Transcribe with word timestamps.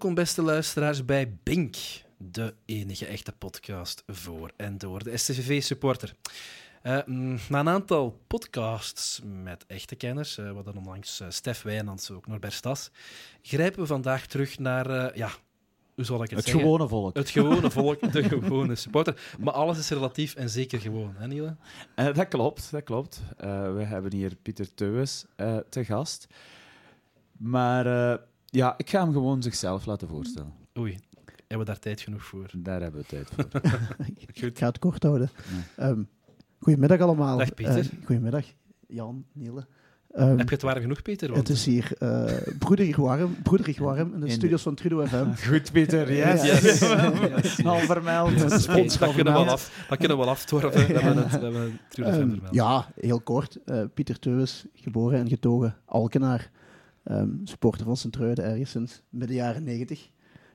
Welkom, 0.00 0.18
beste 0.18 0.42
luisteraars, 0.42 1.04
bij 1.04 1.36
Bink, 1.42 1.76
de 2.16 2.54
enige 2.64 3.06
echte 3.06 3.32
podcast 3.32 4.02
voor 4.06 4.50
en 4.56 4.78
door 4.78 5.04
de 5.04 5.16
STVV-supporter. 5.16 6.14
Uh, 6.82 6.98
na 7.48 7.60
een 7.60 7.68
aantal 7.68 8.20
podcasts 8.26 9.20
met 9.24 9.64
echte 9.66 9.94
kenners, 9.94 10.38
uh, 10.38 10.52
wat 10.52 10.64
dan 10.64 10.76
onlangs 10.76 11.20
uh, 11.20 11.26
Stef 11.30 11.62
Wijnands, 11.62 12.10
ook 12.10 12.26
Norbert 12.26 12.52
Stas, 12.52 12.90
grijpen 13.42 13.80
we 13.80 13.86
vandaag 13.86 14.26
terug 14.26 14.58
naar, 14.58 15.16
ja, 15.16 15.30
hoe 15.94 16.04
zal 16.04 16.22
ik 16.22 16.30
het, 16.30 16.38
het 16.38 16.44
zeggen? 16.44 16.62
gewone 16.62 16.88
volk. 16.88 17.16
Het 17.16 17.30
gewone 17.30 17.70
volk, 17.70 18.12
de 18.12 18.22
gewone 18.22 18.74
supporter. 18.74 19.34
Maar 19.38 19.54
alles 19.54 19.78
is 19.78 19.90
relatief 19.90 20.34
en 20.34 20.50
zeker 20.50 20.80
gewoon, 20.80 21.14
hè 21.16 21.26
Niele? 21.26 21.56
dat 21.94 22.28
klopt, 22.28 22.70
dat 22.70 22.82
klopt. 22.82 23.22
we 23.74 23.82
hebben 23.84 24.12
hier 24.12 24.36
Pieter 24.42 24.74
Teuwes 24.74 25.24
te 25.68 25.84
gast. 25.84 26.26
Maar 27.38 28.18
ja, 28.50 28.74
ik 28.76 28.90
ga 28.90 29.02
hem 29.02 29.12
gewoon 29.12 29.42
zichzelf 29.42 29.86
laten 29.86 30.08
voorstellen. 30.08 30.52
Oei, 30.78 30.98
hebben 31.24 31.58
we 31.58 31.64
daar 31.64 31.78
tijd 31.78 32.00
genoeg 32.00 32.24
voor? 32.24 32.50
Daar 32.56 32.80
hebben 32.80 33.00
we 33.00 33.06
tijd 33.06 33.28
voor. 33.34 33.60
ik 34.48 34.58
ga 34.58 34.66
het 34.66 34.78
kort 34.78 35.02
houden. 35.02 35.30
Ja. 35.76 35.88
Um, 35.88 36.08
goedemiddag 36.58 37.00
allemaal. 37.00 37.38
Dag 37.38 37.54
Pieter. 37.54 37.78
Uh, 37.78 38.04
goedemiddag, 38.04 38.44
Jan, 38.86 39.24
Niele. 39.32 39.66
Um, 40.16 40.38
Heb 40.38 40.48
je 40.48 40.54
het 40.54 40.62
warm 40.62 40.80
genoeg, 40.80 41.02
Pieter? 41.02 41.32
Want... 41.32 41.48
Het 41.48 41.56
is 41.56 41.64
hier 41.64 41.92
uh, 41.98 42.24
broederig 42.58 42.96
warm, 42.96 43.36
broederig 43.42 43.78
warm 43.78 44.14
in 44.14 44.20
de 44.20 44.26
in 44.26 44.32
studios 44.32 44.62
van 44.62 44.74
Trudo 44.74 45.06
FM. 45.06 45.32
Goed, 45.48 45.72
Pieter. 45.72 46.12
Yes. 46.12 46.42
yes. 46.42 46.80
yes. 47.42 47.64
Al 47.64 47.78
vermeld. 47.78 48.38
Dat, 48.38 48.50
dat, 48.50 49.14
kunnen 49.14 49.32
we 49.32 49.38
wel 49.38 49.48
af, 49.48 49.86
dat 49.88 49.98
kunnen 49.98 50.16
we 50.16 50.22
wel 50.22 50.32
aftorven. 50.32 50.86
We 50.86 50.92
hebben 50.92 51.16
het, 51.16 51.32
we 51.32 51.44
hebben 51.44 51.80
Trudo 51.88 52.10
FM 52.10 52.18
vermeld. 52.18 52.54
Ja, 52.54 52.92
heel 52.94 53.20
kort. 53.20 53.58
Uh, 53.66 53.82
Pieter 53.94 54.18
Teuwes, 54.18 54.64
geboren 54.74 55.18
en 55.18 55.28
getogen 55.28 55.76
Alkenaar. 55.84 56.50
Um, 57.04 57.40
supporter 57.44 57.84
van 57.84 57.96
Sint-Truiden 57.96 58.44
ergens 58.44 58.70
sinds 58.70 59.02
midden 59.08 59.36
jaren 59.36 59.62
90. 59.62 60.10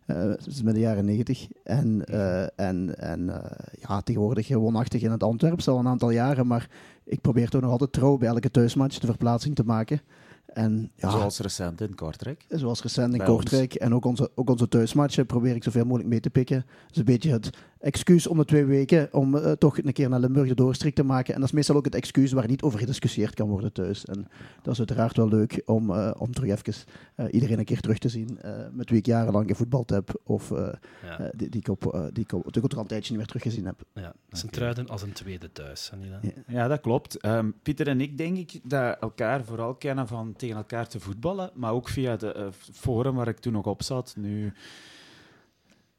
Uh, 0.07 0.33
sinds 0.37 0.61
midden 0.61 0.83
jaren 0.83 1.05
90. 1.05 1.47
En, 1.63 2.03
uh, 2.09 2.59
en, 2.59 2.99
en 2.99 3.21
uh, 3.21 3.37
ja, 3.79 4.01
tegenwoordig 4.01 4.47
woonachtig 4.47 5.01
in 5.01 5.11
het 5.11 5.23
Antwerpen 5.23 5.65
al 5.65 5.79
een 5.79 5.87
aantal 5.87 6.09
jaren. 6.09 6.47
Maar 6.47 6.69
ik 7.03 7.21
probeer 7.21 7.49
toch 7.49 7.61
nog 7.61 7.71
altijd 7.71 7.91
trouw 7.91 8.17
bij 8.17 8.27
elke 8.27 8.51
thuismatch 8.51 8.99
de 8.99 9.07
verplaatsing 9.07 9.55
te 9.55 9.63
maken. 9.63 10.01
En, 10.45 10.91
ja, 10.95 11.09
zoals 11.09 11.39
recent 11.39 11.81
in 11.81 11.95
Kortrijk. 11.95 12.45
Zoals 12.49 12.81
recent 12.81 13.11
in 13.11 13.17
Bij 13.17 13.27
Kortrijk. 13.27 13.71
Ons. 13.71 13.77
En 13.77 13.93
ook 13.93 14.05
onze, 14.05 14.31
ook 14.35 14.49
onze 14.49 14.67
thuismatchen 14.67 15.25
probeer 15.25 15.55
ik 15.55 15.63
zoveel 15.63 15.85
mogelijk 15.85 16.09
mee 16.09 16.19
te 16.19 16.29
pikken. 16.29 16.65
Dat 16.65 16.91
is 16.91 16.97
een 16.97 17.05
beetje 17.05 17.31
het 17.31 17.49
excuus 17.79 18.27
om 18.27 18.37
de 18.37 18.45
twee 18.45 18.65
weken 18.65 19.09
om 19.11 19.35
uh, 19.35 19.51
toch 19.51 19.77
een 19.77 19.93
keer 19.93 20.09
naar 20.09 20.19
Limburg 20.19 20.47
de 20.47 20.55
doorstrik 20.55 20.95
te 20.95 21.03
maken. 21.03 21.33
En 21.33 21.39
dat 21.39 21.49
is 21.49 21.55
meestal 21.55 21.75
ook 21.75 21.85
het 21.85 21.95
excuus 21.95 22.31
waar 22.31 22.47
niet 22.47 22.61
over 22.61 22.79
gediscussieerd 22.79 23.33
kan 23.33 23.47
worden 23.47 23.71
thuis. 23.71 24.05
En 24.05 24.27
dat 24.61 24.73
is 24.73 24.79
uiteraard 24.79 25.17
wel 25.17 25.27
leuk 25.27 25.61
om, 25.65 25.89
uh, 25.89 26.11
om 26.17 26.33
terug 26.33 26.49
even 26.49 26.73
uh, 27.15 27.25
iedereen 27.31 27.59
een 27.59 27.65
keer 27.65 27.79
terug 27.79 27.97
te 27.97 28.09
zien 28.09 28.39
met 28.71 28.89
wie 28.89 28.99
ik 28.99 29.05
jarenlang 29.05 29.47
gevoetbald 29.47 29.89
heb. 29.89 30.21
Of 30.23 30.49
ja. 30.49 31.31
die, 31.35 31.49
die, 31.49 31.59
ik 31.59 31.67
op, 31.67 32.09
die 32.13 32.23
ik 32.23 32.33
op, 32.33 32.73
al 32.73 32.79
een 32.79 32.87
tijdje 32.87 33.09
niet 33.09 33.17
meer 33.17 33.27
teruggezien 33.27 33.65
heb. 33.65 33.81
Ja, 33.93 34.13
Sint-Truiden 34.29 34.87
als 34.87 35.01
een 35.01 35.13
tweede 35.13 35.51
thuis. 35.51 35.91
Ja. 36.01 36.31
ja, 36.47 36.67
dat 36.67 36.81
klopt. 36.81 37.25
Um, 37.25 37.53
Pieter 37.63 37.87
en 37.87 38.01
ik 38.01 38.17
denk 38.17 38.37
ik 38.37 38.59
dat 38.63 38.97
elkaar 38.99 39.43
vooral 39.43 39.75
kennen 39.75 40.07
van 40.07 40.33
tegen 40.35 40.55
elkaar 40.55 40.87
te 40.87 40.99
voetballen, 40.99 41.51
maar 41.53 41.71
ook 41.71 41.89
via 41.89 42.11
het 42.11 42.35
forum 42.73 43.15
waar 43.15 43.27
ik 43.27 43.39
toen 43.39 43.53
nog 43.53 43.65
op 43.65 43.83
zat. 43.83 44.15
Nu 44.17 44.53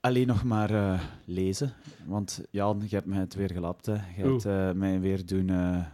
alleen 0.06 0.26
nog 0.26 0.44
maar 0.44 0.70
uh, 0.70 1.00
lezen. 1.24 1.72
Want 2.04 2.40
Jan, 2.50 2.82
je 2.88 2.94
hebt 2.94 3.06
mij 3.06 3.18
het 3.18 3.34
weer 3.34 3.50
gelapt. 3.50 3.86
Hè. 3.86 3.92
Je 3.92 4.22
hebt 4.22 4.46
uh, 4.46 4.72
mij 4.72 5.00
weer 5.00 5.26
doen 5.26 5.48
uh, 5.48 5.84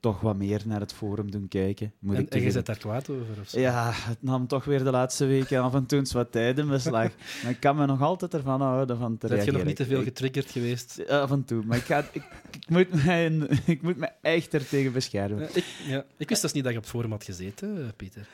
toch 0.00 0.20
wat 0.20 0.36
meer 0.36 0.62
naar 0.66 0.80
het 0.80 0.92
forum 0.92 1.30
doen 1.30 1.48
kijken. 1.48 1.92
Moet 1.98 2.16
en, 2.16 2.22
ik 2.22 2.34
en 2.34 2.42
je 2.42 2.50
zit 2.50 2.66
daar 2.66 2.78
kwaad 2.78 3.10
over? 3.10 3.40
Of 3.40 3.48
zo? 3.48 3.60
Ja, 3.60 3.90
het 3.92 4.22
nam 4.22 4.46
toch 4.46 4.64
weer 4.64 4.84
de 4.84 4.90
laatste 4.90 5.26
weken 5.26 5.62
af 5.62 5.74
en 5.74 5.86
toe 5.86 5.98
eens 5.98 6.12
wat 6.12 6.32
tijd 6.32 6.58
in 6.58 6.68
beslag. 6.68 7.10
maar 7.42 7.50
ik 7.50 7.60
kan 7.60 7.76
me 7.76 7.86
nog 7.86 8.02
altijd 8.02 8.34
ervan 8.34 8.60
houden 8.60 8.98
van 8.98 9.18
te 9.18 9.26
Heb 9.26 9.44
je 9.44 9.52
nog 9.52 9.64
niet 9.64 9.76
te 9.76 9.84
veel 9.84 10.02
getriggerd 10.02 10.50
geweest? 10.50 11.08
Af 11.08 11.30
en 11.30 11.44
toe, 11.44 11.62
maar 11.64 11.76
ik, 11.76 11.84
ga, 11.84 11.98
ik, 11.98 12.22
ik, 12.50 12.68
moet 12.68 13.04
mij, 13.04 13.26
ik 13.64 13.82
moet 13.82 13.96
me 13.96 14.08
echt 14.22 14.52
er 14.52 14.68
tegen 14.68 14.92
beschermen. 14.92 15.48
ik, 15.52 15.64
ja, 15.86 16.04
ik 16.16 16.28
wist 16.28 16.42
dus 16.42 16.52
niet 16.52 16.64
dat 16.64 16.72
je 16.72 16.78
op 16.78 16.84
het 16.84 16.92
forum 16.92 17.10
had 17.10 17.24
gezeten, 17.24 17.92
Pieter. 17.96 18.28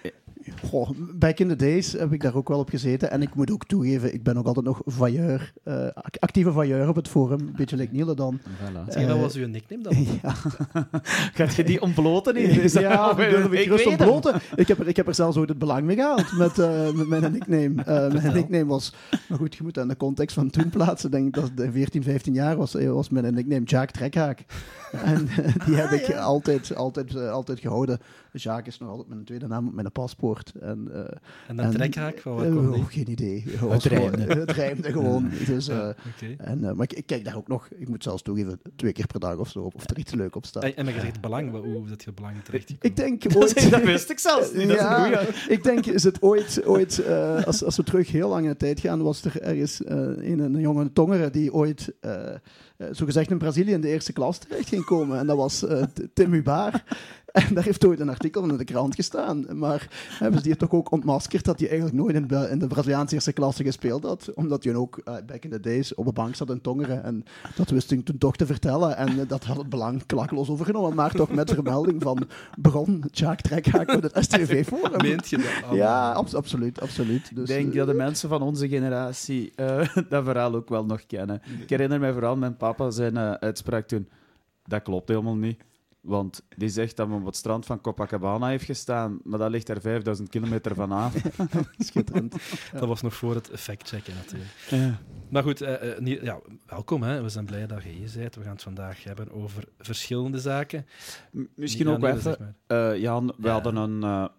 Goh, 0.65 0.91
back 1.15 1.39
in 1.39 1.49
the 1.49 1.57
days 1.57 1.93
heb 1.93 2.13
ik 2.13 2.23
daar 2.23 2.35
ook 2.35 2.49
wel 2.49 2.59
op 2.59 2.69
gezeten. 2.69 3.11
En 3.11 3.23
ik 3.23 3.35
moet 3.35 3.51
ook 3.51 3.67
toegeven, 3.67 4.15
ik 4.15 4.23
ben 4.23 4.37
ook 4.37 4.47
altijd 4.47 4.67
nog 4.67 4.81
vailleur, 4.85 5.53
uh, 5.65 5.89
actieve 6.19 6.53
vailleur 6.53 6.89
op 6.89 6.97
het 6.97 7.09
forum. 7.09 7.41
Een 7.41 7.55
beetje 7.57 7.77
like 7.77 7.93
Niele 7.93 8.15
dan. 8.15 8.41
Voilà. 8.41 8.99
Uh, 8.99 9.07
wat 9.07 9.19
was 9.19 9.35
uw 9.35 9.47
nickname 9.47 9.83
dan? 9.83 10.07
ja. 10.23 10.35
Gaat 11.39 11.55
je 11.55 11.65
die 11.65 11.83
ontbloten? 11.83 12.37
In? 12.37 12.69
ja, 12.81 13.11
ik 13.11 13.31
wil 13.31 13.53
ik 13.53 13.67
rust 13.69 13.87
ontbloten. 13.87 14.41
Ik 14.55 14.69
heb, 14.69 14.79
er, 14.79 14.89
ik 14.89 14.97
heb 14.97 15.07
er 15.09 15.15
zelfs 15.15 15.37
ooit 15.37 15.49
het 15.49 15.59
belang 15.59 15.83
mee 15.83 15.97
gehaald 15.97 16.33
met, 16.33 16.59
uh, 16.59 16.91
met 16.91 17.09
mijn 17.09 17.33
nickname. 17.33 18.11
mijn 18.13 18.33
nickname 18.33 18.67
was, 18.67 18.93
maar 19.29 19.39
goed, 19.39 19.55
je 19.55 19.63
moet 19.63 19.79
aan 19.79 19.89
de 19.89 19.97
context 19.97 20.35
van 20.35 20.51
toen 20.51 20.69
plaatsen. 20.69 21.11
Denk 21.11 21.35
dat 21.35 21.51
de 21.55 21.73
14, 21.73 22.03
15 22.03 22.35
jaar 22.35 22.57
was, 22.57 22.73
was 22.73 23.09
mijn 23.09 23.35
nickname 23.35 23.65
Jack 23.65 23.91
Trekhaak. 23.91 24.45
en 25.05 25.29
die 25.67 25.75
heb 25.75 25.91
ik 25.91 26.17
altijd, 26.17 26.75
altijd, 26.75 27.17
altijd 27.17 27.61
gehouden. 27.61 27.99
Jacques 28.39 28.75
is 28.75 28.81
nog 28.81 28.89
altijd 28.89 29.09
mijn 29.09 29.25
tweede 29.25 29.47
naam 29.47 29.67
op 29.69 29.75
mijn 29.75 29.93
paspoort. 29.93 30.53
En, 30.61 30.89
uh, 30.93 30.99
en 31.49 31.57
dan 31.57 31.71
trekhaak? 31.71 32.19
Van 32.19 32.35
wat 32.35 32.47
uh, 32.47 32.73
oh, 32.73 32.87
geen 32.87 33.11
idee. 33.11 33.45
Het 33.69 33.85
rijmde. 33.85 34.23
het 34.41 34.51
rijmde 34.51 34.93
gewoon. 34.93 35.31
Dus, 35.47 35.69
uh, 35.69 35.77
ja, 35.77 35.95
okay. 36.17 36.37
en, 36.39 36.61
maar 36.61 36.83
ik, 36.83 36.93
ik, 36.93 37.07
kijk 37.07 37.25
daar 37.25 37.37
ook 37.37 37.49
nog, 37.49 37.69
ik 37.69 37.89
moet 37.89 38.03
zelfs 38.03 38.23
toegeven, 38.23 38.61
twee 38.77 38.93
keer 38.93 39.07
per 39.07 39.21
dag 39.21 39.37
of 39.37 39.49
zo, 39.49 39.71
of 39.75 39.91
er 39.91 39.99
iets 39.99 40.15
leuk 40.15 40.37
op 40.37 40.47
staat. 40.47 40.63
En, 40.63 40.77
en 40.77 40.95
je 40.95 41.01
zegt 41.01 41.21
belang, 41.21 41.51
hoe 41.51 41.89
dat 41.89 42.05
je 42.05 42.13
belang 42.13 42.45
terecht 42.45 42.75
Ik 42.81 42.97
denk 42.97 43.25
ooit... 43.37 43.71
dat 43.71 43.83
wist 43.83 44.11
ik 44.11 44.19
zelfs 44.19 44.53
niet. 44.53 44.69
Ja, 44.69 45.11
dat 45.11 45.29
is 45.29 45.47
ik 45.49 45.63
denk, 45.63 45.87
is 45.87 46.03
het 46.03 46.23
ooit, 46.23 46.65
ooit 46.65 47.07
als, 47.45 47.65
als 47.65 47.77
we 47.77 47.83
terug 47.83 48.11
heel 48.11 48.29
lang 48.29 48.45
in 48.45 48.51
de 48.51 48.57
tijd 48.57 48.81
gaan, 48.81 49.03
was 49.03 49.25
er 49.25 49.41
ergens 49.41 49.81
een, 49.85 50.39
een 50.39 50.61
jonge 50.61 50.93
tongere 50.93 51.31
die 51.31 51.53
ooit... 51.53 51.93
Uh, 52.79 52.89
zogezegd 52.91 53.31
in 53.31 53.39
Brazilië 53.39 53.73
in 53.73 53.81
de 53.81 53.89
eerste 53.89 54.13
klas 54.13 54.39
terecht 54.39 54.69
ging 54.69 54.85
komen. 54.85 55.19
En 55.19 55.27
dat 55.27 55.37
was 55.37 55.63
uh, 55.63 55.83
Tim 56.15 56.33
Hubaar. 56.33 56.85
En 57.33 57.55
daar 57.55 57.65
heeft 57.65 57.85
ooit 57.85 58.01
een 58.01 58.09
artikel 58.09 58.49
in 58.49 58.57
de 58.57 58.65
krant 58.65 58.95
gestaan. 58.95 59.59
Maar 59.59 59.89
hebben 60.19 60.39
ze 60.39 60.47
die 60.47 60.57
toch 60.57 60.73
ook 60.73 60.91
ontmaskerd 60.91 61.45
dat 61.45 61.59
hij 61.59 61.69
eigenlijk 61.69 61.99
nooit 61.99 62.15
in 62.15 62.27
de, 62.27 62.49
in 62.51 62.59
de 62.59 62.67
Braziliaanse 62.67 63.15
eerste 63.15 63.33
klasse 63.33 63.65
gespeeld 63.65 64.03
had. 64.03 64.33
Omdat 64.35 64.65
hij 64.65 64.75
ook 64.75 65.01
uh, 65.05 65.15
back 65.27 65.45
in 65.45 65.51
the 65.51 65.61
days 65.61 65.95
op 65.95 66.05
de 66.05 66.13
bank 66.13 66.35
zat 66.35 66.51
in 66.51 66.61
Tongeren. 66.61 67.03
En 67.05 67.25
dat 67.55 67.71
wist 67.71 67.91
hij 67.91 68.03
toen 68.03 68.19
toch 68.19 68.37
te 68.37 68.47
vertellen. 68.47 68.97
En 68.97 69.19
uh, 69.19 69.29
dat 69.29 69.45
had 69.45 69.57
het 69.57 69.69
belang 69.69 70.07
klakkeloos 70.07 70.49
overgenomen. 70.49 70.95
Maar 70.95 71.13
toch 71.13 71.31
met 71.31 71.51
vermelding 71.51 72.03
van 72.03 72.29
bron, 72.61 73.05
Jack 73.11 73.41
Trekhaak 73.41 73.87
met 73.87 74.03
het 74.03 74.25
STV-forum. 74.25 75.03
Meent 75.09 75.29
je 75.29 75.37
dat? 75.37 75.77
Ja, 75.77 76.13
ab 76.13 76.29
absoluut. 76.35 76.81
absoluut. 76.81 77.35
Dus, 77.35 77.51
Ik 77.51 77.57
denk 77.57 77.75
dat 77.75 77.87
de 77.87 77.95
mensen 77.95 78.29
van 78.29 78.43
onze 78.43 78.69
generatie 78.69 79.53
dat 80.09 80.25
verhaal 80.25 80.55
ook 80.55 80.69
wel 80.69 80.85
nog 80.85 81.07
kennen. 81.07 81.43
Ik 81.61 81.71
herinner 81.71 82.01
mij 82.01 82.13
vooral 82.13 82.37
mijn 82.37 82.57
papa 82.69 82.91
zijn 82.91 83.19
uitspraak 83.19 83.87
toen. 83.87 84.09
Dat 84.65 84.83
klopt 84.83 85.09
helemaal 85.09 85.37
niet. 85.37 85.63
Want 86.01 86.43
die 86.57 86.69
zegt 86.69 86.97
dat 86.97 87.09
men 87.09 87.19
op 87.19 87.27
het 87.27 87.37
strand 87.37 87.67
van 87.67 87.81
Copacabana 87.81 88.49
heeft 88.49 88.65
gestaan, 88.65 89.21
maar 89.25 89.39
dat 89.39 89.51
ligt 89.51 89.69
er 89.69 89.81
5000 89.81 90.29
kilometer 90.29 90.75
vanaf. 90.75 91.15
Schitterend. 91.79 92.37
Dat 92.73 92.89
was 92.89 93.03
nog 93.03 93.15
voor 93.15 93.35
het 93.35 93.51
effectchecken 93.51 94.15
natuurlijk. 94.15 94.51
Ja. 94.71 94.99
Maar 95.31 95.43
goed, 95.43 95.63
uh, 95.63 95.99
uh, 96.01 96.23
ja, 96.23 96.41
welkom. 96.67 97.03
Hè. 97.03 97.23
We 97.23 97.29
zijn 97.29 97.45
blij 97.45 97.67
dat 97.67 97.83
je 97.83 97.89
hier 97.89 98.11
bent. 98.17 98.35
We 98.35 98.43
gaan 98.43 98.53
het 98.53 98.63
vandaag 98.63 99.05
hebben 99.05 99.31
over 99.31 99.65
verschillende 99.79 100.39
zaken. 100.39 100.87
M 101.33 101.45
misschien 101.55 101.89
ook 101.89 102.05
even, 102.05 102.57
uh, 102.69 102.97
Jan, 102.97 103.35
we 103.39 103.49
hadden 103.49 103.77
een... 103.77 104.31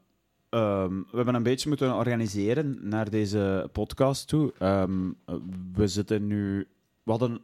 Um, 0.50 1.08
we 1.12 1.16
hebben 1.16 1.36
een 1.36 1.44
beetje 1.44 1.68
moeten 1.70 1.96
organiseren 1.96 2.78
naar 2.82 3.10
deze 3.10 3.70
podcast 3.72 4.28
toe. 4.28 4.54
Um, 4.60 5.18
we 5.74 5.88
zitten 5.88 6.28
nu... 6.28 6.68
We 7.04 7.12
hadden 7.12 7.42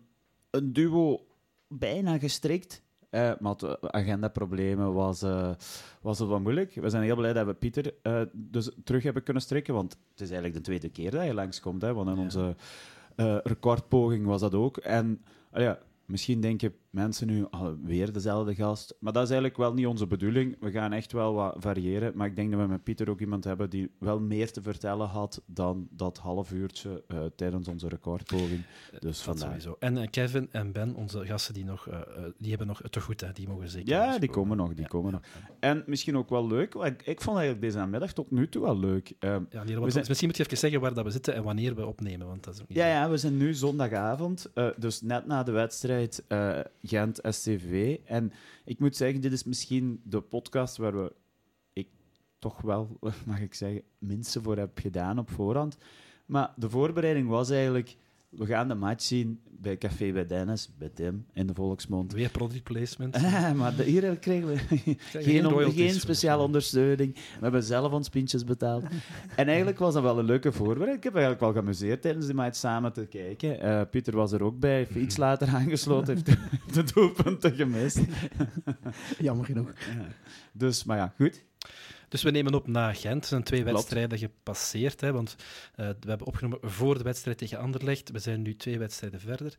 een 0.55 0.73
duo 0.73 1.25
bijna 1.67 2.17
gestrikt. 2.17 2.83
Uh, 3.11 3.31
maar 3.39 3.55
het 3.57 3.81
agendaproblemen 3.81 4.93
was, 4.93 5.23
uh, 5.23 5.51
was 6.01 6.19
het 6.19 6.29
wat 6.29 6.41
moeilijk. 6.41 6.73
We 6.73 6.89
zijn 6.89 7.03
heel 7.03 7.15
blij 7.15 7.33
dat 7.33 7.45
we 7.45 7.53
Pieter 7.53 7.93
uh, 8.03 8.21
dus 8.33 8.71
terug 8.83 9.03
hebben 9.03 9.23
kunnen 9.23 9.43
strikken, 9.43 9.73
want 9.73 9.91
het 9.91 10.21
is 10.21 10.29
eigenlijk 10.29 10.53
de 10.53 10.61
tweede 10.61 10.89
keer 10.89 11.11
dat 11.11 11.25
je 11.25 11.33
langskomt. 11.33 11.81
Hè, 11.81 11.93
want 11.93 12.09
in 12.09 12.15
ja. 12.15 12.21
onze 12.21 12.55
recordpoging 13.43 14.25
was 14.25 14.41
dat 14.41 14.53
ook. 14.53 14.77
En 14.77 15.23
ja, 15.53 15.79
misschien 16.05 16.41
denken 16.41 16.75
mensen 16.95 17.27
nu 17.27 17.45
weer 17.83 18.13
dezelfde 18.13 18.55
gast. 18.55 18.95
Maar 18.99 19.13
dat 19.13 19.23
is 19.23 19.29
eigenlijk 19.29 19.59
wel 19.59 19.73
niet 19.73 19.87
onze 19.87 20.07
bedoeling. 20.07 20.57
We 20.59 20.71
gaan 20.71 20.93
echt 20.93 21.11
wel 21.11 21.33
wat 21.33 21.55
variëren. 21.59 22.11
Maar 22.15 22.27
ik 22.27 22.35
denk 22.35 22.51
dat 22.51 22.59
we 22.59 22.67
met 22.67 22.83
Pieter 22.83 23.09
ook 23.09 23.19
iemand 23.19 23.43
hebben 23.43 23.69
die 23.69 23.91
wel 23.99 24.19
meer 24.19 24.51
te 24.51 24.61
vertellen 24.61 25.07
had 25.07 25.41
dan 25.45 25.87
dat 25.91 26.17
half 26.17 26.51
uurtje 26.51 27.03
uh, 27.07 27.19
tijdens 27.35 27.67
onze 27.67 27.87
recordpoging. 27.87 28.65
Dus 28.99 29.23
dat 29.23 29.39
sowieso. 29.39 29.75
En 29.79 29.97
uh, 29.97 30.07
Kevin 30.09 30.47
en 30.51 30.71
Ben, 30.71 30.95
onze 30.95 31.25
gasten, 31.25 31.53
die, 31.53 31.65
nog, 31.65 31.87
uh, 31.87 31.99
die 32.37 32.49
hebben 32.49 32.67
nog 32.67 32.81
te 32.89 33.01
goed. 33.01 33.21
Hè. 33.21 33.31
Die 33.31 33.47
mogen 33.47 33.69
zeker. 33.69 33.89
Ja, 33.89 34.17
die 34.17 34.29
komen 34.29 34.57
nog. 34.57 34.69
Die 34.69 34.81
ja. 34.81 34.87
komen 34.87 35.11
nog. 35.11 35.21
En 35.59 35.83
misschien 35.85 36.17
ook 36.17 36.29
wel 36.29 36.47
leuk. 36.47 36.73
Ik, 36.73 37.01
ik 37.01 37.21
vond 37.21 37.37
eigenlijk 37.37 37.61
deze 37.65 37.77
namiddag 37.77 38.13
tot 38.13 38.31
nu 38.31 38.49
toe 38.49 38.61
wel 38.61 38.79
leuk. 38.79 39.13
Ehm, 39.19 39.43
ja, 39.49 39.63
nee, 39.63 39.79
we 39.79 39.89
zijn... 39.89 40.05
Misschien 40.07 40.27
moet 40.27 40.37
je 40.37 40.43
even 40.43 40.57
zeggen 40.57 40.81
waar 40.81 40.93
dat 40.93 41.03
we 41.03 41.11
zitten 41.11 41.33
en 41.33 41.43
wanneer 41.43 41.75
we 41.75 41.85
opnemen. 41.85 42.27
Want 42.27 42.43
dat 42.43 42.53
is 42.53 42.61
ook 42.61 42.67
niet 42.67 42.77
ja, 42.77 42.87
ja, 42.87 43.09
we 43.09 43.17
zijn 43.17 43.37
nu 43.37 43.53
zondagavond. 43.53 44.51
dus 44.77 45.01
net 45.01 45.25
na 45.25 45.43
de 45.43 45.51
wedstrijd 45.51 46.23
Gent 46.87 47.19
SCV. 47.21 47.97
En 48.05 48.31
ik 48.65 48.79
moet 48.79 48.95
zeggen, 48.95 49.21
dit 49.21 49.31
is 49.31 49.43
misschien 49.43 50.01
de 50.03 50.21
podcast 50.21 50.77
waar 50.77 51.03
we, 51.03 51.15
ik 51.73 51.87
toch 52.39 52.61
wel, 52.61 52.99
mag 53.25 53.39
ik 53.39 53.53
zeggen, 53.53 53.81
minste 53.97 54.41
voor 54.41 54.57
heb 54.57 54.79
gedaan 54.79 55.19
op 55.19 55.29
voorhand. 55.29 55.77
Maar 56.25 56.53
de 56.55 56.69
voorbereiding 56.69 57.27
was 57.27 57.49
eigenlijk... 57.49 57.97
We 58.37 58.45
gaan 58.45 58.67
de 58.67 58.75
match 58.75 59.03
zien 59.03 59.39
bij 59.65 59.77
Café 59.77 60.11
bij 60.11 60.25
Dennis, 60.25 60.69
bij 60.77 60.89
Tim, 60.89 61.25
in 61.33 61.47
de 61.47 61.53
volksmond. 61.53 62.13
Weer 62.13 62.29
product 62.29 62.63
placement. 62.63 63.15
Eh, 63.25 63.51
maar 63.51 63.75
de, 63.75 63.83
hier 63.83 64.17
kregen 64.17 64.47
we 64.47 64.57
geen, 64.97 65.45
on, 65.45 65.71
geen 65.71 65.93
speciale 65.93 66.43
ondersteuning. 66.43 67.13
We 67.13 67.41
hebben 67.41 67.63
zelf 67.63 67.91
ons 67.91 68.09
pintjes 68.09 68.43
betaald. 68.43 68.83
en 69.35 69.47
eigenlijk 69.47 69.79
was 69.79 69.93
dat 69.93 70.03
wel 70.03 70.19
een 70.19 70.25
leuke 70.25 70.51
voorbereiding. 70.51 70.97
Ik 70.97 71.03
heb 71.03 71.13
eigenlijk 71.13 71.43
wel 71.43 71.51
geamuseerd 71.51 72.01
tijdens 72.01 72.25
die 72.25 72.35
match 72.35 72.55
samen 72.55 72.93
te 72.93 73.05
kijken. 73.05 73.65
Uh, 73.65 73.81
Pieter 73.91 74.15
was 74.15 74.31
er 74.31 74.43
ook 74.43 74.59
bij, 74.59 74.75
heeft 74.75 74.95
iets 74.95 75.17
later 75.17 75.47
aangesloten, 75.47 76.13
heeft 76.13 76.25
de, 76.31 76.37
de 76.71 76.93
doelpunten 76.93 77.53
gemist. 77.53 77.99
Jammer 79.19 79.45
genoeg. 79.45 79.71
Ja. 79.73 80.05
Dus, 80.53 80.83
maar 80.83 80.97
ja, 80.97 81.13
goed. 81.17 81.43
Dus 82.15 82.23
we 82.23 82.31
nemen 82.31 82.53
op 82.53 82.67
na 82.67 82.93
Gent. 82.93 83.21
Er 83.21 83.27
zijn 83.27 83.43
twee 83.43 83.63
wedstrijden 83.63 84.17
gepasseerd. 84.17 85.01
Hè, 85.01 85.11
want 85.11 85.35
uh, 85.39 85.45
we 85.75 86.09
hebben 86.09 86.27
opgenomen 86.27 86.59
voor 86.61 86.97
de 86.97 87.03
wedstrijd 87.03 87.37
tegen 87.37 87.59
Anderlecht. 87.59 88.11
We 88.11 88.19
zijn 88.19 88.41
nu 88.41 88.55
twee 88.55 88.79
wedstrijden 88.79 89.19
verder. 89.19 89.57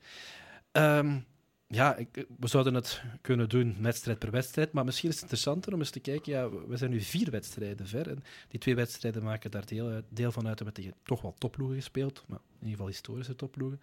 Um, 0.72 1.26
ja, 1.66 1.96
ik, 1.96 2.26
we 2.38 2.48
zouden 2.48 2.74
het 2.74 3.02
kunnen 3.20 3.48
doen 3.48 3.76
wedstrijd 3.80 4.18
per 4.18 4.30
wedstrijd. 4.30 4.72
Maar 4.72 4.84
misschien 4.84 5.08
is 5.08 5.14
het 5.14 5.22
interessanter 5.22 5.72
om 5.72 5.78
eens 5.78 5.90
te 5.90 6.00
kijken. 6.00 6.32
Ja, 6.32 6.50
we 6.50 6.76
zijn 6.76 6.90
nu 6.90 7.00
vier 7.00 7.30
wedstrijden 7.30 7.86
ver. 7.86 8.08
En 8.08 8.22
die 8.48 8.60
twee 8.60 8.74
wedstrijden 8.74 9.22
maken 9.22 9.50
daar 9.50 9.66
deel, 9.66 10.02
deel 10.08 10.32
van 10.32 10.46
uit. 10.46 10.58
We 10.58 10.64
hebben 10.64 10.82
tegen 10.82 10.98
toch 11.02 11.22
wel 11.22 11.34
topploegen 11.38 11.76
gespeeld. 11.76 12.24
Maar 12.26 12.38
in 12.38 12.54
ieder 12.54 12.70
geval 12.70 12.86
historische 12.86 13.36
topploegen. 13.36 13.80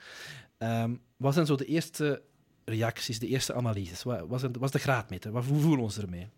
Um, 0.57 1.01
wat 1.17 1.33
zijn 1.33 1.45
zo 1.45 1.55
de 1.55 1.65
eerste 1.65 2.21
reacties, 2.65 3.19
de 3.19 3.27
eerste 3.27 3.53
analyses? 3.53 4.03
Wat 4.03 4.27
was, 4.27 4.43
was 4.59 4.71
de 4.71 4.79
graadmeter? 4.79 5.31
Wat, 5.31 5.45
hoe 5.45 5.59
voelen 5.59 5.79
we 5.79 5.83
ons 5.83 5.97
ermee? 5.97 6.29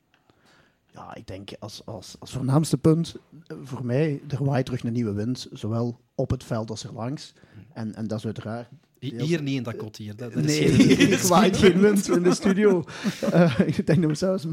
Ja, 0.96 1.16
ik 1.16 1.28
denk 1.28 1.50
als, 1.60 1.86
als, 1.86 2.16
als 2.20 2.32
voornaamste 2.32 2.78
punt 2.78 3.16
eh, 3.48 3.58
voor 3.64 3.86
mij, 3.86 4.22
er 4.28 4.44
waait 4.44 4.66
terug 4.66 4.84
een 4.84 4.94
nieuwe 4.94 5.14
wind, 5.14 5.48
zowel 5.52 6.00
op 6.16 6.30
het 6.30 6.44
veld 6.44 6.70
als 6.70 6.84
er 6.84 6.94
langs. 6.94 7.34
En, 7.74 7.96
en 7.96 8.08
dat 8.08 8.18
is 8.18 8.26
uiteraard 8.26 8.68
hier 9.13 9.42
niet 9.42 9.57
in 9.57 9.63
dat 9.63 9.75
kot 9.75 9.98
hier. 9.98 10.16
Dat, 10.16 10.36
nee, 10.36 10.60
ik 11.07 11.19
waait 11.34 11.57
geen 11.57 11.80
wind 11.80 12.10
in 12.10 12.24
de 12.24 12.34
studio. 12.34 12.84
Uh, 13.34 13.60
ik 13.78 13.88
denk 13.88 14.02
dat 14.02 14.10
we 14.10 14.16
zelfs 14.16 14.46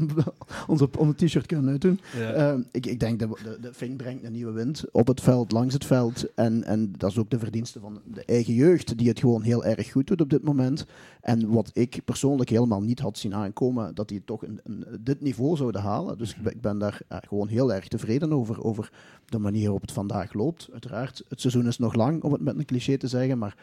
onze, 0.67 0.89
onze 0.97 1.15
t-shirt 1.15 1.45
kunnen 1.45 1.69
uitdoen. 1.69 1.99
Ja. 2.17 2.53
Uh, 2.53 2.59
ik, 2.71 2.85
ik 2.85 2.99
denk 2.99 3.19
dat 3.19 3.29
de, 3.43 3.57
de 3.61 3.73
Fink 3.73 3.97
brengt 3.97 4.23
een 4.23 4.31
nieuwe 4.31 4.51
wind 4.51 4.83
op 4.91 5.07
het 5.07 5.21
veld, 5.21 5.51
langs 5.51 5.73
het 5.73 5.85
veld. 5.85 6.33
En, 6.35 6.63
en 6.63 6.93
dat 6.97 7.11
is 7.11 7.17
ook 7.17 7.29
de 7.29 7.39
verdienste 7.39 7.79
van 7.79 8.01
de 8.13 8.25
eigen 8.25 8.53
jeugd, 8.53 8.97
die 8.97 9.07
het 9.07 9.19
gewoon 9.19 9.41
heel 9.41 9.65
erg 9.65 9.91
goed 9.91 10.07
doet 10.07 10.21
op 10.21 10.29
dit 10.29 10.43
moment. 10.43 10.85
En 11.21 11.49
wat 11.49 11.71
ik 11.73 12.01
persoonlijk 12.05 12.49
helemaal 12.49 12.81
niet 12.81 12.99
had 12.99 13.17
zien 13.17 13.35
aankomen, 13.35 13.95
dat 13.95 14.07
die 14.07 14.21
toch 14.25 14.43
een, 14.43 14.59
een, 14.63 14.85
dit 14.99 15.21
niveau 15.21 15.57
zouden 15.57 15.81
halen. 15.81 16.17
Dus 16.17 16.35
ik, 16.35 16.51
ik 16.51 16.61
ben 16.61 16.77
daar 16.77 17.01
uh, 17.11 17.17
gewoon 17.27 17.47
heel 17.47 17.73
erg 17.73 17.87
tevreden 17.87 18.33
over, 18.33 18.63
over 18.63 18.91
de 19.25 19.39
manier 19.39 19.63
waarop 19.63 19.81
het 19.81 19.91
vandaag 19.91 20.33
loopt. 20.33 20.69
Uiteraard, 20.71 21.23
het 21.29 21.41
seizoen 21.41 21.67
is 21.67 21.77
nog 21.77 21.93
lang, 21.93 22.23
om 22.23 22.31
het 22.31 22.41
met 22.41 22.57
een 22.57 22.65
cliché 22.65 22.97
te 22.97 23.07
zeggen, 23.07 23.37
maar 23.37 23.55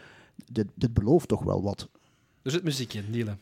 dit, 0.52 0.66
dit 0.74 0.94
belooft 0.94 1.28
toch 1.28 1.42
wel 1.42 1.62
wat. 1.62 1.88
Er 2.42 2.50
zit 2.50 2.62
muziek 2.62 2.94
in, 2.94 3.10
Niele. 3.10 3.36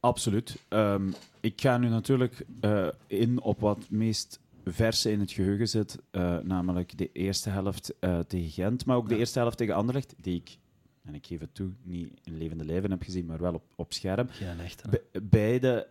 Absoluut. 0.00 0.58
Um, 0.68 1.14
ik 1.40 1.60
ga 1.60 1.78
nu 1.78 1.88
natuurlijk 1.88 2.46
uh, 2.60 2.88
in 3.06 3.40
op 3.40 3.60
wat 3.60 3.90
meest 3.90 4.40
verse 4.64 5.10
in 5.10 5.20
het 5.20 5.32
geheugen 5.32 5.68
zit, 5.68 5.98
uh, 6.12 6.38
namelijk 6.38 6.98
de 6.98 7.12
eerste 7.12 7.50
helft 7.50 7.94
uh, 8.00 8.18
tegen 8.18 8.50
Gent, 8.50 8.86
maar 8.86 8.96
ook 8.96 9.08
de 9.08 9.16
eerste 9.16 9.38
helft 9.38 9.56
tegen 9.56 9.74
Anderlecht, 9.74 10.14
die 10.20 10.36
ik, 10.36 10.58
en 11.02 11.14
ik 11.14 11.26
geef 11.26 11.40
het 11.40 11.54
toe, 11.54 11.70
niet 11.82 12.20
in 12.24 12.38
levende 12.38 12.64
lijven 12.64 12.90
heb 12.90 13.02
gezien, 13.02 13.26
maar 13.26 13.40
wel 13.40 13.54
op, 13.54 13.64
op 13.74 13.92
scherm. 13.92 14.28
Ja, 14.40 14.56
echt, 14.58 14.90
Be 14.90 15.20
beide 15.22 15.86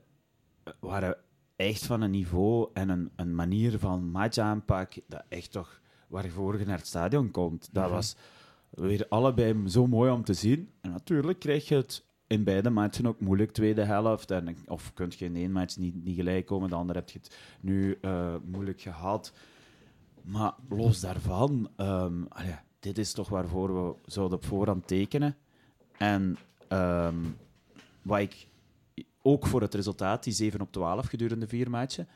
waren 0.80 1.18
echt 1.56 1.86
van 1.86 2.02
een 2.02 2.12
niveau 2.12 2.70
en 2.74 2.90
een, 2.90 3.10
een 3.16 3.36
manier 3.36 3.80
van 3.80 4.12
matchaanpak 4.12 4.94
dat 5.08 5.24
echt 5.30 5.52
toch 5.52 5.82
waarvoor 6.08 6.60
je 6.60 6.66
naar 6.66 6.78
het 6.78 6.88
stadion 6.88 7.32
komt. 7.32 7.70
Dat 7.72 7.90
ja. 7.90 8.20
Weer 8.76 9.06
allebei 9.10 9.70
zo 9.70 9.88
mooi 9.88 10.12
om 10.12 10.24
te 10.24 10.34
zien. 10.34 10.70
En 10.82 10.92
natuurlijk 10.92 11.40
krijg 11.40 11.68
je 11.68 11.76
het 11.76 12.06
in 12.28 12.44
beide 12.44 12.70
matchen 12.70 13.06
ook 13.06 13.20
moeilijk, 13.20 13.52
tweede 13.52 13.84
helft. 13.84 14.32
En, 14.32 14.58
of 14.68 14.94
kun 14.94 15.12
je 15.18 15.26
in 15.26 15.36
één 15.36 15.52
match 15.52 15.78
niet, 15.78 16.04
niet 16.04 16.16
gelijk 16.16 16.46
komen, 16.46 16.70
de 16.70 16.76
andere 16.76 17.00
heb 17.00 17.10
je 17.10 17.20
het 17.20 17.38
nu 17.62 17.98
uh, 18.02 18.36
moeilijk 18.46 18.82
gehad. 18.82 19.34
Maar 20.22 20.54
los 20.70 21.00
daarvan, 21.00 21.70
allee, 22.30 22.56
dit 22.80 22.98
is 22.98 23.14
toch 23.14 23.30
waarvoor 23.30 23.86
we 23.86 23.96
zouden 24.06 24.38
op 24.38 24.46
voorhand 24.46 24.88
tekenen. 24.88 25.36
En 25.98 26.38
um, 26.70 27.38
wat 28.02 28.20
ik 28.20 28.48
ook 29.22 29.48
voor 29.48 29.62
het 29.62 29.74
resultaat, 29.74 30.24
die 30.24 30.34
7 30.34 30.62
op 30.62 30.72
12 30.72 31.06
gedurende 31.06 31.48
vier 31.48 31.70
matchen. 31.70 32.08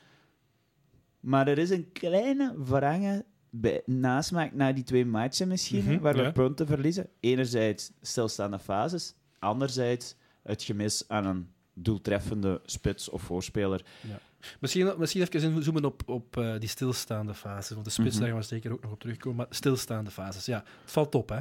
Maar 1.20 1.48
er 1.48 1.58
is 1.58 1.70
een 1.70 1.92
kleine 1.92 2.56
verhangen 2.64 3.26
bij, 3.50 3.82
nasmaak 3.86 4.54
na 4.54 4.72
die 4.72 4.84
twee 4.84 5.06
matchen 5.06 5.48
misschien, 5.48 5.84
mm 5.84 5.88
-hmm, 5.88 6.00
waar 6.00 6.16
we 6.16 6.22
ja. 6.22 6.32
punten 6.32 6.68
verliezen. 6.68 7.10
Enerzijds 7.20 7.92
stilstaande 8.02 8.60
fases, 8.60 9.16
anderzijds 9.40 10.16
het 10.44 10.64
gemis 10.64 11.04
aan 11.08 11.26
een 11.26 11.48
doeltreffende 11.74 12.62
spits 12.66 13.10
of 13.10 13.22
voorspeler. 13.22 13.86
Ja. 14.02 14.20
Misschien, 14.60 14.94
misschien 14.98 15.22
even 15.22 15.54
inzoomen 15.56 15.86
op, 15.86 16.02
op 16.06 16.38
uh, 16.38 16.60
die 16.60 16.70
stilstaande 16.70 17.34
fases, 17.34 17.70
want 17.70 17.86
de 17.86 17.92
spits, 17.92 18.08
mm 18.08 18.12
-hmm. 18.12 18.22
daar 18.22 18.30
gaan 18.30 18.40
we 18.40 18.56
zeker 18.56 18.72
ook 18.72 18.82
nog 18.82 18.92
op 18.92 19.00
terugkomen, 19.00 19.38
maar 19.38 19.48
stilstaande 19.50 20.12
fases, 20.12 20.46
ja, 20.46 20.64
het 20.82 20.92
valt 20.92 21.16
op, 21.16 21.30
hè? 21.30 21.40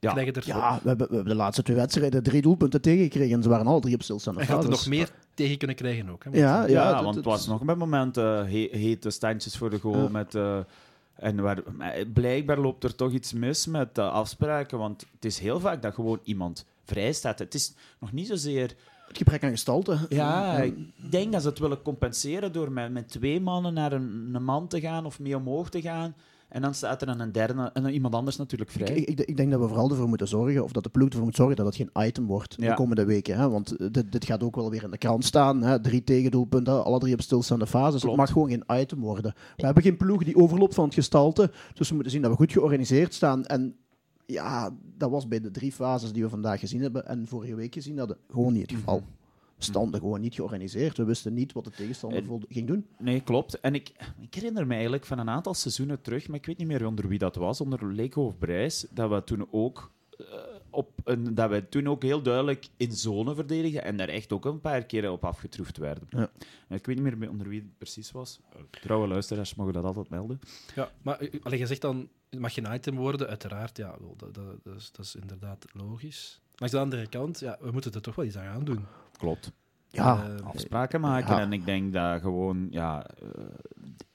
Ja, 0.00 0.16
er 0.16 0.42
ja 0.46 0.80
we, 0.82 0.88
hebben, 0.88 1.08
we 1.08 1.14
hebben 1.14 1.32
de 1.32 1.38
laatste 1.38 1.62
twee 1.62 1.76
wedstrijden 1.76 2.22
drie 2.22 2.42
doelpunten 2.42 2.80
tegengekregen 2.80 3.36
en 3.36 3.42
ze 3.42 3.48
waren 3.48 3.66
alle 3.66 3.80
drie 3.80 3.94
op 3.94 4.02
stilstaande 4.02 4.40
fases. 4.40 4.56
En 4.56 4.62
er 4.64 4.70
nog 4.70 4.86
meer 4.86 5.10
tegen 5.34 5.58
kunnen 5.58 5.76
krijgen 5.76 6.08
ook, 6.08 6.24
hè? 6.24 6.30
Ja, 6.32 6.66
ja, 6.66 6.88
ja, 6.88 7.02
want 7.02 7.14
het 7.14 7.24
was 7.24 7.46
nog 7.46 7.64
bij 7.64 7.74
momenten 7.74 8.44
uh, 8.44 8.52
he 8.52 8.78
hete 8.78 9.10
standjes 9.10 9.56
voor 9.56 9.70
de 9.70 9.78
goal 9.78 10.08
met... 10.08 10.34
En 11.14 11.40
waar, 11.40 11.62
blijkbaar 12.12 12.58
loopt 12.58 12.84
er 12.84 12.94
toch 12.94 13.12
iets 13.12 13.32
mis 13.32 13.66
met 13.66 13.94
de 13.94 14.02
afspraken, 14.02 14.78
want 14.78 15.06
het 15.14 15.24
is 15.24 15.38
heel 15.38 15.60
vaak 15.60 15.82
dat 15.82 15.94
gewoon 15.94 16.20
iemand 16.24 16.66
vrij 16.84 17.12
staat. 17.12 17.38
Het 17.38 17.54
is 17.54 17.74
nog 17.98 18.12
niet 18.12 18.26
zozeer... 18.26 18.74
Het 19.06 19.16
gebrek 19.16 19.44
aan 19.44 19.50
gestalte. 19.50 19.98
Ja, 20.08 20.56
ik 20.56 21.10
denk 21.10 21.32
dat 21.32 21.42
ze 21.42 21.48
het 21.48 21.58
willen 21.58 21.82
compenseren 21.82 22.52
door 22.52 22.72
met, 22.72 22.92
met 22.92 23.08
twee 23.08 23.40
mannen 23.40 23.74
naar 23.74 23.92
een, 23.92 24.30
een 24.32 24.44
man 24.44 24.68
te 24.68 24.80
gaan 24.80 25.06
of 25.06 25.20
mee 25.20 25.36
omhoog 25.36 25.70
te 25.70 25.80
gaan. 25.80 26.14
En 26.54 26.62
dan 26.62 26.74
staat 26.74 27.02
er 27.02 27.08
een 27.08 27.32
derde 27.32 27.70
en 27.72 27.86
iemand 27.86 28.14
anders 28.14 28.36
natuurlijk 28.36 28.70
vrij. 28.70 28.94
Ik, 28.94 29.08
ik, 29.08 29.20
ik, 29.20 29.36
denk 29.36 29.50
dat 29.50 29.60
we 29.60 29.68
vooral 29.68 29.90
ervoor 29.90 30.08
moeten 30.08 30.28
zorgen, 30.28 30.64
of 30.64 30.72
dat 30.72 30.82
de 30.82 30.88
ploeg 30.88 31.08
ervoor 31.08 31.24
moet 31.24 31.36
zorgen 31.36 31.56
dat 31.56 31.66
het 31.66 31.76
geen 31.76 31.90
item 32.06 32.26
wordt 32.26 32.54
ja. 32.58 32.68
de 32.68 32.74
komende 32.74 33.04
weken. 33.04 33.36
Hè? 33.36 33.50
Want 33.50 33.94
dit, 33.94 34.12
dit, 34.12 34.24
gaat 34.24 34.42
ook 34.42 34.56
wel 34.56 34.70
weer 34.70 34.82
in 34.84 34.90
de 34.90 34.98
krant 34.98 35.24
staan. 35.24 35.62
Hè? 35.62 35.80
Drie 35.80 36.04
tegendoelpunten, 36.04 36.84
alle 36.84 36.98
drie 36.98 37.14
op 37.14 37.20
stilstaande 37.20 37.66
fases. 37.66 38.02
Het 38.02 38.16
mag 38.16 38.32
gewoon 38.32 38.48
geen 38.48 38.64
item 38.80 39.00
worden. 39.00 39.34
We 39.56 39.64
hebben 39.64 39.82
geen 39.82 39.96
ploeg 39.96 40.24
die 40.24 40.36
overloopt 40.36 40.74
van 40.74 40.84
het 40.84 40.94
gestalte. 40.94 41.50
Dus 41.72 41.88
we 41.88 41.94
moeten 41.94 42.12
zien 42.12 42.22
dat 42.22 42.30
we 42.30 42.36
goed 42.36 42.52
georganiseerd 42.52 43.14
staan. 43.14 43.44
En 43.44 43.76
ja, 44.26 44.76
dat 44.96 45.10
was 45.10 45.28
bij 45.28 45.40
de 45.40 45.50
drie 45.50 45.72
fases 45.72 46.12
die 46.12 46.22
we 46.22 46.28
vandaag 46.28 46.60
gezien 46.60 46.82
hebben 46.82 47.06
en 47.06 47.26
vorige 47.26 47.54
week 47.54 47.74
gezien 47.74 47.98
hadden, 47.98 48.16
gewoon 48.30 48.52
niet 48.52 48.70
het 48.70 48.78
geval. 48.78 48.98
We 48.98 49.23
stonden 49.64 50.00
gewoon 50.00 50.20
niet 50.20 50.34
georganiseerd. 50.34 50.96
We 50.96 51.04
wisten 51.04 51.34
niet 51.34 51.52
wat 51.52 51.64
de 51.64 51.70
tegenstander 51.70 52.18
en, 52.18 52.42
ging 52.48 52.66
doen. 52.66 52.86
Nee, 52.98 53.20
klopt. 53.20 53.60
En 53.60 53.74
ik, 53.74 53.92
ik 54.20 54.34
herinner 54.34 54.66
me 54.66 54.72
eigenlijk 54.72 55.04
van 55.04 55.18
een 55.18 55.30
aantal 55.30 55.54
seizoenen 55.54 56.00
terug, 56.00 56.28
maar 56.28 56.36
ik 56.36 56.46
weet 56.46 56.58
niet 56.58 56.66
meer 56.66 56.86
onder 56.86 57.08
wie 57.08 57.18
dat 57.18 57.36
was, 57.36 57.60
onder 57.60 57.92
Lego 57.92 58.22
of 58.22 58.38
Brijs, 58.38 58.86
dat 58.90 59.10
we 59.10 59.24
toen 59.24 59.48
ook 59.50 59.92
uh, 60.20 60.26
op 60.70 60.90
een, 61.04 61.34
dat 61.34 61.50
wij 61.50 61.60
toen 61.60 61.88
ook 61.88 62.02
heel 62.02 62.22
duidelijk 62.22 62.66
in 62.76 62.92
zone 62.92 63.34
verdedigden 63.34 63.84
en 63.84 63.96
daar 63.96 64.08
echt 64.08 64.32
ook 64.32 64.44
een 64.44 64.60
paar 64.60 64.84
keer 64.84 65.10
op 65.10 65.24
afgetroefd 65.24 65.76
werden. 65.76 66.06
Ja. 66.10 66.30
Ik 66.68 66.86
weet 66.86 67.00
niet 67.00 67.16
meer 67.16 67.30
onder 67.30 67.48
wie 67.48 67.60
het 67.60 67.78
precies 67.78 68.10
was. 68.10 68.40
Trouwe 68.70 69.08
luisteraars 69.08 69.54
mogen 69.54 69.72
dat 69.72 69.84
altijd 69.84 70.08
melden. 70.08 70.40
Ja, 70.74 70.90
maar 71.02 71.30
alleen 71.42 71.58
je 71.58 71.66
zegt 71.66 71.80
dan, 71.80 72.08
het 72.30 72.40
mag 72.40 72.54
geen 72.54 72.74
item 72.74 72.96
worden, 72.96 73.28
uiteraard. 73.28 73.76
Ja, 73.76 73.96
dat, 74.16 74.34
dat, 74.34 74.64
dat, 74.64 74.76
is, 74.76 74.92
dat 74.92 75.04
is 75.04 75.14
inderdaad 75.14 75.64
logisch. 75.72 76.40
Maar 76.58 76.68
aan 76.68 76.74
de 76.74 76.80
andere 76.80 77.06
kant, 77.08 77.40
ja, 77.40 77.58
we 77.60 77.70
moeten 77.70 77.92
er 77.92 78.02
toch 78.02 78.14
wel 78.14 78.24
iets 78.24 78.36
aan 78.36 78.52
gaan 78.52 78.64
doen. 78.64 78.84
Klopt. 79.16 79.52
Ja, 79.88 80.26
uh, 80.28 80.46
afspraken 80.46 81.00
maken. 81.00 81.34
Ja. 81.34 81.40
En 81.40 81.52
ik 81.52 81.64
denk 81.64 81.92
dat 81.92 82.20
gewoon, 82.20 82.66
ja. 82.70 83.06
Uh, 83.22 83.28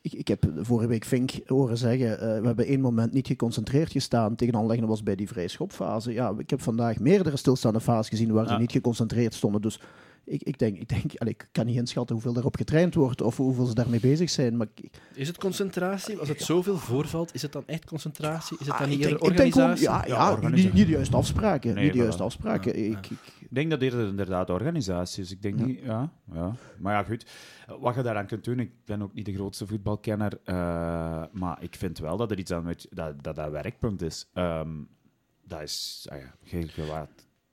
ik, 0.01 0.13
ik 0.13 0.27
heb 0.27 0.45
vorige 0.55 0.87
week 0.87 1.05
Vink 1.05 1.31
horen 1.45 1.77
zeggen, 1.77 2.11
uh, 2.11 2.19
we 2.19 2.45
hebben 2.45 2.65
één 2.65 2.81
moment 2.81 3.13
niet 3.13 3.27
geconcentreerd 3.27 3.91
gestaan 3.91 4.35
tegen 4.35 4.55
aanleggen 4.55 4.87
was 4.87 5.03
bij 5.03 5.15
die 5.15 5.27
vrije 5.27 5.47
schopfase. 5.47 6.13
Ja, 6.13 6.33
ik 6.37 6.49
heb 6.49 6.61
vandaag 6.61 6.99
meerdere 6.99 7.37
stilstaande 7.37 7.79
fases 7.79 8.09
gezien 8.09 8.31
waar 8.31 8.45
ja. 8.45 8.53
ze 8.53 8.57
niet 8.57 8.71
geconcentreerd 8.71 9.33
stonden. 9.33 9.61
Dus 9.61 9.79
ik, 10.29 10.43
ik 10.43 10.59
denk, 10.59 10.77
ik, 10.77 10.89
denk 10.89 11.15
allee, 11.17 11.33
ik 11.33 11.48
kan 11.51 11.65
niet 11.65 11.75
inschatten 11.75 12.15
hoeveel 12.15 12.33
daarop 12.33 12.55
getraind 12.55 12.95
wordt 12.95 13.21
of 13.21 13.38
hoeveel 13.38 13.65
ze 13.65 13.74
daarmee 13.74 14.00
bezig 14.00 14.29
zijn. 14.29 14.57
Maar 14.57 14.67
is 15.13 15.27
het 15.27 15.38
concentratie? 15.38 16.17
Als 16.17 16.27
het 16.27 16.41
zoveel 16.41 16.77
voorvalt, 16.77 17.33
is 17.33 17.41
het 17.41 17.51
dan 17.51 17.63
echt 17.65 17.86
concentratie? 17.86 18.57
Is 18.59 18.67
het 18.67 18.77
dan 18.77 18.89
niet 18.89 19.00
eerder 19.00 19.21
organisatie? 19.21 19.88
Gewoon, 19.88 20.07
ja, 20.07 20.15
ja, 20.15 20.38
ja 20.41 20.48
niet, 20.48 20.74
niet 20.74 20.86
de 20.86 20.91
juiste 20.91 21.15
afspraken. 21.15 21.74
Nee, 21.74 21.83
niet 21.83 21.93
de 21.93 22.00
juiste 22.00 22.24
afspraken. 22.24 22.77
Ik, 22.77 22.98
ik, 22.98 23.17
ik 23.39 23.48
denk 23.50 23.69
dat 23.69 23.81
eerder 23.81 24.07
inderdaad 24.07 24.50
organisatie 24.50 25.24
is. 25.24 25.31
Ik 25.31 25.41
denk 25.41 25.59
ja. 25.59 25.65
niet, 25.65 25.79
ja, 25.83 26.12
ja. 26.33 26.55
Maar 26.79 26.93
ja, 26.93 27.03
goed. 27.03 27.25
Wat 27.79 27.95
je 27.95 28.01
daaraan 28.01 28.27
kunt 28.27 28.43
doen, 28.43 28.59
ik 28.59 28.71
ben 28.86 29.01
ook 29.01 29.13
niet 29.13 29.25
de 29.25 29.33
grootste 29.33 29.67
voetbalkenner, 29.67 30.39
uh, 30.45 30.55
maar 31.31 31.63
ik 31.63 31.75
vind 31.75 32.00
wel 32.00 32.17
dat 32.17 32.31
er 32.31 32.39
iets 32.39 32.51
aan 32.51 32.75
dat 32.89 33.24
dat, 33.24 33.36
dat 33.36 33.51
werkpunt 33.51 34.01
is. 34.01 34.29
Um, 34.33 34.88
dat 35.43 35.62
is, 35.62 36.07
ah 36.09 36.17
ja, 36.19 36.36
je, 36.43 36.59
je, 36.75 37.07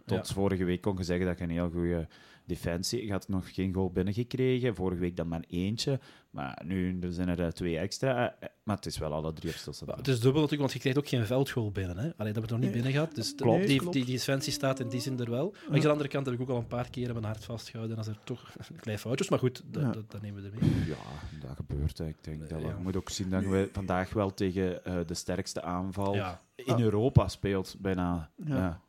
tot 0.05 0.29
vorige 0.29 0.65
week 0.65 0.81
kon 0.81 0.97
je 0.97 1.05
zeggen 1.05 1.27
dat 1.27 1.39
je 1.39 1.45
een 1.45 1.51
heel 1.51 1.71
goede 1.71 2.09
defensie. 2.47 3.05
Je 3.05 3.11
had 3.11 3.29
nog 3.29 3.55
geen 3.55 3.75
goal 3.75 3.91
binnengekregen. 3.91 4.75
Vorige 4.75 5.01
week 5.01 5.17
dan 5.17 5.29
maar 5.29 5.45
eentje. 5.49 6.01
Maar 6.31 6.63
nu 6.65 6.99
er 7.01 7.13
zijn 7.13 7.29
er 7.29 7.41
uh, 7.41 7.47
twee 7.47 7.79
extra. 7.79 8.35
Uh, 8.43 8.49
maar 8.63 8.77
het 8.77 8.87
is 8.87 8.99
wel 8.99 9.13
alle 9.13 9.33
drie 9.33 9.51
op 9.51 9.57
stilstand. 9.57 9.97
Het 9.97 10.09
is 10.09 10.21
dubbel 10.21 10.41
natuurlijk, 10.41 10.61
want 10.61 10.73
je 10.73 10.79
krijgt 10.79 10.99
ook 10.99 11.09
geen 11.09 11.27
veldgoal 11.27 11.71
binnen. 11.71 11.99
Hè? 11.99 12.11
Allee, 12.17 12.33
dat 12.33 12.45
we 12.45 12.51
nog 12.51 12.59
niet 12.59 12.61
nee. 12.61 12.73
binnen 12.73 12.93
gehad. 12.93 13.15
Dus 13.15 13.35
klopt. 13.35 13.67
Die, 13.67 13.81
die, 13.81 13.91
die, 13.91 14.05
die 14.05 14.17
defensie 14.17 14.53
staat 14.53 14.81
in 14.81 14.89
die 14.89 15.01
zin 15.01 15.21
er 15.21 15.31
wel. 15.31 15.51
Maar 15.51 15.75
aan 15.75 15.81
de 15.81 15.89
andere 15.89 16.09
kant 16.09 16.27
heb 16.27 16.35
ik 16.35 16.41
ook 16.41 16.49
al 16.49 16.57
een 16.57 16.67
paar 16.67 16.91
keer 16.91 17.13
mijn 17.13 17.25
hart 17.25 17.45
vastgehouden 17.45 17.97
als 17.97 18.07
er 18.07 18.19
toch 18.25 18.55
een 18.69 18.81
klein 18.81 18.99
fout 18.99 19.21
is. 19.21 19.29
Maar 19.29 19.39
goed, 19.39 19.63
dat, 19.67 19.83
ja. 19.83 19.91
dat, 19.91 20.11
dat, 20.11 20.23
nemen 20.23 20.43
we 20.43 20.49
ermee. 20.49 20.87
Ja, 20.87 21.47
dat 21.47 21.57
gebeurt. 21.57 21.99
Ik 21.99 22.25
denk 22.25 22.49
dat 22.49 22.61
we 22.61 22.67
ja. 22.67 22.79
moet 22.83 22.97
ook 22.97 23.11
zien 23.11 23.31
dat 23.31 23.45
we 23.45 23.69
vandaag 23.73 24.13
wel 24.13 24.35
tegen 24.35 24.81
uh, 24.87 24.99
de 25.07 25.15
sterkste 25.15 25.63
aanval 25.63 26.15
ja. 26.15 26.43
in 26.57 26.81
Europa 26.81 27.29
speelt. 27.29 27.77
Bijna. 27.79 28.31
Ja. 28.45 28.81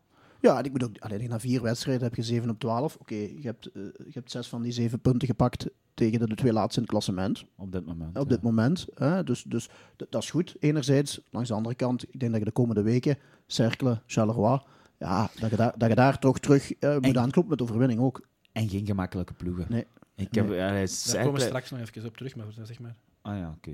Ja, 0.42 0.58
en 0.58 0.64
ik 0.64 0.72
moet 0.72 0.84
ook, 0.84 0.98
alleen 1.00 1.30
na 1.30 1.40
vier 1.40 1.62
wedstrijden 1.62 2.04
heb 2.04 2.16
je 2.16 2.24
7 2.24 2.50
op 2.50 2.60
12. 2.60 2.94
Oké, 2.94 3.02
okay, 3.02 3.38
je, 3.40 3.48
hebt, 3.48 3.70
uh, 3.74 3.84
je 3.84 4.12
hebt 4.14 4.32
zes 4.32 4.48
van 4.48 4.62
die 4.62 4.72
zeven 4.72 5.00
punten 5.00 5.28
gepakt 5.28 5.68
tegen 5.94 6.20
de, 6.20 6.28
de 6.28 6.36
twee 6.36 6.54
laatste 6.54 6.76
in 6.76 6.82
het 6.82 6.92
klassement. 6.92 7.46
Op 7.56 7.72
dit 7.72 7.86
moment. 7.86 8.18
Op 8.18 8.30
dit 8.30 8.42
moment. 8.42 8.88
Hè? 8.94 9.24
Dus, 9.24 9.44
dus 9.44 9.70
dat 9.96 10.24
is 10.24 10.30
goed, 10.30 10.56
enerzijds. 10.60 11.22
Langs 11.30 11.50
de 11.50 11.56
andere 11.56 11.76
kant, 11.76 12.04
ik 12.04 12.20
denk 12.20 12.32
dat 12.32 12.40
je 12.40 12.48
de 12.48 12.52
komende 12.52 12.82
weken, 12.82 13.18
Cercle, 13.48 14.02
Charleroi, 14.06 14.60
ja, 14.98 15.30
dat 15.40 15.50
je 15.50 15.56
daar, 15.56 15.74
dat 15.78 15.90
je 15.90 15.96
daar 15.96 16.20
toch 16.20 16.40
terug 16.40 16.74
uh, 16.80 16.94
moet 16.94 17.06
en, 17.06 17.20
aankloppen 17.20 17.50
met 17.50 17.62
overwinning 17.62 18.00
ook. 18.00 18.28
En 18.52 18.70
geen 18.70 18.86
gemakkelijke 18.86 19.34
ploegen. 19.34 19.66
Nee. 19.70 19.86
Ik 20.16 20.36
heb, 20.36 20.48
nee. 20.48 20.58
ja, 20.58 20.86
Daar 21.12 21.24
komen 21.24 21.40
we 21.40 21.46
straks 21.46 21.72
nog 21.72 21.80
even 21.80 22.06
op 22.06 22.18
terug, 22.18 22.36
maar 22.36 22.46
zeg 22.64 22.80
maar. 22.80 22.96
Ah 23.28 23.38
ja, 23.38 23.56
oké. 23.58 23.72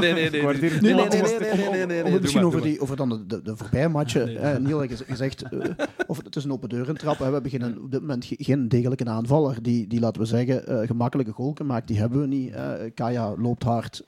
nee, 0.00 0.12
nee, 0.12 0.30
nee. 0.30 0.42
Nee, 0.42 0.60
nee, 0.80 1.08
nee, 1.08 1.38
nee, 1.70 1.86
nee, 1.86 2.02
nee, 2.02 2.20
Misschien 2.20 2.44
over, 2.44 2.62
die, 2.62 2.80
over 2.80 2.96
dan 2.96 3.08
de, 3.08 3.26
de, 3.26 3.42
de 3.42 3.56
voorbije 3.56 3.88
matchen. 3.88 4.36
Eh, 4.36 4.56
Niel 4.56 4.80
heeft 4.80 5.02
gezegd, 5.06 5.52
uh, 5.52 5.64
of 6.06 6.24
het 6.24 6.36
is 6.36 6.44
een 6.44 6.52
open 6.52 6.68
deur 6.68 6.88
intrap. 6.88 7.18
We 7.18 7.24
hebben 7.24 7.50
geen, 7.50 7.82
op 7.82 7.90
dit 7.90 8.00
moment 8.00 8.26
geen 8.28 8.68
degelijke 8.68 9.04
aanvaller 9.04 9.62
die, 9.62 9.86
die 9.86 10.00
laten 10.00 10.20
we 10.20 10.26
zeggen, 10.26 10.72
uh, 10.72 10.86
gemakkelijke 10.86 11.32
goal 11.32 11.52
kan 11.52 11.66
maken. 11.66 11.86
Die 11.86 11.98
hebben 11.98 12.20
we 12.20 12.26
niet. 12.26 12.54
Uh, 12.54 12.72
Kaya 12.94 13.34
loopt 13.36 13.62
hard. 13.62 14.06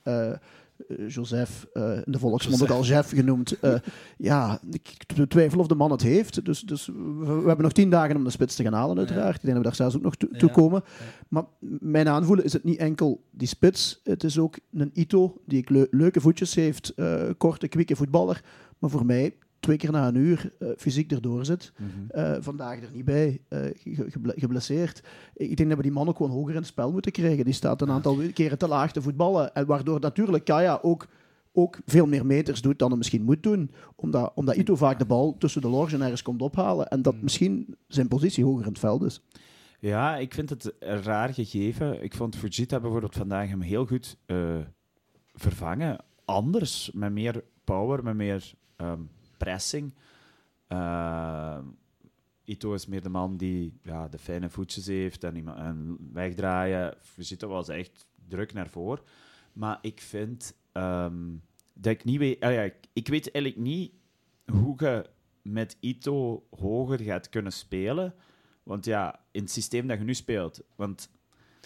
Uh, 0.89 1.09
Joseph, 1.09 1.67
uh, 1.75 1.97
in 2.05 2.13
de 2.13 2.19
volksmond 2.19 2.63
ook 2.63 2.69
al 2.69 2.85
Jeff 2.85 3.11
genoemd. 3.11 3.57
Uh, 3.63 3.75
ja, 4.31 4.61
ik 4.71 5.05
twijfel 5.29 5.59
of 5.59 5.67
de 5.67 5.75
man 5.75 5.91
het 5.91 6.03
heeft. 6.03 6.45
Dus, 6.45 6.61
dus 6.61 6.87
we, 6.87 7.25
we, 7.25 7.47
hebben 7.47 7.63
nog 7.63 7.73
tien 7.73 7.91
dagen 7.91 8.17
om 8.17 8.25
de 8.25 8.31
spits 8.31 8.57
te 8.57 8.63
gaan 8.63 8.73
halen, 8.73 8.99
uiteraard. 8.99 9.35
Ik 9.35 9.43
denk 9.43 9.55
dat 9.55 9.57
we 9.57 9.63
daar 9.63 9.75
zelfs 9.75 9.97
ook 9.97 10.03
nog 10.03 10.17
toe 10.17 10.49
ja. 10.49 10.55
komen. 10.55 10.83
Ja. 10.85 11.05
Maar 11.29 11.45
mijn 11.81 12.09
aanvoelen 12.09 12.45
is 12.45 12.53
het 12.53 12.65
niet 12.65 12.79
enkel 12.79 13.23
die 13.31 13.49
spits. 13.49 14.01
Het 14.05 14.25
is 14.25 14.39
ook 14.39 14.59
een 14.73 14.91
Ito 14.95 15.41
die 15.47 15.65
le 15.73 15.87
leuke 15.91 16.21
voetjes 16.21 16.55
heeft. 16.55 16.93
Uh, 16.97 17.23
korte, 17.39 17.69
kwikke 17.69 17.97
voetballer. 17.97 18.45
Maar 18.79 18.91
voor 18.91 19.07
mij 19.07 19.35
twee 19.61 19.77
keer 19.77 19.93
na 19.93 20.09
een 20.09 20.15
uur 20.15 20.53
uh, 20.59 20.69
fysiek 20.77 21.13
erdoor 21.13 21.45
zit. 21.45 21.73
Mm 21.77 21.91
-hmm. 21.91 22.23
uh, 22.23 22.37
vandaag 22.41 22.83
er 22.83 22.91
niet 22.93 23.05
bij, 23.05 23.41
uh, 23.49 23.61
geblesseerd. 24.25 25.03
Ik 25.35 25.57
denk 25.57 25.69
dat 25.69 25.79
we 25.79 25.85
die 25.85 25.93
man 25.93 26.09
ook 26.09 26.17
gewoon 26.17 26.33
hoger 26.33 26.51
in 26.51 26.57
het 26.57 26.67
spel 26.67 26.93
moeten 26.93 27.13
krijgen. 27.13 27.45
Die 27.45 27.55
staat 27.55 27.83
een 27.83 27.91
aantal 27.91 28.19
keren 28.35 28.59
te 28.59 28.69
laag 28.69 28.93
te 28.93 29.03
voetballen. 29.03 29.55
En 29.55 29.67
waardoor 29.67 30.01
natuurlijk 30.01 30.45
Kaya 30.45 30.79
ook, 30.83 31.07
ook 31.53 31.79
veel 31.87 32.07
meer 32.07 32.27
meters 32.27 32.63
doet 32.63 32.79
dan 32.79 32.89
hij 32.89 32.99
misschien 32.99 33.23
moet 33.23 33.43
doen. 33.43 33.71
Omdat, 33.97 34.33
omdat 34.35 34.57
Ito 34.57 34.77
vaak 34.77 34.99
de 34.99 35.05
bal 35.05 35.37
tussen 35.39 35.61
de 35.63 35.69
loge 35.69 35.95
en 35.95 36.03
ergens 36.03 36.23
komt 36.23 36.43
ophalen. 36.43 36.89
En 36.89 37.03
dat 37.03 37.23
misschien 37.23 37.77
zijn 37.87 38.09
positie 38.09 38.45
hoger 38.45 38.65
in 38.65 38.71
het 38.71 38.79
veld 38.79 39.03
is. 39.03 39.23
Ja, 39.79 40.17
ik 40.17 40.35
vind 40.35 40.51
het 40.51 40.73
een 40.79 41.03
raar 41.03 41.35
gegeven. 41.35 42.03
Ik 42.03 42.15
vond 42.15 42.37
Fujita 42.37 42.81
bijvoorbeeld 42.81 43.15
vandaag 43.15 43.49
hem 43.49 43.61
heel 43.61 43.87
goed 43.87 44.17
vervangen. 45.35 45.99
Anders, 46.25 46.91
met 46.95 47.13
meer 47.13 47.45
power, 47.65 48.05
met 48.05 48.15
meer... 48.15 48.53
Um, 48.77 49.11
pressing. 49.41 49.95
Uh, 50.69 51.59
Ito 52.45 52.75
is 52.75 52.87
meer 52.87 53.03
de 53.03 53.09
man 53.09 53.37
die 53.37 53.79
ja, 53.83 54.09
de 54.09 54.19
fijne 54.19 54.51
voetjes 54.51 54.87
heeft 54.87 55.25
en, 55.25 55.57
en 55.57 55.97
wegdraaien. 56.13 56.95
Fujita 57.01 57.47
was 57.47 57.69
echt 57.69 58.07
druk 58.29 58.53
naar 58.53 58.69
voren. 58.69 59.05
Maar 59.53 59.79
ik 59.83 60.01
vind 60.01 60.55
um, 60.73 61.43
dat 61.73 61.93
ik 61.93 62.05
niet 62.05 62.19
weet... 62.19 62.41
Ah 62.41 62.53
ja, 62.53 62.63
ik, 62.63 62.75
ik 62.93 63.09
weet 63.09 63.31
eigenlijk 63.31 63.65
niet 63.65 63.93
hoe 64.53 64.75
je 64.77 65.11
met 65.43 65.77
Ito 65.81 66.47
hoger 66.51 67.01
gaat 67.01 67.29
kunnen 67.29 67.53
spelen. 67.53 68.15
Want 68.63 68.85
ja, 68.85 69.21
in 69.31 69.43
het 69.43 69.51
systeem 69.51 69.87
dat 69.87 69.99
je 69.99 70.05
nu 70.05 70.15
speelt... 70.15 70.63
Want 70.77 71.11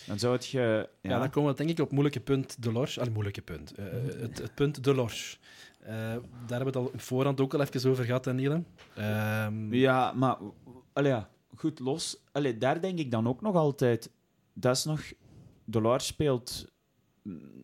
dan 0.06 0.18
zou 0.18 0.32
het 0.32 0.46
je... 0.46 0.88
Ja, 1.00 1.10
ja 1.10 1.18
dan 1.18 1.30
komen 1.30 1.50
we 1.50 1.56
denk 1.56 1.70
ik 1.70 1.78
op 1.78 1.84
het 1.84 1.92
moeilijke 1.92 2.20
punt 2.20 2.62
Delors. 2.62 2.98
Allee, 2.98 3.12
moeilijke 3.12 3.42
punt. 3.42 3.78
Uh, 3.78 3.84
het, 4.20 4.38
het 4.38 4.54
punt 4.54 4.84
Delors. 4.84 5.40
Uh, 5.84 5.90
daar 5.90 6.20
hebben 6.48 6.58
we 6.58 6.64
het 6.64 6.76
al 6.76 6.90
in 6.92 7.00
voorhand 7.00 7.40
ook 7.40 7.54
al 7.54 7.60
even 7.60 7.90
over 7.90 8.04
gehad, 8.04 8.32
Niele. 8.32 8.62
Um... 8.98 9.74
Ja, 9.74 10.12
maar 10.12 10.38
allee, 10.92 11.12
ja, 11.12 11.28
goed 11.56 11.78
los. 11.78 12.16
Allee, 12.32 12.58
daar 12.58 12.80
denk 12.80 12.98
ik 12.98 13.10
dan 13.10 13.28
ook 13.28 13.40
nog 13.40 13.54
altijd. 13.54 14.10
Dat 14.52 14.76
is 14.76 14.84
nog. 14.84 15.12
Dollar 15.64 16.00
speelt 16.00 16.72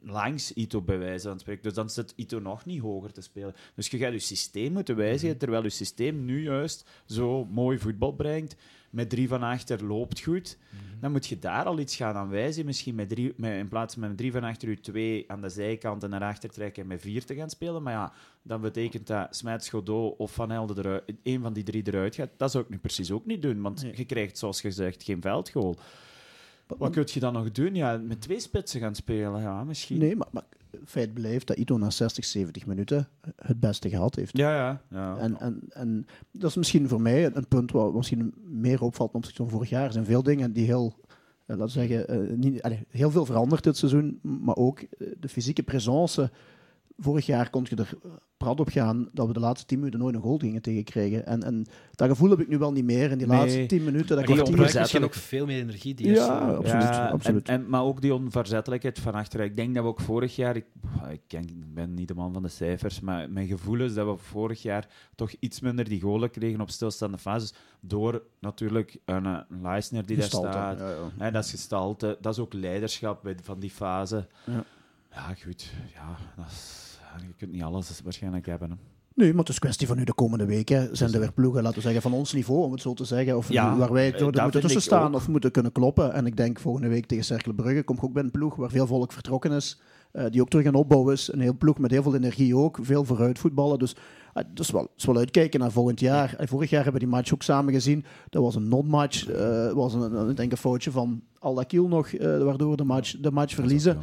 langs 0.02 0.52
Ito 0.52 0.82
bij 0.82 0.98
wijze 0.98 1.28
van 1.28 1.38
spreken. 1.38 1.62
Dus 1.62 1.74
dan 1.74 1.90
zit 1.90 2.12
Ito 2.16 2.38
nog 2.38 2.64
niet 2.64 2.80
hoger 2.80 3.12
te 3.12 3.20
spelen. 3.20 3.54
Dus 3.74 3.88
je 3.88 3.98
gaat 3.98 4.12
je 4.12 4.18
systeem 4.18 4.72
moeten 4.72 4.96
wijzigen, 4.96 5.28
-hmm. 5.28 5.38
terwijl 5.38 5.62
je 5.62 5.68
systeem 5.68 6.24
nu 6.24 6.42
juist 6.42 6.90
zo 7.06 7.44
mooi 7.44 7.78
voetbal 7.78 8.12
brengt. 8.12 8.56
Met 8.90 9.10
drie 9.10 9.28
van 9.28 9.42
achter 9.42 9.84
loopt 9.84 10.20
goed. 10.20 10.58
Mm 10.58 10.78
-hmm. 10.78 11.00
Dan 11.00 11.12
moet 11.12 11.26
je 11.26 11.38
daar 11.38 11.64
al 11.64 11.78
iets 11.78 11.96
gaan 11.96 12.14
aan 12.14 12.28
wijzen. 12.28 12.64
Misschien 12.64 12.94
met 12.94 13.08
drie, 13.08 13.32
met, 13.36 13.52
in 13.52 13.68
plaats 13.68 13.94
van 13.94 14.08
met 14.08 14.16
drie 14.16 14.32
van 14.32 14.44
achter 14.44 14.68
je 14.68 14.80
twee 14.80 15.24
aan 15.30 15.40
de 15.40 15.48
zijkant 15.48 16.02
en 16.02 16.10
naar 16.10 16.22
achter 16.22 16.50
trekken 16.50 16.82
en 16.82 16.88
met 16.88 17.00
vier 17.00 17.24
te 17.24 17.34
gaan 17.34 17.50
spelen. 17.50 17.82
Maar 17.82 17.92
ja, 17.92 18.12
dan 18.42 18.60
betekent 18.60 19.06
dat 19.06 19.36
Smijt, 19.36 19.68
Godot 19.68 20.16
of 20.18 20.34
Van 20.34 20.50
Helden 20.50 20.78
eruit, 20.78 21.12
een 21.22 21.40
van 21.40 21.52
die 21.52 21.64
drie 21.64 21.82
eruit 21.86 22.14
gaat. 22.14 22.30
Dat 22.36 22.50
zou 22.50 22.64
ik 22.64 22.70
nu 22.70 22.78
precies 22.78 23.10
ook 23.10 23.26
niet 23.26 23.42
doen, 23.42 23.60
want 23.60 23.82
nee. 23.82 23.96
je 23.96 24.04
krijgt, 24.04 24.38
zoals 24.38 24.60
gezegd, 24.60 25.02
geen 25.02 25.20
veldgoal. 25.20 25.76
Wat 26.66 26.92
kun 26.92 27.04
je 27.06 27.20
dan 27.20 27.32
nog 27.32 27.50
doen? 27.50 27.74
Ja, 27.74 27.96
met 27.96 28.20
twee 28.20 28.40
spitsen 28.40 28.80
gaan 28.80 28.94
spelen, 28.94 29.40
ja, 29.40 29.64
misschien. 29.64 29.98
Nee, 29.98 30.16
maar, 30.16 30.28
maar 30.30 30.44
feit 30.84 31.14
blijft 31.14 31.46
dat 31.46 31.56
Ito 31.56 31.78
na 31.78 31.90
60, 31.90 32.24
70 32.24 32.66
minuten 32.66 33.08
het 33.36 33.60
beste 33.60 33.88
gehad 33.88 34.14
heeft. 34.14 34.36
Ja, 34.36 34.54
ja. 34.54 34.82
ja. 34.90 35.16
En, 35.18 35.40
en, 35.40 35.60
en 35.68 36.06
dat 36.32 36.50
is 36.50 36.56
misschien 36.56 36.88
voor 36.88 37.00
mij 37.00 37.34
een 37.34 37.48
punt 37.48 37.72
wat 37.72 37.94
misschien 37.94 38.34
meer 38.44 38.82
opvalt 38.82 39.12
dan 39.12 39.20
opzichte 39.20 39.42
van 39.42 39.50
vorig 39.52 39.68
jaar. 39.68 39.84
Er 39.84 39.92
zijn 39.92 40.04
veel 40.04 40.22
dingen 40.22 40.52
die 40.52 40.64
heel, 40.64 40.94
uh, 41.46 41.56
laten 41.56 41.64
we 41.64 41.86
zeggen, 41.86 42.30
uh, 42.30 42.36
niet, 42.36 42.62
allez, 42.62 42.78
heel 42.88 43.10
veel 43.10 43.24
veranderd 43.24 43.64
dit 43.64 43.76
seizoen, 43.76 44.18
maar 44.22 44.56
ook 44.56 44.80
uh, 44.80 45.08
de 45.20 45.28
fysieke 45.28 45.62
presence. 45.62 46.30
Vorig 47.00 47.26
jaar 47.26 47.50
kon 47.50 47.66
je 47.68 47.76
er 47.76 47.94
prat 48.36 48.60
op 48.60 48.68
gaan 48.68 49.08
dat 49.12 49.26
we 49.26 49.32
de 49.32 49.40
laatste 49.40 49.66
10 49.66 49.78
minuten 49.78 50.00
nooit 50.00 50.14
een 50.14 50.20
goal 50.20 50.38
gingen 50.38 50.62
tegenkrijgen. 50.62 51.26
En, 51.26 51.42
en 51.42 51.66
dat 51.94 52.08
gevoel 52.08 52.30
heb 52.30 52.40
ik 52.40 52.48
nu 52.48 52.58
wel 52.58 52.72
niet 52.72 52.84
meer 52.84 53.10
in 53.10 53.18
die 53.18 53.26
nee. 53.26 53.38
laatste 53.38 53.66
10 53.66 53.84
minuten. 53.84 54.16
Dat 54.16 54.28
maar 54.28 54.44
die 54.44 54.56
misschien 54.56 55.04
ook 55.04 55.14
veel 55.14 55.46
meer 55.46 55.60
energie. 55.60 55.94
Die 55.94 56.10
ja, 56.10 56.38
absoluut. 56.38 56.82
Ja, 56.82 57.08
absoluut. 57.08 57.48
En, 57.48 57.54
en, 57.54 57.68
maar 57.68 57.82
ook 57.82 58.00
die 58.00 58.14
onverzettelijkheid 58.14 58.98
van 58.98 59.14
achteruit. 59.14 59.50
Ik 59.50 59.56
denk 59.56 59.74
dat 59.74 59.82
we 59.82 59.88
ook 59.88 60.00
vorig 60.00 60.36
jaar, 60.36 60.56
ik, 60.56 60.64
ik, 61.28 61.74
ben 61.74 61.94
niet 61.94 62.08
de 62.08 62.14
man 62.14 62.32
van 62.32 62.42
de 62.42 62.48
cijfers, 62.48 63.00
maar 63.00 63.30
mijn 63.30 63.46
gevoel 63.46 63.80
is 63.80 63.94
dat 63.94 64.06
we 64.06 64.16
vorig 64.16 64.62
jaar 64.62 64.88
toch 65.14 65.32
iets 65.38 65.60
minder 65.60 65.84
die 65.84 66.00
golen 66.00 66.30
kregen 66.30 66.60
op 66.60 66.70
stilstaande 66.70 67.18
fases. 67.18 67.54
Door 67.80 68.22
natuurlijk 68.38 68.98
een, 69.04 69.24
een 69.24 69.44
Leisner 69.62 70.06
die 70.06 70.16
gestalte, 70.16 70.48
daar 70.48 70.76
staat. 70.76 70.88
Ja, 70.88 70.94
ja. 71.18 71.24
Ja, 71.24 71.30
dat 71.30 71.44
is 71.44 71.50
gestalte. 71.50 72.18
Dat 72.20 72.32
is 72.32 72.38
ook 72.38 72.52
leiderschap 72.52 73.22
bij, 73.22 73.36
van 73.42 73.60
die 73.60 73.70
fase. 73.70 74.26
Ja, 74.44 74.64
ja 75.10 75.34
goed. 75.34 75.72
Ja, 75.94 76.16
dat 76.36 76.46
is 76.46 76.79
je 77.18 77.34
kunt 77.36 77.52
niet 77.52 77.62
alles 77.62 78.00
waarschijnlijk 78.04 78.46
hebben. 78.46 78.70
Hè. 78.70 78.76
Nee, 79.14 79.30
maar 79.30 79.38
het 79.38 79.48
is 79.48 79.58
kwestie 79.58 79.86
van 79.86 79.96
nu 79.96 80.04
de 80.04 80.14
komende 80.14 80.44
weken. 80.44 80.96
Zijn 80.96 81.12
er 81.12 81.20
weer 81.20 81.32
ploegen, 81.32 81.62
laten 81.62 81.76
we 81.76 81.82
zeggen, 81.82 82.02
van 82.02 82.12
ons 82.12 82.32
niveau, 82.32 82.64
om 82.64 82.72
het 82.72 82.80
zo 82.80 82.94
te 82.94 83.04
zeggen. 83.04 83.36
Of 83.36 83.52
ja, 83.52 83.76
waar 83.76 83.92
wij 83.92 84.10
door 84.10 84.42
moeten 84.42 84.60
tussen 84.60 84.82
staan 84.82 85.08
ook. 85.08 85.14
of 85.14 85.28
moeten 85.28 85.50
kunnen 85.50 85.72
kloppen. 85.72 86.12
En 86.12 86.26
ik 86.26 86.36
denk 86.36 86.60
volgende 86.60 86.88
week 86.88 87.06
tegen 87.06 87.24
Cercle 87.24 87.54
Brugge 87.54 87.82
kom 87.82 87.96
ik 87.96 88.04
ook 88.04 88.12
bij 88.12 88.22
een 88.22 88.30
ploeg 88.30 88.56
waar 88.56 88.70
veel 88.70 88.86
volk 88.86 89.12
vertrokken 89.12 89.52
is. 89.52 89.80
Uh, 90.12 90.24
die 90.30 90.40
ook 90.40 90.48
terug 90.48 90.66
aan 90.66 90.74
opbouwen 90.74 91.12
is. 91.12 91.32
Een 91.32 91.40
heel 91.40 91.56
ploeg 91.56 91.78
met 91.78 91.90
heel 91.90 92.02
veel 92.02 92.14
energie 92.14 92.56
ook. 92.56 92.78
Veel 92.82 93.04
vooruit 93.04 93.38
voetballen. 93.38 93.78
Dus 93.78 93.96
uh, 94.34 94.42
dus 94.54 94.70
wel, 94.70 94.90
dus 94.94 95.04
wel 95.04 95.16
uitkijken 95.16 95.60
naar 95.60 95.70
volgend 95.70 96.00
jaar. 96.00 96.36
Uh, 96.40 96.46
vorig 96.46 96.70
jaar 96.70 96.82
hebben 96.82 97.00
we 97.00 97.06
die 97.06 97.16
match 97.16 97.32
ook 97.32 97.42
samen 97.42 97.72
gezien. 97.72 98.04
Dat 98.28 98.42
was 98.42 98.54
een 98.54 98.68
non-match. 98.68 99.26
Het 99.26 99.72
was 99.72 99.94
een, 99.94 100.14
een, 100.14 100.34
denk 100.34 100.50
een 100.50 100.56
foutje 100.56 100.90
van 100.90 101.22
Aldakiel 101.38 101.88
nog, 101.88 102.10
waardoor 102.18 102.70
we 102.70 102.76
de 102.76 102.84
match, 102.84 103.16
de 103.20 103.30
match 103.30 103.54
verliezen. 103.54 103.98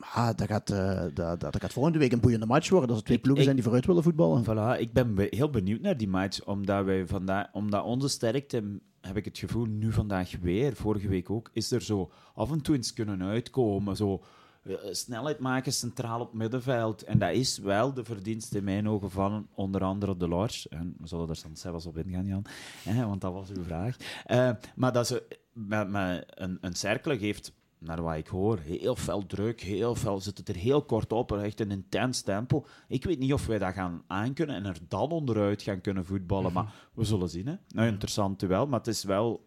Ah, 0.00 0.36
dat, 0.36 0.46
gaat, 0.46 0.70
uh, 0.70 1.02
dat, 1.14 1.40
dat, 1.40 1.60
gaat 1.60 1.72
volgende 1.72 1.98
week 1.98 2.12
een 2.12 2.20
boeiende 2.20 2.46
match 2.46 2.68
worden. 2.68 2.88
Als 2.88 2.98
er 2.98 3.04
twee 3.04 3.16
ik, 3.16 3.22
ploegen 3.22 3.44
zijn 3.44 3.56
die 3.56 3.64
vooruit 3.64 3.86
willen 3.86 4.02
voetballen. 4.02 4.44
Voilà, 4.44 4.80
ik 4.80 4.92
ben 4.92 5.16
heel 5.30 5.50
benieuwd 5.50 5.80
naar 5.80 5.96
die 5.96 6.08
match. 6.08 6.44
Omdat, 6.44 6.84
wij 6.84 7.06
vandaag, 7.06 7.46
omdat 7.52 7.84
onze 7.84 8.08
sterkte, 8.08 8.80
heb 9.00 9.16
ik 9.16 9.24
het 9.24 9.38
gevoel, 9.38 9.64
nu 9.64 9.92
vandaag 9.92 10.32
weer, 10.40 10.76
vorige 10.76 11.08
week 11.08 11.30
ook, 11.30 11.50
is 11.52 11.70
er 11.70 11.82
zo 11.82 12.10
af 12.34 12.50
en 12.50 12.60
toe 12.60 12.76
eens 12.76 12.92
kunnen 12.92 13.22
uitkomen. 13.22 13.96
Zo 13.96 14.22
uh, 14.62 14.74
snelheid 14.90 15.38
maken 15.38 15.72
centraal 15.72 16.20
op 16.20 16.34
middenveld. 16.34 17.02
En 17.02 17.18
dat 17.18 17.32
is 17.32 17.58
wel 17.58 17.92
de 17.92 18.04
verdienst 18.04 18.54
in 18.54 18.64
mijn 18.64 18.88
ogen 18.88 19.10
van 19.10 19.48
onder 19.54 19.84
andere 19.84 20.16
de 20.16 20.28
Lars. 20.28 20.68
En 20.68 20.94
we 20.98 21.06
zullen 21.06 21.28
er 21.28 21.40
zelfs 21.52 21.86
op 21.86 21.98
ingaan, 21.98 22.26
Jan. 22.26 22.44
Eh, 22.84 23.04
want 23.04 23.20
dat 23.20 23.32
was 23.32 23.50
uw 23.50 23.62
vraag. 23.62 23.96
Uh, 24.26 24.50
maar 24.74 24.92
dat 24.92 25.06
ze 25.06 25.38
met, 25.52 25.88
met 25.88 26.24
een, 26.34 26.58
een 26.60 26.74
cirkel 26.74 27.18
geeft 27.18 27.52
naar 27.78 28.02
wat 28.02 28.16
ik 28.16 28.26
hoor, 28.26 28.58
heel 28.58 28.96
veel 28.96 29.26
druk, 29.26 29.60
heel 29.60 29.94
veel, 29.94 30.20
zit 30.20 30.38
het 30.38 30.48
er 30.48 30.56
heel 30.56 30.82
kort 30.82 31.12
op, 31.12 31.32
echt 31.32 31.60
een 31.60 31.70
intens 31.70 32.22
tempo. 32.22 32.66
Ik 32.88 33.04
weet 33.04 33.18
niet 33.18 33.32
of 33.32 33.46
wij 33.46 33.58
dat 33.58 33.72
gaan 33.74 34.02
aankunnen 34.06 34.56
en 34.56 34.66
er 34.66 34.78
dan 34.88 35.10
onderuit 35.10 35.62
gaan 35.62 35.80
kunnen 35.80 36.04
voetballen, 36.04 36.44
-hmm. 36.44 36.54
maar 36.54 36.74
we 36.94 37.04
zullen 37.04 37.28
zien. 37.28 37.46
Hè. 37.46 37.54
Nou, 37.68 37.88
interessant 37.88 38.40
wel, 38.40 38.66
maar 38.66 38.78
het 38.78 38.88
is 38.88 39.04
wel 39.04 39.44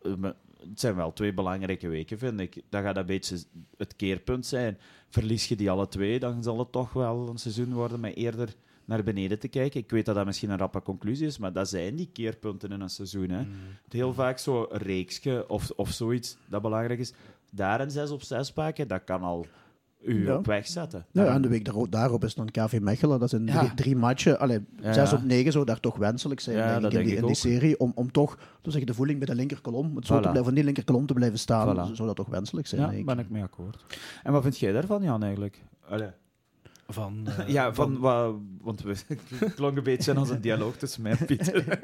het 0.70 0.80
zijn 0.80 0.96
wel 0.96 1.14
twee 1.14 1.34
belangrijke 1.34 1.88
weken, 1.88 2.18
vind 2.18 2.40
ik. 2.40 2.62
Dat 2.70 2.84
gaat 2.84 2.98
een 2.98 3.06
beetje 3.06 3.38
het 3.78 3.96
keerpunt 3.96 4.46
zijn. 4.46 4.78
Verlies 5.10 5.48
je 5.48 5.56
die 5.56 5.72
alle 5.72 5.88
twee, 5.88 6.20
dan 6.20 6.44
zal 6.44 6.60
het 6.60 6.72
toch 6.72 6.94
wel 6.94 7.28
een 7.30 7.38
seizoen 7.38 7.74
worden 7.74 8.00
met 8.00 8.16
eerder 8.16 8.56
naar 8.86 9.04
beneden 9.04 9.40
te 9.40 9.48
kijken. 9.48 9.80
Ik 9.80 9.90
weet 9.90 10.06
dat 10.06 10.16
dat 10.16 10.26
misschien 10.26 10.50
een 10.50 10.58
rappe 10.58 10.82
conclusie 10.82 11.28
is, 11.28 11.38
maar 11.38 11.54
dat 11.54 11.70
zijn 11.70 11.96
die 11.96 12.10
keerpunten 12.14 12.70
in 12.70 12.82
een 12.82 12.90
seizoen. 12.90 13.30
Hè. 13.30 13.42
Mm. 13.42 13.52
Heel 13.90 14.14
vaak 14.14 14.38
zo'n 14.38 14.66
reeksje 14.70 15.46
of, 15.48 15.72
of 15.76 15.90
zoiets 15.90 16.38
dat 16.50 16.62
belangrijk 16.62 17.00
is. 17.00 17.14
Daar 17.52 17.82
een 17.82 17.92
6 17.92 18.10
op 18.10 18.24
6 18.24 18.52
pakken, 18.52 18.88
dat 18.88 19.04
kan 19.04 19.22
al 19.22 19.46
u 20.04 20.26
ja. 20.26 20.38
op 20.38 20.46
weg 20.46 20.68
zetten. 20.68 21.06
Ja, 21.12 21.26
en 21.26 21.42
de 21.42 21.48
week 21.48 21.90
daarop 21.90 22.24
is 22.24 22.36
dan 22.36 22.52
KV 22.52 22.80
Mechelen. 22.82 23.20
Dat 23.20 23.30
zijn 23.30 23.46
drie, 23.46 23.74
drie, 23.74 23.96
matchen. 23.96 24.40
Allee, 24.40 24.66
zes 24.82 25.14
op 25.14 25.24
negen 25.24 25.52
zou 25.52 25.66
daar 25.66 25.80
toch 25.80 25.98
wenselijk 25.98 26.40
zijn 26.40 26.82
denk 26.82 26.94
ik, 26.94 27.00
in, 27.00 27.06
die, 27.06 27.16
in 27.16 27.26
die, 27.26 27.36
serie. 27.36 27.80
Om, 27.80 27.92
om 27.96 28.12
toch 28.12 28.38
zeggen, 28.62 28.86
de 28.86 28.94
voeling 28.94 29.18
bij 29.18 29.28
de 29.28 29.36
linkerkolom, 29.36 29.96
het 29.96 30.06
zo 30.06 30.14
te 30.14 30.20
blijven, 30.20 30.44
van 30.44 30.54
die 30.54 30.64
linkerkolom 30.64 31.06
te 31.06 31.14
blijven 31.14 31.40
staan, 31.40 31.76
voilà. 31.76 31.94
zou 31.94 32.08
dat 32.08 32.16
toch 32.16 32.28
wenselijk 32.28 32.68
zijn. 32.68 32.98
Ja, 32.98 33.04
ben 33.04 33.20
ik 33.20 33.30
mee 33.30 33.44
akkoord. 33.44 33.86
En 34.24 34.32
wat 34.32 34.42
vind 34.42 34.60
jij 34.60 34.72
daarvan, 34.72 35.04
Jan, 35.04 35.24
eigenlijk? 35.24 35.64
Allee. 35.90 36.10
Van, 36.88 37.28
uh, 37.28 37.48
ja, 37.56 37.74
van, 37.74 37.98
van 38.00 38.48
want 38.62 38.82
we 38.82 38.96
klonk 39.56 39.78
een 39.78 39.84
beetje 39.84 40.14
als 40.14 40.30
een 40.30 40.42
dialoog 40.42 40.76
tussen 40.76 41.02
mij 41.02 41.12
en 41.12 41.26
Pieter. 41.26 41.64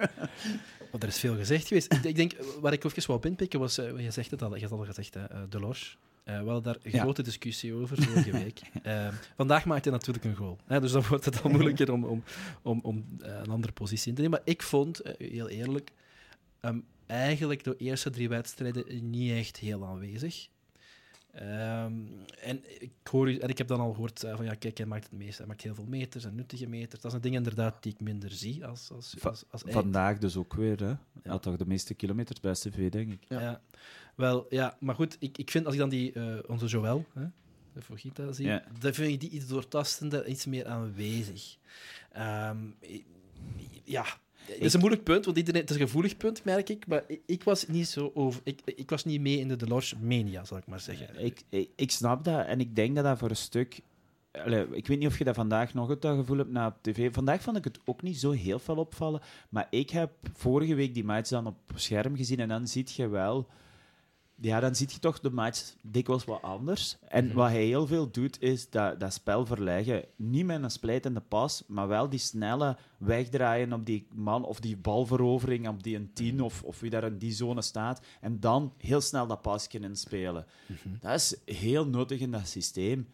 want 0.97 1.11
er 1.11 1.17
is 1.17 1.29
veel 1.29 1.35
gezegd 1.35 1.67
geweest. 1.67 1.93
Ik, 2.03 2.15
denk, 2.15 2.33
waar 2.61 2.73
ik 2.73 2.83
even 2.83 3.07
wou 3.07 3.19
pinpikken 3.19 3.59
was, 3.59 3.79
uh, 3.79 3.99
je 3.99 4.11
zegt 4.11 4.31
het 4.31 4.41
al, 4.41 4.55
je 4.55 4.67
al 4.67 4.77
gezegd, 4.77 5.15
uh, 5.15 5.23
Delors. 5.49 5.97
Uh, 6.25 6.39
we 6.39 6.49
hadden 6.49 6.63
daar 6.63 6.77
een 6.83 6.99
grote 6.99 7.21
discussie 7.21 7.73
over 7.73 8.03
vorige 8.03 8.31
week. 8.31 8.61
Uh, 8.85 9.07
vandaag 9.35 9.65
maakt 9.65 9.83
hij 9.83 9.93
natuurlijk 9.93 10.25
een 10.25 10.35
goal. 10.35 10.57
Hè, 10.65 10.81
dus 10.81 10.91
dan 10.91 11.03
wordt 11.09 11.25
het 11.25 11.41
al 11.41 11.49
moeilijker 11.49 11.91
om, 11.91 12.03
om, 12.03 12.23
om, 12.61 12.79
om 12.83 13.05
uh, 13.21 13.27
een 13.27 13.49
andere 13.49 13.73
positie 13.73 14.09
in 14.09 14.15
te 14.15 14.21
nemen. 14.21 14.39
Maar 14.39 14.53
ik 14.53 14.63
vond, 14.63 15.01
heel 15.17 15.49
eerlijk, 15.49 15.91
um, 16.61 16.85
eigenlijk 17.05 17.63
de 17.63 17.75
eerste 17.77 18.09
drie 18.09 18.29
wedstrijden 18.29 19.09
niet 19.09 19.31
echt 19.31 19.57
heel 19.57 19.85
aanwezig. 19.85 20.47
Um, 21.41 22.09
en, 22.41 22.61
ik 22.79 22.91
hoor, 23.03 23.27
en 23.27 23.49
ik 23.49 23.57
heb 23.57 23.67
dan 23.67 23.79
al 23.79 23.93
gehoord 23.93 24.19
van 24.19 24.45
ja, 24.45 24.53
kijk, 24.53 24.77
hij 24.77 24.87
maakt 24.87 25.03
het 25.03 25.19
meest. 25.19 25.37
Hij 25.37 25.47
maakt 25.47 25.61
heel 25.61 25.75
veel 25.75 25.85
meters 25.85 26.25
en 26.25 26.35
nuttige 26.35 26.67
meters. 26.67 27.01
Dat 27.01 27.11
zijn 27.11 27.23
dingen 27.23 27.37
inderdaad 27.37 27.83
die 27.83 27.93
ik 27.93 27.99
minder 27.99 28.31
zie 28.31 28.65
als, 28.65 28.91
als, 28.91 29.15
als, 29.23 29.43
als 29.49 29.63
Vandaag 29.65 30.17
dus 30.17 30.35
ook 30.37 30.53
weer. 30.53 30.79
Hè? 30.79 30.87
Ja. 30.87 30.99
Had 31.23 31.41
toch 31.41 31.55
de 31.55 31.67
meeste 31.67 31.93
kilometers 31.93 32.39
bij 32.39 32.53
CV, 32.53 32.89
denk 32.89 33.11
ik. 33.11 33.23
Ja. 33.27 33.39
ja. 33.39 33.61
Wel, 34.15 34.45
ja, 34.49 34.77
maar 34.79 34.95
goed, 34.95 35.17
ik, 35.19 35.37
ik 35.37 35.51
vind 35.51 35.65
als 35.65 35.73
ik 35.73 35.79
dan 35.79 35.89
die, 35.89 36.13
uh, 36.13 36.37
onze 36.47 36.65
Joël, 36.65 37.05
hè, 37.13 37.25
de 37.73 37.81
Fogita 37.81 38.31
zie, 38.31 38.45
ja. 38.45 38.63
dan 38.79 38.93
vind 38.93 39.11
ik 39.11 39.19
die 39.19 39.29
iets 39.29 39.47
doortastender, 39.47 40.27
iets 40.27 40.45
meer 40.45 40.67
aanwezig. 40.67 41.57
Um, 42.17 42.75
ja, 43.83 44.05
het 44.47 44.63
is 44.63 44.73
een 44.73 44.79
moeilijk 44.79 45.03
punt, 45.03 45.25
want 45.25 45.37
iedereen, 45.37 45.61
het 45.61 45.69
is 45.69 45.75
een 45.75 45.81
gevoelig 45.81 46.17
punt, 46.17 46.43
merk 46.43 46.69
ik. 46.69 46.87
Maar 46.87 47.03
ik, 47.07 47.21
ik 47.25 47.43
was 47.43 47.67
niet 47.67 47.87
zo 47.87 48.11
over. 48.13 48.41
Ik, 48.43 48.61
ik 48.65 48.89
was 48.89 49.05
niet 49.05 49.21
mee 49.21 49.39
in 49.39 49.47
de 49.47 49.55
Delors 49.55 49.95
mania, 50.01 50.43
zal 50.43 50.57
ik 50.57 50.67
maar 50.67 50.79
zeggen. 50.79 51.25
Ik, 51.25 51.41
ik, 51.49 51.69
ik, 51.75 51.91
snap 51.91 52.23
dat 52.23 52.45
en 52.45 52.59
ik 52.59 52.75
denk 52.75 52.95
dat 52.95 53.03
dat 53.03 53.17
voor 53.17 53.29
een 53.29 53.35
stuk. 53.35 53.79
Allee, 54.31 54.67
ik 54.71 54.87
weet 54.87 54.99
niet 54.99 55.07
of 55.07 55.17
je 55.17 55.23
dat 55.23 55.35
vandaag 55.35 55.73
nog 55.73 55.87
het 55.87 56.05
gevoel 56.05 56.37
hebt 56.37 56.51
na 56.51 56.77
tv. 56.81 57.13
Vandaag 57.13 57.41
vond 57.41 57.57
ik 57.57 57.63
het 57.63 57.79
ook 57.85 58.01
niet 58.01 58.19
zo 58.19 58.31
heel 58.31 58.59
veel 58.59 58.75
opvallen. 58.75 59.21
Maar 59.49 59.67
ik 59.69 59.89
heb 59.89 60.11
vorige 60.33 60.75
week 60.75 60.93
die 60.93 61.03
match 61.03 61.29
dan 61.29 61.47
op 61.47 61.57
scherm 61.75 62.15
gezien 62.15 62.39
en 62.39 62.47
dan 62.47 62.67
zie 62.67 62.85
je 62.95 63.07
wel 63.07 63.47
ja, 64.41 64.59
dan 64.59 64.75
zie 64.75 64.87
je 64.91 64.99
toch 64.99 65.19
de 65.19 65.29
match 65.29 65.73
dikwijls 65.81 66.25
wat 66.25 66.41
anders. 66.41 66.97
En 67.07 67.25
mhm. 67.25 67.35
wat 67.35 67.49
hij 67.49 67.65
heel 67.65 67.87
veel 67.87 68.11
doet, 68.11 68.41
is 68.41 68.69
dat, 68.69 68.99
dat 68.99 69.13
spel 69.13 69.45
verleggen. 69.45 70.05
Niet 70.15 70.45
met 70.45 70.63
een 70.63 70.71
splijtende 70.71 71.19
pas, 71.19 71.63
maar 71.67 71.87
wel 71.87 72.09
die 72.09 72.19
snelle 72.19 72.77
wegdraaien 72.97 73.73
op 73.73 73.85
die 73.85 74.07
man 74.13 74.45
of 74.45 74.59
die 74.59 74.77
balverovering 74.77 75.67
op 75.67 75.83
die 75.83 75.95
een 75.95 76.13
tien 76.13 76.41
of, 76.41 76.63
of 76.63 76.79
wie 76.79 76.89
daar 76.89 77.03
in 77.03 77.17
die 77.17 77.31
zone 77.31 77.61
staat. 77.61 78.05
En 78.21 78.39
dan 78.39 78.73
heel 78.77 79.01
snel 79.01 79.27
dat 79.27 79.41
pasje 79.41 79.79
inspelen. 79.79 80.45
Mm 80.65 80.97
Dat 80.99 81.13
is 81.13 81.35
heel 81.45 81.87
nuttig 81.87 82.19
in 82.19 82.31
dat 82.31 82.47
systeem. 82.47 83.07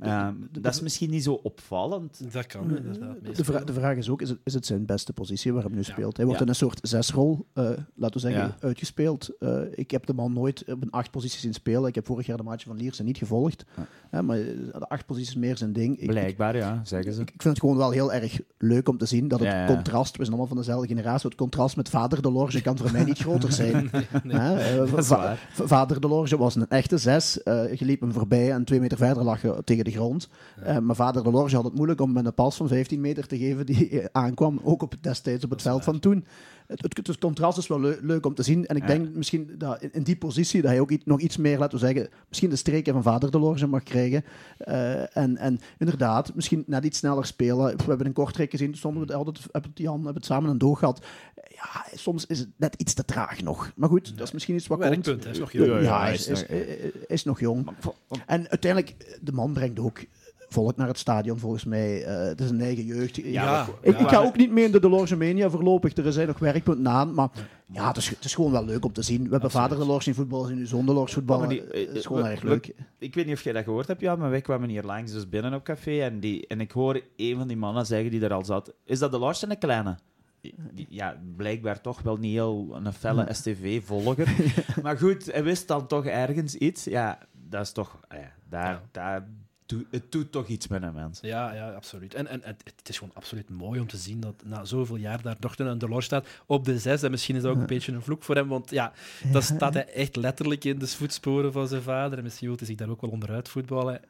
Ehm, 0.00 0.34
dat 0.50 0.74
is 0.74 0.80
misschien 0.80 1.10
niet 1.10 1.22
zo 1.22 1.32
opvallend. 1.32 2.32
Dat 2.32 2.46
kan 2.46 2.76
inderdaad. 2.76 3.36
De, 3.36 3.44
vra 3.44 3.60
de 3.64 3.72
vraag 3.72 3.96
is 3.96 4.08
ook, 4.08 4.22
is 4.22 4.28
het, 4.28 4.38
is 4.44 4.54
het 4.54 4.66
zijn 4.66 4.86
beste 4.86 5.12
positie 5.12 5.52
waar 5.52 5.62
hij 5.62 5.72
nu 5.72 5.84
speelt? 5.84 6.16
Hij 6.16 6.26
wordt 6.26 6.40
in 6.40 6.48
een 6.48 6.54
soort 6.54 6.78
zesrol, 6.82 7.46
uh, 7.54 7.64
laten 7.94 8.20
we 8.20 8.30
zeggen, 8.30 8.54
uitgespeeld. 8.60 9.30
Uh, 9.40 9.60
ik 9.74 9.90
heb 9.90 10.06
de 10.06 10.14
man 10.14 10.32
nooit 10.32 10.64
op 10.72 10.82
een 10.82 10.90
acht 10.90 11.10
posities 11.10 11.40
zien 11.40 11.52
spelen. 11.52 11.88
Ik 11.88 11.94
heb 11.94 12.06
vorig 12.06 12.26
jaar 12.26 12.36
de 12.36 12.42
match 12.42 12.64
van 12.64 12.76
Lierse 12.76 13.02
niet 13.02 13.18
gevolgd. 13.18 13.64
maar 14.10 14.36
de 14.36 14.88
acht 14.88 15.06
posities 15.06 15.34
meer 15.34 15.56
zijn 15.56 15.72
ding. 15.72 15.98
Ik, 15.98 16.08
Blijkbaar, 16.08 16.56
ja, 16.56 16.80
zeggen 16.84 17.12
ze. 17.12 17.20
Ik, 17.20 17.30
ik, 17.30 17.42
vind 17.42 17.54
het 17.54 17.60
gewoon 17.60 17.76
wel 17.76 17.90
heel 17.90 18.12
erg 18.12 18.40
leuk 18.58 18.88
om 18.88 18.98
te 18.98 19.06
zien 19.06 19.28
dat 19.28 19.40
het 19.40 19.66
contrast, 19.66 20.10
we 20.10 20.16
zijn 20.16 20.28
allemaal 20.28 20.46
van 20.46 20.56
dezelfde 20.56 20.88
generatie, 20.88 21.28
het 21.28 21.38
contrast 21.38 21.76
met 21.76 21.88
Vader 21.88 22.22
de 22.22 22.30
Lorge 22.30 22.62
kan 22.62 22.78
voor 22.78 22.92
mij 22.92 23.04
niet 23.04 23.18
groter 23.26 23.52
zijn. 23.52 23.90
nee, 24.22 24.36
nee. 24.38 24.86
Va 24.86 25.36
Vader 25.50 26.00
de 26.00 26.08
Lorge 26.08 26.36
was 26.36 26.54
een 26.54 26.68
echte 26.68 26.98
zes. 26.98 27.40
je 27.44 27.78
liep 27.78 28.00
hem 28.00 28.12
voorbij 28.12 28.52
en 28.52 28.64
twee 28.64 28.80
meter 28.80 28.98
verder 28.98 29.24
lag 29.24 29.42
je 29.42 29.62
tegen 29.64 29.84
de 29.84 29.89
grond. 29.90 30.28
Ja. 30.56 30.62
Uh, 30.62 30.78
mijn 30.78 30.96
vader 30.96 31.22
de 31.22 31.30
Lorge 31.30 31.54
had 31.54 31.64
het 31.64 31.74
moeilijk 31.74 32.00
om 32.00 32.12
met 32.12 32.26
een 32.26 32.34
pas 32.34 32.56
van 32.56 32.68
15 32.68 33.00
meter 33.00 33.26
te 33.26 33.38
geven 33.38 33.66
die 33.66 34.00
eh, 34.00 34.06
aankwam, 34.12 34.60
ook 34.62 34.82
op, 34.82 34.94
destijds 35.00 35.44
op 35.44 35.50
het 35.50 35.62
veld 35.62 35.84
van 35.84 35.98
toen. 35.98 36.24
Het, 36.70 37.06
het, 37.06 37.18
contrast 37.18 37.58
is 37.58 37.66
wel 37.66 37.80
leuk 38.00 38.26
om 38.26 38.34
te 38.34 38.42
zien. 38.42 38.66
En 38.66 38.76
ik 38.76 38.86
denk 38.86 39.14
misschien 39.14 39.54
dat 39.58 39.82
in, 39.82 40.02
die 40.02 40.16
positie 40.16 40.62
dat 40.62 40.70
hij 40.70 40.80
ook 40.80 40.90
iets, 40.90 41.04
nog 41.04 41.20
iets 41.20 41.36
meer, 41.36 41.58
laten 41.58 41.78
we 41.78 41.86
zeggen, 41.86 42.08
misschien 42.28 42.50
de 42.50 42.56
streken 42.56 42.92
van 42.92 43.02
vader 43.02 43.30
de 43.30 43.38
Lorge 43.38 43.66
mag 43.66 43.82
krijgen. 43.82 44.24
Uh, 44.68 45.16
en, 45.16 45.36
en 45.36 45.60
inderdaad, 45.78 46.34
misschien 46.34 46.64
net 46.66 46.84
iets 46.84 46.98
sneller 46.98 47.26
spelen. 47.26 47.76
We 47.76 47.84
hebben 47.84 48.06
een 48.06 48.12
kortrek 48.12 48.50
gezien, 48.50 48.74
stonden 48.74 49.06
we 49.06 49.14
altijd, 49.14 49.46
hebben 49.52 49.70
Jan 49.74 49.94
hebben 49.94 50.14
het 50.14 50.24
samen 50.24 50.50
een 50.50 50.58
doog 50.58 50.78
gehad. 50.78 51.06
Ja, 51.48 51.84
soms 51.94 52.26
is 52.26 52.38
het 52.38 52.48
net 52.56 52.74
iets 52.74 52.94
te 52.94 53.04
traag 53.04 53.42
nog. 53.42 53.72
Maar 53.76 53.88
goed, 53.88 54.18
dat 54.18 54.26
is 54.26 54.32
misschien 54.32 54.54
iets 54.54 54.66
wat 54.66 54.80
komt. 54.80 55.02
Punt, 55.02 55.22
hij 55.22 55.32
is 55.32 55.38
nog 55.38 55.52
jong. 55.52 55.82
Ja, 55.82 56.00
hij 56.00 56.12
is, 56.12 56.28
is, 56.28 56.42
is, 56.46 56.90
is 57.06 57.24
nog 57.24 57.40
jong. 57.40 57.70
En 58.26 58.48
uiteindelijk, 58.48 59.18
de 59.20 59.32
man 59.32 59.52
brengt 59.52 59.78
ook 59.78 59.98
volk 60.52 60.76
naar 60.76 60.88
het 60.88 60.98
stadion, 60.98 61.38
volgens 61.38 61.64
mij. 61.64 62.06
Uh, 62.06 62.24
het 62.24 62.40
is 62.40 62.50
een 62.50 62.60
eigen 62.60 62.84
jeugd. 62.84 63.16
Ja, 63.16 63.66
ik, 63.80 63.98
ik, 63.98 64.08
ga 64.08 64.18
ook 64.18 64.36
niet 64.36 64.50
mee 64.50 64.64
in 64.64 64.72
de 64.72 64.80
Delorge 64.80 65.16
Mania 65.16 65.50
voorlopig. 65.50 65.96
Er 65.96 66.12
zijn 66.12 66.26
nog 66.26 66.38
werkpunten 66.38 66.88
aan, 66.88 67.14
maar 67.14 67.28
ja, 67.72 67.88
het 67.88 67.96
is, 67.96 68.08
het 68.08 68.24
is 68.24 68.34
gewoon 68.34 68.52
wel 68.52 68.64
leuk 68.64 68.84
om 68.84 68.92
te 68.92 69.02
zien. 69.02 69.24
We 69.24 69.30
hebben 69.30 69.50
vader 69.50 69.78
Delors 69.78 70.06
in 70.06 70.14
voetbal 70.14 70.48
en 70.48 70.54
nu 70.54 70.66
zon 70.66 70.86
Delors 70.86 71.12
voetbal. 71.12 71.42
Het 71.48 71.72
is 71.92 72.06
gewoon 72.06 72.26
erg 72.26 72.42
leuk. 72.42 72.74
Ik 72.98 73.14
weet 73.14 73.26
niet 73.26 73.34
of 73.34 73.42
jij 73.42 73.52
dat 73.52 73.64
gehoord 73.64 73.86
hebt, 73.86 74.00
ja, 74.00 74.16
maar 74.16 74.30
wij 74.30 74.40
kwamen 74.40 74.68
hier 74.68 74.84
langs, 74.84 75.12
dus 75.12 75.28
binnen 75.28 75.54
op 75.54 75.64
café, 75.64 76.00
en, 76.00 76.20
die, 76.20 76.46
en 76.46 76.60
ik 76.60 76.70
hoor 76.70 77.00
een 77.16 77.36
van 77.36 77.48
die 77.48 77.56
mannen 77.56 77.86
zeggen 77.86 78.10
die 78.10 78.24
er 78.24 78.32
al 78.32 78.44
zat, 78.44 78.72
is 78.84 78.98
dat 78.98 79.10
Delors 79.10 79.42
en 79.42 79.50
een 79.50 79.58
kleine? 79.58 79.98
ja, 80.88 81.20
blijkbaar 81.36 81.80
toch 81.80 82.02
wel 82.02 82.16
niet 82.16 82.32
heel 82.32 82.68
een 82.84 82.92
felle 82.92 83.26
STV-volger. 83.30 84.34
maar 84.82 84.98
goed, 84.98 85.32
hij 85.32 85.44
wist 85.44 85.68
dan 85.68 85.86
toch 85.86 86.06
ergens 86.06 86.54
iets. 86.54 86.84
Ja, 86.84 87.18
dat 87.48 87.62
is 87.62 87.72
toch... 87.72 88.00
Ah 88.08 88.18
ja, 88.18 88.32
daar, 88.90 89.28
het 89.90 90.12
doet 90.12 90.32
toch 90.32 90.46
iets 90.46 90.68
met 90.68 90.82
een 90.82 90.94
mens. 90.94 91.18
Ja, 91.22 91.54
ja 91.54 91.72
absoluut. 91.72 92.14
En, 92.14 92.26
en 92.26 92.40
het, 92.44 92.62
het, 92.76 92.88
is 92.88 92.98
gewoon 92.98 93.14
absoluut 93.14 93.48
mooi 93.48 93.80
om 93.80 93.86
te 93.86 93.96
zien 93.96 94.20
dat 94.20 94.34
na 94.44 94.64
zoveel 94.64 94.96
jaar 94.96 95.22
daar 95.22 95.36
nog 95.40 95.58
een 95.58 95.78
Delors 95.78 96.04
staat 96.04 96.26
op 96.46 96.64
de 96.64 96.78
zes. 96.78 97.02
En 97.02 97.10
misschien 97.10 97.36
is 97.36 97.42
dat 97.42 97.52
ook 97.52 97.60
een 97.60 97.66
beetje 97.66 97.92
een 97.92 98.02
vloek 98.02 98.22
voor 98.22 98.34
hem, 98.34 98.48
want 98.48 98.70
ja, 98.70 98.92
dan 99.32 99.42
staat 99.42 99.74
hij 99.74 99.86
echt 99.86 100.16
letterlijk 100.16 100.64
in 100.64 100.78
de 100.78 100.86
voetsporen 100.86 101.52
van 101.52 101.68
zijn 101.68 101.82
vader. 101.82 102.18
En 102.18 102.24
misschien 102.24 102.48
wil 102.48 102.56
hij 102.56 102.66
zich 102.66 102.76
daar 102.76 102.88
ook 102.88 103.00
wel 103.00 103.10
onderuit 103.10 103.48
voetballen. 103.48 104.00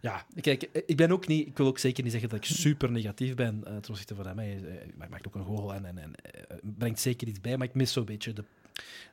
Ja, 0.00 0.24
kijk, 0.40 0.62
ik 0.86 0.96
ben 0.96 1.10
ook 1.10 1.26
niet, 1.26 1.46
ik 1.46 1.56
wil 1.56 1.66
ook 1.66 1.78
zeker 1.78 2.02
niet 2.02 2.12
zeggen 2.12 2.30
dat 2.30 2.38
ik 2.38 2.44
super 2.44 2.92
negatief 2.92 3.34
ben 3.34 3.56
uh, 3.58 3.64
ten 3.64 3.90
opzichte 3.90 4.14
van 4.14 4.26
hem. 4.26 4.38
Hij, 4.38 4.60
hij 4.98 5.08
maakt 5.08 5.26
ook 5.26 5.34
een 5.34 5.44
goal 5.44 5.74
en, 5.74 5.84
en, 5.84 5.98
en 5.98 6.12
uh, 6.50 6.56
brengt 6.78 7.00
zeker 7.00 7.28
iets 7.28 7.40
bij, 7.40 7.56
maar 7.56 7.66
ik 7.66 7.74
mis 7.74 7.92
zo'n 7.92 8.04
beetje 8.04 8.32
de 8.32 8.44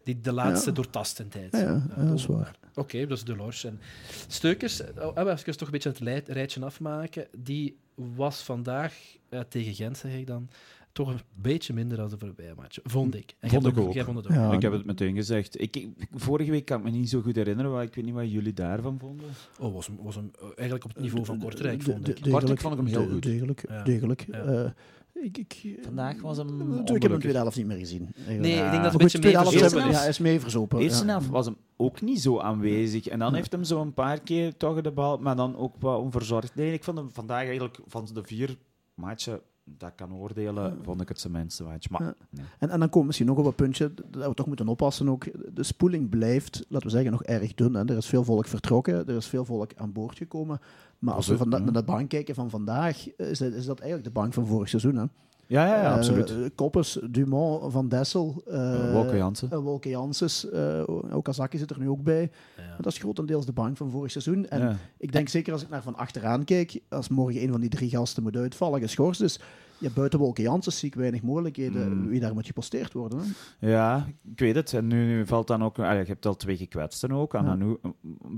die, 0.04 0.22
de 0.22 0.32
laatste 0.32 0.70
ja. 0.70 0.76
doortastendheid. 0.76 1.52
Ja, 1.52 1.60
ja, 1.60 1.86
ja, 1.96 2.04
dat 2.04 2.20
is 2.20 2.26
waar. 2.26 2.56
Oké, 2.70 2.80
okay, 2.80 3.08
dat 3.08 3.18
is 3.18 3.24
Delors. 3.24 3.64
En 3.64 3.80
Steukers, 4.28 4.82
oh, 4.98 5.16
als 5.16 5.44
ik 5.44 5.54
toch 5.54 5.68
een 5.68 5.74
beetje 5.74 6.08
het 6.08 6.30
rijtje 6.30 6.66
afmaken, 6.66 7.28
die 7.38 7.78
was 7.96 8.44
vandaag 8.44 8.94
uh, 9.30 9.40
tegen 9.40 9.74
Gent, 9.74 9.98
zeg 9.98 10.14
ik 10.14 10.28
dan, 10.28 10.50
toch 10.96 11.10
een 11.10 11.20
beetje 11.34 11.74
minder 11.74 11.98
dan 11.98 12.10
de 12.10 12.18
voorbije 12.18 12.54
match. 12.56 12.80
Vond 12.84 13.16
ik. 13.16 13.36
En 13.40 13.50
vond 13.50 13.66
ik 13.66 13.78
ook. 13.78 13.94
Vond 13.94 14.18
het 14.18 14.28
ook. 14.28 14.34
Ja, 14.34 14.52
ik 14.52 14.62
heb 14.62 14.72
het 14.72 14.86
meteen 14.86 15.16
gezegd. 15.16 15.62
Ik, 15.62 15.76
ik, 15.76 15.90
vorige 16.12 16.52
week 16.52 16.66
kan 16.66 16.78
ik 16.78 16.84
me 16.84 16.90
niet 16.90 17.10
zo 17.10 17.22
goed 17.22 17.36
herinneren, 17.36 17.72
maar 17.72 17.84
ik 17.84 17.96
weet 17.96 18.06
niet 18.06 18.14
wat 18.14 18.32
jullie 18.32 18.54
daarvan 18.54 19.00
vonden. 19.00 19.26
Oh, 19.60 19.74
was 19.74 19.88
hem, 19.88 19.98
was 20.02 20.16
hem 20.16 20.32
eigenlijk 20.42 20.84
op 20.84 20.94
het 20.94 21.04
niveau 21.04 21.26
van 21.26 21.40
Kortrijk, 21.40 21.82
vond 21.82 22.08
ik. 22.08 22.22
Kortrijk 22.32 22.60
vond 22.60 22.74
ik 22.74 22.80
hem 22.80 22.90
heel 22.90 23.10
goed. 23.10 23.24
Degelijk, 23.24 23.86
degelijk. 23.86 24.28
Uh, 24.28 24.66
ik, 25.14 25.38
ik, 25.38 25.78
Vandaag 25.82 26.22
was 26.22 26.38
hem. 26.38 26.80
Ik 26.80 27.02
heb 27.02 27.12
hem 27.12 27.20
tweede 27.20 27.38
helft 27.38 27.58
niet 27.58 27.66
meer 27.66 27.78
gezien. 27.78 28.10
Nee, 28.28 28.38
ik 28.38 28.72
denk 28.72 28.84
dat 28.84 28.92
een 28.92 28.98
beetje 28.98 29.20
mee 29.20 29.38
verzopen 29.38 29.92
Ja, 29.92 30.04
is 30.04 30.20
mee 30.20 30.40
verzopen. 30.40 30.80
Eerste 30.80 31.06
helft 31.06 31.28
was 31.30 31.46
hem 31.46 31.58
ook 31.76 32.02
niet 32.02 32.22
zo 32.22 32.40
aanwezig. 32.40 33.08
En 33.08 33.20
dan 33.20 33.34
heeft 33.34 33.52
hem 33.52 33.64
zo 33.64 33.82
een 33.82 33.94
paar 33.94 34.20
keer 34.20 34.58
toch 34.58 34.82
de 34.82 34.92
bal, 34.92 35.18
maar 35.18 35.36
dan 35.36 35.56
ook 35.56 35.76
wat 35.80 36.00
onverzorgd. 36.00 36.56
Nee, 36.56 36.74
ik 36.74 36.84
vond 36.84 36.98
hem 36.98 37.10
vandaag 37.12 37.46
eigenlijk 37.46 37.80
van 37.86 38.08
de 38.14 38.24
vier 38.24 38.58
matchen 38.94 39.42
dat 39.66 39.92
kan 39.96 40.14
oordelen, 40.14 40.80
vond 40.82 41.02
ik 41.02 41.08
het 41.10 41.20
zijn 41.20 41.34
match. 41.34 41.90
Maar, 41.90 42.14
nee. 42.30 42.46
en, 42.60 42.70
en 42.70 42.80
dan 42.80 42.90
komt 42.90 43.06
misschien 43.06 43.28
nog 43.28 43.38
op 43.38 43.46
een 43.46 43.56
puntje 43.56 43.94
dat 44.10 44.28
we 44.28 44.34
toch 44.34 44.48
moeten 44.48 44.68
oppassen 44.68 45.10
ook. 45.10 45.26
De 45.54 45.64
spoeling 45.64 46.10
blijft, 46.10 46.66
laten 46.70 46.88
we 46.88 46.94
zeggen, 46.94 47.12
nog 47.12 47.24
erg 47.24 47.54
dun. 47.54 47.74
Hè. 47.74 47.86
Er 47.86 47.98
is 47.98 48.06
veel 48.06 48.24
volk 48.24 48.48
vertrokken, 48.48 49.08
er 49.08 49.16
is 49.16 49.28
veel 49.28 49.46
volk 49.46 49.72
aan 49.76 49.92
boord 49.92 50.18
gekomen. 50.18 50.60
Maar 51.00 51.14
als 51.14 51.28
we 51.28 51.38
van 51.38 51.50
naar 51.50 51.74
de 51.74 51.84
bank 51.84 52.10
kijken 52.10 52.36
van 52.36 52.50
vandaag, 52.50 53.16
is 53.16 53.40
dat, 53.40 53.54
is 53.54 53.66
dat 53.66 53.80
eigenlijk 53.80 54.14
de 54.14 54.20
bank 54.20 54.34
van 54.34 54.46
vorig 54.46 54.70
seizoen. 54.70 54.96
Hè? 54.96 55.06
Ja, 55.48 55.68
ja, 55.68 55.76
ja 55.76 55.90
Eh, 55.90 55.94
absoluut. 55.94 56.34
Koppers, 56.56 57.00
Dumont, 57.10 57.72
Van 57.72 57.88
Dessel. 57.88 58.44
Uh, 58.48 58.92
Wolke 58.92 59.18
Jansen. 59.18 59.50
Uh, 59.54 59.60
Wolke 59.60 59.90
Janssens. 59.90 60.48
Uh, 60.54 60.84
Okazaki 61.12 61.58
zit 61.58 61.70
er 61.70 61.80
nu 61.80 61.90
ook 61.90 62.04
bij. 62.04 62.32
Ja. 62.58 62.64
Dat 62.78 62.92
is 62.92 62.98
grotendeels 62.98 63.46
de 63.46 63.52
bank 63.52 63.78
van 63.78 63.92
vorig 63.92 64.12
seizoen. 64.12 64.48
En 64.48 64.62
ja. 64.62 64.76
ik 64.98 65.12
denk 65.12 65.30
zeker 65.30 65.54
als 65.54 65.62
ik 65.62 65.70
naar 65.70 65.84
van 65.84 65.96
achteraan 65.96 66.44
kijk, 66.44 66.80
als 66.90 67.08
morgen 67.08 67.44
een 67.44 67.52
van 67.52 67.62
die 67.62 67.70
drie 67.70 67.90
gasten 67.90 68.24
moet 68.24 68.36
uitvallen, 68.36 68.82
geschorst 68.82 69.22
is, 69.22 69.40
ja, 69.78 69.90
buiten 69.90 70.20
Wolke 70.20 70.42
Janssens 70.42 70.80
zie 70.80 70.90
ik 70.90 70.96
weinig 70.96 71.22
mogelijkheden 71.22 71.98
mm. 71.98 72.08
wie 72.08 72.20
daar 72.20 72.34
moet 72.34 72.46
geposteerd 72.46 72.94
worden. 72.94 73.20
Hè? 73.20 73.70
Ja, 73.70 74.08
ik 74.32 74.40
weet 74.40 74.56
het. 74.56 74.74
En 74.74 74.88
nu, 74.88 75.06
nu 75.06 75.26
valt 75.26 75.48
dan 75.48 75.64
ook... 75.64 75.80
Ah, 75.80 76.00
je 76.00 76.06
hebt 76.08 76.26
al 76.26 76.36
twee 76.36 76.58
gekwetsten 76.58 77.12
ook. 77.12 77.34
En 77.34 77.46
ja. 77.46 77.56
nu 77.56 77.78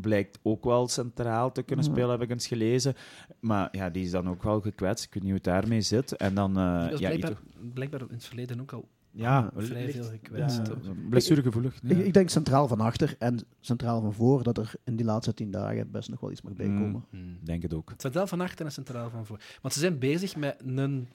blijkt 0.02 0.40
ook 0.44 0.64
wel 0.64 0.88
centraal 0.88 1.52
te 1.52 1.64
kunnen 1.64 1.86
spelen, 1.86 2.10
heb 2.10 2.22
ik 2.22 2.30
eens 2.30 2.48
gelezen. 2.48 2.94
Maar 3.40 3.68
ja, 3.72 3.90
die 3.90 4.04
is 4.04 4.12
dan 4.12 4.30
ook 4.30 4.44
wel 4.44 4.62
gekwetst. 4.62 5.06
Ik 5.06 5.14
weet 5.14 5.24
niet 5.24 5.32
hoe 5.32 5.42
het 5.44 5.54
daarmee 5.54 5.82
zit. 5.82 6.12
En 6.12 6.36
dan... 6.36 6.50
Uh, 6.50 6.90
ja, 6.90 6.98
blijkbaar, 6.98 7.38
blijkbaar 7.74 8.02
in 8.02 8.08
het 8.10 8.26
verleden 8.26 8.62
ook 8.62 8.72
al 8.72 8.88
ja, 9.18 9.52
vrij 9.56 9.92
veel 9.92 10.04
gekwetst. 10.04 10.62
Blessuregevoelig. 11.10 11.80
Ik, 11.84 11.98
ik, 11.98 12.14
denk 12.14 12.30
centraal 12.30 12.68
van 12.68 12.80
achter 12.80 13.16
en 13.20 13.40
centraal 13.60 14.02
van 14.02 14.14
voor 14.14 14.44
dat 14.44 14.58
er 14.58 14.72
in 14.84 14.96
die 14.96 15.06
laatste 15.06 15.34
tien 15.34 15.52
dagen 15.52 15.92
best 15.92 16.10
nog 16.10 16.20
wel 16.20 16.32
iets 16.32 16.42
mag 16.42 16.54
bijkomen. 16.54 17.06
Mm, 17.10 17.20
mm. 17.22 17.38
Denk 17.44 17.62
het 17.62 17.74
ook. 17.74 17.94
Centraal 17.98 18.28
van 18.28 18.42
achter 18.42 18.66
en 18.66 18.72
centraal 18.72 19.10
van 19.10 19.26
voor. 19.26 19.40
Want 19.62 19.74
ze 19.74 19.80
zijn 19.80 20.00
bezig 20.00 20.36
met 20.36 20.56
een 20.66 21.08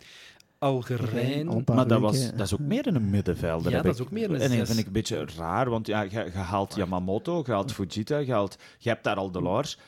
Algerijn. 0.63 1.65
Maar 1.75 1.87
dat, 1.87 2.01
was, 2.01 2.31
dat 2.31 2.41
is 2.41 2.53
ook 2.53 2.61
meer 2.61 2.87
in 2.87 2.95
een 2.95 3.11
middenvelder. 3.11 3.73
Ja, 3.73 3.83
dat 3.83 3.95
is 3.95 4.01
ook 4.01 4.11
meer 4.11 4.29
in 4.29 4.35
een 4.35 4.41
En 4.41 4.59
dat 4.59 4.67
vind 4.67 4.79
ik 4.79 4.87
een 4.87 4.93
beetje 4.93 5.27
raar, 5.37 5.71
want 5.71 5.87
ja, 5.87 6.01
je, 6.01 6.11
je 6.11 6.31
haalt 6.31 6.75
Yamamoto, 6.75 7.43
je 7.47 7.53
haalt 7.53 7.73
Fujita, 7.73 8.19
je, 8.19 8.33
haalt, 8.33 8.59
je 8.79 8.89
hebt 8.89 9.05
daar 9.05 9.17
al 9.17 9.31
Delors. 9.31 9.79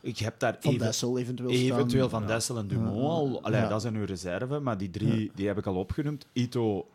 Je 0.00 0.24
hebt 0.24 0.40
daar 0.40 0.56
van 0.60 0.72
even, 0.72 0.86
Dessel 0.86 1.18
eventueel 1.18 1.50
Eventueel 1.50 2.08
Van 2.08 2.26
Dessel 2.26 2.58
en 2.58 2.68
Dumont 2.68 2.96
al. 2.96 3.42
Allee, 3.42 3.60
ja. 3.60 3.68
Dat 3.68 3.82
zijn 3.82 3.94
uw 3.94 4.04
reserve, 4.04 4.60
maar 4.60 4.78
die 4.78 4.90
drie 4.90 5.30
die 5.34 5.46
heb 5.46 5.58
ik 5.58 5.66
al 5.66 5.74
opgenoemd. 5.74 6.26
Ito 6.32 6.86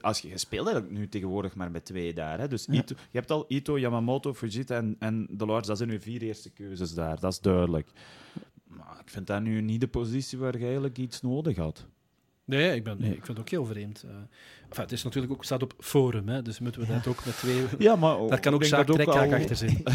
als 0.00 0.20
je, 0.20 0.28
je 0.28 0.38
speelt 0.38 0.66
eigenlijk 0.66 0.98
nu 0.98 1.08
tegenwoordig 1.08 1.54
maar 1.54 1.70
met 1.70 1.84
twee 1.84 2.14
daar. 2.14 2.38
Hè? 2.38 2.48
Dus 2.48 2.66
ja. 2.70 2.74
Ito, 2.74 2.94
je 3.10 3.18
hebt 3.18 3.30
al 3.30 3.44
Ito, 3.48 3.78
Yamamoto, 3.78 4.34
Fujita 4.34 4.76
en, 4.76 4.96
en 4.98 5.26
Delors. 5.30 5.66
Dat 5.66 5.76
zijn 5.76 5.90
uw 5.90 6.00
vier 6.00 6.22
eerste 6.22 6.50
keuzes 6.50 6.94
daar. 6.94 7.20
Dat 7.20 7.32
is 7.32 7.40
duidelijk. 7.40 7.90
Maar 8.64 9.00
ik 9.00 9.10
vind 9.10 9.26
dat 9.26 9.42
nu 9.42 9.60
niet 9.60 9.80
de 9.80 9.88
positie 9.88 10.38
waar 10.38 10.58
je 10.58 10.64
eigenlijk 10.64 10.98
iets 10.98 11.22
nodig 11.22 11.56
had. 11.56 11.86
Nee, 12.44 12.74
ik, 12.74 12.84
ben, 12.84 12.96
nee, 12.98 13.10
ik 13.10 13.24
vind 13.24 13.28
het 13.28 13.38
ook 13.38 13.48
heel 13.48 13.64
vreemd. 13.64 14.04
Uh, 14.04 14.10
enfin, 14.68 14.82
het 14.82 14.92
is 14.92 15.02
natuurlijk 15.02 15.32
ook, 15.32 15.44
staat 15.44 15.62
op 15.62 15.74
forum, 15.78 16.28
hè, 16.28 16.42
dus 16.42 16.58
moeten 16.58 16.80
we 16.80 16.86
dat 16.86 17.06
ook 17.06 17.24
met 17.24 17.36
twee... 17.36 17.64
Ja, 17.78 17.96
maar... 17.96 18.28
Daar 18.28 18.40
kan 18.40 18.54
ook 18.54 18.64
Jacques 18.64 18.96
Trekhaak 18.96 19.32
al... 19.32 19.38
achter 19.38 19.56
zitten. 19.56 19.94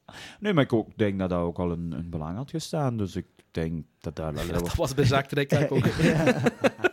nee, 0.40 0.52
maar 0.52 0.64
ik 0.64 0.72
ook 0.72 0.96
denk 0.96 1.18
dat 1.18 1.30
dat 1.30 1.40
ook 1.40 1.58
al 1.58 1.70
een, 1.70 1.92
een 1.92 2.10
belang 2.10 2.36
had 2.36 2.50
gestaan, 2.50 2.96
dus 2.96 3.16
ik 3.16 3.26
denk 3.50 3.84
dat 4.00 4.16
daar... 4.16 4.34
Ja, 4.34 4.52
dat 4.52 4.74
was 4.74 4.94
bij 4.94 5.04
Jacques 5.04 5.48
Trekhaak 5.48 5.72
ook. 5.72 5.86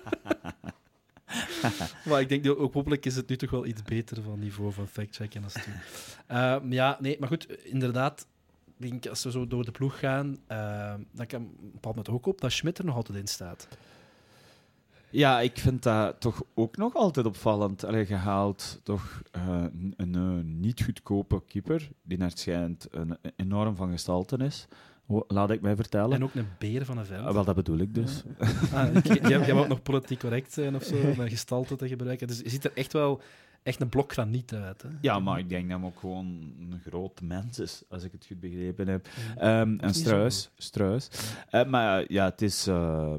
maar 2.09 2.21
ik 2.21 2.29
denk 2.29 2.59
ook 2.59 2.73
hopelijk 2.73 3.05
is 3.05 3.15
het 3.15 3.29
nu 3.29 3.35
toch 3.35 3.49
wel 3.49 3.65
iets 3.65 3.81
beter 3.81 4.21
van 4.21 4.39
niveau 4.39 4.71
van 4.71 4.87
fact-checken 4.87 5.43
als 5.43 5.53
toen. 5.53 5.73
Uh, 6.31 6.57
ja, 6.69 6.97
nee, 7.01 7.17
maar 7.19 7.27
goed, 7.27 7.63
inderdaad 7.63 8.27
als 9.09 9.23
we 9.23 9.31
zo 9.31 9.47
door 9.47 9.65
de 9.65 9.71
ploeg 9.71 9.99
gaan, 9.99 10.37
uh, 10.51 10.93
dan 11.11 11.25
kan 11.27 11.49
valt 11.81 11.95
me 11.95 12.01
toch 12.01 12.15
ook 12.15 12.25
op 12.25 12.41
dat 12.41 12.51
Schmidt 12.51 12.77
er 12.77 12.85
nog 12.85 12.95
altijd 12.95 13.17
in 13.17 13.27
staat. 13.27 13.67
Ja, 15.09 15.39
ik 15.39 15.57
vind 15.57 15.83
dat 15.83 16.19
toch 16.19 16.43
ook 16.53 16.77
nog 16.77 16.93
altijd 16.93 17.25
opvallend. 17.25 17.83
Allee, 17.83 18.05
gehaald 18.05 18.79
toch 18.83 19.21
uh, 19.35 19.65
een, 19.95 20.59
niet 20.59 20.83
goedkope 20.83 21.43
keeper, 21.47 21.89
die 22.01 22.17
naar 22.17 22.29
het 22.29 22.39
schijnt 22.39 22.87
een, 22.91 23.17
enorm 23.35 23.75
van 23.75 23.91
gestalte 23.91 24.37
is. 24.37 24.67
Laat 25.27 25.51
ik 25.51 25.61
mij 25.61 25.75
vertellen. 25.75 26.15
En 26.15 26.23
ook 26.23 26.35
een 26.35 26.47
beer 26.57 26.85
van 26.85 26.97
een 26.97 27.05
veld. 27.05 27.25
Ah, 27.25 27.33
wel, 27.33 27.43
dat 27.43 27.55
bedoel 27.55 27.77
ik 27.77 27.93
dus. 27.93 28.23
Ah, 28.73 29.03
jij, 29.03 29.21
jij 29.21 29.53
ook 29.53 29.67
nog 29.67 29.81
politiek 29.81 30.19
correct 30.19 30.53
zijn 30.53 30.75
of 30.75 30.83
zo, 30.83 30.95
om 30.95 31.19
een 31.19 31.29
gestalte 31.29 31.75
te 31.75 31.87
gebruiken. 31.87 32.27
Dus 32.27 32.39
je 32.39 32.49
ziet 32.49 32.63
er 32.63 32.71
echt 32.73 32.93
wel 32.93 33.21
echt 33.63 33.81
een 33.81 33.89
blok 33.89 34.13
van 34.13 34.29
niet 34.29 34.53
uit. 34.53 34.81
Hè? 34.81 34.89
Ja, 35.01 35.19
maar 35.19 35.39
ik 35.39 35.49
denk 35.49 35.69
dat 35.69 35.79
hij 35.79 35.87
ook 35.87 35.99
gewoon 35.99 36.25
een 36.59 36.81
groot 36.85 37.21
mens 37.21 37.59
is, 37.59 37.83
als 37.89 38.03
ik 38.03 38.11
het 38.11 38.25
goed 38.25 38.39
begrepen 38.39 38.87
heb. 38.87 39.07
Ja. 39.37 39.61
Um, 39.61 39.79
en 39.79 39.93
Struis. 39.93 40.49
Struis. 40.57 41.09
Ja. 41.49 41.65
Uh, 41.65 41.71
maar 41.71 42.11
ja, 42.11 42.25
het 42.25 42.41
is... 42.41 42.67
Uh, 42.67 43.13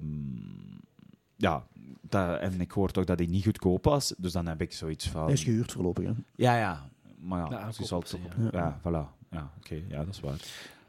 ja, 1.37 1.65
dat, 2.01 2.41
en 2.41 2.61
ik 2.61 2.71
hoor 2.71 2.91
toch 2.91 3.05
dat 3.05 3.19
hij 3.19 3.29
niet 3.29 3.45
goedkoop 3.45 3.85
was, 3.85 4.15
dus 4.19 4.33
dan 4.33 4.47
heb 4.47 4.61
ik 4.61 4.73
zoiets 4.73 5.09
van... 5.09 5.25
Hij 5.25 5.33
is 5.33 5.45
gehuurd 5.45 5.73
voorlopig, 5.73 6.05
hè? 6.05 6.13
Ja, 6.37 6.57
ja. 6.57 6.89
Maar 7.19 7.51
ja, 7.51 7.59
ja, 7.59 7.69
is 7.79 7.93
altijd, 7.93 8.23
ja. 8.39 8.49
ja, 8.53 8.79
voilà. 8.81 9.17
Ja, 9.31 9.53
oké, 9.59 9.75
okay, 9.75 9.85
ja, 9.89 10.05
dat 10.05 10.15
is 10.15 10.21
waar. 10.21 10.41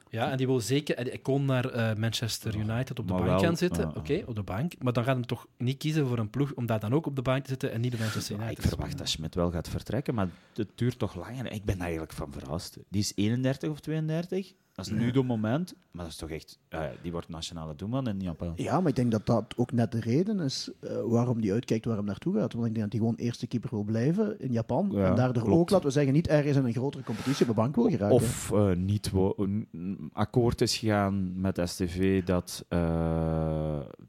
Ja, 0.10 0.32
en 0.32 0.38
die 0.38 0.48
wil 0.48 0.60
zeker... 0.60 0.96
Hij 0.96 1.20
kon 1.22 1.46
naar 1.46 1.76
uh, 1.76 1.94
Manchester 1.96 2.56
United 2.56 3.00
op 3.00 3.08
de 3.08 3.14
maar 3.14 3.22
bank 3.22 3.40
wel, 3.40 3.40
gaan 3.40 3.58
zitten. 3.58 3.84
Uh, 3.84 3.90
Oké, 3.90 4.00
okay, 4.00 4.24
op 4.26 4.36
de 4.36 4.44
bank. 4.44 4.74
Maar 4.80 4.94
dan 4.94 5.04
gaat 5.04 5.16
hem 5.16 5.26
toch 5.26 5.48
niet 5.58 5.78
kiezen 5.78 6.08
voor 6.08 6.18
een 6.18 6.30
ploeg 6.30 6.54
om 6.54 6.66
daar 6.66 6.80
dan 6.80 6.94
ook 6.94 7.06
op 7.06 7.16
de 7.16 7.22
bank 7.22 7.44
te 7.44 7.50
zitten 7.50 7.72
en 7.72 7.82
niet 7.82 7.92
de 7.92 7.98
Manchester 7.98 8.36
United. 8.36 8.58
Ja, 8.58 8.64
ik 8.64 8.70
verwacht 8.70 8.98
dat 8.98 9.10
Schmidt 9.10 9.36
wel 9.36 9.52
gaat 9.52 9.70
vertrekken, 9.70 10.14
maar 10.14 10.30
het 10.54 10.70
duurt 10.76 11.00
toch 11.00 11.16
langer. 11.16 11.52
Ik 11.52 11.64
ben 11.64 11.80
eigenlijk 11.80 12.14
van 12.14 12.32
verrast. 12.32 12.78
Die 12.90 13.02
is 13.02 13.12
31 13.16 13.70
of 13.70 13.80
32. 13.80 14.54
Dat 14.86 14.94
is 14.94 15.06
nu 15.06 15.12
de 15.12 15.24
moment, 15.24 15.74
maar 15.92 16.04
dat 16.04 16.14
is 16.14 16.20
toch 16.20 16.30
echt... 16.30 16.60
Uh, 16.70 16.82
die 17.02 17.12
wordt 17.12 17.30
nationale 17.30 17.76
doelman 17.76 18.08
in 18.08 18.20
Japan. 18.20 18.54
Ja, 18.56 18.80
maar 18.80 18.90
ik 18.90 18.96
denk 18.96 19.12
dat 19.12 19.26
dat 19.26 19.54
ook 19.58 19.72
net 19.72 19.92
de 19.92 20.00
reden 20.00 20.40
is 20.40 20.72
uh, 20.82 20.92
waarom 21.06 21.42
die 21.42 21.54
uitkijkt 21.54 21.86
waar 21.86 21.96
hem 21.96 22.06
naartoe 22.06 22.34
gaat. 22.34 22.54
Want 22.54 22.66
ik 22.66 22.74
denk 22.74 22.92
dat 22.92 22.92
hij 22.92 23.00
gewoon 23.00 23.26
eerste 23.26 23.48
keeper 23.48 23.70
wil 23.70 23.84
blijven 23.84 24.40
in 24.40 24.52
Japan. 24.52 24.90
Ja, 24.92 25.10
en 25.10 25.16
daardoor 25.16 25.44
klopt. 25.44 25.60
ook, 25.60 25.70
laten 25.70 25.88
we 25.88 25.94
zeggen, 25.94 26.14
niet 26.14 26.28
ergens 26.28 26.58
in 26.58 26.66
een 26.66 26.74
grotere 26.74 27.04
competitie 27.04 27.42
op 27.42 27.48
de 27.48 27.62
bank 27.62 27.76
wil 27.76 27.90
geraken. 27.90 28.16
Of 28.16 28.52
uh, 28.54 28.76
niet 28.76 29.12
akkoord 30.14 30.62
is 30.62 30.78
gegaan 30.78 31.42
met 31.42 31.62
STV 31.64 32.24
dat 32.24 32.66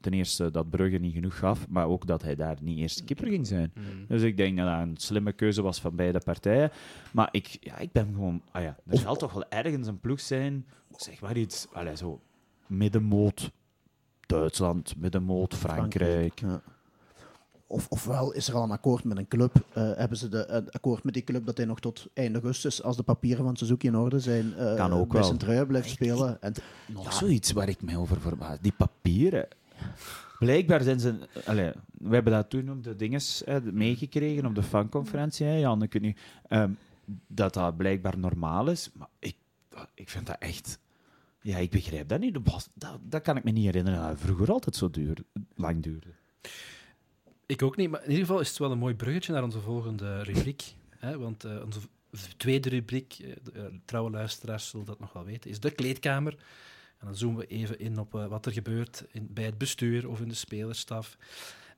ten 0.00 0.12
eerste 0.12 0.50
dat 0.50 0.70
Brugge 0.70 0.98
niet 0.98 1.14
genoeg 1.14 1.38
gaf, 1.38 1.68
maar 1.68 1.86
ook 1.86 2.06
dat 2.06 2.22
hij 2.22 2.34
daar 2.34 2.56
niet 2.62 2.78
eerste 2.78 3.04
keeper 3.04 3.26
ging 3.26 3.46
zijn. 3.46 3.72
Mm. 3.74 4.06
Dus 4.08 4.22
ik 4.22 4.36
denk 4.36 4.56
dat 4.56 4.66
dat 4.66 4.78
een 4.78 4.96
slimme 4.96 5.32
keuze 5.32 5.62
was 5.62 5.80
van 5.80 5.96
beide 5.96 6.18
partijen. 6.18 6.70
Maar 7.12 7.28
ik, 7.30 7.56
ja, 7.60 7.78
ik 7.78 7.92
ben 7.92 8.08
gewoon... 8.14 8.42
Ah 8.50 8.62
ja, 8.62 8.76
er 8.86 8.98
zal 8.98 9.16
toch 9.16 9.32
wel 9.32 9.48
ergens 9.48 9.86
een 9.86 10.00
ploeg 10.00 10.20
zijn 10.20 10.59
zeg 10.96 11.20
maar 11.20 11.36
iets, 11.36 11.66
allez, 11.72 11.98
zo 11.98 12.20
middenmoot 12.66 13.50
Duitsland, 14.26 14.96
middenmoot 14.96 15.54
Frankrijk. 15.54 16.40
Ja. 16.40 16.62
Of, 17.66 17.86
ofwel 17.88 18.32
is 18.32 18.48
er 18.48 18.54
al 18.54 18.62
een 18.62 18.70
akkoord 18.70 19.04
met 19.04 19.18
een 19.18 19.28
club. 19.28 19.54
Uh, 19.54 19.90
hebben 19.96 20.18
ze 20.18 20.28
de, 20.28 20.48
een 20.48 20.70
akkoord 20.70 21.04
met 21.04 21.14
die 21.14 21.24
club 21.24 21.46
dat 21.46 21.56
hij 21.56 21.66
nog 21.66 21.80
tot 21.80 22.06
eind 22.14 22.34
augustus, 22.34 22.82
als 22.82 22.96
de 22.96 23.02
papieren 23.02 23.44
van 23.44 23.56
Suzuki 23.56 23.86
in 23.86 23.96
orde 23.96 24.20
zijn, 24.20 24.54
uh, 24.58 24.74
kan 24.74 24.92
ook 24.92 25.08
bij 25.08 25.16
wel. 25.16 25.24
zijn 25.24 25.38
trui 25.38 25.66
blijft 25.66 25.88
spelen. 25.88 26.42
En 26.42 26.54
nog 26.86 27.04
ja. 27.04 27.10
zoiets 27.10 27.52
waar 27.52 27.68
ik 27.68 27.82
mij 27.82 27.96
over 27.96 28.20
verbaas. 28.20 28.58
Die 28.60 28.72
papieren. 28.72 29.48
Blijkbaar 30.38 30.82
zijn 30.82 31.00
ze... 31.00 31.14
Allez, 31.46 31.74
we 31.98 32.14
hebben 32.14 32.32
dat 32.32 32.50
toen 32.50 32.70
op 32.70 32.84
de 32.84 32.96
dinges 32.96 33.44
eh, 33.44 33.56
meegekregen, 33.62 34.46
op 34.46 34.54
de 34.54 34.62
fanconferentie. 34.62 35.46
Hè, 35.46 35.56
Jan, 35.56 35.82
ik 35.82 35.92
weet 35.92 36.02
niet, 36.02 36.18
um, 36.48 36.78
dat 37.26 37.54
dat 37.54 37.76
blijkbaar 37.76 38.18
normaal 38.18 38.68
is. 38.68 38.90
Maar 38.94 39.08
ik 39.18 39.36
ik 39.94 40.08
vind 40.08 40.26
dat 40.26 40.36
echt... 40.38 40.78
Ja, 41.42 41.56
ik 41.56 41.70
begrijp 41.70 42.08
dat 42.08 42.20
niet. 42.20 42.38
Dat, 42.74 42.98
dat 43.02 43.22
kan 43.22 43.36
ik 43.36 43.44
me 43.44 43.50
niet 43.50 43.64
herinneren. 43.64 44.18
Vroeger 44.18 44.50
altijd 44.50 44.76
zo 44.76 44.90
duur, 44.90 45.16
lang 45.54 45.82
duurde. 45.82 46.08
Ik 47.46 47.62
ook 47.62 47.76
niet, 47.76 47.90
maar 47.90 48.02
in 48.02 48.08
ieder 48.08 48.24
geval 48.24 48.40
is 48.40 48.48
het 48.48 48.58
wel 48.58 48.70
een 48.70 48.78
mooi 48.78 48.94
bruggetje 48.94 49.32
naar 49.32 49.42
onze 49.42 49.60
volgende 49.60 50.22
rubriek. 50.22 50.74
Hè? 50.88 51.18
Want 51.18 51.44
uh, 51.44 51.62
onze 51.64 51.80
tweede 52.36 52.68
rubriek, 52.68 53.16
de, 53.16 53.52
uh, 53.54 53.64
trouwe 53.84 54.10
luisteraars 54.10 54.68
zullen 54.68 54.86
dat 54.86 55.00
nog 55.00 55.12
wel 55.12 55.24
weten, 55.24 55.50
is 55.50 55.60
de 55.60 55.70
kleedkamer. 55.70 56.32
En 56.98 57.06
dan 57.06 57.16
zoomen 57.16 57.38
we 57.38 57.46
even 57.46 57.78
in 57.78 57.98
op 57.98 58.12
wat 58.12 58.46
er 58.46 58.52
gebeurt 58.52 59.04
in, 59.10 59.28
bij 59.30 59.44
het 59.44 59.58
bestuur 59.58 60.08
of 60.08 60.20
in 60.20 60.28
de 60.28 60.34
spelerstaf. 60.34 61.16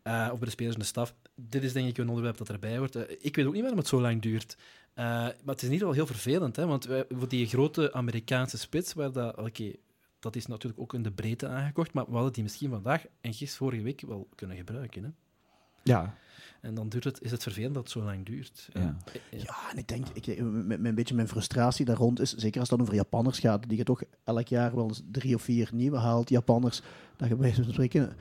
of 0.04 0.38
bij 0.38 0.38
de 0.38 0.50
spelers 0.50 0.74
en 0.74 0.80
de 0.80 0.86
staf. 0.86 1.14
Dit 1.34 1.62
is 1.62 1.72
denk 1.72 1.88
ik 1.88 1.98
een 1.98 2.08
onderwerp 2.08 2.36
dat 2.36 2.48
erbij 2.48 2.76
hoort. 2.76 3.24
ik 3.24 3.36
weet 3.36 3.46
ook 3.46 3.52
niet 3.52 3.60
waarom 3.60 3.78
het 3.78 3.88
zo 3.88 4.00
lang 4.00 4.22
duurt. 4.22 4.56
Uh, 4.94 5.04
maar 5.04 5.34
het 5.44 5.62
is 5.62 5.68
in 5.68 5.72
ieder 5.72 5.88
geval 5.88 6.04
heel 6.04 6.14
vervelend, 6.14 6.56
hè, 6.56 6.66
want 6.66 6.88
voor 7.08 7.28
die 7.28 7.46
grote 7.46 7.92
Amerikaanse 7.92 8.58
spits, 8.58 8.92
waar 8.92 9.12
dat, 9.12 9.36
okay, 9.36 9.76
dat 10.20 10.36
is 10.36 10.46
natuurlijk 10.46 10.80
ook 10.80 10.94
in 10.94 11.02
de 11.02 11.12
breedte 11.12 11.48
aangekocht, 11.48 11.92
maar 11.92 12.04
we 12.06 12.12
hadden 12.12 12.32
die 12.32 12.42
misschien 12.42 12.70
vandaag 12.70 13.04
en 13.20 13.34
gisteren 13.34 13.56
vorige 13.56 13.82
week 13.82 14.00
wel 14.00 14.28
kunnen 14.34 14.56
gebruiken. 14.56 15.04
Hè. 15.04 15.10
Ja. 15.82 16.14
En 16.62 16.74
dan 16.74 16.88
duurt 16.88 17.04
het, 17.04 17.22
is 17.22 17.30
het 17.30 17.42
vervelend 17.42 17.74
dat 17.74 17.82
het 17.82 17.92
zo 17.92 18.02
lang 18.02 18.26
duurt. 18.26 18.68
Ja, 18.72 18.96
ja. 19.30 19.70
en 19.70 19.78
ik 19.78 19.88
denk, 19.88 20.06
ik, 20.12 20.42
met, 20.42 20.84
een 20.84 20.94
beetje 20.94 21.14
mijn 21.14 21.28
frustratie 21.28 21.84
daar 21.84 21.96
rond 21.96 22.20
is, 22.20 22.34
zeker 22.34 22.60
als 22.60 22.68
het 22.68 22.78
dan 22.78 22.86
over 22.86 22.98
Japanners 22.98 23.38
gaat, 23.38 23.68
die 23.68 23.78
je 23.78 23.84
toch 23.84 24.02
elk 24.24 24.46
jaar 24.48 24.74
wel 24.74 24.88
eens 24.88 25.02
drie 25.10 25.34
of 25.34 25.42
vier 25.42 25.70
nieuwe 25.72 25.96
haalt, 25.96 26.28
Japanners, 26.28 26.82
dat 27.16 27.28
je 27.28 27.34
bij 27.34 27.44
wijze 27.44 27.62
van 27.62 27.72
spreken 27.72 28.16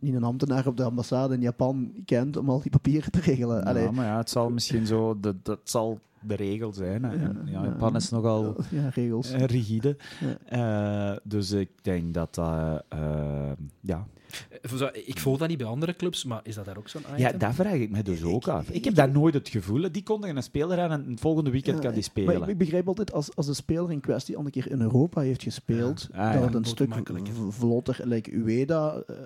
niet 0.00 0.14
een 0.14 0.24
ambtenaar 0.24 0.66
op 0.66 0.76
de 0.76 0.84
ambassade 0.84 1.34
in 1.34 1.40
Japan 1.40 1.92
kent 2.04 2.36
om 2.36 2.50
al 2.50 2.60
die 2.60 2.70
papieren 2.70 3.12
te 3.12 3.20
regelen. 3.20 3.64
Allee. 3.64 3.82
Ja, 3.82 3.90
maar 3.90 4.06
ja, 4.06 4.16
het 4.16 4.30
zal 4.30 4.50
misschien 4.50 4.86
zo, 4.86 5.20
dat, 5.20 5.44
dat 5.44 5.60
zal 5.64 6.00
de 6.28 6.34
regel 6.34 6.72
zijn. 6.72 7.02
Hè. 7.04 7.12
Ja, 7.14 7.32
ja, 7.44 7.62
Japan 7.64 7.96
is 7.96 8.10
nogal 8.10 8.56
ja, 8.70 8.88
regels. 8.88 9.30
rigide. 9.30 9.96
Uh, 10.52 11.12
dus 11.22 11.50
ik 11.50 11.70
denk 11.82 12.14
dat 12.14 12.34
dat, 12.34 12.84
uh, 12.94 13.50
ja, 13.80 14.06
ik 14.92 15.18
volg 15.18 15.38
dat 15.38 15.48
niet 15.48 15.58
bij 15.58 15.66
andere 15.66 15.96
clubs, 15.96 16.24
maar 16.24 16.40
is 16.42 16.54
dat 16.54 16.64
daar 16.64 16.76
ook 16.76 16.88
zo'n 16.88 17.02
Ja, 17.16 17.32
daar 17.32 17.54
vraag 17.54 17.72
ik 17.72 17.90
me 17.90 18.02
dus 18.02 18.22
ook 18.22 18.48
af. 18.48 18.70
Ik 18.70 18.84
heb 18.84 18.94
daar 18.94 19.10
nooit 19.10 19.34
het 19.34 19.48
gevoel. 19.48 19.92
Die 19.92 20.02
kondigen 20.02 20.36
een 20.36 20.42
speler 20.42 20.80
aan 20.80 20.90
en 20.90 21.10
het 21.10 21.20
volgende 21.20 21.50
weekend 21.50 21.78
kan 21.78 21.92
die 21.94 22.02
spelen. 22.02 22.40
Maar 22.40 22.48
ik, 22.48 22.58
begrijp 22.58 22.88
altijd, 22.88 23.12
als, 23.12 23.36
als 23.36 23.46
de 23.46 23.54
speler 23.54 23.90
in 23.92 24.00
kwestie 24.00 24.36
al 24.36 24.44
een 24.44 24.50
keer 24.50 24.70
in 24.70 24.80
Europa 24.80 25.20
heeft 25.20 25.42
gespeeld, 25.42 26.08
Ah, 26.12 26.32
dat 26.32 26.40
ja. 26.40 26.44
het 26.46 26.54
een 26.54 26.64
stuk 26.64 26.94
vlotter, 27.48 28.00
like 28.04 28.30
Ueda, 28.32 29.02
eh, 29.06 29.16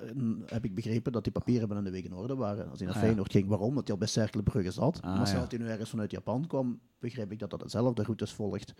heb 0.46 0.64
ik 0.64 0.74
begrepen 0.74 1.12
dat 1.12 1.24
die 1.24 1.32
papieren 1.32 1.66
binnen 1.66 1.84
de 1.84 1.90
week 1.90 2.04
in 2.04 2.14
orde 2.14 2.34
waren. 2.34 2.70
Als 2.70 2.78
hij 2.78 2.86
naar 2.86 2.96
Ah, 2.96 3.00
ja. 3.02 3.06
Feyenoord 3.06 3.32
ging, 3.32 3.48
waarom? 3.48 3.74
Dat 3.74 3.82
hij 3.82 3.92
al 3.92 3.98
bij 3.98 4.08
Cercle 4.08 4.42
Brugge 4.42 4.70
zat. 4.70 5.00
Ah, 5.02 5.16
maar 5.16 5.34
dat 5.34 5.50
hij 5.50 5.60
nu 5.60 5.66
ergens 5.68 5.90
vanuit 5.90 6.10
Japan 6.10 6.46
kwam, 6.46 6.78
begrijp 6.98 7.32
ik 7.32 7.38
dat 7.38 7.50
dat 7.50 7.60
dezelfde 7.60 8.02
routes 8.02 8.32
volgt. 8.32 8.74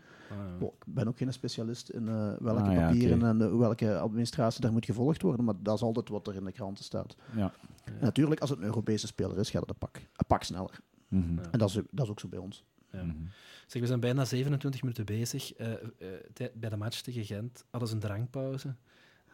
Bon, 0.59 0.69
ik 0.69 0.95
ben 0.95 1.09
ook 1.09 1.17
geen 1.17 1.33
specialist 1.33 1.89
in 1.89 2.09
eh, 2.09 2.35
welke 2.39 2.61
Ah, 2.61 2.73
ja, 2.73 2.87
papieren 2.87 3.23
en 3.23 3.41
eh, 3.43 3.57
welke 3.57 3.99
administratie 3.99 4.61
daar 4.61 4.73
moet 4.73 4.85
gevolgd 4.85 5.23
worden, 5.23 5.45
maar 5.45 5.55
dat 5.59 5.75
is 5.75 5.83
altijd 5.83 6.09
wat 6.09 6.27
er 6.27 6.35
in 6.35 6.45
de 6.45 6.53
kranten 6.53 6.85
staat. 6.85 7.17
Ja. 7.37 7.53
Natuurlijk, 8.01 8.41
als 8.41 8.51
het 8.51 8.59
een 8.59 8.65
Europese 8.65 9.07
speler 9.07 9.39
is, 9.39 9.51
gaat 9.51 9.61
het 9.61 9.71
een 9.71 9.79
pak, 9.79 9.97
een 9.97 10.27
pak 10.27 10.43
sneller. 10.43 10.81
Mhm. 11.09 11.35
Ja. 11.35 11.51
En 11.51 11.59
dat 11.59 11.69
is, 11.69 11.75
dat 11.91 12.05
is 12.05 12.11
ook 12.11 12.21
zo 12.21 12.29
bij 12.29 12.39
ons. 12.39 12.65
Ja. 12.91 13.03
Mhm. 13.03 13.17
Zeg, 13.67 13.81
we 13.81 13.87
zijn 13.87 14.01
bijna 14.01 14.25
27 14.25 14.83
minuten 14.83 15.05
bezig. 15.05 15.53
Eh, 15.53 15.73
bij 16.55 16.71
de 16.71 16.77
match 16.77 17.01
tegen 17.01 17.25
Gent 17.25 17.65
hadden 17.71 17.89
ze 17.89 17.95
een 17.95 18.01
drankpauze. 18.01 18.75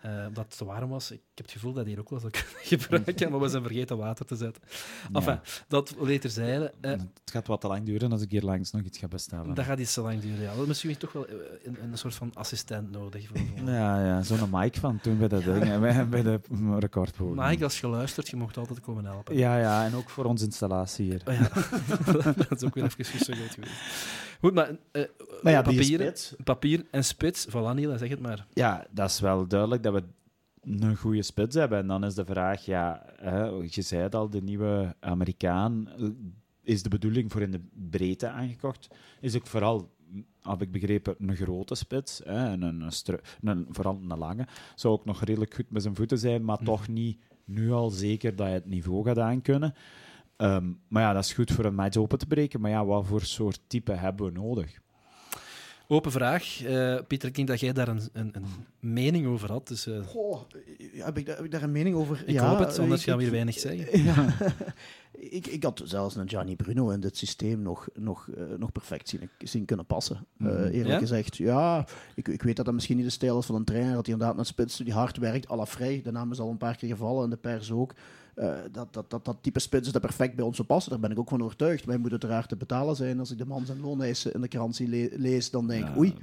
Eh, 0.02 0.10
omdat 0.28 0.44
het 0.44 0.56
te 0.56 0.64
warm 0.64 0.88
was. 0.90 1.10
Ik 1.10 1.20
heb 1.34 1.44
het 1.44 1.54
gevoel 1.54 1.72
dat 1.72 1.86
hier 1.86 1.98
ook 1.98 2.10
wel 2.10 2.18
zou 2.20 2.32
kunnen 2.38 2.52
gebruiken, 2.62 3.30
maar 3.30 3.40
we 3.40 3.48
zijn 3.48 3.62
vergeten 3.62 3.96
water 3.96 4.26
te 4.26 4.36
zetten. 4.36 4.62
Enfin, 5.12 5.32
Ja. 5.32 5.40
dat 5.68 5.94
later 5.98 6.30
zeiden. 6.30 6.72
eh, 6.80 6.90
Het 6.90 7.10
gaat 7.24 7.46
wat 7.46 7.60
te 7.60 7.66
lang 7.66 7.84
duren 7.84 8.12
als 8.12 8.22
ik 8.22 8.30
hier 8.30 8.42
langs 8.42 8.70
nog 8.70 8.82
iets 8.82 8.98
ga 8.98 9.08
bestellen. 9.08 9.54
dat 9.54 9.64
gaat 9.64 9.78
iets 9.78 9.94
te 9.94 10.00
lang 10.00 10.20
duren. 10.20 10.40
Ja. 10.40 10.52
Misschien 10.66 10.96
toch 10.96 11.12
wel 11.12 11.26
eh, 11.26 11.34
een, 11.62 11.76
een 11.82 11.98
soort 11.98 12.14
van 12.14 12.30
assistent 12.34 12.90
nodig. 12.90 13.26
Voor. 13.28 13.38
Ja, 13.72 14.04
ja 14.04 14.22
zo'n 14.22 14.48
mic 14.52 14.76
van 14.76 15.00
toen 15.00 15.18
bij, 15.18 15.28
dat 15.28 15.44
ding, 15.44 15.78
bij, 15.80 16.08
bij 16.08 16.22
de 16.22 16.40
recordpoging. 16.78 17.48
Mike, 17.48 17.64
als 17.64 17.80
je 17.80 17.86
luistert, 17.88 18.28
je 18.28 18.36
mocht 18.36 18.56
altijd 18.56 18.80
komen 18.80 19.04
helpen. 19.04 19.36
Ja, 19.36 19.58
ja, 19.58 19.84
en 19.84 19.94
ook 19.94 20.10
voor 20.10 20.24
onze 20.24 20.44
installatie 20.44 21.04
hier. 21.04 21.22
Oh 21.26 21.34
ja. 21.34 21.48
dat 22.48 22.50
is 22.50 22.64
ook 22.64 22.74
weer 22.74 22.84
even 22.84 23.04
geweest. 23.04 23.70
Goed, 24.40 24.54
maar, 24.54 24.70
eh, 24.90 25.02
Maar 25.42 25.52
ja, 25.52 25.62
die 25.62 25.76
papieren, 25.76 26.06
spits. 26.06 26.34
papier 26.44 26.86
en 26.90 27.04
spits, 27.04 27.46
voilà 27.48 27.74
Niela, 27.74 27.96
zeg 27.96 28.08
het 28.08 28.20
maar. 28.20 28.46
Ja, 28.52 28.86
dat 28.90 29.10
is 29.10 29.20
wel 29.20 29.46
duidelijk 29.46 29.82
dat 29.82 29.92
we 29.92 30.02
een 30.62 30.96
goede 30.96 31.22
spits 31.22 31.54
hebben. 31.56 31.78
En 31.78 31.86
dan 31.86 32.04
is 32.04 32.14
de 32.14 32.24
vraag, 32.24 32.64
ja, 32.64 33.02
hè, 33.16 33.44
je 33.44 33.82
zei 33.82 34.02
het 34.02 34.14
al, 34.14 34.30
de 34.30 34.42
nieuwe 34.42 34.94
Amerikaan 35.00 35.88
eh, 35.98 36.08
is 36.62 36.82
de 36.82 36.88
bedoeling 36.88 37.32
voor 37.32 37.42
in 37.42 37.50
de 37.50 37.60
breedte 37.90 38.28
aangekocht. 38.28 38.88
Is 39.20 39.36
ook 39.36 39.46
vooral, 39.46 39.90
heb 40.42 40.62
ik 40.62 40.72
begrepen, 40.72 41.14
een 41.18 41.36
grote 41.36 41.74
spits. 41.74 42.20
Hè, 42.24 42.50
en 42.50 42.62
een, 42.62 42.90
een, 43.42 43.66
vooral 43.70 44.00
een 44.08 44.18
lange. 44.18 44.46
Zou 44.74 44.94
ook 44.94 45.04
nog 45.04 45.22
redelijk 45.24 45.54
goed 45.54 45.70
met 45.70 45.82
zijn 45.82 45.96
voeten 45.96 46.18
zijn, 46.18 46.44
maar 46.44 46.58
toch 46.58 46.88
niet 46.88 47.18
nu 47.44 47.72
al 47.72 47.90
zeker 47.90 48.36
dat 48.36 48.46
je 48.46 48.52
het 48.52 48.66
niveau 48.66 49.04
gaat 49.04 49.18
aankunnen. 49.18 49.74
Ehm, 50.38 50.72
maar 50.88 51.02
ja, 51.02 51.12
dat 51.12 51.24
is 51.24 51.32
goed 51.32 51.50
voor 51.50 51.64
een 51.64 51.74
match 51.74 51.96
open 51.96 52.18
te 52.18 52.26
breken. 52.26 52.60
Maar 52.60 52.70
ja, 52.70 52.84
wat 52.84 53.06
voor 53.06 53.22
soort 53.22 53.60
type 53.66 53.92
hebben 53.92 54.26
we 54.26 54.32
nodig? 54.32 54.78
Open 55.88 56.12
vraag. 56.12 56.62
Eh, 56.62 56.98
Pieter, 57.06 57.28
ik 57.28 57.34
denk 57.34 57.48
dat 57.48 57.60
jij 57.60 57.72
daar 57.72 57.88
een, 57.88 58.08
een, 58.12 58.34
een 58.34 58.46
mening 58.80 59.26
over 59.26 59.50
had. 59.50 59.68
Dus, 59.68 59.86
eh, 59.86 60.00
Goh, 60.06 60.40
heb, 60.92 61.18
ik 61.18 61.26
daar, 61.26 61.36
heb 61.36 61.44
ik 61.44 61.50
daar 61.50 61.62
een 61.62 61.72
mening 61.72 61.96
over? 61.96 62.22
ik 62.26 62.30
ja, 62.34 62.48
hoop 62.48 62.58
het, 62.58 62.78
anders 62.78 63.00
ik- 63.00 63.06
gaan 63.08 63.16
we 63.16 63.22
hier 63.22 63.32
weinig 63.32 63.58
zeggen. 63.58 64.02
Ja. 64.04 64.26
ik, 65.12 65.46
ik 65.46 65.62
had 65.62 65.80
zelfs 65.84 66.16
een 66.16 66.28
Gianni 66.28 66.56
Bruno 66.56 66.90
in 66.90 67.00
dit 67.00 67.16
systeem 67.16 67.62
nog, 67.62 67.88
nog, 67.94 68.28
eh, 68.36 68.42
nog 68.58 68.72
perfect 68.72 69.08
zien, 69.08 69.28
zien 69.38 69.64
kunnen 69.64 69.86
passen. 69.86 70.16
Eh, 70.38 70.46
Mhm. 70.46 70.62
eerlijk 70.62 70.86
Ja? 70.88 70.98
gezegd, 70.98 71.36
ja. 71.36 71.86
Ik, 72.14 72.28
ik 72.28 72.42
weet 72.42 72.56
dat 72.56 72.64
dat 72.64 72.74
misschien 72.74 72.96
niet 72.96 73.04
de 73.06 73.10
stijl 73.12 73.38
is 73.38 73.46
van 73.46 73.54
een 73.54 73.64
trainer, 73.64 73.94
dat 73.94 74.04
hij 74.04 74.12
inderdaad 74.14 74.36
naar 74.36 74.46
spits 74.46 74.76
die 74.76 74.92
hard 74.92 75.16
werkt, 75.16 75.50
à 75.50 75.56
la 75.56 75.66
Vrij. 75.66 76.00
De 76.02 76.12
naam 76.12 76.30
is 76.32 76.38
al 76.40 76.50
een 76.50 76.56
paar 76.58 76.76
keer 76.76 76.88
gevallen 76.88 77.24
in 77.24 77.30
de 77.30 77.36
pers 77.36 77.70
ook. 77.70 77.94
Dat, 78.72 78.92
dat, 78.92 79.10
dat, 79.10 79.24
dat 79.24 79.36
type 79.40 79.58
spits 79.60 79.86
is 79.86 79.92
dat 79.92 80.02
perfect 80.02 80.34
bij 80.36 80.44
ons 80.44 80.56
zou 80.56 80.68
passen. 80.68 80.90
Daar 80.90 81.00
ben 81.00 81.10
ik 81.10 81.18
ook 81.18 81.28
van 81.28 81.42
overtuigd. 81.42 81.84
Wij 81.84 81.94
moeten 81.98 82.20
uiteraard 82.20 82.48
te 82.48 82.56
betalen 82.56 82.96
zijn. 82.96 83.18
Als 83.18 83.30
ik 83.30 83.38
de 83.38 83.46
man 83.46 83.66
zijn 83.66 83.80
looneisen 83.80 84.32
in 84.34 84.40
de 84.40 84.48
krant 84.48 84.76
zie 84.76 84.88
le- 84.88 85.08
lees, 85.16 85.50
dan 85.50 85.66
denk 85.66 85.88
ik, 85.88 85.96
oei. 85.96 86.14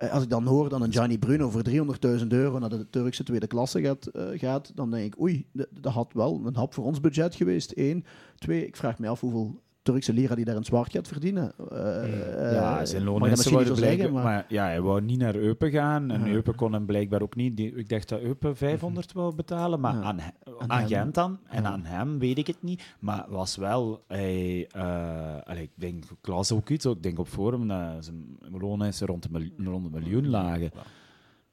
Eh, 0.00 0.12
als 0.12 0.22
ik 0.22 0.30
dan 0.30 0.46
hoor 0.46 0.68
dat 0.68 0.80
een 0.80 0.92
Gianni 0.92 1.18
Bruno 1.18 1.50
voor 1.50 1.62
300.000 1.62 2.26
euro 2.32 2.58
naar 2.58 2.68
de 2.68 2.90
Turkse 2.90 3.24
tweede 3.24 3.46
klasse 3.46 3.80
gaat, 3.80 4.06
eh, 4.06 4.24
gaat 4.34 4.72
dan 4.74 4.90
denk 4.90 5.14
ik, 5.14 5.20
oei, 5.20 5.46
dat 5.80 5.92
had 5.92 6.12
wel 6.12 6.40
een 6.44 6.56
hap 6.56 6.74
voor 6.74 6.84
ons 6.84 7.00
budget 7.00 7.34
geweest. 7.34 7.72
Eén. 7.74 8.04
Twee, 8.38 8.66
ik 8.66 8.76
vraag 8.76 8.98
me 8.98 9.08
af 9.08 9.20
hoeveel 9.20 9.62
Turkse 9.90 10.12
lira 10.12 10.34
die 10.34 10.44
daar 10.44 10.56
in 10.56 10.64
zwart 10.64 10.92
gaat 10.92 11.08
verdienen. 11.08 11.52
Eh, 11.70 12.52
Ja, 12.52 12.80
eh, 12.80 12.86
zijn 12.86 13.04
mag 13.04 13.12
loon 13.12 13.14
je 13.14 13.20
dat 13.20 13.30
is 13.30 13.36
misschien 13.36 13.58
niet 13.58 13.66
zo 13.66 13.74
zeggen, 13.74 14.12
maar... 14.12 14.22
maar 14.24 14.44
ja, 14.48 14.64
hij 14.64 14.80
wou 14.80 15.00
niet 15.00 15.18
naar 15.18 15.34
Eupen 15.34 15.70
gaan 15.70 16.10
en 16.10 16.24
Ja. 16.24 16.32
Eupen 16.32 16.54
kon 16.54 16.72
hem 16.72 16.86
blijkbaar 16.86 17.22
ook 17.22 17.36
niet. 17.36 17.56
Die, 17.56 17.74
ik 17.74 17.88
dacht 17.88 18.08
dat 18.08 18.20
Eupen 18.20 18.56
500 18.56 19.12
wou 19.12 19.34
betalen, 19.34 19.80
maar 19.80 19.94
Ja. 19.94 20.02
aan, 20.02 20.20
Aan 20.58 20.70
aan. 20.72 20.86
Gent 20.88 21.14
dan 21.14 21.38
en 21.48 21.66
aan 21.66 21.84
hem 21.84 22.18
weet 22.18 22.38
ik 22.38 22.46
het 22.46 22.62
niet. 22.62 22.94
Maar 23.00 23.24
was 23.28 23.56
wel, 23.56 24.04
hij, 24.06 24.66
eh, 24.70 25.36
allee, 25.44 25.62
ik 25.62 25.70
denk, 25.74 26.04
ik 26.04 26.26
las 26.26 26.52
ook 26.52 26.68
iets, 26.68 26.84
ik 26.84 27.02
denk 27.02 27.18
op 27.18 27.28
forum 27.28 27.68
dat 27.68 28.04
zijn 28.04 28.38
loon 28.50 28.84
is 28.84 29.00
rond 29.00 29.24
een, 29.24 29.30
miljoen, 29.32 29.64
rond 29.64 29.84
een 29.84 30.00
miljoen 30.02 30.28
lagen. 30.28 30.70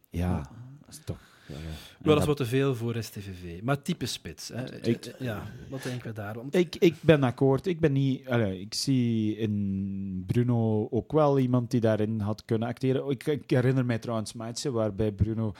Ja, 0.10 0.36
dat 0.80 0.89
is 0.89 1.02
toch. 1.06 1.17
Ja, 1.47 1.53
Wel, 1.99 2.13
dat 2.13 2.19
is 2.21 2.25
wat 2.27 2.38
te 2.38 2.45
veel 2.45 2.75
voor 2.75 2.95
STVV. 3.03 3.62
Maar 3.63 3.81
type 3.81 4.05
spits. 4.05 4.47
Hè. 4.47 4.81
Ik- 4.88 5.05
Eh, 5.05 5.19
ja, 5.19 5.51
wat 5.69 5.83
denken 5.83 6.07
we 6.07 6.13
daarom? 6.13 6.47
Ik, 6.51 6.75
ik 6.75 6.95
ben 7.01 7.23
akkoord. 7.23 7.67
Ik 7.67 7.79
ben 7.79 7.91
niet. 7.91 8.21
ik 8.60 8.73
zie 8.73 9.38
in 9.38 10.23
Bruno 10.27 10.88
ook 10.89 11.12
wel 11.12 11.39
iemand 11.39 11.71
die 11.71 11.79
daarin 11.81 12.19
had 12.19 12.45
kunnen 12.45 12.67
acteren. 12.67 13.10
Ik, 13.10 13.25
ik 13.27 13.49
herinner 13.49 13.86
mij 13.86 13.99
trouwens 13.99 14.33
matchen 14.33 14.73
waarbij 14.73 15.12
Bruno 15.12 15.53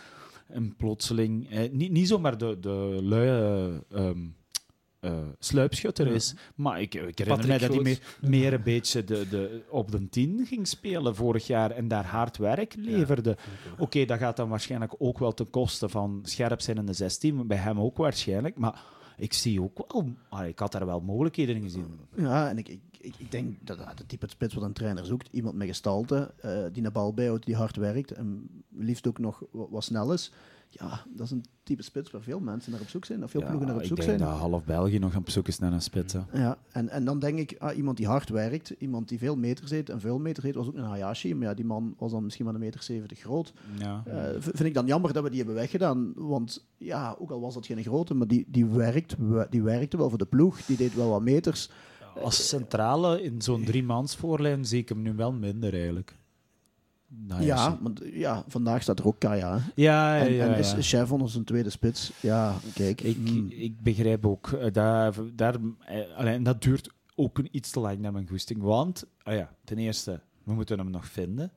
een 0.50 0.76
plotseling. 0.76 1.50
Eh, 1.50 1.72
niet, 1.72 1.92
niet 1.92 2.08
zomaar 2.08 2.38
de, 2.38 2.58
de 2.60 2.98
luie. 3.02 3.82
ehm, 3.92 4.20
eh, 5.00 5.18
sluipschutter 5.40 6.08
Ja. 6.08 6.14
is. 6.14 6.36
Maar 6.56 6.82
ik, 6.82 6.94
ik 6.94 7.18
herinner 7.18 7.48
mij 7.48 7.58
dat 7.58 7.74
hij 7.74 7.82
meer, 7.82 8.16
meer 8.22 8.54
een 8.54 8.64
beetje 8.64 9.04
de, 9.04 9.28
de, 9.30 9.62
op 9.70 9.92
de 9.92 10.10
tien 10.10 10.46
ging 10.46 10.68
spelen 10.68 11.16
vorig 11.16 11.48
jaar 11.48 11.72
en 11.72 11.88
daar 11.88 12.06
hard 12.06 12.38
werk 12.38 12.76
leverde. 12.78 13.38
Oké, 13.78 14.06
dat 14.06 14.18
gaat 14.20 14.38
dan 14.38 14.50
waarschijnlijk 14.50 14.94
ook 14.98 15.20
wel 15.20 15.34
ten 15.34 15.50
koste 15.50 15.90
van 15.90 16.20
scherp 16.24 16.62
zijn 16.62 16.78
in 16.78 16.86
de 16.86 16.94
16, 16.94 17.48
bij 17.48 17.58
hem 17.58 17.80
ook 17.80 17.98
waarschijnlijk. 17.98 18.58
Maar 18.58 18.82
ik 19.18 19.34
zie 19.34 19.62
ook 19.62 19.78
wel, 19.92 20.10
ah, 20.30 20.48
ik 20.48 20.60
had 20.60 20.72
daar 20.72 20.86
wel 20.86 21.00
mogelijkheden 21.02 21.56
in 21.56 21.62
gezien. 21.62 22.00
Ja, 22.16 22.50
en 22.50 22.58
ik, 22.58 22.70
ik, 22.70 22.82
ik, 23.18 23.32
denk 23.32 23.56
dat 23.62 23.78
het 23.78 24.10
type 24.10 24.28
spits 24.30 24.54
wat 24.54 24.64
een 24.64 24.74
trainer 24.74 25.06
zoekt. 25.06 25.28
Iemand 25.32 25.56
met 25.56 25.68
gestalte, 25.68 26.34
eh, 26.42 26.60
die 26.72 26.86
een 26.86 26.92
bal 26.92 27.14
bijhoudt, 27.14 27.46
die 27.46 27.56
hard 27.56 27.76
werkt 27.76 28.12
en 28.12 28.50
liefst 28.76 29.08
ook 29.08 29.20
nog 29.20 29.44
wa- 29.52 29.70
wat 29.70 29.84
snel 29.84 30.14
is. 30.14 30.32
Ja, 30.70 31.04
dat 31.16 31.26
is 31.26 31.32
een 31.32 31.46
type 31.64 31.84
spits 31.84 32.12
waar 32.12 32.22
veel 32.22 32.40
mensen 32.40 32.72
naar 32.72 32.82
op 32.82 32.88
zoek 32.88 33.06
zijn, 33.06 33.24
of 33.24 33.32
veel 33.32 33.42
ploegen 33.46 33.66
naar 33.68 33.76
op 33.76 33.82
ik 33.82 33.88
zoek 33.88 33.98
denk 33.98 34.10
zijn. 34.10 34.22
dat 34.30 34.38
half 34.38 34.64
België 34.64 35.00
nog 35.00 35.16
op 35.16 35.30
zoek 35.30 35.48
is 35.48 35.60
naar 35.60 35.74
een 35.74 35.82
spits. 35.82 36.14
hè. 36.14 36.20
Ja, 36.34 36.58
en, 36.72 36.90
en 36.90 37.06
dan 37.06 37.20
denk 37.20 37.38
ik, 37.40 37.56
ah, 37.60 37.78
iemand 37.78 37.98
die 37.98 38.08
hard 38.08 38.30
werkt, 38.30 38.74
iemand 38.80 39.08
die 39.10 39.18
veel 39.18 39.36
meters 39.36 39.72
heeft 39.72 39.90
en 39.90 40.00
veel 40.00 40.20
meters 40.20 40.46
heeft, 40.46 40.58
was 40.58 40.68
ook 40.68 40.76
een 40.76 40.84
Hayashi. 40.84 41.34
Maar 41.36 41.48
ja, 41.48 41.54
die 41.54 41.66
man 41.66 41.96
was 41.98 42.12
dan 42.12 42.24
misschien 42.24 42.46
maar 42.46 42.54
een 42.54 42.60
meter 42.60 42.84
70 42.84 43.20
groot. 43.20 43.54
Ja. 43.80 44.04
Eh, 44.06 44.30
vind 44.40 44.64
ik 44.64 44.74
dan 44.74 44.86
jammer 44.86 45.14
dat 45.14 45.24
we 45.24 45.30
die 45.30 45.38
hebben 45.38 45.56
weggedaan. 45.56 46.12
Want 46.16 46.68
ja, 46.78 47.16
ook 47.20 47.32
al 47.32 47.42
was 47.42 47.54
dat 47.54 47.66
geen 47.66 47.84
grote, 47.84 48.14
maar 48.14 48.28
die, 48.28 48.46
die, 48.48 48.66
werkt, 48.66 49.16
we- 49.18 49.48
die 49.50 49.62
werkte 49.62 49.98
wel 49.98 50.10
voor 50.10 50.18
de 50.18 50.26
ploeg. 50.26 50.62
Die 50.66 50.78
deed 50.78 50.94
wel 50.96 51.10
wat 51.10 51.22
meters. 51.22 51.70
Als 52.24 52.48
centrale 52.48 53.22
in 53.24 53.42
zo'n 53.42 53.64
driemans 53.64 54.16
voorlijn 54.16 54.66
zie 54.66 54.80
ik 54.80 54.90
hem 54.90 55.02
nu 55.02 55.14
wel 55.16 55.32
minder 55.34 55.74
eigenlijk. 55.74 56.16
Nou, 57.10 57.42
ja, 57.44 57.78
want 57.82 58.02
ja, 58.14 58.44
vandaag 58.48 58.82
staat 58.82 59.00
er 59.00 59.08
ook 59.08 59.20
Kaya. 59.20 59.58
hè. 59.58 59.64
ja, 59.76 60.16
ja, 60.16 60.26
En, 60.26 60.34
ja, 60.34 60.44
en 60.44 60.50
ja. 60.50 60.56
is 60.56 60.90
Chevron 60.90 61.22
als 61.22 61.36
een 61.36 61.44
tweede 61.44 61.70
spits. 61.70 62.12
Ja, 62.22 62.56
kijk. 62.74 63.02
Ik, 63.02 63.18
mm, 63.18 63.48
ik 63.50 63.82
begrijp 63.82 64.26
ook, 64.26 64.48
eh, 64.52 64.72
daar, 64.74 65.14
daar, 65.36 65.56
eh, 65.86 66.00
alleen, 66.18 66.44
dat 66.44 66.62
duurt 66.62 66.90
ook 67.16 67.38
een 67.38 67.48
iets 67.52 67.72
te 67.72 67.80
lang 67.80 68.00
naar 68.00 68.12
mijn 68.12 68.28
goesting. 68.28 68.62
Want, 68.62 69.06
ah 69.24 69.34
ja, 69.34 69.50
ten 69.64 69.78
eerste, 69.78 70.20
we 70.44 70.54
moeten 70.54 70.78
hem 70.78 70.90
nog 70.90 71.06
vinden. 71.06 71.52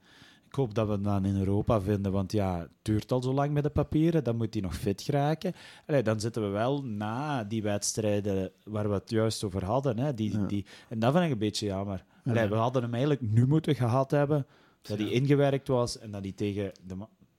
Ik 0.47 0.55
hoop 0.57 0.75
dat 0.75 0.87
we 0.87 0.93
hem 0.93 1.03
dan 1.03 1.25
in 1.25 1.37
Europa 1.39 1.81
vinden, 1.81 2.13
want 2.13 2.33
ja, 2.33 2.59
het 2.59 2.69
duurt 2.83 3.13
al 3.13 3.23
zo 3.23 3.33
lang 3.33 3.53
met 3.53 3.63
de 3.63 3.71
papieren. 3.71 4.25
Dan 4.25 4.37
moet 4.37 4.55
hij 4.55 4.63
nog 4.63 4.75
fit 4.77 5.03
geraken. 5.03 5.53
Allee, 5.87 6.03
dan 6.03 6.21
zitten 6.21 6.43
we 6.43 6.49
wel 6.49 6.83
na 6.85 7.45
die 7.45 7.63
wedstrijden 7.63 8.51
waar 8.65 8.89
we 8.89 8.95
het 8.95 9.11
juist 9.11 9.45
over 9.45 9.65
hadden. 9.65 9.99
Hè, 9.99 10.15
die, 10.15 10.33
Ja. 10.39 10.47
die, 10.47 10.67
en 10.89 10.99
dat 10.99 11.13
vind 11.13 11.25
ik 11.25 11.31
een 11.31 11.39
beetje 11.39 11.67
jammer. 11.67 12.05
Ja. 12.25 12.31
Allee, 12.31 12.49
we 12.49 12.55
hadden 12.55 12.83
hem 12.83 12.93
eigenlijk 12.95 13.23
nu 13.23 13.47
moeten 13.47 13.75
gehad 13.75 14.11
hebben. 14.11 14.47
Dat 14.83 14.99
hij 14.99 15.07
Ja. 15.07 15.13
ingewerkt 15.13 15.69
was 15.69 15.99
en 15.99 16.11
dat 16.11 16.23
hij 16.23 16.33
tegen, 16.33 16.73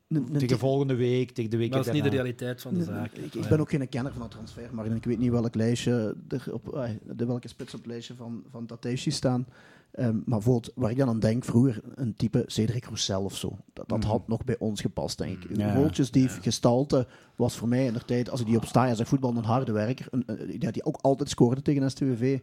de, 0.07 0.23
tegen 0.37 0.57
volgende 0.59 0.95
week, 0.95 1.31
tegen 1.31 1.51
de 1.51 1.57
week 1.57 1.69
Maar 1.69 1.77
dat 1.77 1.87
is 1.87 1.93
niet 1.93 2.03
de 2.03 2.09
realiteit 2.17 2.61
van 2.61 2.73
de 2.73 2.83
zaak. 2.83 3.11
Ik, 3.11 3.33
ik 3.35 3.47
ben 3.47 3.59
ook 3.59 3.69
geen 3.69 3.89
kenner 3.89 4.11
van 4.13 4.21
de 4.21 4.27
transfermarkt 4.27 4.89
en 4.91 4.95
ik 4.97 5.03
weet 5.03 5.19
niet 5.19 5.31
welk 5.31 5.55
lijstje 5.55 6.15
er 6.27 6.53
op, 6.53 6.73
eh, 6.75 6.89
de 7.15 7.25
welke 7.25 7.47
spits 7.47 7.73
op 7.73 7.79
het 7.79 7.89
lijstje 7.89 8.13
van, 8.15 8.43
van 8.51 8.65
Tateishi 8.65 9.11
staan. 9.11 9.47
Ehm, 9.91 10.13
maar 10.13 10.23
bijvoorbeeld, 10.25 10.71
waar 10.75 10.91
ik 10.91 10.97
dan 10.97 11.07
aan 11.07 11.19
denk, 11.19 11.43
vroeger 11.45 11.81
een 11.95 12.15
type 12.15 12.43
Cedric 12.47 12.85
Roussel 12.85 13.23
of 13.23 13.35
zo. 13.37 13.57
Dat, 13.73 13.89
dat 13.89 13.97
Mhm. 13.99 14.07
had 14.07 14.27
nog 14.27 14.43
bij 14.43 14.55
ons 14.59 14.81
gepast, 14.81 15.17
denk 15.17 15.43
ik. 15.43 15.57
Ja. 15.57 15.73
Roltjes 15.75 16.11
die 16.11 16.29
gestalte 16.29 17.07
was 17.35 17.55
voor 17.57 17.67
mij 17.67 17.85
in 17.85 17.93
de 17.93 18.05
tijd, 18.05 18.29
als 18.29 18.39
ik 18.39 18.45
die 18.45 18.57
op 18.57 18.65
sta, 18.65 18.89
als 18.89 19.01
voetbal 19.01 19.35
een 19.37 19.43
harde 19.43 19.71
werker, 19.71 20.07
een, 20.11 20.23
een- 20.25 20.59
die, 20.59 20.71
die 20.71 20.83
ook 20.85 20.97
altijd 21.01 21.29
scoorde 21.29 21.61
tegen 21.61 21.91
STVV. 21.91 22.39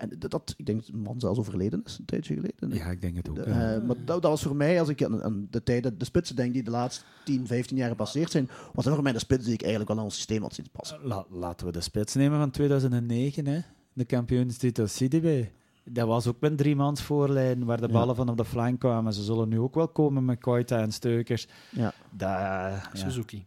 En 0.00 0.10
dat, 0.18 0.30
dat, 0.30 0.54
ik 0.56 0.66
denk 0.66 0.78
dat 0.78 0.86
de 0.94 0.96
man 1.00 1.20
zelfs 1.20 1.38
overleden 1.38 1.82
is, 1.84 1.98
een 1.98 2.04
tijdje 2.04 2.34
geleden. 2.34 2.70
Ja, 2.84 2.90
ik 2.90 3.00
denk 3.00 3.16
het 3.16 3.28
ook. 3.28 3.34
De- 3.34 3.44
ja. 3.46 3.74
eh, 3.74 3.82
maar 3.86 3.96
dat, 3.96 4.06
dat 4.06 4.22
was 4.22 4.42
voor 4.42 4.56
mij, 4.56 4.80
als 4.80 4.88
ik 4.88 5.04
aan, 5.04 5.22
aan 5.22 5.46
de 5.50 5.62
tijden, 5.62 5.98
de 5.98 6.04
spitsen 6.04 6.36
denk 6.36 6.52
die 6.52 6.62
de 6.62 6.70
laatste 6.70 7.04
10, 7.24 7.46
15 7.46 7.76
jaar 7.76 7.88
gepasseerd 7.88 8.30
zijn, 8.30 8.48
was 8.72 8.84
dat 8.84 8.94
voor 8.94 9.02
mij 9.02 9.12
de 9.12 9.18
spits 9.18 9.44
die 9.44 9.52
ik 9.54 9.60
eigenlijk 9.60 9.90
wel 9.90 9.98
aan 9.98 10.04
ons 10.06 10.14
systeem 10.16 10.42
had 10.42 10.54
zien 10.54 10.66
passen. 10.72 10.98
La- 11.02 11.26
laten 11.30 11.66
we 11.66 11.72
de 11.72 11.80
spits 11.80 12.14
nemen 12.14 12.38
van 12.38 12.50
2009. 12.50 13.46
Hè? 13.46 13.60
de 13.92 14.04
kampioenstitel 14.04 14.84
CDB. 14.86 15.44
Dat 15.84 16.06
was 16.06 16.26
ook 16.26 16.40
met 16.40 16.56
drie 16.58 16.76
mans 16.76 17.02
voorlijn, 17.02 17.64
waar 17.64 17.80
de 17.80 17.86
Ja. 17.86 17.92
ballen 17.92 18.16
van 18.16 18.28
op 18.28 18.36
de 18.36 18.44
flank 18.44 18.80
kwamen. 18.80 19.12
Ze 19.12 19.22
zullen 19.22 19.48
nu 19.48 19.58
ook 19.58 19.74
wel 19.74 19.88
komen 19.88 20.24
met 20.24 20.40
Koita 20.40 20.80
en 20.80 20.92
Steukers. 20.92 21.48
Ja. 21.70 21.92
Ja. 22.18 22.82
Suzuki. 22.92 23.46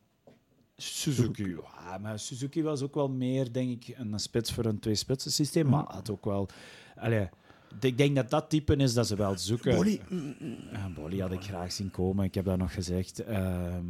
Suzuki. 0.83 1.55
Ja, 1.85 1.97
maar 1.97 2.19
Suzuki 2.19 2.63
was 2.63 2.81
ook 2.81 2.95
wel 2.95 3.09
meer, 3.09 3.51
denk 3.51 3.85
ik, 3.85 3.97
een 3.97 4.19
spits 4.19 4.53
voor 4.53 4.65
een 4.65 4.79
twee-spitsen 4.79 5.31
systeem. 5.31 5.69
Maar 5.69 5.83
had 5.87 6.09
ook 6.09 6.25
wel... 6.25 6.47
Allee, 6.95 7.29
ik 7.79 7.97
denk 7.97 8.15
dat 8.15 8.29
dat 8.29 8.49
type 8.49 8.75
is 8.75 8.93
dat 8.93 9.07
ze 9.07 9.15
wel 9.15 9.37
zoeken. 9.37 9.75
Bolly. 9.75 10.01
Ja, 10.71 10.89
Bolly 10.95 11.19
had 11.19 11.31
ik 11.31 11.41
graag 11.41 11.71
zien 11.71 11.91
komen, 11.91 12.25
ik 12.25 12.35
heb 12.35 12.45
dat 12.45 12.57
nog 12.57 12.73
gezegd. 12.73 13.19
eh, 13.19 13.37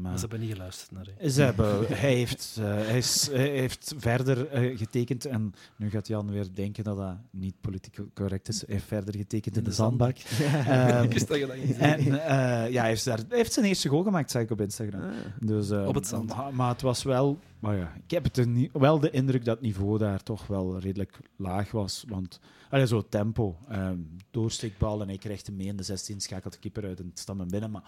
maar... 0.01 0.13
Ze 0.13 0.19
hebben 0.19 0.39
niet 0.39 0.51
geluisterd 0.51 0.91
naar 0.91 1.05
hem. 1.17 1.29
Ze 1.29 1.41
hebben, 1.41 1.85
hij, 1.87 2.13
heeft, 2.13 2.57
eh, 2.59 2.65
hij, 2.65 2.97
is, 2.97 3.29
hij 3.31 3.49
heeft 3.49 3.93
verder 3.97 4.47
eh, 4.47 4.77
getekend, 4.77 5.25
en 5.25 5.53
nu 5.75 5.89
gaat 5.89 6.07
Jan 6.07 6.31
weer 6.31 6.47
denken 6.53 6.83
dat 6.83 6.97
dat 6.97 7.15
niet 7.31 7.55
politiek 7.61 7.97
correct 8.13 8.47
is. 8.47 8.59
Hij 8.65 8.75
heeft 8.75 8.87
verder 8.87 9.15
getekend 9.15 9.57
in, 9.57 9.63
de, 9.63 9.71
zandbak. 9.71 10.17
Ehm, 10.17 11.03
Ik 11.07 11.11
wist 11.13 11.27
dat 11.27 11.37
je 11.37 11.45
dat 11.45 11.57
niet 11.57 11.77
en 11.77 11.99
eh, 11.99 12.71
ja, 12.71 12.79
hij 12.79 12.89
heeft, 12.89 13.05
daar, 13.05 13.19
hij 13.27 13.37
heeft 13.37 13.53
zijn 13.53 13.65
eerste 13.65 13.89
goal 13.89 14.03
gemaakt, 14.03 14.31
zag 14.31 14.41
ik 14.41 14.51
op 14.51 14.61
Instagram. 14.61 15.01
Ah. 15.01 15.09
Dus, 15.39 15.69
eh, 15.69 15.87
Op 15.87 15.95
het 15.95 16.07
zand. 16.07 16.35
Maar, 16.35 16.53
maar 16.53 16.69
het 16.69 16.81
was 16.81 17.03
wel... 17.03 17.39
Maar 17.63 17.77
ja, 17.77 17.93
ik 18.03 18.11
heb 18.11 18.23
het 18.23 18.69
wel 18.71 18.99
de 18.99 19.09
indruk 19.09 19.45
dat 19.45 19.55
het 19.55 19.65
niveau 19.65 19.97
daar 19.97 20.23
toch 20.23 20.47
wel 20.47 20.79
redelijk 20.79 21.19
laag 21.35 21.71
was. 21.71 22.05
Want, 22.07 22.39
allee, 22.69 22.87
zo 22.87 23.07
tempo, 23.09 23.57
ehm 23.67 23.99
doorsteekbal 24.31 25.01
en 25.01 25.07
hij 25.07 25.17
krijgt 25.17 25.47
hem 25.47 25.55
mee 25.55 25.67
in 25.67 25.75
de 25.75 25.83
16, 25.83 26.21
schakelt 26.21 26.53
de 26.53 26.59
keeper 26.59 26.85
uit 26.85 26.99
en 26.99 27.11
het 27.15 27.19
hem 27.27 27.49
binnen. 27.49 27.71
Maar 27.71 27.83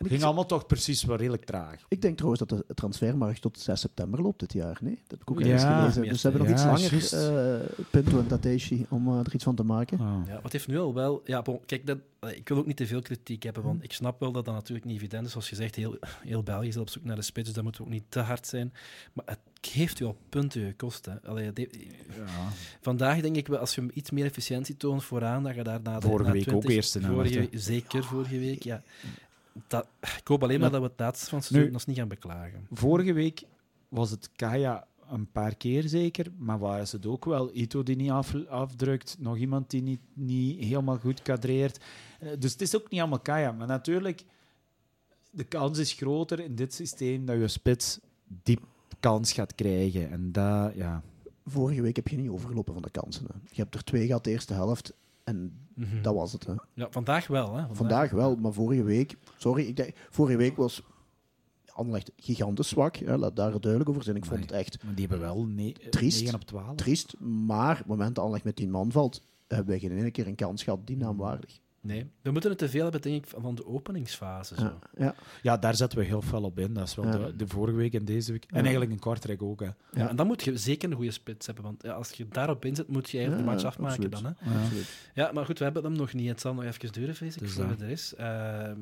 het 0.00 0.08
ging 0.08 0.22
allemaal 0.22 0.46
toch 0.46 0.66
precies 0.66 1.04
wel 1.04 1.16
redelijk 1.16 1.44
traag. 1.44 1.84
Ik 1.88 2.02
denk 2.02 2.16
trouwens 2.16 2.44
dat 2.46 2.58
de 2.66 2.74
transfermarkt 2.74 3.40
tot 3.40 3.58
6 3.58 3.80
september 3.80 4.22
loopt 4.22 4.40
dit 4.40 4.52
jaar. 4.52 4.78
Nee? 4.80 4.94
Dat 4.94 5.10
heb 5.10 5.20
ik 5.20 5.30
ook 5.30 5.40
Ja, 5.40 5.46
ergens 5.46 5.62
gelezen. 5.64 6.02
Dus 6.12 6.20
ze 6.20 6.28
hebben 6.28 6.46
nog 6.48 6.58
ja, 6.58 6.70
iets 6.72 6.82
langer, 6.82 6.90
juist. 6.90 7.12
eh 7.12 7.84
Pinto 7.90 8.18
en 8.18 8.26
Tateshi, 8.26 8.86
om 8.88 9.08
eh, 9.08 9.18
er 9.18 9.34
iets 9.34 9.44
van 9.44 9.54
te 9.54 9.62
maken. 9.64 9.98
Ah. 10.00 10.16
Ja, 10.26 10.40
wat 10.42 10.52
heeft 10.52 10.68
nu 10.68 10.78
al 10.78 10.94
wel... 10.94 11.22
Ja, 11.24 11.42
bon, 11.42 11.60
kijk, 11.66 11.86
dat, 11.86 11.98
eh, 12.20 12.36
ik 12.36 12.48
wil 12.48 12.56
ook 12.58 12.66
niet 12.66 12.76
te 12.76 12.86
veel 12.86 13.02
kritiek 13.02 13.42
hebben, 13.42 13.62
want 13.62 13.82
ik 13.84 13.92
snap 13.92 14.20
wel 14.20 14.32
dat 14.32 14.44
dat 14.44 14.54
natuurlijk 14.54 14.86
niet 14.86 14.96
evident 14.96 15.24
is. 15.26 15.30
Zoals 15.32 15.48
je 15.50 15.56
zegt, 15.56 15.74
heel, 15.74 15.96
heel 16.22 16.42
België 16.42 16.68
is 16.68 16.76
op 16.76 16.88
zoek 16.88 17.04
naar 17.04 17.16
de 17.16 17.22
spits, 17.22 17.46
dus 17.46 17.54
dat 17.54 17.64
moet 17.64 17.80
ook 17.80 17.88
niet 17.88 18.04
te 18.08 18.20
hard 18.20 18.46
zijn. 18.46 18.72
Maar 19.12 19.24
het 19.26 19.38
heeft 19.72 20.00
u 20.00 20.04
al 20.04 20.16
punten 20.28 20.66
gekost. 20.66 21.04
Hè. 21.06 21.22
Allee, 21.28 21.52
de- 21.52 21.68
Ja. 22.16 22.24
vandaag 22.80 23.20
denk 23.20 23.36
ik 23.36 23.46
wel, 23.46 23.58
als 23.58 23.74
je 23.74 23.86
iets 23.94 24.10
meer 24.10 24.24
efficiëntie 24.24 24.76
toont 24.76 25.04
vooraan, 25.04 25.42
dat 25.42 25.54
je 25.54 25.62
daar 25.62 25.80
na 25.82 26.00
de 26.00 26.06
Vorige 26.06 26.24
na 26.28 26.32
week 26.32 26.42
20 26.42 26.64
ook 26.64 26.70
eerste 26.76 27.00
vorige. 27.00 27.48
Zeker 27.52 28.04
vorige 28.04 28.38
week, 28.38 28.62
ja. 28.62 28.82
Dat, 29.66 29.86
ik 30.00 30.26
hoop 30.26 30.42
alleen 30.42 30.60
maar 30.60 30.70
dat 30.70 30.80
we 30.80 30.86
het 30.86 31.00
laatste 31.00 31.28
van 31.30 31.42
seizoen 31.42 31.72
ons 31.72 31.86
niet 31.86 31.96
gaan 31.96 32.08
beklagen. 32.08 32.66
Vorige 32.70 33.12
week 33.12 33.42
was 33.88 34.10
het 34.10 34.30
Kaya 34.36 34.86
een 35.08 35.30
paar 35.30 35.54
keer 35.54 35.88
zeker, 35.88 36.26
maar 36.38 36.58
was 36.58 36.92
het 36.92 37.06
ook 37.06 37.24
wel 37.24 37.50
Ito 37.52 37.82
die 37.82 37.96
niet 37.96 38.10
af, 38.10 38.34
afdrukt, 38.46 39.16
nog 39.18 39.36
iemand 39.36 39.70
die 39.70 39.82
niet, 39.82 40.00
niet 40.12 40.64
helemaal 40.64 40.98
goed 40.98 41.22
kadreert. 41.22 41.80
Eh, 42.20 42.28
Dus 42.38 42.52
het 42.52 42.60
is 42.60 42.76
ook 42.76 42.90
niet 42.90 43.00
allemaal 43.00 43.20
Kaya, 43.20 43.52
maar 43.52 43.66
natuurlijk, 43.66 44.24
de 45.30 45.44
kans 45.44 45.78
is 45.78 45.92
groter 45.92 46.40
in 46.40 46.54
dit 46.54 46.74
systeem 46.74 47.24
dat 47.26 47.38
je 47.38 47.48
spits 47.48 47.98
die 48.42 48.58
kans 49.00 49.32
gaat 49.32 49.54
krijgen. 49.54 50.10
En 50.10 50.32
dat, 50.32 50.74
ja... 50.74 51.02
Vorige 51.46 51.82
week 51.82 51.96
heb 51.96 52.08
je 52.08 52.16
niet 52.16 52.28
overgelopen 52.28 52.72
van 52.72 52.82
de 52.82 52.90
kansen. 52.90 53.24
Hè. 53.24 53.34
Je 53.50 53.62
hebt 53.62 53.74
er 53.74 53.84
twee 53.84 54.06
gehad 54.06 54.24
de 54.24 54.30
eerste 54.30 54.54
helft 54.54 54.92
en 55.24 55.52
Mhm. 55.80 56.02
dat 56.02 56.14
was 56.14 56.32
het. 56.32 56.46
Hè. 56.46 56.52
Ja, 56.74 56.86
vandaag 56.90 57.26
wel. 57.26 57.54
Hè. 57.54 57.64
Vandaag 57.72 58.10
wel, 58.10 58.36
maar 58.36 58.52
vorige 58.52 58.82
week... 58.82 59.16
Sorry, 59.36 59.66
ik 59.66 59.76
denk, 59.76 59.94
vorige 60.10 60.36
week 60.36 60.56
was 60.56 60.82
Anderlecht 61.72 62.12
gigantisch 62.16 62.68
zwak. 62.68 62.96
Hè. 62.96 63.16
Laat 63.16 63.36
daar 63.36 63.60
duidelijk 63.60 63.90
over 63.90 64.02
zijn. 64.02 64.16
Ik 64.16 64.24
vond 64.24 64.40
het 64.40 64.52
echt 64.52 64.82
Maar 64.84 64.94
die 64.94 65.06
hebben 65.08 65.26
wel 65.26 65.44
ne 65.46 65.72
Triest. 65.90 66.20
9 66.20 66.34
op 66.34 66.44
12. 66.44 66.74
triest. 66.76 67.20
Maar 67.20 67.72
op 67.72 67.78
het 67.78 67.86
moment 67.86 68.08
dat 68.08 68.18
Anderlecht 68.18 68.44
met 68.44 68.56
10 68.56 68.70
man 68.70 68.92
valt, 68.92 69.22
hebben 69.46 69.68
wij 69.68 69.78
geen 69.78 69.98
ene 69.98 70.10
keer 70.10 70.26
een 70.26 70.34
kans 70.34 70.62
gehad 70.62 70.86
die 70.86 70.96
naamwaardig. 70.96 71.60
Nee, 71.82 72.10
we 72.22 72.30
moeten 72.30 72.50
het 72.50 72.58
te 72.58 72.68
veel 72.68 72.82
hebben, 72.82 73.00
denk 73.02 73.24
ik, 73.24 73.30
van 73.40 73.54
de 73.54 73.66
openingsfase. 73.66 74.54
Zo. 74.54 74.62
Ja, 74.62 74.78
ja. 74.96 75.14
Ja, 75.42 75.56
daar 75.56 75.74
zetten 75.74 75.98
we 75.98 76.04
heel 76.04 76.22
veel 76.22 76.42
op 76.42 76.58
in. 76.58 76.72
Dat 76.74 76.86
is 76.88 76.94
wel 76.94 77.04
Ja. 77.06 77.18
de, 77.18 77.36
de 77.36 77.46
vorige 77.46 77.76
week 77.76 77.94
en 77.94 78.04
deze 78.04 78.32
week. 78.32 78.44
En 78.44 78.56
Ja. 78.56 78.60
eigenlijk 78.60 78.90
in 78.90 78.98
Kortrijk 78.98 79.42
ook. 79.42 79.60
Hè. 79.60 79.66
Ja, 79.92 80.08
en 80.08 80.16
dan 80.16 80.26
moet 80.26 80.42
je 80.44 80.56
zeker 80.56 80.90
een 80.90 80.96
goede 80.96 81.10
spits 81.10 81.46
hebben, 81.46 81.64
want 81.64 81.82
ja, 81.82 81.92
als 81.92 82.10
je 82.10 82.28
daarop 82.28 82.64
inzet, 82.64 82.88
moet 82.88 83.10
je 83.10 83.18
eigenlijk 83.18 83.46
de 83.46 83.52
Ja, 83.54 83.56
match 83.56 83.68
afmaken 83.76 84.04
absoluut. 84.12 84.36
dan. 84.38 84.48
Hè. 84.52 84.54
Ja. 84.58 84.62
absoluut. 84.62 84.88
Ja, 85.14 85.32
maar 85.32 85.44
goed, 85.44 85.58
we 85.58 85.64
hebben 85.64 85.84
hem 85.84 85.92
nog 85.92 86.12
niet. 86.12 86.28
Het 86.28 86.40
zal 86.40 86.54
nog 86.54 86.64
even 86.64 86.92
duren, 86.92 87.14
vrees 87.14 87.34
ik, 87.34 87.40
Dus 87.40 87.52
voor 87.52 87.64
het 87.68 87.80
er 87.80 87.88
is. 87.90 88.14
Ehm, 88.14 88.78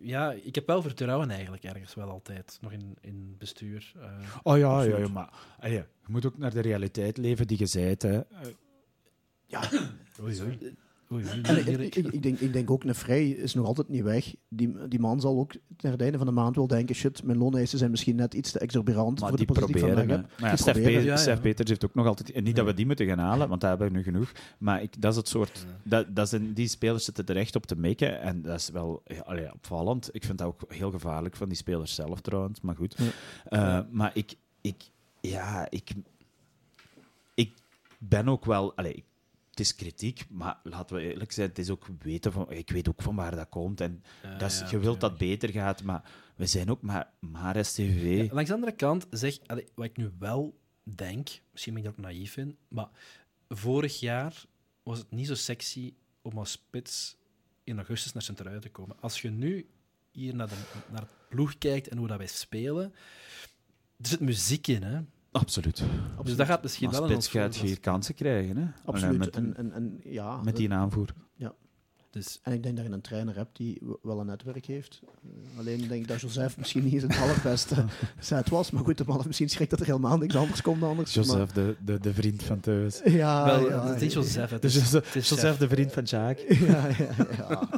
ja, 0.00 0.32
ik 0.32 0.54
heb 0.54 0.66
wel 0.66 0.82
vertrouwen 0.82 1.30
eigenlijk 1.30 1.64
ergens 1.64 1.94
wel 1.94 2.08
altijd, 2.10 2.58
nog 2.60 2.72
in, 2.72 2.96
in 3.00 3.34
bestuur. 3.38 3.92
eh. 4.00 4.08
Oh 4.42 4.58
ja, 4.58 4.82
ja, 4.82 4.96
ja 4.98 5.08
maar 5.08 5.32
allee, 5.60 5.74
je 5.76 5.84
moet 6.06 6.26
ook 6.26 6.38
naar 6.38 6.52
de 6.54 6.60
realiteit 6.60 7.16
leven 7.16 7.46
die 7.46 7.58
je 7.58 7.66
zijt. 7.66 8.02
Hè. 8.02 8.20
Oei, 10.22 10.40
oei. 10.42 10.50
Oei, 10.62 10.76
oei, 11.12 11.24
En 11.42 11.80
ik, 11.80 11.94
ik, 11.94 12.22
denk, 12.22 12.38
ik 12.38 12.52
denk 12.52 12.70
ook, 12.70 12.84
een 12.84 12.94
vrij 12.94 13.28
is 13.28 13.54
nog 13.54 13.66
altijd 13.66 13.88
niet 13.88 14.02
weg. 14.02 14.34
Die, 14.48 14.88
die 14.88 15.00
man 15.00 15.20
zal 15.20 15.38
ook 15.38 15.52
naar 15.80 15.92
het 15.92 16.00
einde 16.00 16.16
van 16.18 16.26
de 16.26 16.32
maand 16.32 16.56
wel 16.56 16.66
denken, 16.66 16.94
shit, 16.94 17.22
mijn 17.22 17.38
looneisen 17.38 17.78
zijn 17.78 17.90
misschien 17.90 18.16
net 18.16 18.34
iets 18.34 18.52
te 18.52 18.58
exorbitant 18.58 19.20
Maar 19.20 19.28
voor 19.28 19.38
die 19.38 19.46
de 19.46 19.52
positie 19.52 19.74
die 19.74 19.86
ik 19.86 19.92
proberen. 19.92 20.26
Maar 20.40 20.50
ja, 20.50 20.56
Stef, 20.56 20.78
Ja, 20.78 20.88
ja. 20.88 21.16
Stef 21.16 21.40
Peters 21.40 21.68
heeft 21.68 21.84
ook 21.84 21.94
nog 21.94 22.06
altijd... 22.06 22.32
En 22.32 22.44
niet 22.44 22.56
dat 22.56 22.66
we 22.66 22.74
die 22.74 22.86
moeten 22.86 23.06
gaan 23.06 23.18
halen, 23.18 23.48
want 23.48 23.60
daar 23.60 23.70
hebben 23.70 23.88
we 23.88 23.96
nu 23.96 24.02
genoeg. 24.02 24.32
Maar 24.58 24.82
ik, 24.82 25.02
dat 25.02 25.10
is 25.10 25.16
het 25.16 25.28
soort... 25.28 25.66
Dat, 25.82 26.16
dat 26.16 26.28
zijn, 26.28 26.52
die 26.52 26.68
spelers 26.68 27.04
zitten 27.04 27.26
er 27.26 27.36
echt 27.36 27.56
op 27.56 27.66
te 27.66 27.76
mikken. 27.76 28.20
En 28.20 28.42
dat 28.42 28.60
is 28.60 28.70
wel 28.70 29.02
ja, 29.04 29.20
allee, 29.20 29.52
opvallend. 29.52 30.08
Ik 30.12 30.24
vind 30.24 30.38
dat 30.38 30.46
ook 30.46 30.64
heel 30.68 30.90
gevaarlijk 30.90 31.36
van 31.36 31.48
die 31.48 31.56
spelers 31.56 31.94
zelf 31.94 32.20
trouwens. 32.20 32.60
Maar 32.60 32.76
goed. 32.76 32.96
Ja. 32.98 33.78
Eh, 33.78 33.84
maar 33.90 34.10
ik... 34.14 34.34
ik 34.60 34.76
ja, 35.20 35.66
ik... 35.70 35.90
Ik 37.34 37.54
ben 37.98 38.28
ook 38.28 38.44
wel... 38.44 38.76
Allee, 38.76 39.04
het 39.56 39.66
is 39.66 39.74
kritiek, 39.74 40.26
maar 40.28 40.58
laten 40.62 40.96
we 40.96 41.02
eerlijk 41.02 41.32
zijn, 41.32 41.48
het 41.48 41.58
is 41.58 41.70
ook 41.70 41.86
weten 41.98 42.32
van, 42.32 42.50
ik 42.52 42.70
weet 42.70 42.88
ook 42.88 43.02
van 43.02 43.16
waar 43.16 43.36
dat 43.36 43.48
komt. 43.48 43.80
En 43.80 44.02
dat 44.38 44.50
is, 44.50 44.58
ja, 44.58 44.68
je 44.70 44.78
wilt 44.78 45.00
dat 45.00 45.18
beter 45.18 45.48
gaat, 45.48 45.82
maar 45.82 46.10
we 46.34 46.46
zijn 46.46 46.70
ook 46.70 46.82
maar, 46.82 47.12
maar 47.20 47.64
STV. 47.64 48.24
Ja, 48.26 48.34
langs 48.34 48.48
de 48.48 48.54
andere 48.54 48.74
kant, 48.74 49.06
zeg, 49.10 49.38
allee, 49.46 49.68
wat 49.74 49.84
ik 49.84 49.96
nu 49.96 50.12
wel 50.18 50.58
denk, 50.82 51.28
misschien 51.52 51.74
ben 51.74 51.82
ik 51.82 51.88
daar 51.88 51.98
ook 51.98 52.12
naïef 52.12 52.36
in, 52.36 52.56
maar 52.68 52.88
vorig 53.48 54.00
jaar 54.00 54.44
was 54.82 54.98
het 54.98 55.10
niet 55.10 55.26
zo 55.26 55.34
sexy 55.34 55.94
om 56.22 56.38
als 56.38 56.50
spits 56.50 57.16
in 57.64 57.76
augustus 57.76 58.12
naar 58.12 58.22
Centraal 58.22 58.60
te 58.60 58.70
komen. 58.70 58.96
Als 59.00 59.20
je 59.20 59.30
nu 59.30 59.68
hier 60.10 60.34
naar, 60.34 60.48
de, 60.48 60.54
naar 60.90 61.00
het 61.00 61.28
ploeg 61.28 61.58
kijkt 61.58 61.88
en 61.88 61.98
hoe 61.98 62.06
dat 62.06 62.18
wij 62.18 62.26
spelen, 62.26 62.94
er 63.98 64.06
zit 64.06 64.20
muziek 64.20 64.66
in, 64.66 64.82
hè? 64.82 65.00
Absoluut. 65.40 65.82
Dus 66.24 66.36
dat 66.36 66.46
gaat 66.46 66.62
misschien 66.62 66.90
wel 66.90 67.04
spits 67.04 67.14
ons 67.14 67.28
gaat 67.28 67.56
hier 67.56 67.80
kansen 67.80 68.14
krijgen. 68.14 68.56
Hè? 68.56 68.66
Absoluut. 68.84 69.18
Met, 69.18 69.36
en, 69.36 69.56
en, 69.56 69.72
en, 69.72 70.00
ja, 70.04 70.40
met 70.42 70.56
die 70.56 70.72
aanvoer. 70.72 71.12
Dus 72.16 72.40
En 72.42 72.52
ik 72.52 72.62
denk 72.62 72.76
dat 72.76 72.86
je 72.86 72.92
een 72.92 73.00
trainer 73.00 73.36
hebt 73.36 73.56
die 73.56 73.82
wel 74.02 74.20
een 74.20 74.26
netwerk 74.26 74.66
heeft. 74.66 75.00
Eh, 75.04 75.58
alleen 75.58 75.78
denk 75.78 76.02
ik 76.02 76.08
dat 76.08 76.20
Joseph 76.20 76.56
misschien 76.56 76.84
niet 76.84 77.00
zijn 77.00 77.12
allerbeste 77.12 77.84
set 78.18 78.48
was. 78.48 78.70
Maar 78.70 78.84
goed, 78.84 78.98
de 78.98 79.04
man 79.04 79.14
heeft 79.14 79.26
misschien 79.26 79.48
schrik 79.48 79.70
dat 79.70 79.80
er 79.80 79.86
helemaal 79.86 80.18
niks 80.18 80.36
anders 80.36 80.62
komt 80.62 80.80
dan 80.80 80.88
anders. 80.88 81.14
Joseph, 81.14 81.52
de, 81.52 81.76
de, 81.84 82.00
de 82.00 82.14
vriend 82.14 82.42
van 82.42 82.60
Thuis. 82.60 83.02
Maar, 83.04 83.12
ja, 83.12 83.44
wel, 83.44 83.68
ja, 83.68 83.86
het 83.86 83.94
is 83.96 84.00
niet 84.02 84.12
Joseph, 84.12 84.50
het 84.50 84.62
Dus 84.62 84.76
is, 84.76 84.82
Joseph, 84.82 85.06
het 85.06 85.22
is 85.22 85.28
Joseph, 85.28 85.48
Jeff. 85.48 85.58
de 85.58 85.68
vriend 85.68 85.92
van 85.92 86.02
Jacques. 86.02 86.58
Ja, 86.58 86.86
ja, 86.86 87.26
ja. 87.38 87.68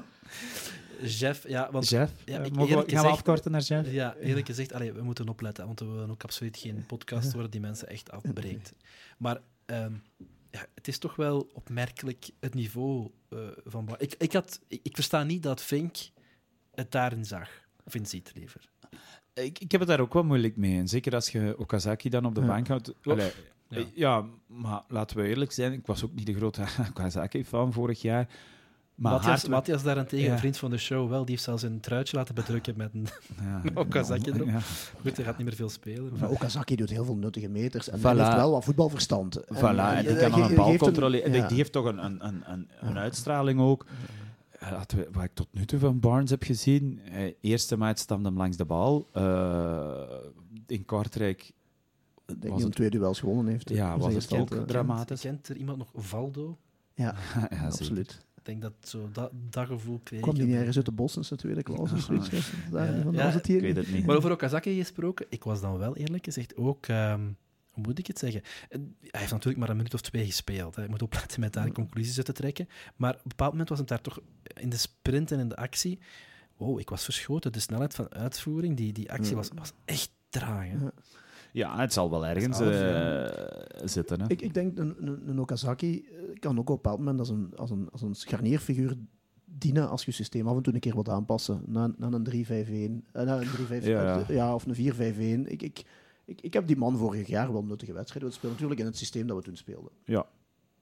Jeff, 1.02 1.48
ja, 1.48 1.68
want 1.70 1.88
Jeff? 1.88 2.12
Ja, 2.24 2.38
Eh, 2.38 2.44
ik- 2.46 2.52
mogen 2.56 2.78
we, 2.84 2.90
gaan 2.90 3.04
we 3.04 3.10
afkorten 3.10 3.50
naar 3.50 3.60
Jeff? 3.60 3.90
Ja, 3.92 4.14
eerlijk 4.14 4.46
gezegd, 4.46 4.72
allee, 4.72 4.92
we 4.92 5.02
moeten 5.02 5.28
opletten, 5.28 5.66
want 5.66 5.80
we 5.80 5.86
willen 5.86 6.10
ook 6.10 6.22
absoluut 6.24 6.56
geen 6.56 6.86
podcast 6.86 7.32
worden 7.32 7.50
die 7.50 7.60
mensen 7.60 7.88
echt 7.88 8.10
afbreekt. 8.10 8.72
Maar 9.18 9.40
ehm, 9.66 9.92
ja, 10.50 10.66
het 10.74 10.88
is 10.88 10.98
toch 10.98 11.16
wel 11.16 11.50
opmerkelijk 11.52 12.30
het 12.40 12.54
niveau 12.54 13.10
eh, 13.28 13.38
van... 13.64 13.88
Ik, 13.98 14.14
ik, 14.18 14.32
had, 14.32 14.60
ik, 14.68 14.80
ik 14.82 14.94
versta 14.94 15.22
niet 15.22 15.42
dat 15.42 15.62
Fink 15.62 15.96
het 16.74 16.90
daarin 16.92 17.24
zag. 17.24 17.48
Of 17.84 17.94
in 17.94 18.06
ziet 18.06 18.32
liever. 18.34 18.68
Ik, 19.34 19.58
ik 19.58 19.70
heb 19.72 19.80
het 19.80 19.88
daar 19.88 20.00
ook 20.00 20.12
wel 20.12 20.24
moeilijk 20.24 20.56
mee. 20.56 20.78
En 20.78 20.88
zeker 20.88 21.14
als 21.14 21.28
je 21.30 21.54
Okazaki 21.58 22.08
dan 22.08 22.24
op 22.24 22.34
de 22.34 22.40
Ja. 22.40 22.46
bank 22.46 22.68
houdt. 22.68 22.92
Allee, 23.02 23.30
Ja. 23.68 23.76
eh, 23.78 23.84
ja. 23.94 24.24
maar 24.46 24.82
laten 24.88 25.16
we 25.16 25.26
eerlijk 25.28 25.52
zijn. 25.52 25.72
Ik 25.72 25.86
was 25.86 26.04
ook 26.04 26.14
niet 26.14 26.26
de 26.26 26.34
grote 26.34 26.64
Okazaki-fan 26.90 27.72
vorig 27.72 28.02
jaar. 28.02 28.28
Maar 28.98 29.12
Matthias, 29.12 29.40
hard- 29.40 29.52
Matthias 29.52 29.82
daarentegen, 29.82 30.26
Ja. 30.26 30.32
een 30.32 30.38
vriend 30.38 30.56
van 30.56 30.70
de 30.70 30.78
show, 30.78 31.08
wel, 31.08 31.20
die 31.20 31.30
heeft 31.30 31.42
zelfs 31.42 31.62
een 31.62 31.80
truitje 31.80 32.16
laten 32.16 32.34
bedrukken 32.34 32.74
met 32.76 32.94
een... 32.94 33.06
Ja, 33.42 33.62
Okazaki 33.82 34.30
erop. 34.30 34.46
Ja. 34.48 34.58
Goed, 35.02 35.16
hij 35.16 35.24
gaat 35.24 35.36
niet 35.36 35.46
meer 35.46 35.56
veel 35.56 35.68
spelen. 35.68 36.12
Maar 36.18 36.30
Okazaki 36.30 36.76
doet 36.76 36.90
heel 36.90 37.04
veel 37.04 37.16
nuttige 37.16 37.48
meters. 37.48 37.88
En 37.88 37.98
Voilà. 37.98 38.02
hij 38.02 38.16
heeft 38.16 38.34
wel 38.34 38.50
wat 38.50 38.64
voetbalverstand. 38.64 39.40
Voilà, 39.40 39.46
en 39.60 40.04
die 40.04 40.08
eh, 40.14 40.18
kan 40.20 40.30
dan 40.30 40.42
ge- 40.42 40.48
een 40.50 40.54
bal 40.54 40.72
een- 40.72 40.78
controleren. 40.78 41.32
Die- 41.32 41.40
ja. 41.40 41.46
Die 41.48 41.56
heeft 41.56 41.72
toch 41.72 41.84
een, 41.84 42.04
een, 42.04 42.26
een, 42.26 42.42
een, 42.52 42.68
een 42.80 42.98
uitstraling 42.98 43.60
ook. 43.60 43.86
Eh, 44.58 44.80
we, 44.86 45.08
wat 45.12 45.24
ik 45.24 45.34
tot 45.34 45.48
nu 45.50 45.64
toe 45.64 45.78
van 45.78 46.00
Barnes 46.00 46.30
heb 46.30 46.42
gezien, 46.42 47.00
eh, 47.04 47.32
eerste 47.40 47.76
match 47.76 48.00
stamde 48.00 48.28
hem 48.28 48.36
langs 48.38 48.56
de 48.56 48.64
bal. 48.64 49.06
Eh, 49.12 50.02
in 50.66 50.84
Kortrijk 50.84 51.40
Ik 51.42 51.52
denk 52.26 52.40
was 52.42 52.48
dat 52.50 52.56
hij 52.58 52.62
het- 52.66 52.74
twee 52.74 52.90
duels 52.90 53.18
gewonnen 53.20 53.46
heeft. 53.52 53.68
Ja, 53.70 53.98
was 53.98 54.14
het 54.14 54.32
ook 54.32 54.50
eh, 54.50 54.62
dramatisch. 54.62 55.20
Kent 55.20 55.48
er 55.48 55.56
iemand 55.56 55.78
nog 55.78 55.88
Valdo? 55.94 56.58
Ja, 56.94 57.04
ja, 57.34 57.40
zeker. 57.40 57.64
absoluut. 57.66 58.26
Ik 58.48 58.60
denk 58.60 58.74
dat 58.80 58.90
zo 58.90 59.08
dat, 59.12 59.30
dat 59.50 59.66
gevoel 59.66 60.00
kreeg. 60.02 60.20
Kwam 60.20 60.34
die 60.34 60.42
ik. 60.42 60.48
niet 60.48 60.58
ergens 60.58 60.76
uit 60.76 60.86
de 60.86 60.92
bossen 60.92 61.22
in 61.22 61.28
de 61.30 61.36
tweede 61.36 61.62
klas 61.62 61.92
of 61.92 62.00
zoiets? 62.00 62.30
Het 62.30 62.72
daar 62.72 62.96
Ja. 62.96 63.02
van, 63.02 63.12
Ja, 63.12 63.24
was 63.24 63.34
het 63.34 63.48
Ik 63.48 63.60
weet 63.60 63.76
het 63.76 63.92
niet. 63.92 64.06
Maar 64.06 64.16
over 64.16 64.32
Okazaki 64.32 64.76
gesproken, 64.76 65.26
ik 65.28 65.44
was 65.44 65.60
dan 65.60 65.78
wel 65.78 65.96
eerlijk 65.96 66.24
gezegd 66.24 66.56
ook... 66.56 66.86
ehm, 66.86 67.20
hoe 67.70 67.86
moet 67.86 67.98
ik 67.98 68.06
het 68.06 68.18
zeggen? 68.18 68.42
Hij 68.68 69.20
heeft 69.20 69.30
natuurlijk 69.32 69.58
maar 69.58 69.68
een 69.68 69.76
minuut 69.76 69.94
of 69.94 70.00
twee 70.00 70.24
gespeeld. 70.24 70.76
Hij 70.76 70.88
moet 70.88 71.02
opletten 71.02 71.40
met 71.40 71.52
daar 71.52 71.72
conclusies 71.72 72.16
uit 72.16 72.26
te 72.26 72.32
trekken. 72.32 72.68
Maar 72.96 73.14
op 73.14 73.22
een 73.22 73.28
bepaald 73.28 73.50
moment 73.50 73.68
was 73.68 73.78
het 73.78 73.88
daar 73.88 74.00
toch 74.00 74.20
in 74.54 74.68
de 74.68 74.76
sprint 74.76 75.32
en 75.32 75.38
in 75.38 75.48
de 75.48 75.56
actie. 75.56 75.98
Wow, 76.56 76.80
ik 76.80 76.90
was 76.90 77.04
verschoten. 77.04 77.52
De 77.52 77.60
snelheid 77.60 77.94
van 77.94 78.14
uitvoering, 78.14 78.76
die, 78.76 78.92
die 78.92 79.12
actie 79.12 79.36
was, 79.36 79.48
was 79.54 79.72
echt 79.84 80.10
traag. 80.28 80.66
Hè? 80.68 80.76
Ja, 81.52 81.80
het 81.80 81.92
zal 81.92 82.10
wel 82.10 82.26
ergens 82.26 82.60
uh, 82.60 83.86
zitten. 83.88 84.20
Hè? 84.20 84.26
Ik, 84.28 84.42
ik 84.42 84.54
denk, 84.54 84.78
een, 84.78 84.94
een, 84.98 85.28
een 85.28 85.40
Okazaki 85.40 86.08
kan 86.38 86.58
ook 86.58 86.70
op 86.70 86.76
een 86.76 86.82
bepaald 86.82 86.98
moment 86.98 87.18
als 87.18 87.28
een, 87.28 87.52
als 87.56 87.70
een, 87.70 87.88
als 87.90 88.02
een 88.02 88.14
scharnierfiguur 88.14 88.96
dienen 89.44 89.88
als 89.88 90.04
je 90.04 90.10
systeem 90.10 90.48
af 90.48 90.56
en 90.56 90.62
toe 90.62 90.74
een 90.74 90.80
keer 90.80 90.94
wilt 90.94 91.08
aanpassen 91.08 91.62
naar, 91.66 91.90
naar 91.96 92.12
een 92.12 92.26
3-5-1. 92.26 92.30
Uh, 92.30 93.22
naar 93.22 93.40
een 93.40 93.66
3 93.66 93.90
ja, 94.34 94.54
of 94.54 94.66
een 94.66 95.44
4-5-1. 95.46 95.50
Ik, 95.50 95.62
ik, 95.62 95.84
ik, 96.24 96.40
ik 96.40 96.52
heb 96.52 96.66
die 96.66 96.76
man 96.76 96.96
vorig 96.96 97.26
jaar 97.26 97.52
wel 97.52 97.64
nuttige 97.64 97.92
wedstrijden 97.92 98.32
spelen. 98.32 98.52
Natuurlijk 98.52 98.80
in 98.80 98.86
het 98.86 98.96
systeem 98.96 99.26
dat 99.26 99.36
we 99.36 99.42
toen 99.42 99.56
speelden. 99.56 99.90
Ja, 100.04 100.26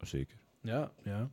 zeker. 0.00 0.38
Ja, 0.66 0.90
ja. 1.02 1.30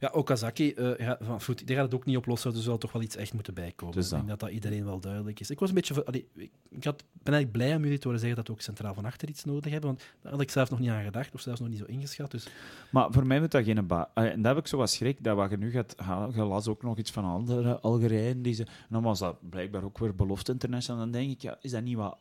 Ja, 0.00 0.10
Okazaki, 0.12 0.74
uh, 0.76 0.98
ja, 0.98 1.18
van 1.20 1.40
voet, 1.40 1.66
die 1.66 1.76
gaat 1.76 1.84
het 1.84 1.94
ook 1.94 2.04
niet 2.04 2.16
oplossen, 2.16 2.50
dus 2.50 2.58
er 2.58 2.64
zal 2.64 2.78
toch 2.78 2.92
wel 2.92 3.02
iets 3.02 3.16
echt 3.16 3.32
moeten 3.32 3.54
bijkomen. 3.54 3.94
Dus 3.94 4.04
ik 4.04 4.10
denk 4.10 4.28
dat 4.28 4.40
dat 4.40 4.50
iedereen 4.50 4.84
wel 4.84 5.00
duidelijk 5.00 5.40
is. 5.40 5.50
Ik 5.50 5.58
was 5.58 5.68
een 5.68 5.74
beetje... 5.74 6.04
Allee, 6.04 6.28
ik 6.68 6.84
had, 6.84 7.04
ben 7.12 7.34
eigenlijk 7.34 7.52
blij 7.52 7.76
om 7.76 7.82
jullie 7.82 7.98
te 7.98 8.04
horen 8.04 8.20
zeggen 8.20 8.36
dat 8.36 8.46
we 8.46 8.52
ook 8.52 8.60
centraal 8.60 8.94
van 8.94 9.04
achter 9.04 9.28
iets 9.28 9.44
nodig 9.44 9.72
hebben, 9.72 9.90
want 9.90 10.02
daar 10.20 10.32
had 10.32 10.40
ik 10.40 10.50
zelf 10.50 10.70
nog 10.70 10.78
niet 10.78 10.90
aan 10.90 11.04
gedacht, 11.04 11.34
of 11.34 11.40
zelfs 11.40 11.60
nog 11.60 11.68
niet 11.68 11.78
zo 11.78 11.84
ingeschat. 11.84 12.30
Dus... 12.30 12.46
Maar 12.90 13.12
voor 13.12 13.26
mij 13.26 13.40
moet 13.40 13.50
dat 13.50 13.64
geen 13.64 13.86
ba... 13.86 14.10
En 14.14 14.42
daar 14.42 14.54
heb 14.54 14.64
ik 14.64 14.68
zo 14.68 14.76
wat 14.76 14.90
schrik, 14.90 15.24
dat 15.24 15.36
wat 15.36 15.50
je 15.50 15.56
nu 15.56 15.70
gaat 15.70 15.94
halen, 15.96 16.34
je 16.34 16.44
las 16.44 16.68
ook 16.68 16.82
nog 16.82 16.98
iets 16.98 17.10
van 17.10 17.24
andere 17.24 17.80
Algerijnen, 17.80 18.42
die 18.42 18.54
ze... 18.54 18.62
En 18.64 18.88
dan 18.90 19.02
was 19.02 19.18
dat 19.18 19.50
blijkbaar 19.50 19.84
ook 19.84 19.98
weer 19.98 20.14
belofte 20.14 20.52
international, 20.52 21.00
dan 21.00 21.10
denk 21.10 21.30
ik, 21.30 21.42
ja, 21.42 21.58
is 21.60 21.70
dat 21.70 21.82
niet 21.82 21.96
wat... 21.96 22.18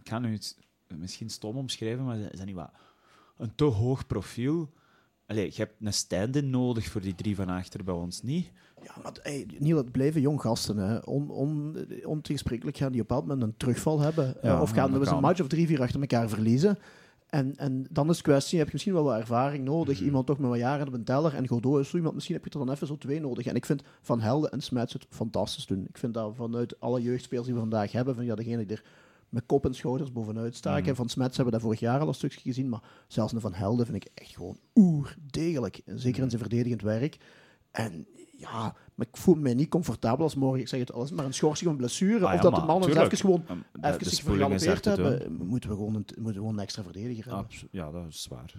Ik 0.00 0.08
ga 0.08 0.18
nu 0.18 0.32
iets 0.32 0.56
misschien 0.86 1.30
stom 1.30 1.56
omschrijven, 1.56 2.04
maar 2.04 2.18
is 2.18 2.38
dat 2.38 2.46
niet 2.46 2.54
wat... 2.54 2.70
Een 3.36 3.54
te 3.54 3.64
hoog 3.64 4.06
profiel 4.06 4.72
Allee, 5.32 5.46
je 5.46 5.56
hebt 5.56 5.74
een 5.80 5.92
stand-in 5.92 6.50
nodig 6.50 6.86
voor 6.86 7.00
die 7.00 7.14
drie 7.14 7.36
van 7.36 7.48
achter 7.48 7.84
bij 7.84 7.94
ons 7.94 8.22
niet. 8.22 8.50
Ja, 8.82 8.94
maar 9.02 9.12
hey, 9.22 9.46
Niel, 9.58 9.76
het 9.76 9.92
blijven 9.92 10.20
jong 10.20 10.40
gasten. 10.40 10.76
Hè. 10.76 10.96
On, 10.96 11.30
on, 11.30 11.76
ontegensprekelijk 12.04 12.76
gaan 12.76 12.92
die 12.92 13.00
op 13.00 13.10
een 13.10 13.16
bepaald 13.16 13.28
moment 13.28 13.52
een 13.52 13.56
terugval 13.56 14.00
hebben. 14.00 14.36
Ja, 14.42 14.60
of 14.62 14.70
gaan 14.70 14.92
we 14.92 14.98
eens 14.98 15.10
een 15.10 15.20
match 15.20 15.40
of 15.40 15.46
drie, 15.46 15.66
vier 15.66 15.80
achter 15.80 16.00
elkaar 16.00 16.28
verliezen. 16.28 16.78
En, 17.26 17.56
en 17.56 17.86
dan 17.90 18.08
is 18.08 18.16
het 18.16 18.24
kwestie, 18.24 18.58
heb 18.58 18.66
je 18.66 18.72
misschien 18.72 18.94
wel 18.94 19.04
wat 19.04 19.18
ervaring 19.18 19.64
nodig. 19.64 19.96
Mhm. 19.96 20.04
Iemand 20.04 20.26
toch 20.26 20.38
met 20.38 20.50
wat 20.50 20.58
jaren 20.58 20.86
op 20.86 20.92
een 20.92 21.04
teller. 21.04 21.34
En 21.34 21.48
Godot 21.48 21.80
is 21.80 21.88
zo 21.88 21.96
iemand, 21.96 22.14
misschien 22.14 22.34
heb 22.34 22.44
je 22.44 22.50
er 22.50 22.66
dan 22.66 22.74
even 22.74 22.86
zo 22.86 22.98
twee 22.98 23.20
nodig. 23.20 23.46
En 23.46 23.54
ik 23.54 23.66
vind 23.66 23.82
Van 24.00 24.20
Helden 24.20 24.50
en 24.50 24.60
Smets 24.60 24.92
het 24.92 25.06
fantastisch 25.08 25.66
doen. 25.66 25.86
Ik 25.88 25.98
vind 25.98 26.14
dat 26.14 26.34
vanuit 26.36 26.80
alle 26.80 27.02
jeugdspelers 27.02 27.46
die 27.46 27.54
we 27.54 27.60
vandaag 27.60 27.92
hebben, 27.92 28.14
van 28.14 28.24
ja, 28.24 28.34
degene 28.34 28.66
die 28.66 28.76
er 28.76 28.84
met 29.32 29.46
kop 29.46 29.64
en 29.64 29.74
schouders 29.74 30.12
bovenuit 30.12 30.56
staken. 30.56 30.88
Mm. 30.88 30.94
Van 30.94 31.08
Smets 31.08 31.36
hebben 31.36 31.54
we 31.54 31.60
dat 31.60 31.60
vorig 31.60 31.80
jaar 31.80 32.00
al 32.00 32.08
een 32.08 32.14
stukje 32.14 32.40
gezien, 32.40 32.68
maar 32.68 32.82
zelfs 33.06 33.32
een 33.32 33.40
Van 33.40 33.54
Helden 33.54 33.86
vind 33.86 34.04
ik 34.04 34.10
echt 34.14 34.34
gewoon 34.34 34.58
oerdegelijk. 34.74 35.80
Zeker 35.86 36.18
in 36.18 36.24
mm. 36.24 36.30
zijn 36.30 36.42
verdedigend 36.42 36.82
werk. 36.82 37.16
En 37.70 38.06
ja, 38.38 38.74
maar 38.94 39.06
ik 39.06 39.16
voel 39.16 39.34
me 39.34 39.54
niet 39.54 39.68
comfortabel 39.68 40.24
als 40.24 40.34
morgen, 40.34 40.60
ik 40.60 40.68
zeg 40.68 40.80
het 40.80 40.92
alles, 40.92 41.10
maar 41.10 41.24
een 41.24 41.34
schorsing 41.34 41.68
van 41.68 41.78
blessure, 41.78 42.26
ah 42.26 42.34
of 42.34 42.40
dat 42.40 42.54
de 42.54 42.60
mannen 42.60 42.88
even 42.88 43.16
gewoon 43.16 43.44
even 43.80 44.06
zich 44.06 44.24
vergalopeerd 44.24 44.84
hebben, 44.84 45.32
moeten 45.32 45.70
we, 45.70 45.76
gewoon 45.76 45.94
een, 45.94 46.04
moeten 46.16 46.24
we 46.24 46.32
gewoon 46.32 46.54
een 46.54 46.62
extra 46.62 46.82
verdediger 46.82 47.24
hebben. 47.24 47.56
ja, 47.70 47.90
dat 47.90 48.06
is 48.08 48.22
zwaar. 48.22 48.54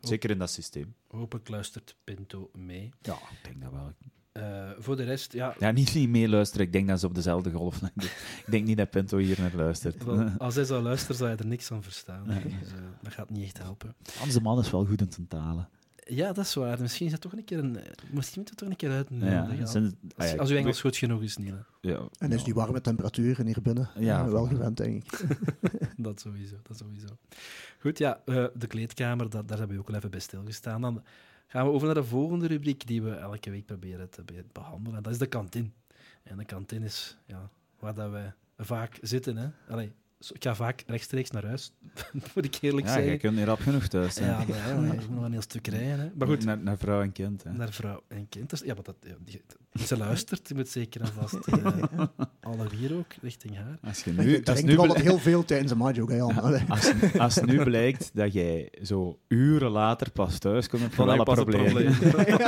Zeker 0.00 0.30
in 0.30 0.38
dat 0.38 0.50
systeem. 0.50 0.94
Hopelijk 1.08 1.48
luistert 1.48 1.96
Pinto 2.04 2.50
mee. 2.52 2.90
Ja, 3.00 3.14
ik 3.14 3.38
denk 3.42 3.62
dat 3.62 3.72
wel. 3.72 3.92
Uh, 4.32 4.70
voor 4.78 4.96
de 4.96 5.02
rest, 5.02 5.32
ja... 5.32 5.54
Ja, 5.58 5.70
niet, 5.70 5.94
niet 5.94 6.08
meeluisteren. 6.08 6.66
Ik 6.66 6.72
denk 6.72 6.88
dat 6.88 7.00
ze 7.00 7.06
op 7.06 7.14
dezelfde 7.14 7.50
golf 7.50 7.82
Ik 7.84 8.44
denk 8.46 8.66
niet 8.66 8.76
dat 8.76 8.90
Pinto 8.90 9.18
hier 9.18 9.40
naar 9.40 9.54
luistert. 9.54 10.04
als 10.38 10.54
hij 10.54 10.64
zou 10.64 10.82
luisteren, 10.82 11.16
zou 11.16 11.28
hij 11.28 11.38
er 11.38 11.46
niks 11.46 11.66
van 11.66 11.82
verstaan. 11.82 12.24
Dus, 12.24 12.34
uh, 12.34 12.78
dat 13.02 13.12
gaat 13.12 13.30
niet 13.30 13.44
echt 13.44 13.58
helpen. 13.58 13.94
Onze 14.22 14.40
man 14.40 14.58
is 14.58 14.70
wel 14.70 14.84
goed 14.84 15.00
in 15.00 15.06
het 15.06 15.30
talen. 15.30 15.68
Ja, 16.04 16.32
dat 16.32 16.44
is 16.44 16.54
waar. 16.54 16.80
Misschien 16.80 17.06
is 17.06 17.12
dat 17.12 17.20
toch 17.20 17.32
een 17.32 17.44
keer 17.44 17.58
een... 17.58 17.78
Misschien 18.10 18.40
moet 18.40 18.48
het 18.48 18.58
toch 18.58 18.68
een 18.68 18.76
keer 18.76 18.90
uit. 18.90 19.08
Ja, 19.10 19.66
zijn, 19.66 19.98
als, 20.16 20.38
als 20.38 20.50
uw 20.50 20.56
Engels 20.56 20.80
goed 20.80 20.96
genoeg 20.96 21.22
is, 21.22 21.36
Niel. 21.36 21.56
Ja. 21.80 22.08
En 22.18 22.32
is 22.32 22.44
die 22.44 22.54
warme 22.54 22.80
temperaturen 22.80 23.46
hier 23.46 23.62
binnen? 23.62 23.90
Ja, 23.98 24.28
wel 24.28 24.46
gewend, 24.46 24.76
denk 24.76 25.04
ik. 25.04 25.24
dat 25.96 26.20
sowieso, 26.20 26.56
dat 26.62 26.78
sowieso. 26.78 27.06
Goed, 27.80 27.98
ja, 27.98 28.20
uh, 28.26 28.44
de 28.54 28.66
kleedkamer, 28.66 29.30
dat, 29.30 29.48
daar 29.48 29.58
hebben 29.58 29.76
we 29.76 29.82
ook 29.82 29.88
al 29.88 29.94
even 29.94 30.10
bij 30.10 30.20
stilgestaan. 30.20 30.80
Dan 30.80 31.02
gaan 31.52 31.66
we 31.66 31.72
over 31.72 31.86
naar 31.86 31.94
de 31.94 32.04
volgende 32.04 32.46
rubriek 32.46 32.86
die 32.86 33.02
we 33.02 33.10
elke 33.10 33.50
week 33.50 33.66
proberen 33.66 34.10
te 34.10 34.24
behandelen. 34.52 34.96
En 34.96 35.02
dat 35.02 35.12
is 35.12 35.18
de 35.18 35.26
kantine. 35.26 35.68
En 36.22 36.36
de 36.36 36.44
kantine 36.44 36.84
is 36.84 37.16
ja, 37.26 37.50
waar 37.78 37.94
dat 37.94 38.10
wij 38.10 38.34
vaak 38.56 38.98
zitten. 39.02 39.36
Hè. 39.36 39.48
Allee, 39.68 39.92
ik 40.30 40.42
ga 40.42 40.54
vaak 40.54 40.84
rechtstreeks 40.86 41.30
naar 41.30 41.46
huis, 41.46 41.72
moet 42.34 42.44
ik 42.44 42.58
eerlijk 42.60 42.86
ja, 42.86 42.92
zeggen. 42.92 43.06
Ja, 43.06 43.12
je 43.12 43.18
kunt 43.18 43.36
niet 43.36 43.44
rap 43.46 43.60
genoeg 43.60 43.86
thuis 43.86 44.14
zijn. 44.14 44.28
Ja, 44.28 44.44
maar, 44.48 44.56
ja, 44.56 44.80
moet 44.80 45.10
nog 45.10 45.24
een 45.24 45.32
heel 45.32 45.40
stuk 45.42 45.66
rijden. 45.66 45.98
Hè. 45.98 46.10
Maar 46.14 46.28
goed. 46.28 46.44
Naar, 46.44 46.58
naar 46.58 46.78
vrouw 46.78 47.02
en 47.02 47.12
kind. 47.12 47.42
Hè. 47.42 47.52
Naar 47.52 47.72
vrouw 47.72 48.02
en 48.08 48.28
kind. 48.28 48.50
Dus, 48.50 48.60
ja, 48.60 48.74
maar 48.74 48.82
dat, 48.82 48.96
ja, 49.00 49.16
ze 49.84 49.96
luistert, 49.96 50.48
je 50.48 50.54
moet 50.54 50.68
zeker 50.68 51.00
en 51.00 51.06
vast 51.06 51.38
uh, 51.46 51.66
alle 52.40 52.68
vier 52.68 52.96
ook, 52.96 53.12
richting 53.22 53.56
haar. 53.56 53.78
Als 53.82 54.04
je 54.04 54.12
nu... 54.12 54.42
Als 54.44 54.62
nu 54.62 54.76
al 54.78 54.94
heel 54.94 55.18
veel 55.18 55.44
tijdens 55.44 55.70
een 55.70 55.78
match 55.78 55.98
ook, 55.98 56.10
hè, 56.10 56.20
als, 56.20 56.92
als 57.18 57.40
nu 57.40 57.62
blijkt 57.62 58.10
dat 58.14 58.32
jij 58.32 58.72
zo 58.82 59.18
uren 59.28 59.70
later 59.70 60.10
pas 60.10 60.38
thuis 60.38 60.68
komt, 60.68 60.82
heb 60.82 60.94
je 60.94 61.04
wel 61.04 61.18
een 61.18 61.24
probleem. 61.24 61.72
probleem. 62.10 62.44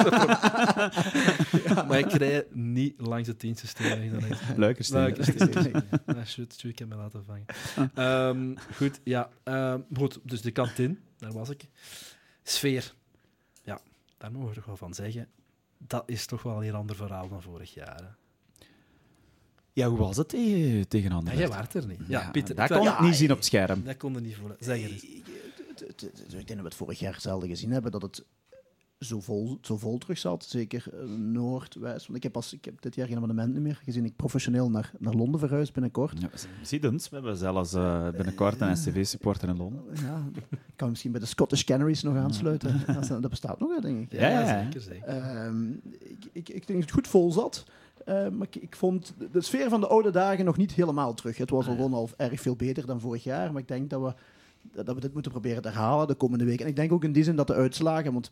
maar 1.88 1.98
ik 1.98 2.12
rij 2.12 2.46
niet 2.52 2.94
langs 2.96 3.28
het 3.28 3.40
dienstsysteem. 3.40 4.12
Luikerstein. 4.56 5.02
Luikerstein. 5.02 5.84
Ja, 6.06 6.24
shoot, 6.24 6.54
shoot, 6.54 6.72
ik 6.72 6.78
heb 6.78 6.88
me 6.88 6.96
laten 6.96 7.24
vangen. 7.26 7.44
Um, 7.94 8.54
goed, 8.78 9.00
ja. 9.04 9.30
Um, 9.44 9.84
goed, 9.94 10.18
dus 10.22 10.42
de 10.42 10.50
kantine, 10.50 10.96
daar 11.18 11.32
was 11.32 11.48
ik. 11.48 11.68
Sfeer. 12.42 12.94
Ja, 13.62 13.80
daar 14.18 14.32
mogen 14.32 14.48
we 14.48 14.54
toch 14.54 14.64
wel 14.64 14.76
van 14.76 14.94
zeggen. 14.94 15.28
Dat 15.78 16.02
is 16.06 16.26
toch 16.26 16.42
wel 16.42 16.56
een 16.56 16.62
heel 16.62 16.74
ander 16.74 16.96
verhaal 16.96 17.28
dan 17.28 17.42
vorig 17.42 17.74
jaar. 17.74 17.96
Hè? 17.96 18.08
Ja, 19.72 19.88
hoe 19.88 19.98
was 19.98 20.16
het 20.16 20.28
tegen, 20.28 20.88
tegen 20.88 21.12
anderen? 21.12 21.38
Ja, 21.38 21.46
jij 21.46 21.54
waart 21.54 21.74
er 21.74 21.86
niet. 21.86 22.00
Ja, 22.06 22.30
Pieter, 22.30 22.54
dat 22.54 22.68
kon 22.68 22.86
ik 22.86 23.00
niet 23.00 23.14
zien 23.14 23.30
op 23.30 23.36
het 23.36 23.46
scherm. 23.46 23.84
Dat 23.84 23.96
kon 23.96 24.12
je 24.12 24.20
niet 24.20 24.36
voelen. 24.36 24.56
Zeg 24.60 24.78
eens. 24.78 25.02
Ik 25.02 26.28
denk 26.28 26.46
dat 26.46 26.56
we 26.56 26.62
het 26.62 26.74
vorig 26.74 26.98
jaar 26.98 27.20
zelden 27.20 27.48
gezien 27.48 27.70
hebben, 27.70 27.90
dat 27.90 28.02
het 28.02 28.24
zo 29.04 29.20
vol, 29.20 29.58
zo 29.60 29.76
vol 29.76 29.98
terug 29.98 30.18
zat. 30.18 30.44
Zeker 30.44 30.84
uh, 30.94 31.16
Noord, 31.16 31.74
West. 31.74 32.06
Want 32.06 32.16
ik 32.16 32.22
heb, 32.22 32.32
pas, 32.32 32.52
ik 32.52 32.64
heb 32.64 32.82
dit 32.82 32.94
jaar 32.94 33.06
geen 33.06 33.16
abonnement 33.16 33.54
meer, 33.54 33.80
gezien 33.84 34.04
ik 34.04 34.16
professioneel 34.16 34.70
naar, 34.70 34.92
naar 34.98 35.14
Londen 35.14 35.40
verhuis 35.40 35.72
binnenkort. 35.72 36.20
Ja, 36.20 36.28
zie 36.62 36.90
ons, 36.90 37.08
we 37.08 37.14
hebben 37.14 37.36
zelfs 37.36 37.74
uh, 37.74 38.08
binnenkort 38.08 38.60
een 38.60 38.76
STV-supporter 38.76 39.48
in 39.48 39.56
Londen. 39.56 39.82
Ja, 40.02 40.22
ik 40.50 40.58
kan 40.76 40.88
misschien 40.88 41.10
bij 41.10 41.20
de 41.20 41.26
Scottish 41.26 41.64
Canaries 41.64 42.02
nog 42.02 42.16
aansluiten. 42.16 42.80
dat 43.20 43.30
bestaat 43.30 43.58
nog, 43.58 43.80
denk 43.80 44.02
ik. 44.02 44.20
Ja, 44.20 44.28
ja 44.28 44.62
zeker. 44.62 44.80
zeker. 44.80 45.08
Uh, 45.08 45.70
ik, 45.98 46.24
ik, 46.32 46.48
ik 46.48 46.66
denk 46.66 46.66
dat 46.66 46.80
het 46.80 46.90
goed 46.90 47.08
vol 47.08 47.32
zat. 47.32 47.64
Uh, 48.08 48.28
maar 48.28 48.46
ik, 48.50 48.62
ik, 48.62 48.76
vond 48.76 49.14
de 49.32 49.40
sfeer 49.40 49.68
van 49.68 49.80
de 49.80 49.86
oude 49.86 50.10
dagen 50.10 50.44
nog 50.44 50.56
niet 50.56 50.72
helemaal 50.72 51.14
terug. 51.14 51.36
Het 51.36 51.50
was 51.50 51.66
al 51.66 51.74
gewoon 51.74 51.94
al 51.94 52.08
erg 52.16 52.40
veel 52.40 52.56
beter 52.56 52.86
dan 52.86 53.00
vorig 53.00 53.24
jaar. 53.24 53.52
Maar 53.52 53.62
ik 53.62 53.68
denk 53.68 53.90
dat 53.90 54.02
we, 54.02 54.14
dat 54.82 54.94
we 54.94 55.00
dit 55.00 55.12
moeten 55.12 55.32
proberen 55.32 55.62
te 55.62 55.68
herhalen 55.68 56.06
de 56.06 56.14
komende 56.14 56.44
weken. 56.44 56.64
En 56.64 56.70
ik 56.70 56.76
denk 56.76 56.92
ook 56.92 57.04
in 57.04 57.12
die 57.12 57.24
zin 57.24 57.36
dat 57.36 57.46
de 57.46 57.54
uitslagen... 57.54 58.12
Want 58.12 58.30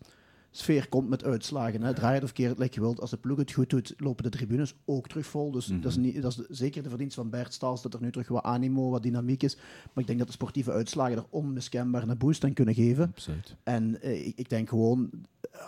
sfeer 0.52 0.88
komt 0.88 1.08
met 1.08 1.24
uitslagen. 1.24 1.82
Hè. 1.82 1.94
Draai 1.94 2.14
het 2.14 2.24
of 2.24 2.32
keer 2.32 2.48
het 2.48 2.58
like 2.58 2.74
je 2.74 2.80
wilt. 2.80 3.00
Als 3.00 3.10
de 3.10 3.16
ploeg 3.16 3.38
het 3.38 3.52
goed 3.52 3.70
doet, 3.70 3.94
lopen 3.96 4.24
de 4.24 4.30
tribunes 4.30 4.74
ook 4.84 5.08
terug 5.08 5.26
vol. 5.26 5.50
Dus 5.50 5.66
dat, 5.66 5.84
is 5.84 5.96
mhm. 5.96 6.04
niet, 6.04 6.22
dat 6.22 6.38
is 6.48 6.58
zeker 6.58 6.82
de 6.82 6.88
verdienst 6.88 7.14
van 7.14 7.30
Bert 7.30 7.52
Staals 7.52 7.82
dat 7.82 7.94
er 7.94 8.00
nu 8.00 8.10
terug 8.10 8.28
wat 8.28 8.42
animo, 8.42 8.90
wat 8.90 9.02
dynamiek 9.02 9.42
is. 9.42 9.56
Maar 9.56 10.02
ik 10.02 10.06
denk 10.06 10.18
dat 10.18 10.26
de 10.26 10.32
sportieve 10.32 10.72
uitslagen 10.72 11.16
er 11.16 11.24
onmiskenbaar 11.30 12.08
een 12.08 12.18
boost 12.18 12.44
aan 12.44 12.52
kunnen 12.52 12.74
geven. 12.74 13.08
Absoluut. 13.08 13.56
En 13.62 14.00
eh, 14.02 14.26
ik, 14.26 14.38
ik, 14.38 14.48
denk 14.48 14.68
gewoon, 14.68 15.10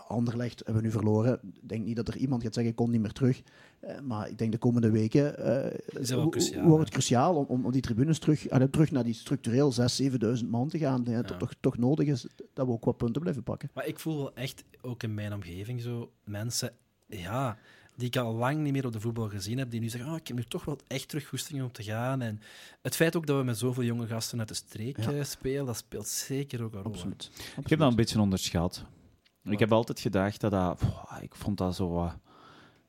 Anderlecht 0.08 0.58
hebben 0.58 0.76
we 0.76 0.88
nu 0.88 0.90
verloren. 0.92 1.40
Ik 1.54 1.68
denk 1.68 1.84
niet 1.84 1.96
dat 1.96 2.08
er 2.08 2.16
iemand 2.16 2.42
gaat 2.42 2.54
zeggen, 2.54 2.72
ik 2.72 2.78
kom 2.78 2.90
niet 2.90 3.00
meer 3.00 3.12
terug. 3.12 3.42
Uh, 3.84 4.00
maar 4.00 4.28
ik 4.28 4.38
denk 4.38 4.52
de 4.52 4.58
komende 4.58 4.90
weken 4.90 5.34
uh, 5.38 6.26
cruciaal, 6.30 6.64
wordt 6.64 6.84
het 6.84 6.90
cruciaal 6.90 7.34
om, 7.34 7.64
om, 7.64 7.72
die 7.72 7.80
tribunes 7.80 8.18
terug, 8.18 8.50
uh, 8.52 8.62
terug 8.62 8.90
naar 8.90 9.04
die 9.04 9.14
structureel 9.14 9.72
6.000, 9.72 10.12
7.000 10.40 10.48
man 10.48 10.68
te 10.68 10.78
gaan. 10.78 11.02
Ja. 11.06 11.22
Dat 11.22 11.38
toch, 11.38 11.54
toch 11.60 11.78
nodig 11.78 12.06
is 12.06 12.26
dat 12.52 12.66
we 12.66 12.72
ook 12.72 12.84
wat 12.84 12.96
punten 12.96 13.20
blijven 13.20 13.42
pakken. 13.42 13.70
Maar 13.74 13.86
ik 13.86 13.98
voel 13.98 14.16
wel 14.16 14.34
echt, 14.34 14.64
ook 14.80 15.02
in 15.02 15.14
mijn 15.14 15.32
omgeving, 15.32 15.80
zo 15.80 16.12
mensen, 16.24 16.72
ja, 17.06 17.58
die 17.96 18.06
ik 18.06 18.16
al 18.16 18.34
lang 18.34 18.60
niet 18.60 18.72
meer 18.72 18.86
op 18.86 18.92
de 18.92 19.00
voetbal 19.00 19.28
gezien 19.28 19.58
heb, 19.58 19.70
die 19.70 19.80
nu 19.80 19.88
zeggen, 19.88 20.10
oh, 20.10 20.16
ik 20.16 20.26
heb 20.28 20.36
nu 20.36 20.44
toch 20.44 20.64
wel 20.64 20.78
echt 20.86 21.08
terug 21.08 21.28
goesting 21.28 21.62
om 21.62 21.72
te 21.72 21.82
gaan. 21.82 22.22
En 22.22 22.40
het 22.82 22.96
feit 22.96 23.16
ook 23.16 23.26
dat 23.26 23.36
we 23.36 23.44
met 23.44 23.58
zoveel 23.58 23.82
jonge 23.82 24.06
gasten 24.06 24.38
uit 24.38 24.48
de 24.48 24.54
streek 24.54 24.98
ja. 25.00 25.24
spelen, 25.24 25.66
dat 25.66 25.76
speelt 25.76 26.08
zeker 26.08 26.62
ook 26.62 26.74
een 26.74 26.82
rol. 26.82 26.92
Absoluut. 26.92 27.30
Ik 27.56 27.68
heb 27.68 27.78
dat 27.78 27.90
een 27.90 27.96
beetje 27.96 28.20
onderschat. 28.20 28.84
Ik 29.44 29.58
heb 29.58 29.72
altijd 29.72 30.00
gedacht 30.00 30.40
dat 30.40 30.50
dat... 30.50 30.82
ik 31.20 31.34
vond 31.34 31.58
dat 31.58 31.74
zo... 31.74 32.10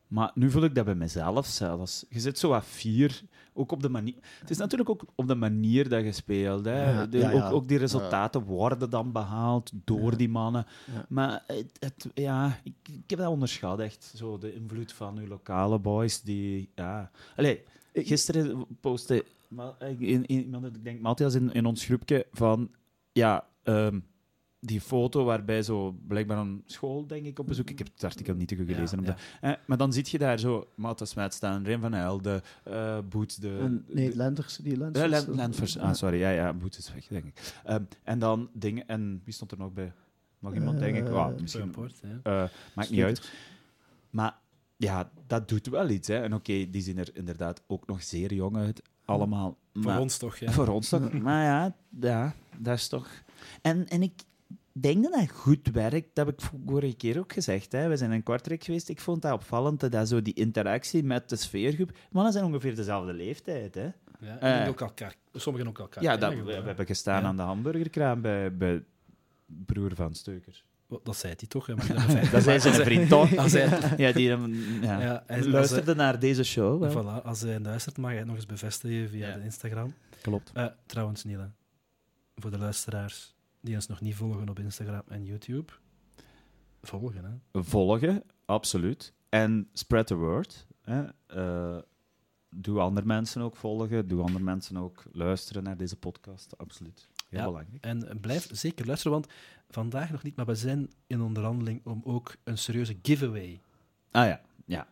maar 0.07 0.31
nu 0.33 0.51
voel 0.51 0.63
ik 0.63 0.75
dat 0.75 0.85
bij 0.85 0.95
mezelf 0.95 1.45
zelfs. 1.45 2.05
Je 2.09 2.19
zit 2.19 2.39
zo 2.39 2.49
wat 2.49 2.65
vier, 2.65 3.21
ook 3.53 3.71
op 3.71 3.81
de 3.81 3.89
manier... 3.89 4.15
Het 4.39 4.49
is 4.49 4.57
natuurlijk 4.57 4.89
ook 4.89 5.05
op 5.15 5.27
de 5.27 5.35
manier 5.35 5.89
dat 5.89 6.03
je 6.03 6.11
speelt. 6.11 6.65
Hè. 6.65 7.01
Ook, 7.33 7.53
ook, 7.53 7.67
die 7.67 7.77
resultaten 7.77 8.43
worden 8.43 8.89
dan 8.89 9.11
behaald 9.11 9.71
door 9.73 10.17
die 10.17 10.29
mannen. 10.29 10.65
Maar 11.07 11.43
het, 11.79 12.09
ja, 12.13 12.59
ik, 12.63 12.75
ik, 12.83 13.09
heb 13.09 13.19
dat 13.19 13.27
onderschat, 13.29 13.79
echt. 13.79 14.13
Zo 14.15 14.37
de 14.37 14.55
invloed 14.55 14.93
van 14.93 15.17
uw 15.17 15.27
lokale 15.27 15.79
boys, 15.79 16.21
die... 16.21 16.69
Ja. 16.75 17.11
Allee, 17.35 17.63
gisteren 17.93 18.65
postte 18.81 19.25
iemand, 20.27 20.75
ik 20.75 20.83
denk 20.83 21.01
Matthias 21.01 21.35
in, 21.35 21.53
in 21.53 21.65
ons 21.65 21.85
groepje, 21.85 22.25
van 22.31 22.71
ja, 23.11 23.47
ehm, 23.63 23.99
die 24.65 24.81
foto 24.81 25.23
waarbij 25.23 25.63
zo 25.63 25.91
blijkbaar 26.07 26.37
een 26.37 26.63
school, 26.65 27.07
denk 27.07 27.25
ik, 27.25 27.39
op 27.39 27.47
bezoek. 27.47 27.69
Ik 27.69 27.77
heb 27.77 27.87
het 27.93 28.03
artikel 28.03 28.33
niet 28.35 28.47
te 28.47 28.55
goed 28.55 28.67
gelezen. 28.67 29.03
Ja, 29.03 29.15
eh, 29.41 29.53
maar 29.67 29.77
dan 29.77 29.93
zie 29.93 30.05
je 30.07 30.17
daar 30.17 30.39
zo 30.39 30.67
Matta 30.75 31.05
Smet 31.05 31.33
staan, 31.33 31.63
Rem 31.63 31.81
van 31.81 31.93
Helden, 31.93 32.41
eh 32.63 32.97
Boets, 33.09 33.35
de... 33.35 33.57
En, 33.61 33.85
nee, 33.87 34.09
de- 34.09 34.15
Lenders, 34.15 34.57
die 34.57 34.77
Lenders. 34.77 35.03
Ja, 35.05 35.09
Len- 35.09 35.35
Lentvers. 35.35 35.73
Ja. 35.73 35.81
Ah, 35.81 35.93
sorry. 35.93 36.17
Ja, 36.19 36.29
ja, 36.29 36.53
Boets 36.53 36.77
is 36.77 36.93
weg, 36.93 37.07
denk 37.07 37.25
ik. 37.25 37.53
Ehm, 37.63 37.83
en 38.03 38.19
dan 38.19 38.49
dingen... 38.53 38.87
En 38.87 39.21
wie 39.23 39.33
stond 39.33 39.51
er 39.51 39.57
nog 39.57 39.73
bij? 39.73 39.91
Nog 40.39 40.53
iemand, 40.53 40.79
denk 40.79 40.95
ik? 40.97 41.05
Eh, 41.05 41.11
Wauw, 41.11 41.35
Misschien. 41.41 41.69
Port, 41.69 42.01
hè. 42.01 42.43
eh, 42.43 42.49
maakt 42.75 42.89
niet 42.89 43.03
uit. 43.03 43.31
Maar 44.09 44.37
ja, 44.77 45.11
dat 45.27 45.47
doet 45.49 45.67
wel 45.67 45.89
iets. 45.89 46.07
Hè. 46.07 46.15
En 46.23 46.33
oké, 46.33 46.69
die 46.69 46.81
zien 46.81 46.97
er 46.97 47.09
inderdaad 47.13 47.61
ook 47.67 47.87
nog 47.87 48.03
zeer 48.03 48.33
jong 48.33 48.55
uit. 48.57 48.81
Allemaal. 49.05 49.57
Voor 49.73 49.83
Maar- 49.83 49.99
ons 49.99 50.17
toch, 50.17 50.37
ja. 50.37 50.51
Voor 50.51 50.67
ons 50.67 50.89
toch? 50.89 51.11
Maar 51.13 51.43
ja, 51.43 51.75
ja, 51.99 52.33
dat 52.57 52.77
is 52.77 52.87
toch... 52.87 53.09
En, 53.61 53.87
en 53.87 54.01
ik 54.01 54.13
denk 54.81 55.03
dat 55.03 55.13
dat 55.13 55.29
goed 55.29 55.69
werkt. 55.71 56.09
Dat 56.15 56.25
heb 56.25 56.39
ik 56.39 56.45
vorige 56.65 56.95
keer 56.95 57.19
ook 57.19 57.33
gezegd. 57.33 57.71
Hè. 57.71 57.87
We 57.87 57.97
zijn 57.97 58.11
in 58.11 58.23
Kortrijk 58.23 58.63
geweest. 58.63 58.89
Ik 58.89 58.99
vond 58.99 59.21
dat 59.21 59.31
opvallend, 59.33 59.91
dat, 59.91 60.07
zo 60.07 60.21
die 60.21 60.33
interactie 60.33 61.03
met 61.03 61.29
de 61.29 61.35
sfeergroep... 61.35 61.91
Mannen 62.11 62.33
zijn 62.33 62.45
ongeveer 62.45 62.75
dezelfde 62.75 63.13
leeftijd, 63.13 63.75
hè. 63.75 63.89
ja. 64.19 64.37
Eh. 64.39 64.61
en 64.61 64.67
ook 64.69 64.81
elkaar, 64.81 65.15
sommigen 65.33 65.67
ook 65.67 65.79
elkaar 65.79 66.03
Ja, 66.03 66.17
dat, 66.17 66.33
we, 66.33 66.51
hebben 66.53 66.85
gestaan 66.85 67.21
Ja. 67.21 67.27
aan 67.27 67.35
de 67.35 67.41
hamburgerkraam 67.41 68.21
bij, 68.21 68.57
bij 68.57 68.83
broer 69.45 69.91
van 69.95 70.13
Steukers. 70.15 70.63
Dat 71.03 71.17
zei 71.17 71.33
hij 71.37 71.47
toch, 71.47 71.67
maar 71.67 72.29
dat 72.31 72.43
zei 72.43 72.59
zijn 72.59 72.73
vriend 72.73 73.09
toch? 73.15 73.29
Ja, 73.97 74.11
die 74.11 74.29
hem- 74.29 74.53
ja. 74.81 75.01
ja, 75.01 75.23
hij- 75.27 75.45
luisterde 75.47 75.95
naar 75.95 76.19
deze 76.19 76.43
show. 76.43 76.91
voilà, 76.91 77.23
als 77.23 77.41
hij 77.41 77.59
luistert, 77.59 77.97
mag 77.97 78.09
hij 78.09 78.17
het 78.19 78.27
nog 78.27 78.35
eens 78.35 78.45
bevestigen 78.45 79.09
via 79.09 79.27
Ja. 79.27 79.35
de 79.37 79.43
Instagram. 79.43 79.93
Klopt. 80.21 80.51
Eh, 80.53 80.65
trouwens, 80.85 81.23
Niele, 81.23 81.49
voor 82.35 82.51
de 82.51 82.57
luisteraars 82.57 83.34
die 83.65 83.75
ons 83.75 83.87
nog 83.87 84.01
niet 84.01 84.15
volgen 84.15 84.49
op 84.49 84.59
Instagram 84.59 85.03
en 85.07 85.23
YouTube, 85.25 85.73
volgen, 86.81 87.23
hè. 87.51 87.61
Volgen, 87.61 88.23
absoluut. 88.45 89.13
En 89.29 89.69
spread 89.73 90.07
the 90.07 90.15
word. 90.15 90.67
Hè. 90.81 91.03
Eh, 91.27 91.81
doe 92.49 92.79
andere 92.79 93.05
mensen 93.05 93.41
ook 93.41 93.55
volgen. 93.55 94.07
Doe 94.07 94.21
andere 94.21 94.43
mensen 94.43 94.77
ook 94.77 95.03
luisteren 95.11 95.63
naar 95.63 95.77
deze 95.77 95.95
podcast. 95.95 96.57
Absoluut. 96.57 97.09
Heel 97.29 97.39
Ja. 97.39 97.45
belangrijk. 97.45 97.83
En 97.85 98.19
blijf 98.19 98.47
zeker 98.51 98.85
luisteren, 98.85 99.13
want 99.13 99.31
vandaag 99.69 100.11
nog 100.11 100.23
niet, 100.23 100.35
maar 100.35 100.45
we 100.45 100.55
zijn 100.55 100.91
in 101.07 101.21
onderhandeling 101.21 101.81
om 101.85 102.01
ook 102.03 102.35
een 102.43 102.57
serieuze 102.57 102.97
giveaway 103.01 103.61
Ah 104.11 104.27
ja, 104.27 104.41
ja. 104.65 104.87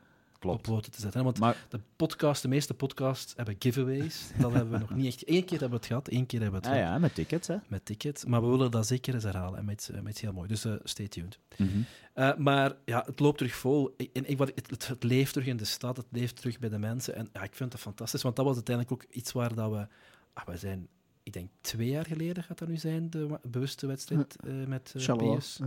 Op 0.52 0.62
poten 0.62 0.92
te 0.92 1.02
zetten. 1.02 1.24
Want 1.24 1.40
Maar 1.40 1.66
de, 1.70 1.80
podcast, 1.96 2.42
de 2.42 2.48
meeste 2.48 2.74
podcasts 2.74 3.34
hebben 3.36 3.56
giveaways. 3.60 4.32
Dat 4.40 4.52
hebben 4.54 4.72
we 4.72 4.78
nog 4.78 4.96
niet 4.96 5.06
echt. 5.06 5.30
Eén 5.30 5.42
keer 5.46 5.60
hebben 5.60 5.70
we 5.70 5.76
het 5.76 5.86
gehad, 5.86 6.08
één 6.08 6.26
keer 6.26 6.42
hebben 6.42 6.62
we 6.62 6.68
het 6.68 6.76
ah, 6.76 6.82
gehad 6.82 6.96
ja, 6.96 7.02
met 7.02 7.16
tickets, 7.16 7.48
hè. 7.48 7.56
met 7.68 7.86
ticket. 7.86 8.24
Maar 8.28 8.42
we 8.42 8.48
willen 8.48 8.72
dat 8.72 8.88
zeker 8.88 9.14
eens 9.14 9.24
herhalen 9.24 9.60
en 9.60 9.66
met, 9.66 9.90
eh, 9.94 10.02
met 10.02 10.20
heel 10.20 10.34
mooi. 10.34 10.48
Dus 10.48 10.66
eh, 10.66 10.74
stay 10.84 11.08
tuned. 11.08 11.40
Mhm. 11.58 11.70
Eh, 12.14 12.36
maar 12.36 12.74
ja, 12.86 13.04
het 13.06 13.20
loopt 13.20 13.38
terug 13.38 13.56
vol. 13.56 13.94
Ik- 13.98 14.10
En 14.14 14.30
ik, 14.30 14.38
wat, 14.38 14.52
het, 14.56 15.04
leeft 15.04 15.34
terug 15.34 15.48
in 15.48 15.58
de 15.58 15.66
stad, 15.66 15.98
het 15.98 16.06
leeft 16.10 16.36
terug 16.36 16.60
bij 16.60 16.70
de 16.70 16.80
mensen. 16.80 17.16
En 17.16 17.30
ja, 17.34 17.44
ik 17.44 17.56
vind 17.56 17.72
dat 17.72 17.80
fantastisch, 17.80 18.22
want 18.22 18.36
dat 18.36 18.46
was 18.46 18.56
uiteindelijk 18.56 18.96
ook 19.04 19.10
iets 19.12 19.32
waar 19.32 19.56
dat 19.56 19.72
we... 19.72 19.88
Ah, 20.34 20.46
we 20.48 20.58
zijn, 20.58 20.88
ik 21.24 21.34
denk 21.34 21.50
twee 21.62 21.88
jaar 21.90 22.06
geleden 22.06 22.44
gaat 22.44 22.58
dat 22.58 22.68
nu 22.68 22.78
zijn, 22.78 23.10
de 23.10 23.40
bewuste 23.48 23.88
wedstrijd 23.88 24.36
met 24.68 24.94
uh. 24.98 25.36
PS. 25.38 25.60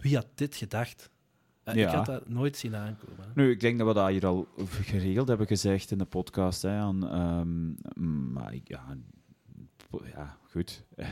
Wie 0.00 0.14
had 0.14 0.26
dit 0.34 0.56
gedacht? 0.56 1.10
Eh, 1.66 1.74
Ja. 1.74 1.88
Ik 1.88 1.94
had 1.94 2.06
dat 2.06 2.28
nooit 2.28 2.56
zien 2.56 2.76
aankomen. 2.76 3.16
hè. 3.18 3.30
Nu, 3.42 3.50
ik 3.50 3.60
denk 3.60 3.78
dat 3.78 3.86
we 3.86 3.94
dat 3.94 4.08
hier 4.08 4.26
al 4.26 4.48
geregeld 4.82 5.28
hebben 5.28 5.46
gezegd 5.46 5.90
in 5.90 5.98
de 5.98 6.04
podcast. 6.04 6.62
Hè, 6.62 6.70
aan, 6.78 7.08
ehm, 7.08 8.32
maar 8.32 8.54
ja, 8.64 8.96
ja, 10.14 10.36
goed. 10.50 10.84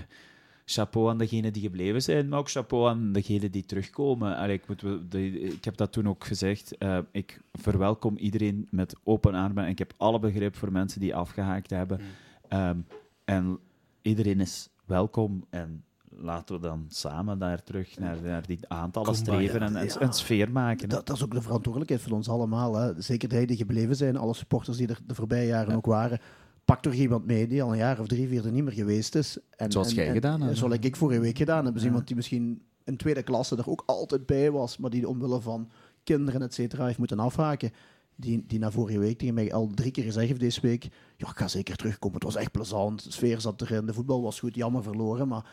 Chapeau 0.67 1.09
aan 1.11 1.19
degenen 1.19 1.53
die 1.53 1.63
gebleven 1.63 2.03
zijn, 2.03 2.29
maar 2.29 2.39
ook 2.39 2.51
chapeau 2.51 2.89
aan 2.89 3.13
degenen 3.13 3.51
die 3.51 3.65
terugkomen. 3.65 4.37
Allee, 4.37 4.55
ik, 4.57 4.69
moet, 4.69 4.81
de- 5.11 5.41
ik 5.41 5.65
heb 5.65 5.77
dat 5.77 5.93
toen 5.93 6.09
ook 6.09 6.25
gezegd. 6.25 6.77
eh, 6.79 6.99
ik 7.13 7.41
verwelkom 7.53 8.17
iedereen 8.17 8.67
met 8.71 8.97
open 9.03 9.35
armen. 9.35 9.65
En 9.65 9.71
ik 9.71 9.79
heb 9.79 9.93
alle 9.97 10.19
begrip 10.19 10.57
voor 10.57 10.73
mensen 10.73 11.01
die 11.01 11.15
afgehaakt 11.15 11.71
hebben. 11.71 12.01
Mm. 12.01 12.07
Ehm, 12.49 12.79
en 13.25 13.59
iedereen 14.03 14.41
is 14.41 14.69
welkom. 14.85 15.45
En 15.51 15.85
laten 16.17 16.55
we 16.55 16.61
dan 16.61 16.85
samen 16.89 17.39
daar 17.39 17.62
terug 17.62 17.99
naar, 17.99 18.17
naar 18.23 18.47
die 18.47 18.59
aantallen 18.69 19.15
streven 19.15 19.61
en, 19.62 19.77
en 19.77 19.85
Ja. 19.87 20.01
een 20.01 20.12
sfeer 20.12 20.51
maken. 20.51 20.89
Dat, 20.89 21.07
dat 21.07 21.17
is 21.17 21.25
ook 21.25 21.33
de 21.35 21.43
verantwoordelijkheid 21.43 22.03
van 22.03 22.12
ons 22.12 22.29
allemaal. 22.29 22.75
Hè. 22.77 23.03
Zeker 23.03 23.29
de 23.29 23.45
die 23.47 23.57
gebleven 23.57 23.97
zijn, 23.97 24.17
alle 24.17 24.35
supporters 24.35 24.77
die 24.77 24.87
er 24.89 24.99
de 25.07 25.15
voorbije 25.15 25.47
jaren 25.47 25.77
ook 25.77 25.87
waren. 25.87 26.21
Pak 26.65 26.83
toch 26.83 26.93
iemand 26.93 27.27
mee 27.27 27.47
die 27.47 27.62
al 27.62 27.71
een 27.73 27.77
jaar 27.79 28.01
of 28.01 28.07
drie, 28.07 28.29
vier 28.29 28.45
er 28.45 28.53
niet 28.53 28.65
meer 28.65 28.73
geweest 28.73 29.15
is. 29.15 29.39
En, 29.57 29.73
Zoals 29.73 29.89
en- 29.89 29.95
jij 29.95 30.07
en- 30.07 30.15
gedaan 30.15 30.41
hebt. 30.41 30.57
Zoals 30.59 30.75
ik 30.81 30.97
vorige 30.97 31.21
week 31.21 31.37
gedaan 31.39 31.65
heb. 31.65 31.73
Dus 31.75 31.83
Ja. 31.83 31.89
iemand 31.89 32.07
die 32.07 32.17
misschien 32.17 32.62
in 32.85 32.97
tweede 32.97 33.23
klasse 33.23 33.57
er 33.57 33.71
ook 33.71 33.83
altijd 33.87 34.27
bij 34.27 34.51
was, 34.51 34.79
maar 34.79 34.91
die 34.91 35.09
omwille 35.09 35.41
van 35.41 35.71
kinderen, 36.05 36.43
et 36.43 36.55
cetera, 36.55 36.85
heeft 36.87 36.99
moeten 36.99 37.19
afhaken. 37.19 37.71
Die, 38.17 38.45
die 38.47 38.59
na 38.59 38.71
vorige 38.71 38.99
week 38.99 39.19
tegen 39.19 39.35
mij 39.35 39.53
al 39.53 39.71
drie 39.75 39.91
keer 39.91 40.05
gezegd 40.05 40.27
heeft 40.29 40.41
deze 40.41 40.61
week, 40.61 40.89
ja, 41.17 41.29
ik 41.29 41.37
ga 41.37 41.49
zeker 41.49 41.77
terugkomen. 41.77 42.15
Het 42.15 42.25
was 42.25 42.37
echt 42.37 42.51
plezant, 42.53 43.05
de 43.05 43.12
sfeer 43.12 43.41
zat 43.41 43.61
erin, 43.61 43.87
de 43.87 43.95
voetbal 43.95 44.23
was 44.23 44.39
goed, 44.41 44.55
jammer 44.55 44.83
verloren, 44.83 45.29
maar 45.29 45.45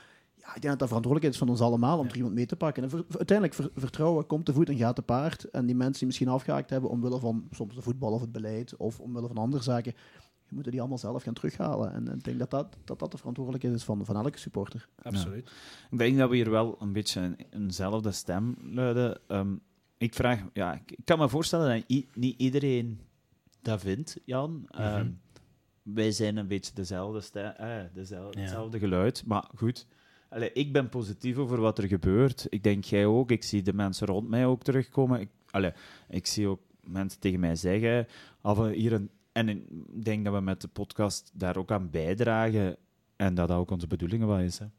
ik 0.55 0.61
denk 0.61 0.69
dat 0.69 0.79
dat 0.79 0.87
verantwoordelijkheid 0.87 1.33
is 1.33 1.39
van 1.39 1.49
ons 1.49 1.61
allemaal 1.61 1.97
om 1.97 2.03
Ja. 2.05 2.09
er 2.09 2.15
iemand 2.17 2.33
mee 2.35 2.45
te 2.45 2.55
pakken. 2.55 2.83
En 2.83 2.89
ver- 2.89 3.05
uiteindelijk, 3.17 3.53
ver- 3.53 3.71
vertrouwen 3.75 4.25
komt 4.27 4.45
te 4.45 4.53
voet 4.53 4.69
en 4.69 4.77
gaat 4.77 4.95
te 4.95 5.01
paard. 5.01 5.43
En 5.49 5.65
die 5.65 5.75
mensen 5.75 5.97
die 5.97 6.05
misschien 6.07 6.27
afgehaakt 6.27 6.69
hebben 6.69 6.89
omwille 6.89 7.19
van 7.19 7.47
soms 7.51 7.75
de 7.75 7.81
voetbal 7.81 8.11
of 8.11 8.21
het 8.21 8.31
beleid 8.31 8.75
of 8.77 8.99
omwille 8.99 9.27
van 9.27 9.37
andere 9.37 9.63
zaken, 9.63 9.93
je 10.47 10.55
moet 10.57 10.71
die 10.71 10.79
allemaal 10.79 10.97
zelf 10.97 11.23
gaan 11.23 11.33
terughalen. 11.33 11.91
En, 11.93 12.07
en 12.07 12.17
ik 12.17 12.23
denk 12.23 12.39
dat 12.39 12.49
dat, 12.49 12.77
dat 12.85 12.99
dat 12.99 13.11
de 13.11 13.17
verantwoordelijkheid 13.17 13.75
is 13.75 13.83
van, 13.83 14.05
van 14.05 14.15
elke 14.15 14.37
supporter. 14.37 14.87
Absoluut. 15.01 15.51
Ik 15.91 15.97
denk 15.97 16.17
dat 16.17 16.29
we 16.29 16.35
hier 16.35 16.49
wel 16.51 16.75
een 16.79 16.93
beetje 16.93 17.21
een, 17.21 17.37
eenzelfde 17.49 18.11
stem 18.11 18.55
luiden. 18.63 19.19
Ehm, 19.27 19.55
ik 19.97 20.13
vraag, 20.13 20.43
ja, 20.53 20.73
ik, 20.85 20.97
kan 21.03 21.19
me 21.19 21.29
voorstellen 21.29 21.69
dat 21.79 21.89
i- 21.89 22.07
niet 22.13 22.39
iedereen 22.39 22.99
dat 23.61 23.81
vindt, 23.81 24.17
Jan. 24.25 24.65
Ehm, 24.69 25.09
wij 25.83 26.11
zijn 26.11 26.37
een 26.37 26.47
beetje 26.47 26.73
dezelfde, 26.73 27.21
ste- 27.21 27.39
eh, 27.39 27.83
dezelfde, 27.93 28.37
Ja. 28.39 28.43
hetzelfde 28.43 28.79
geluid, 28.79 29.23
maar 29.25 29.49
goed. 29.55 29.87
Allee, 30.31 30.51
ik 30.53 30.73
ben 30.73 30.89
positief 30.89 31.37
over 31.37 31.61
wat 31.61 31.77
er 31.77 31.87
gebeurt. 31.87 32.45
Ik 32.49 32.63
denk 32.63 32.83
jij 32.83 33.05
ook. 33.05 33.31
Ik 33.31 33.43
zie 33.43 33.61
de 33.61 33.73
mensen 33.73 34.07
rond 34.07 34.29
mij 34.29 34.45
ook 34.45 34.63
terugkomen. 34.63 35.19
Ik, 35.19 35.29
allee, 35.49 35.71
ik 36.09 36.27
zie 36.27 36.47
ook 36.47 36.61
mensen 36.83 37.19
tegen 37.19 37.39
mij 37.39 37.55
zeggen. 37.55 38.07
Of 38.41 38.57
we 38.57 38.73
hier 38.73 38.93
een, 38.93 39.09
en 39.31 39.49
ik 39.49 39.63
denk 40.03 40.25
dat 40.25 40.33
we 40.33 40.39
met 40.39 40.61
de 40.61 40.67
podcast 40.67 41.31
daar 41.33 41.57
ook 41.57 41.71
aan 41.71 41.89
bijdragen. 41.89 42.77
En 43.15 43.33
dat 43.35 43.47
dat 43.47 43.57
ook 43.57 43.71
onze 43.71 43.87
bedoelingen 43.87 44.27
wel 44.27 44.39
is. 44.39 44.59
Hè. 44.59 44.65
Ja, 44.65 44.71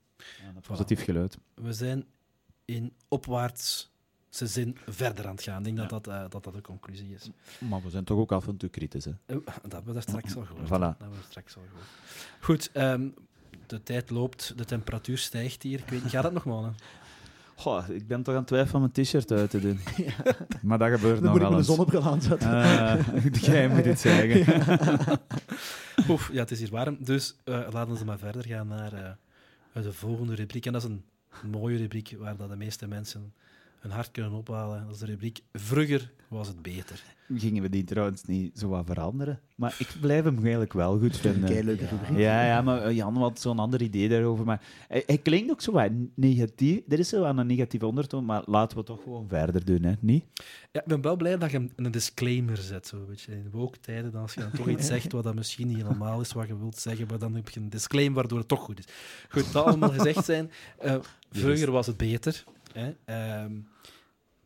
een 0.54 0.60
positief 0.68 1.04
geluid. 1.04 1.38
We 1.54 1.72
zijn 1.72 2.04
in 2.64 2.92
opwaartse 3.08 3.86
zin 4.30 4.76
verder 4.86 5.26
aan 5.26 5.34
het 5.34 5.42
gaan. 5.42 5.58
Ik 5.58 5.64
denk 5.64 5.78
Ja. 5.78 5.86
dat, 5.86 6.06
eh, 6.06 6.24
dat 6.28 6.44
dat 6.44 6.54
de 6.54 6.60
conclusie 6.60 7.14
is. 7.14 7.30
Maar 7.68 7.82
we 7.82 7.90
zijn 7.90 8.04
toch 8.04 8.18
ook 8.18 8.32
af 8.32 8.46
en 8.48 8.56
toe 8.56 8.68
kritisch. 8.68 9.04
Hè? 9.04 9.10
Eh, 9.26 9.36
Dat 9.36 9.72
hebben 9.72 9.84
we 9.84 9.92
daar 9.92 10.02
straks 10.02 10.36
al 10.36 10.44
gehoord. 10.44 10.66
Voilà. 10.66 10.70
Dat 10.70 10.98
hebben 10.98 11.18
we 11.18 11.24
straks 11.28 11.56
al 11.56 11.62
gehoord. 11.68 11.86
Goed, 12.40 12.70
ehm, 12.72 13.08
de 13.72 13.82
tijd 13.82 14.10
loopt, 14.10 14.52
de 14.56 14.64
temperatuur 14.64 15.18
stijgt 15.18 15.62
hier. 15.62 15.78
Ik 15.78 15.88
weet 15.88 16.02
niet, 16.02 16.12
gaat 16.12 16.24
het 16.24 16.44
nog? 16.44 16.72
Goh, 17.54 17.88
ik 17.88 18.06
ben 18.06 18.22
toch 18.22 18.34
aan 18.34 18.40
het 18.40 18.48
twijfelen 18.48 18.82
om 18.82 18.90
mijn 18.94 19.06
t-shirt 19.06 19.32
uit 19.32 19.50
te 19.50 19.60
doen. 19.60 19.80
Maar 20.62 20.78
dat 20.78 20.90
gebeurt 20.90 21.22
Dan 21.22 21.22
nog 21.22 21.32
moet 21.32 21.34
ik 21.34 21.40
wel 21.40 21.50
mijn 21.50 21.54
eens. 21.58 21.66
zonnebril 21.66 22.02
aanzetten. 22.02 22.62
Eh, 22.62 23.32
jij 23.52 23.68
moet 23.68 23.84
het 23.84 24.00
zeggen. 24.00 25.20
Oef, 26.08 26.32
ja, 26.32 26.38
het 26.38 26.50
is 26.50 26.58
hier 26.58 26.70
warm. 26.70 26.96
Dus 27.00 27.36
eh, 27.44 27.66
laten 27.70 27.94
we 27.94 28.04
maar 28.04 28.18
verder 28.18 28.46
gaan 28.46 28.66
naar 28.66 28.92
eh, 29.72 29.82
de 29.82 29.92
volgende 29.92 30.34
rubriek. 30.34 30.66
En 30.66 30.72
dat 30.72 30.82
is 30.82 30.88
een 30.88 31.04
mooie 31.50 31.76
rubriek 31.76 32.14
waar 32.18 32.36
dat 32.36 32.48
de 32.48 32.56
meeste 32.56 32.86
mensen 32.86 33.34
hun 33.82 33.90
hart 33.90 34.10
kunnen 34.10 34.32
ophalen. 34.32 34.84
Dat 34.84 34.94
is 34.94 35.00
de 35.00 35.06
rubriek 35.06 35.40
Vroeger 35.52 36.10
was 36.28 36.48
het 36.48 36.62
beter. 36.62 37.02
Gingen 37.36 37.62
we 37.62 37.68
die 37.68 37.84
trouwens 37.84 38.24
niet 38.24 38.58
zo 38.58 38.68
wat 38.68 38.86
veranderen? 38.86 39.40
Maar 39.54 39.74
ik 39.78 39.88
blijf 40.00 40.24
hem 40.24 40.38
eigenlijk 40.38 40.72
wel 40.72 40.98
goed 40.98 41.14
Een 41.14 41.20
vinden. 41.20 41.48
keileuke 41.50 41.82
Ja. 41.84 41.90
rubriek. 41.90 42.18
Ja, 42.18 42.44
ja, 42.46 42.62
maar 42.62 42.82
eh, 42.82 42.96
Jan 42.96 43.16
had 43.16 43.40
zo'n 43.40 43.58
ander 43.58 43.82
idee 43.82 44.08
daarover. 44.08 44.44
Maar 44.44 44.62
hij, 44.88 45.02
hij 45.06 45.18
klinkt 45.18 45.50
ook 45.50 45.60
zo 45.60 45.72
wat 45.72 45.90
negatief. 46.14 46.80
Er 46.88 46.98
is 46.98 47.08
zo 47.08 47.20
wel 47.20 47.38
een 47.38 47.46
negatieve 47.46 47.86
ondertoon, 47.86 48.24
maar 48.24 48.42
laten 48.46 48.70
we 48.70 48.76
het 48.76 48.86
toch 48.86 49.02
gewoon 49.02 49.28
verder 49.28 49.64
doen, 49.64 49.82
hè? 49.82 49.92
Niet? 50.00 50.24
Ja, 50.72 50.80
ik 50.80 50.86
ben 50.86 51.00
wel 51.00 51.16
blij 51.16 51.38
dat 51.38 51.50
je 51.50 51.56
een, 51.56 51.72
een 51.76 51.90
disclaimer 51.90 52.56
zet. 52.56 52.86
Zo, 52.86 53.06
weet 53.06 53.20
je. 53.20 53.32
In 53.32 53.48
woke 53.50 53.80
tijden, 53.80 54.12
dan 54.12 54.22
als 54.22 54.34
je 54.34 54.40
dan 54.40 54.50
toch 54.50 54.68
iets 54.68 54.86
zegt 54.86 55.12
wat 55.12 55.24
dat 55.24 55.34
misschien 55.34 55.68
niet 55.68 55.76
helemaal 55.82 56.20
is 56.20 56.32
wat 56.32 56.46
je 56.48 56.58
wilt 56.58 56.76
zeggen, 56.78 57.06
maar 57.08 57.18
dan 57.18 57.34
heb 57.34 57.48
je 57.48 57.60
een 57.60 57.70
disclaimer 57.70 58.14
waardoor 58.14 58.38
het 58.38 58.48
toch 58.48 58.60
goed 58.60 58.78
is. 58.78 58.84
Goed, 59.28 59.52
dat 59.52 59.64
allemaal 59.64 59.90
gezegd 59.90 60.24
zijn. 60.24 60.50
eh, 60.78 60.96
vroeger 61.30 61.70
was 61.70 61.86
het 61.86 61.96
beter. 61.96 62.44
Hè? 62.72 62.92
Ehm, 63.04 63.52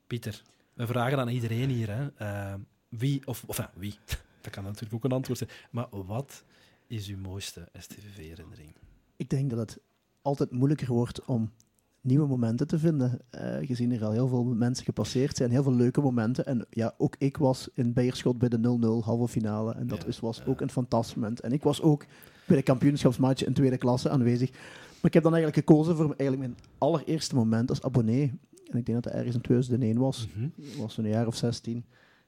Pieter, 0.07 0.43
we 0.75 0.87
vragen 0.87 1.19
aan 1.19 1.29
iedereen 1.29 1.69
hier, 1.69 1.89
hè, 1.89 2.09
ehm, 2.17 2.61
wie, 2.89 3.27
of, 3.27 3.45
of 3.47 3.71
wie, 3.75 3.99
dat 4.43 4.53
kan 4.53 4.65
natuurlijk 4.65 4.95
ook 4.95 5.05
een 5.05 5.17
antwoord 5.17 5.39
zijn, 5.39 5.51
maar 5.71 5.87
wat 5.91 6.45
is 6.87 7.09
uw 7.09 7.19
mooiste 7.19 7.69
STVV-herinnering? 7.73 8.75
Ik 9.17 9.29
denk 9.29 9.51
dat 9.51 9.59
het 9.59 9.79
altijd 10.23 10.51
moeilijker 10.51 10.93
wordt 10.93 11.25
om 11.25 11.53
nieuwe 12.01 12.27
momenten 12.27 12.67
te 12.67 12.79
vinden. 12.79 13.21
Uh, 13.31 13.57
gezien 13.67 13.93
er 13.93 14.05
al 14.05 14.13
heel 14.13 14.29
veel 14.29 14.45
mensen 14.45 14.85
gepasseerd 14.85 15.37
zijn, 15.37 15.51
heel 15.51 15.63
veel 15.63 15.75
leuke 15.75 16.01
momenten. 16.01 16.47
En 16.47 16.67
ja, 16.71 16.95
ook 16.99 17.15
ik 17.19 17.37
was 17.37 17.69
in 17.75 17.93
Beerschot 17.93 18.39
bij 18.39 18.49
de 18.49 18.79
0-0 19.03 19.05
halve 19.05 19.29
finale. 19.29 19.75
En 19.75 19.87
dat 19.87 20.07
is, 20.07 20.21
was 20.21 20.45
ook 20.45 20.61
een 20.61 20.71
fantastisch 20.71 21.15
moment. 21.15 21.41
En 21.41 21.53
ik 21.53 21.63
was 21.63 21.83
ook 21.83 22.07
bij 22.47 22.57
de 22.57 22.63
kampioenschapsmatch 22.63 23.45
in 23.45 23.53
tweede 23.53 23.79
klasse 23.79 24.11
aanwezig. 24.11 24.51
Maar 24.51 25.05
ik 25.05 25.15
heb 25.15 25.23
dan 25.23 25.35
eigenlijk 25.35 25.67
gekozen 25.67 25.97
voor 25.97 26.05
eigenlijk 26.05 26.39
mijn 26.39 26.57
allereerste 26.79 27.35
moment 27.35 27.71
als 27.71 27.83
abonnee. 27.83 28.33
En 28.71 28.79
ik 28.79 28.87
denk 28.87 29.03
dat 29.03 29.03
dat 29.03 29.13
ergens 29.13 29.35
in 29.35 29.41
2001 29.41 29.99
was. 29.99 30.27
Mm 30.27 30.53
-hmm. 30.55 30.81
was 30.81 30.97
een 30.97 31.09
jaar 31.09 31.27
of 31.27 31.37
16. 31.37 31.85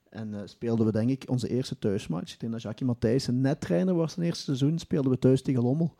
En 0.08 0.28
uh, 0.28 0.40
speelden 0.44 0.86
we 0.86 0.92
denk 0.92 1.10
ik 1.10 1.24
onze 1.30 1.48
eerste 1.48 1.78
thuismatch. 1.78 2.32
Ik 2.32 2.40
denk 2.40 2.52
dat 2.52 2.62
Jackie 2.62 2.86
Matthijssen 2.86 3.40
net 3.40 3.60
trainer 3.60 3.94
was 3.94 4.16
in 4.16 4.22
het 4.22 4.30
eerste 4.30 4.44
seizoen. 4.44 4.78
Speelden 4.78 5.10
we 5.10 5.18
thuis 5.18 5.42
tegen 5.42 5.62
Lommel. 5.62 5.94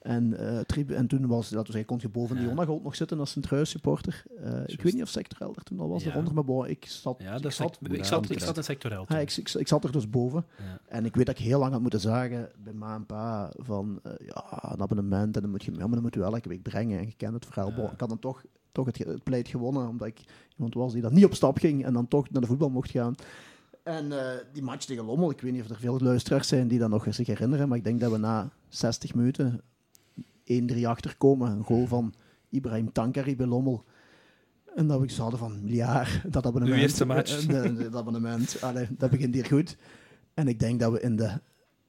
En, 0.00 0.32
uh, 0.32 0.98
en 0.98 1.06
toen 1.06 1.26
was, 1.26 1.48
dat 1.48 1.68
was, 1.68 1.84
kon 1.84 1.98
je 2.00 2.08
boven 2.08 2.36
de 2.36 2.42
Jonagold 2.42 2.82
nog 2.82 2.96
zitten 2.96 3.18
als 3.18 3.30
Sint-Truis 3.30 3.70
supporter. 3.70 4.22
Uh, 4.44 4.60
ik 4.66 4.82
weet 4.82 4.92
niet 4.92 5.02
of 5.02 5.08
Sectorel 5.08 5.54
er 5.54 5.62
toen 5.62 5.80
al 5.80 5.88
was, 5.88 6.02
ja. 6.02 6.10
eronder, 6.10 6.44
maar 6.44 6.68
ik 6.68 6.84
zat... 6.86 7.16
Ja, 7.18 7.34
ik, 7.34 7.50
zat, 7.50 7.78
ik, 7.80 8.04
zat, 8.04 8.30
ik 8.30 8.40
zat 8.40 8.56
in 8.56 8.64
Sectorel 8.64 9.04
ja, 9.08 9.18
ik, 9.18 9.36
ik, 9.36 9.68
zat 9.68 9.84
er 9.84 9.92
dus 9.92 10.10
boven. 10.10 10.46
Ja. 10.58 10.80
En 10.86 11.04
ik 11.04 11.14
weet 11.14 11.26
dat 11.26 11.38
ik 11.38 11.44
heel 11.44 11.58
lang 11.58 11.72
had 11.72 11.80
moeten 11.80 12.00
zagen 12.00 12.50
bij 12.58 12.72
ma 12.72 12.94
en 12.94 13.06
pa 13.06 13.52
van, 13.56 14.00
uh, 14.06 14.12
ja, 14.26 14.72
een 14.72 14.80
abonnement 14.80 15.36
en 15.36 15.42
dan 15.42 15.50
moet 15.50 15.64
je, 15.64 15.72
ja, 15.72 15.78
maar 15.78 15.90
dan 15.90 16.02
moet 16.02 16.14
je 16.14 16.20
wel 16.20 16.34
elke 16.34 16.48
week 16.48 16.62
brengen. 16.62 16.98
En 16.98 17.06
je 17.06 17.14
kent 17.16 17.34
het 17.34 17.46
verhaal. 17.46 17.72
Bon, 17.72 17.90
ik 17.92 18.00
had 18.00 18.08
dan 18.08 18.18
toch, 18.18 18.42
toch 18.72 18.86
het, 18.86 18.98
het 18.98 19.22
pleit 19.22 19.48
gewonnen, 19.48 19.88
omdat 19.88 20.08
ik 20.08 20.20
iemand 20.56 20.74
was 20.74 20.92
die 20.92 21.02
dan 21.02 21.14
niet 21.14 21.24
op 21.24 21.34
stap 21.34 21.58
ging 21.58 21.84
en 21.84 21.92
dan 21.92 22.08
toch 22.08 22.30
naar 22.30 22.40
de 22.40 22.46
voetbal 22.46 22.70
mocht 22.70 22.90
gaan. 22.90 23.14
En 23.82 24.06
uh, 24.06 24.30
die 24.52 24.62
match 24.62 24.84
tegen 24.84 25.04
Lommel, 25.04 25.30
ik 25.30 25.40
weet 25.40 25.52
niet 25.52 25.62
of 25.62 25.68
er 25.68 25.76
veel 25.76 25.98
luisteraars 25.98 26.48
zijn 26.48 26.68
die 26.68 26.78
dat 26.78 26.90
nog 26.90 27.06
zich 27.10 27.26
herinneren, 27.26 27.68
maar 27.68 27.78
ik 27.78 27.84
denk 27.84 28.00
dat 28.00 28.10
we 28.10 28.18
na 28.18 28.50
60 28.68 29.14
minuten 29.14 29.60
1-3 30.52 30.82
achterkomen. 30.84 31.50
Een 31.50 31.64
goal 31.64 31.86
van 31.86 32.14
Ibrahim 32.48 32.92
Tankari 32.92 33.36
bij 33.36 33.46
Lommel. 33.46 33.84
En 34.74 34.86
dat 34.86 35.00
we 35.00 35.10
zouden 35.10 35.38
van, 35.38 35.60
ja, 35.64 36.06
dat 36.26 36.46
abonnement... 36.46 36.76
De 36.76 36.82
eerste 36.82 37.04
match. 37.04 37.46
De, 37.46 37.74
dat 37.74 37.94
abonnement, 37.94 38.62
allee, 38.62 38.86
dat 38.90 39.10
begint 39.10 39.34
hier 39.34 39.46
goed. 39.46 39.76
En 40.34 40.48
ik 40.48 40.58
denk 40.58 40.80
dat 40.80 40.92
we 40.92 41.00
in 41.00 41.16
de 41.16 41.40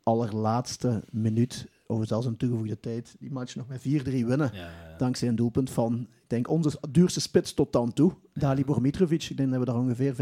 allerlaatste 0.03 1.03
minuut, 1.11 1.67
of 1.91 2.07
zelfs 2.07 2.25
een 2.25 2.37
toegevoegde 2.37 2.79
tijd, 2.79 3.15
die 3.19 3.31
match 3.31 3.55
nog 3.55 3.67
met 3.67 3.79
4-3 3.79 3.83
winnen. 3.83 4.49
Ja, 4.53 4.59
ja. 4.59 4.97
Dankzij 4.97 5.27
een 5.27 5.35
doelpunt 5.35 5.69
van, 5.69 5.99
ik 5.99 6.07
denk, 6.27 6.49
onze 6.49 6.77
duurste 6.89 7.21
spits 7.21 7.53
tot 7.53 7.73
dan 7.73 7.93
toe. 7.93 8.13
Dalibor 8.33 8.81
Mitrovic. 8.81 9.23
Ik 9.23 9.37
denk 9.37 9.49
dat 9.49 9.59
we 9.59 9.65
daar 9.65 9.75
ongeveer 9.75 10.15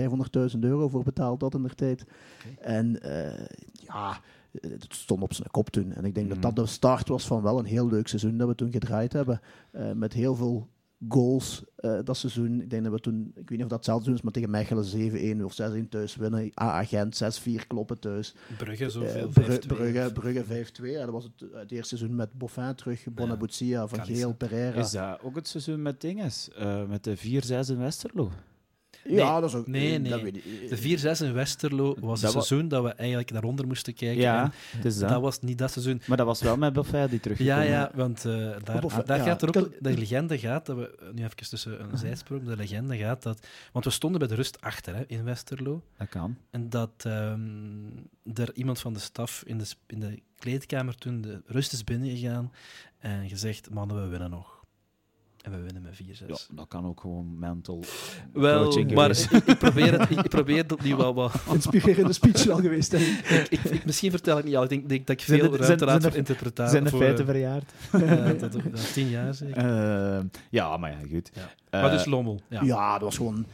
500.000 0.54 0.60
euro 0.60 0.88
voor 0.88 1.04
betaald 1.04 1.42
hadden 1.42 1.62
in 1.62 1.68
de 1.68 1.76
tijd. 1.76 2.06
Okay. 2.52 2.76
En 2.76 3.00
uh, 3.06 3.48
ja 3.72 4.22
het 4.52 4.86
stond 4.90 5.22
op 5.22 5.34
zijn 5.34 5.52
kop 5.52 5.70
toen. 5.70 5.94
En 5.94 6.06
ik 6.06 6.16
denk 6.16 6.28
mm. 6.28 6.34
dat 6.34 6.42
dat 6.42 6.66
de 6.66 6.72
start 6.72 7.08
was 7.08 7.28
van 7.28 7.42
wel 7.42 7.60
een 7.60 7.66
heel 7.66 7.88
leuk 7.88 8.08
seizoen 8.08 8.38
dat 8.38 8.48
we 8.48 8.56
toen 8.56 8.72
gedraaid 8.72 9.14
hebben. 9.14 9.42
Uh, 9.72 9.92
met 9.92 10.14
heel 10.14 10.36
veel 10.36 10.68
goals 11.08 11.64
uh, 11.80 12.00
dat 12.04 12.18
seizoen. 12.18 12.62
Ik 12.62 12.70
denk 12.70 12.84
dat 12.84 12.92
we 12.92 13.00
toen, 13.00 13.32
ik 13.36 13.50
weet 13.50 13.50
niet 13.50 13.62
of 13.62 13.68
dat 13.68 13.78
hetzelfde 13.78 14.04
seizoen 14.04 14.16
is, 14.16 14.22
maar 14.22 14.32
tegen 14.32 14.50
Mechelen 14.50 15.40
7-1 15.40 15.44
of 15.44 15.86
6-1 15.86 15.90
thuis 15.90 16.16
winnen. 16.16 16.52
A-agent 16.62 17.40
6-4 17.40 17.68
kloppen 17.68 18.00
thuis. 18.00 18.36
Brugge 18.58 18.90
zoveel, 18.90 19.28
uh, 19.28 19.34
Brugge, 19.34 19.68
Brugge, 19.68 20.12
Brugge 20.14 20.44
5-2. 20.44 20.86
Ja, 20.86 21.06
dat 21.06 21.14
was 21.14 21.24
het, 21.24 21.52
het 21.54 21.72
eerste 21.72 21.98
seizoen 21.98 22.16
met 22.16 22.34
Boffin 22.34 22.76
terug, 22.76 23.04
Bonabutia, 23.12 23.88
Van 23.88 24.06
Geel, 24.06 24.34
Pereira. 24.34 24.80
Is 24.80 24.92
dat 24.92 25.22
ook 25.22 25.36
het 25.36 25.48
seizoen 25.48 25.82
met 25.82 26.02
Dinges? 26.02 26.50
Uh, 26.60 26.86
met 26.86 27.04
de 27.04 27.18
4-6 27.18 27.22
in 27.70 27.78
Westerlo? 27.78 28.32
Ja, 29.16 29.40
dat 29.40 29.50
is 29.50 29.56
ook... 29.56 29.68
Nee, 29.68 30.00
nee. 30.00 30.32
De 30.70 31.18
4-6 31.20 31.26
in 31.26 31.34
Westerlo 31.34 31.96
was 32.00 32.22
het 32.22 32.32
seizoen 32.32 32.68
dat 32.68 32.84
we 32.84 32.94
eigenlijk 32.94 33.32
daaronder 33.32 33.68
moesten 33.68 33.94
kijken. 33.94 34.22
Ja, 34.22 34.52
dus 34.82 34.98
dat. 34.98 35.10
dat. 35.10 35.22
was 35.22 35.40
niet 35.40 35.58
dat 35.58 35.72
seizoen. 35.72 36.02
Maar 36.06 36.18
dat 36.18 36.26
was 36.26 36.42
wel 36.42 36.58
met 36.58 36.74
Buffet 36.74 37.10
die 37.10 37.20
teruggekomen. 37.20 37.64
Ja, 37.66 37.70
ja, 37.70 37.92
want 37.94 38.26
uh, 38.26 38.56
daar, 38.64 38.82
Buffet, 38.82 39.08
daar 39.08 39.18
ja. 39.18 39.24
gaat 39.24 39.42
er 39.42 39.48
ook... 39.48 39.72
De 39.80 39.98
legende 39.98 40.40
gaat, 40.40 40.66
dat 40.66 40.78
we 40.78 41.12
nu 41.14 41.24
even 41.24 41.36
tussen 41.36 41.84
een 41.84 41.98
zijsprong, 41.98 42.44
de 42.44 42.56
legende 42.56 42.98
gaat 42.98 43.24
dat... 43.24 43.48
Want 43.72 43.86
we 43.86 43.92
stonden 43.92 44.20
bij 44.20 44.28
de 44.30 44.36
rust 44.36 44.62
achter 44.62 44.96
hè, 44.96 45.04
in 45.08 45.24
Westerlo. 45.24 45.84
Dat 45.98 46.10
kan. 46.10 46.38
En 46.50 46.70
dat 46.70 47.04
um, 47.08 48.10
er 48.34 48.54
iemand 48.54 48.80
van 48.80 48.94
de 48.94 49.00
staf 49.00 49.44
in 49.46 49.58
de, 49.58 49.66
in 49.88 50.00
de 50.00 50.22
kleedkamer 50.38 50.96
toen 50.96 51.22
de 51.22 51.42
rust 51.46 51.74
is 51.74 51.84
binnengegaan 51.84 52.52
en 53.00 53.30
gezegd, 53.30 53.70
mannen, 53.70 54.02
we 54.02 54.08
winnen 54.08 54.30
nog. 54.30 54.59
En 55.52 55.58
we 55.58 55.64
winnen 55.64 55.82
met 55.82 56.22
4-6. 56.24 56.26
Ja, 56.28 56.56
dat 56.56 56.68
kan 56.68 56.86
ook 56.86 57.00
gewoon 57.00 57.40
mental 57.40 57.84
Wel, 58.34 58.84
maar 58.94 59.10
ik, 59.10 59.32
ik, 59.46 59.58
probeer 59.58 60.00
het, 60.00 60.10
ik 60.10 60.30
probeer 60.30 60.68
dat 60.68 60.82
nu 60.82 60.96
wel 60.96 61.14
wat... 61.14 61.34
Inspirerende 61.54 62.14
speech 62.14 62.44
wel 62.44 62.58
geweest, 62.58 62.92
denk 62.92 63.04
ik. 63.30 63.48
ik, 63.50 63.64
ik. 63.64 63.86
Misschien 63.86 64.12
vertel 64.12 64.38
ik 64.38 64.44
niet 64.44 64.56
al. 64.56 64.64
Ik 64.64 64.70
denk, 64.70 64.90
denk 64.90 65.08
dat 65.08 65.16
ik 65.20 65.26
veel 65.26 65.56
ruimte 65.56 65.86
raad 65.86 66.04
voor 66.04 66.16
interpretatie... 66.16 66.72
Zijn 66.72 66.84
de 66.84 66.98
feiten 66.98 67.26
verjaard? 67.26 67.72
Ja, 68.10 68.34
dat, 68.34 68.52
dat, 68.52 68.94
tien 68.94 69.10
jaar 69.10 69.34
zeker. 69.34 69.66
Uh, 69.66 70.20
ja, 70.50 70.78
maar 70.78 70.92
ja, 70.92 70.98
goed. 71.12 71.32
Ja. 71.34 71.42
Uh, 71.42 71.82
maar 71.82 71.92
dus 71.92 72.06
Lommel. 72.06 72.42
Ja. 72.48 72.62
ja, 72.64 72.92
dat 72.92 73.02
was 73.02 73.18
gewoon 73.18 73.46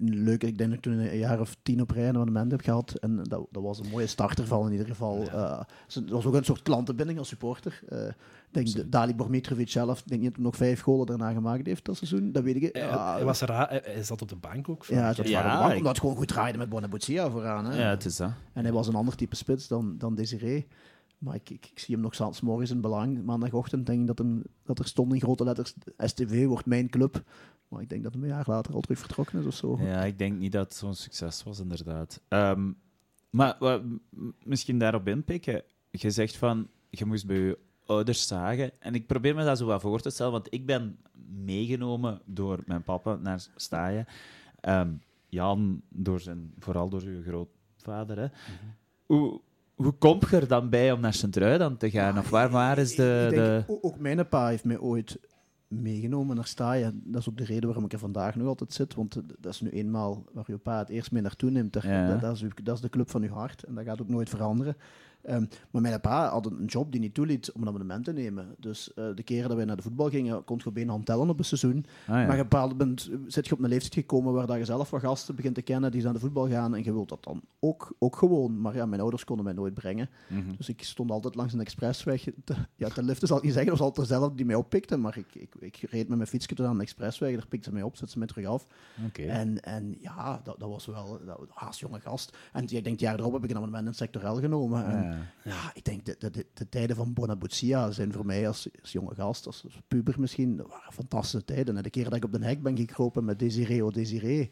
leuk. 0.00 0.42
Ik 0.42 0.58
denk 0.58 0.70
dat 0.70 0.78
ik 0.78 0.80
toen 0.80 0.98
een 0.98 1.18
jaar 1.18 1.40
of 1.40 1.56
tien 1.62 1.80
op 1.80 1.90
rij 1.90 2.08
een 2.08 2.14
abonnement 2.14 2.50
heb 2.50 2.60
gehad. 2.60 2.94
En 3.00 3.16
dat, 3.16 3.46
dat 3.50 3.62
was 3.62 3.78
een 3.78 3.90
mooie 3.90 4.06
starter 4.06 4.46
van 4.46 4.66
in 4.66 4.72
ieder 4.72 4.86
geval. 4.86 5.22
Ja. 5.22 5.32
Uh, 5.34 5.60
het 5.92 6.10
was 6.10 6.26
ook 6.26 6.34
een 6.34 6.44
soort 6.44 6.62
klantenbinding 6.62 7.18
als 7.18 7.28
supporter. 7.28 7.80
Uh, 7.88 7.98
denk 8.50 8.72
de, 8.72 8.88
Dalibor 8.88 9.30
Mitrovic 9.30 9.68
zelf, 9.68 10.02
denk 10.02 10.20
niet 10.20 10.28
dat 10.30 10.36
hij 10.36 10.44
nog 10.44 10.56
vijf 10.56 10.80
golen 10.80 11.06
daarna 11.06 11.32
gemaakt 11.32 11.66
heeft 11.66 11.84
dat 11.84 11.96
seizoen. 11.96 12.32
Dat 12.32 12.42
weet 12.42 12.56
ik. 12.56 12.76
Uh, 12.76 13.14
hij, 13.14 13.24
was 13.24 13.40
raar, 13.40 13.80
hij 13.84 14.04
zat 14.04 14.22
op 14.22 14.28
de 14.28 14.36
bank 14.36 14.68
ook. 14.68 14.84
Ja, 14.84 15.02
hij 15.02 15.14
zat 15.14 15.28
ja, 15.28 15.38
op 15.38 15.50
de 15.50 15.66
bank, 15.66 15.76
omdat 15.76 15.92
het 15.92 16.00
gewoon 16.00 16.16
goed 16.16 16.28
draaide 16.28 16.58
met 16.58 16.68
Bonabutia 16.68 17.30
vooraan. 17.30 17.64
Hè. 17.64 17.82
Ja, 17.82 17.90
het 17.90 18.04
is 18.04 18.16
dat. 18.16 18.30
En 18.52 18.62
hij 18.62 18.72
was 18.72 18.88
een 18.88 18.94
ander 18.94 19.16
type 19.16 19.36
spits 19.36 19.68
dan, 19.68 19.94
dan 19.98 20.14
Desiree. 20.14 20.66
Maar 21.18 21.34
ik, 21.34 21.50
ik, 21.50 21.68
ik, 21.70 21.78
zie 21.78 21.94
hem 21.94 22.04
nog 22.04 22.14
s'avonds 22.14 22.40
morgens 22.40 22.70
in 22.70 22.80
belang. 22.80 23.24
Maandagochtend 23.24 23.86
denk 23.86 24.00
ik 24.00 24.06
dat, 24.06 24.18
hem, 24.18 24.42
dat 24.62 24.78
er 24.78 24.86
stond 24.86 25.12
in 25.12 25.20
grote 25.20 25.44
letters 25.44 25.74
STV 25.96 26.46
wordt 26.46 26.66
mijn 26.66 26.88
club. 26.88 27.22
Maar 27.68 27.82
ik 27.82 27.88
denk 27.88 28.02
dat 28.02 28.12
hij 28.12 28.22
een 28.22 28.28
jaar 28.28 28.44
later 28.46 28.74
al 28.74 28.80
terug 28.80 28.98
vertrokken 28.98 29.38
is 29.38 29.46
of 29.46 29.54
zo. 29.54 29.78
Ja, 29.80 30.04
ik 30.04 30.18
denk 30.18 30.38
niet 30.38 30.52
dat 30.52 30.68
het 30.68 30.74
zo'n 30.74 30.94
succes 30.94 31.42
was, 31.42 31.60
inderdaad. 31.60 32.20
Um, 32.28 32.76
maar 33.30 33.56
wat, 33.58 33.82
misschien 34.44 34.78
daarop 34.78 35.08
inpikken. 35.08 35.62
Je 35.90 36.10
zegt 36.10 36.36
van, 36.36 36.68
je 36.90 37.04
moest 37.04 37.26
bij 37.26 37.36
je 37.36 37.58
ouders 37.86 38.26
zagen. 38.26 38.80
En 38.80 38.94
ik 38.94 39.06
probeer 39.06 39.34
me 39.34 39.44
dat 39.44 39.58
zo 39.58 39.66
wat 39.66 39.80
voor 39.80 40.00
te 40.00 40.10
stellen, 40.10 40.32
want 40.32 40.52
ik 40.54 40.66
ben 40.66 40.98
meegenomen 41.44 42.20
door 42.24 42.62
mijn 42.66 42.82
papa 42.82 43.16
naar 43.16 43.46
Staaien. 43.56 44.06
Um, 44.68 45.00
Jan, 45.28 45.82
door 45.88 46.20
zijn, 46.20 46.54
vooral 46.58 46.88
door 46.88 47.02
uw 47.02 47.22
grootvader. 47.22 48.18
Hè. 48.18 48.24
Mm 48.24 48.30
-hmm. 48.60 48.74
Hoe, 49.06 49.40
hoe 49.78 49.92
kom 49.92 50.18
je 50.30 50.36
er 50.36 50.48
dan 50.48 50.70
bij 50.70 50.92
om 50.92 51.00
naar 51.00 51.14
Sint-Truiden 51.14 51.76
te 51.76 51.90
gaan? 51.90 52.18
Of 52.18 52.30
waar, 52.30 52.50
waar 52.50 52.78
is 52.78 52.94
de... 52.94 53.26
Ik, 53.26 53.32
ik 53.32 53.38
denk, 53.38 53.66
de... 53.66 53.78
Ook 53.82 53.98
mijn 53.98 54.28
pa 54.28 54.48
heeft 54.48 54.64
mij 54.64 54.78
ooit 54.78 55.18
meegenomen 55.68 56.36
naar 56.36 56.46
Staaien. 56.46 57.02
Dat 57.04 57.20
is 57.20 57.28
ook 57.28 57.36
de 57.36 57.44
reden 57.44 57.64
waarom 57.64 57.84
ik 57.84 57.92
er 57.92 57.98
vandaag 57.98 58.34
nog 58.34 58.46
altijd 58.46 58.72
zit. 58.72 58.94
Want 58.94 59.22
dat 59.38 59.52
is 59.52 59.60
nu 59.60 59.70
eenmaal 59.70 60.24
waar 60.32 60.44
je 60.46 60.56
pa 60.56 60.78
het 60.78 60.88
eerst 60.88 61.12
mee 61.12 61.22
naartoe 61.22 61.50
neemt. 61.50 61.82
Ja. 61.82 62.08
Dat, 62.08 62.20
dat, 62.20 62.34
is, 62.34 62.44
dat, 62.62 62.74
is, 62.74 62.80
de 62.80 62.88
club 62.88 63.10
van 63.10 63.22
je 63.22 63.30
hart. 63.30 63.62
En 63.62 63.74
dat 63.74 63.84
gaat 63.84 64.00
ook 64.00 64.08
nooit 64.08 64.28
veranderen. 64.28 64.76
Um, 65.22 65.48
maar 65.70 65.82
mijn 65.82 66.00
pa 66.00 66.28
had 66.28 66.46
een 66.46 66.64
job 66.64 66.92
die 66.92 67.00
niet 67.00 67.14
toeliet 67.14 67.52
om 67.52 67.62
een 67.62 67.68
abonnement 67.68 68.04
te 68.04 68.12
nemen. 68.12 68.54
Dus 68.58 68.90
uh, 68.96 69.04
de 69.14 69.22
keren 69.22 69.48
dat 69.48 69.56
wij 69.56 69.66
naar 69.66 69.76
de 69.76 69.82
voetbal 69.82 70.08
gingen, 70.08 70.44
kon 70.44 70.60
je 70.64 70.72
bijna 70.72 70.90
hand 70.90 71.06
tellen 71.06 71.28
op 71.28 71.38
een 71.38 71.44
seizoen. 71.44 71.84
Ah, 72.06 72.06
ja. 72.06 72.14
Maar 72.14 72.24
op 72.24 72.30
een 72.30 72.38
bepaald 72.38 72.70
moment 72.70 73.10
zit 73.26 73.46
je 73.46 73.52
op 73.52 73.62
een 73.62 73.68
leeftijd 73.68 73.94
gekomen 73.94 74.32
waar 74.32 74.46
dat 74.46 74.56
je 74.56 74.64
zelf 74.64 74.90
wat 74.90 75.00
gasten 75.00 75.34
begint 75.34 75.54
te 75.54 75.62
kennen 75.62 75.90
die 75.90 76.02
naar 76.02 76.12
de 76.12 76.18
voetbal 76.18 76.48
gaan. 76.48 76.74
En 76.74 76.84
je 76.84 76.92
wilt 76.92 77.08
dat 77.08 77.24
dan 77.24 77.40
ook, 77.58 77.94
ook 77.98 78.16
gewoon. 78.16 78.60
Maar 78.60 78.74
ja, 78.74 78.86
mijn 78.86 79.00
ouders 79.00 79.24
konden 79.24 79.44
mij 79.44 79.54
nooit 79.54 79.74
brengen. 79.74 80.08
Mm 80.28 80.42
-hmm. 80.42 80.56
Dus 80.56 80.68
ik 80.68 80.82
stond 80.82 81.10
altijd 81.10 81.34
langs 81.34 81.52
een 81.52 81.60
expressweg. 81.60 82.24
Te, 82.44 82.54
ja, 82.76 82.88
de 82.88 83.02
lift 83.02 83.26
zal 83.26 83.36
ik 83.36 83.42
niet 83.42 83.52
zeggen, 83.52 83.70
dat 83.70 83.78
was 83.78 83.88
altijd 83.88 84.08
dezelfde 84.08 84.36
die 84.36 84.46
mij 84.46 84.54
oppikte. 84.54 84.96
Maar 84.96 85.16
ik, 85.16 85.34
ik, 85.34 85.54
ik 85.58 85.76
reed 85.90 86.08
met 86.08 86.16
mijn 86.16 86.28
fietsje 86.28 86.54
tot 86.54 86.66
aan 86.66 86.76
de 86.76 86.82
expressweg. 86.82 87.32
Daar 87.32 87.46
pikte 87.46 87.68
ze 87.68 87.74
mij 87.74 87.82
op, 87.82 87.96
zette 87.96 88.12
ze 88.12 88.18
mij 88.18 88.26
terug 88.26 88.46
af. 88.46 88.66
Okay. 89.06 89.28
En, 89.28 89.60
en 89.60 89.96
ja, 90.00 90.40
dat, 90.44 90.58
dat 90.58 90.68
was 90.68 90.86
wel 90.86 91.20
dat, 91.26 91.46
haast 91.48 91.80
jonge 91.80 92.00
gast. 92.00 92.36
En 92.52 92.62
ik 92.62 92.68
denk, 92.68 92.86
het 92.86 93.00
jaar 93.00 93.18
erop 93.18 93.32
heb 93.32 93.44
ik 93.44 93.50
een 93.50 93.56
abonnement 93.56 93.86
in 93.86 93.94
sectorel 93.94 94.40
genomen. 94.40 94.86
En, 94.86 95.07
ja. 95.44 95.70
ik 95.74 95.84
denk, 95.84 96.04
de, 96.04 96.16
de, 96.18 96.30
de, 96.30 96.46
de 96.54 96.68
tijden 96.68 96.96
van 96.96 97.12
Bonabutia 97.12 97.90
zijn 97.90 98.12
voor 98.12 98.26
mij 98.26 98.48
als, 98.48 98.68
als 98.80 98.92
jonge 98.92 99.14
gast, 99.14 99.46
als, 99.46 99.64
als, 99.64 99.80
puber 99.88 100.20
misschien, 100.20 100.56
dat 100.56 100.68
waren 100.68 100.92
fantastische 100.92 101.44
tijden. 101.44 101.76
En 101.76 101.82
de 101.82 101.90
keer 101.90 102.04
dat 102.04 102.14
ik 102.14 102.24
op 102.24 102.32
de 102.32 102.44
hek 102.44 102.62
ben 102.62 102.76
gekropen 102.76 103.24
met 103.24 103.38
Desiree 103.38 103.84
o 103.84 103.90
Desiree, 103.90 104.50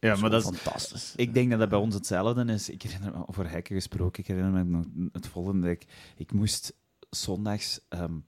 ja, 0.00 0.16
maar 0.16 0.30
dat 0.30 0.42
is 0.42 0.58
fantastisch. 0.58 1.12
Ik 1.16 1.34
denk 1.34 1.50
dat 1.50 1.58
dat 1.58 1.68
bij 1.68 1.78
ons 1.78 1.94
hetzelfde 1.94 2.52
is. 2.52 2.68
Ik 2.68 2.82
herinner 2.82 3.12
me 3.12 3.28
over 3.28 3.50
hekken 3.50 3.74
gesproken. 3.74 4.22
Ik 4.22 4.28
herinner 4.28 4.66
me 4.66 5.08
het 5.12 5.26
volgende. 5.26 5.70
Ik, 5.70 5.86
ik 6.16 6.32
moest 6.32 6.74
zondags 7.10 7.80
um, 7.88 8.24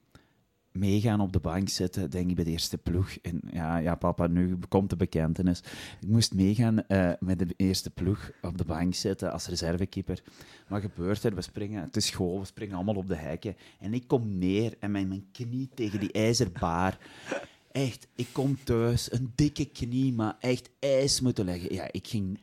meegaan 0.73 1.21
op 1.21 1.33
de 1.33 1.41
bank 1.41 1.69
zitten, 1.69 2.11
denk 2.11 2.31
ik, 2.31 2.35
bij 2.35 2.45
de 2.45 2.51
eerste 2.51 2.79
ploeg. 2.79 3.17
En 3.23 3.41
ja, 3.53 3.77
ja 3.77 3.95
papa, 3.95 4.27
nu 4.27 4.59
komt 4.69 4.91
de 4.91 4.97
bekentenis. 4.97 5.63
Ik 6.01 6.09
moest 6.09 6.35
meegaan 6.35 6.83
uh, 6.89 7.13
met 7.21 7.39
de 7.39 7.55
eerste 7.57 7.91
ploeg 7.91 8.31
op 8.43 8.59
de 8.59 8.65
bank 8.65 8.95
zitten 8.95 9.33
als 9.33 9.47
reservekeeper. 9.47 10.23
Wat 10.69 10.81
gebeurt 10.81 11.25
er? 11.25 11.35
We 11.35 11.43
springen, 11.43 11.83
het 11.83 11.97
is 11.97 12.07
school, 12.07 12.39
we 12.39 12.45
springen 12.45 12.75
allemaal 12.75 12.95
op 12.95 13.09
de 13.09 13.17
hekken. 13.17 13.57
En 13.79 13.95
ik 13.95 14.07
kom 14.07 14.39
neer 14.39 14.75
en 14.79 14.91
met 14.91 15.09
mijn 15.09 15.27
knie 15.33 15.69
tegen 15.75 16.01
die 16.01 16.13
ijzerbaar. 16.13 16.99
Echt, 17.73 18.09
ik 18.15 18.29
kom 18.33 18.59
thuis, 18.65 19.13
een 19.13 19.33
dikke 19.35 19.65
knie, 19.65 20.13
maar 20.13 20.37
echt 20.41 20.71
ijs 20.79 21.21
moeten 21.21 21.45
leggen. 21.45 21.75
Ja, 21.75 21.89
ik 21.93 22.07
ging... 22.07 22.41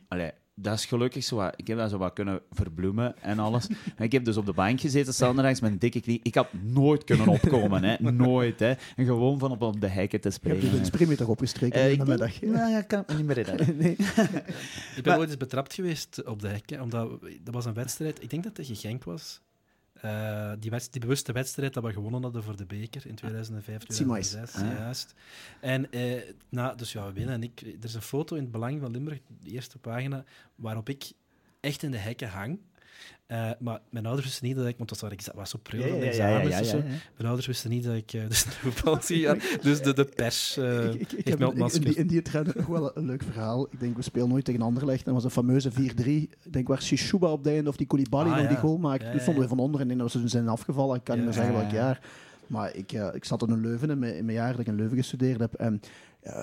dat 0.60 0.74
is 0.74 0.84
gelukkig 0.84 1.24
zo 1.24 1.36
wat, 1.36 1.52
ik 1.56 1.66
heb 1.66 1.78
dat 1.78 1.90
zo 1.90 1.98
wat 1.98 2.12
kunnen 2.12 2.40
verbloemen 2.50 3.14
en 3.22 3.38
alles. 3.38 3.66
En 3.96 4.04
ik 4.04 4.12
heb 4.12 4.24
dus 4.24 4.36
op 4.36 4.46
de 4.46 4.52
bank 4.52 4.80
gezeten, 4.80 5.14
standaard 5.14 5.60
met 5.60 5.70
een 5.70 5.78
dikke 5.78 6.00
knie. 6.00 6.20
Ik 6.22 6.34
had 6.34 6.48
nooit 6.52 7.04
kunnen 7.04 7.26
opkomen, 7.28 7.84
hè. 7.84 7.96
Nooit, 8.12 8.60
hè. 8.60 8.72
En 8.96 9.04
gewoon 9.04 9.38
van 9.38 9.50
op, 9.50 9.62
op 9.62 9.80
de 9.80 9.86
hekken 9.88 10.20
te 10.20 10.30
springen. 10.30 10.60
hebt 10.60 10.72
je 10.72 10.78
de 10.78 10.84
spring 10.84 11.16
toch 11.16 11.28
opgestreken 11.28 11.80
Eh, 11.80 11.92
in 11.92 11.98
de 11.98 12.04
denk- 12.04 12.08
middag. 12.08 12.40
Nou, 12.40 12.70
ja, 12.70 12.78
ik 12.78 12.88
kan 12.88 13.04
niet 13.16 13.26
meer 13.26 13.36
nee. 13.76 13.90
Ik 13.92 15.02
ben 15.02 15.02
Maar- 15.04 15.18
ooit 15.18 15.28
eens 15.28 15.36
betrapt 15.36 15.74
geweest 15.74 16.24
op 16.24 16.40
de 16.42 16.48
hekken, 16.48 16.80
omdat 16.80 17.08
dat 17.42 17.54
was 17.54 17.64
een 17.64 17.74
wedstrijd, 17.74 18.22
ik 18.22 18.30
denk 18.30 18.42
dat 18.44 18.56
het 18.56 18.66
tegen 18.66 18.80
Genk 18.88 19.04
was. 19.04 19.40
Eh, 20.02 20.52
die, 20.58 20.70
wedst- 20.70 20.92
die 20.92 21.00
bewuste 21.00 21.32
wedstrijd 21.32 21.74
dat 21.74 21.84
we 21.84 21.92
gewonnen 21.92 22.22
hadden 22.22 22.42
voor 22.42 22.56
de 22.56 22.66
beker 22.66 23.06
in 23.06 23.14
2005, 23.14 23.82
Simais. 23.88 24.28
2006, 24.28 24.70
Ah. 24.72 24.78
juist. 24.78 25.14
En 25.60 25.88
nou, 26.48 26.76
dus 26.76 26.92
ja, 26.92 27.06
we 27.06 27.12
winnen. 27.12 27.34
En 27.34 27.42
ik, 27.42 27.60
er 27.60 27.84
is 27.84 27.94
een 27.94 28.02
foto 28.02 28.36
in 28.36 28.42
het 28.42 28.50
Belang 28.50 28.80
van 28.80 28.90
Limburg, 28.90 29.18
de 29.40 29.50
eerste 29.50 29.78
pagina, 29.78 30.24
waarop 30.54 30.88
ik 30.88 31.12
echt 31.60 31.82
in 31.82 31.90
de 31.90 31.96
hekken 31.96 32.28
hang. 32.28 32.58
Eh, 33.26 33.50
maar 33.58 33.80
mijn 33.90 34.06
ouders 34.06 34.26
wisten 34.26 34.46
niet 34.46 34.56
dat 34.56 34.66
ik, 34.66 34.76
want 34.76 34.88
dat 34.88 35.00
was, 35.00 35.10
ik 35.10 35.20
was 35.34 35.50
zo 35.50 35.58
pril 35.62 35.92
aan 35.92 36.00
examens 36.00 36.60
of 36.60 36.66
zo. 36.66 36.78
Mijn 36.78 37.26
ouders 37.26 37.46
wisten 37.46 37.70
niet 37.70 37.84
dat 37.84 37.94
ik 37.94 38.12
uh, 38.12 38.28
dus. 38.28 38.44
Dus 39.62 39.82
de, 39.82 39.92
de 39.94 40.04
pers 40.04 40.56
uh, 40.58 40.84
ik, 40.84 40.94
ik, 40.94 41.12
ik 41.12 41.24
heeft 41.24 41.38
mij 41.38 41.48
in, 41.48 41.72
in, 41.72 41.80
die, 41.80 41.94
in 41.94 42.06
die 42.06 42.22
trend 42.22 42.54
nog 42.54 42.66
wel 42.66 42.96
een 42.96 43.06
leuk 43.06 43.22
verhaal. 43.22 43.66
Ik 43.70 43.80
denk, 43.80 43.96
we 43.96 44.02
spelen 44.02 44.28
nooit 44.28 44.44
tegen 44.44 44.62
Anderlecht. 44.62 45.06
En 45.06 45.12
dat 45.12 45.14
was 45.14 45.24
een 45.24 45.30
fameuze 45.44 45.70
4-3. 45.72 45.74
Ik 46.04 46.36
denk 46.50 46.68
waar 46.68 46.82
Shishuba 46.82 47.30
op 47.32 47.44
de 47.44 47.50
einde 47.50 47.68
of 47.68 47.76
die 47.76 47.86
Koulibaly 47.86 48.28
Ah, 48.28 48.34
nog 48.34 48.42
ja. 48.42 48.48
die 48.48 48.56
goal 48.56 48.78
maakt. 48.78 49.02
Ja, 49.02 49.06
Toen 49.08 49.16
ja, 49.16 49.22
stonden 49.22 49.42
we 49.42 49.48
ja. 49.48 49.56
van 49.56 49.64
onder 49.64 49.80
en 49.80 49.88
denk 49.88 50.00
dat 50.00 50.10
ze 50.10 50.28
zijn 50.28 50.48
afgevallen. 50.48 50.96
Ik 50.96 51.04
kan 51.04 51.16
niet 51.16 51.24
meer 51.24 51.34
Ja, 51.34 51.40
zeggen 51.40 51.56
ja, 51.56 51.60
welk 51.60 51.72
ja. 51.72 51.78
jaar. 51.78 52.00
Maar 52.48 52.76
ik, 52.76 52.92
eh, 52.92 53.14
ik 53.14 53.24
zat 53.24 53.48
in 53.48 53.60
Leuven 53.60 53.90
in 53.90 53.98
mijn, 53.98 54.24
mijn 54.24 54.36
jaar 54.36 54.50
dat 54.50 54.60
ik 54.60 54.66
in 54.66 54.74
Leuven 54.74 54.96
gestudeerd 54.96 55.40
heb. 55.40 55.54
En 55.54 55.80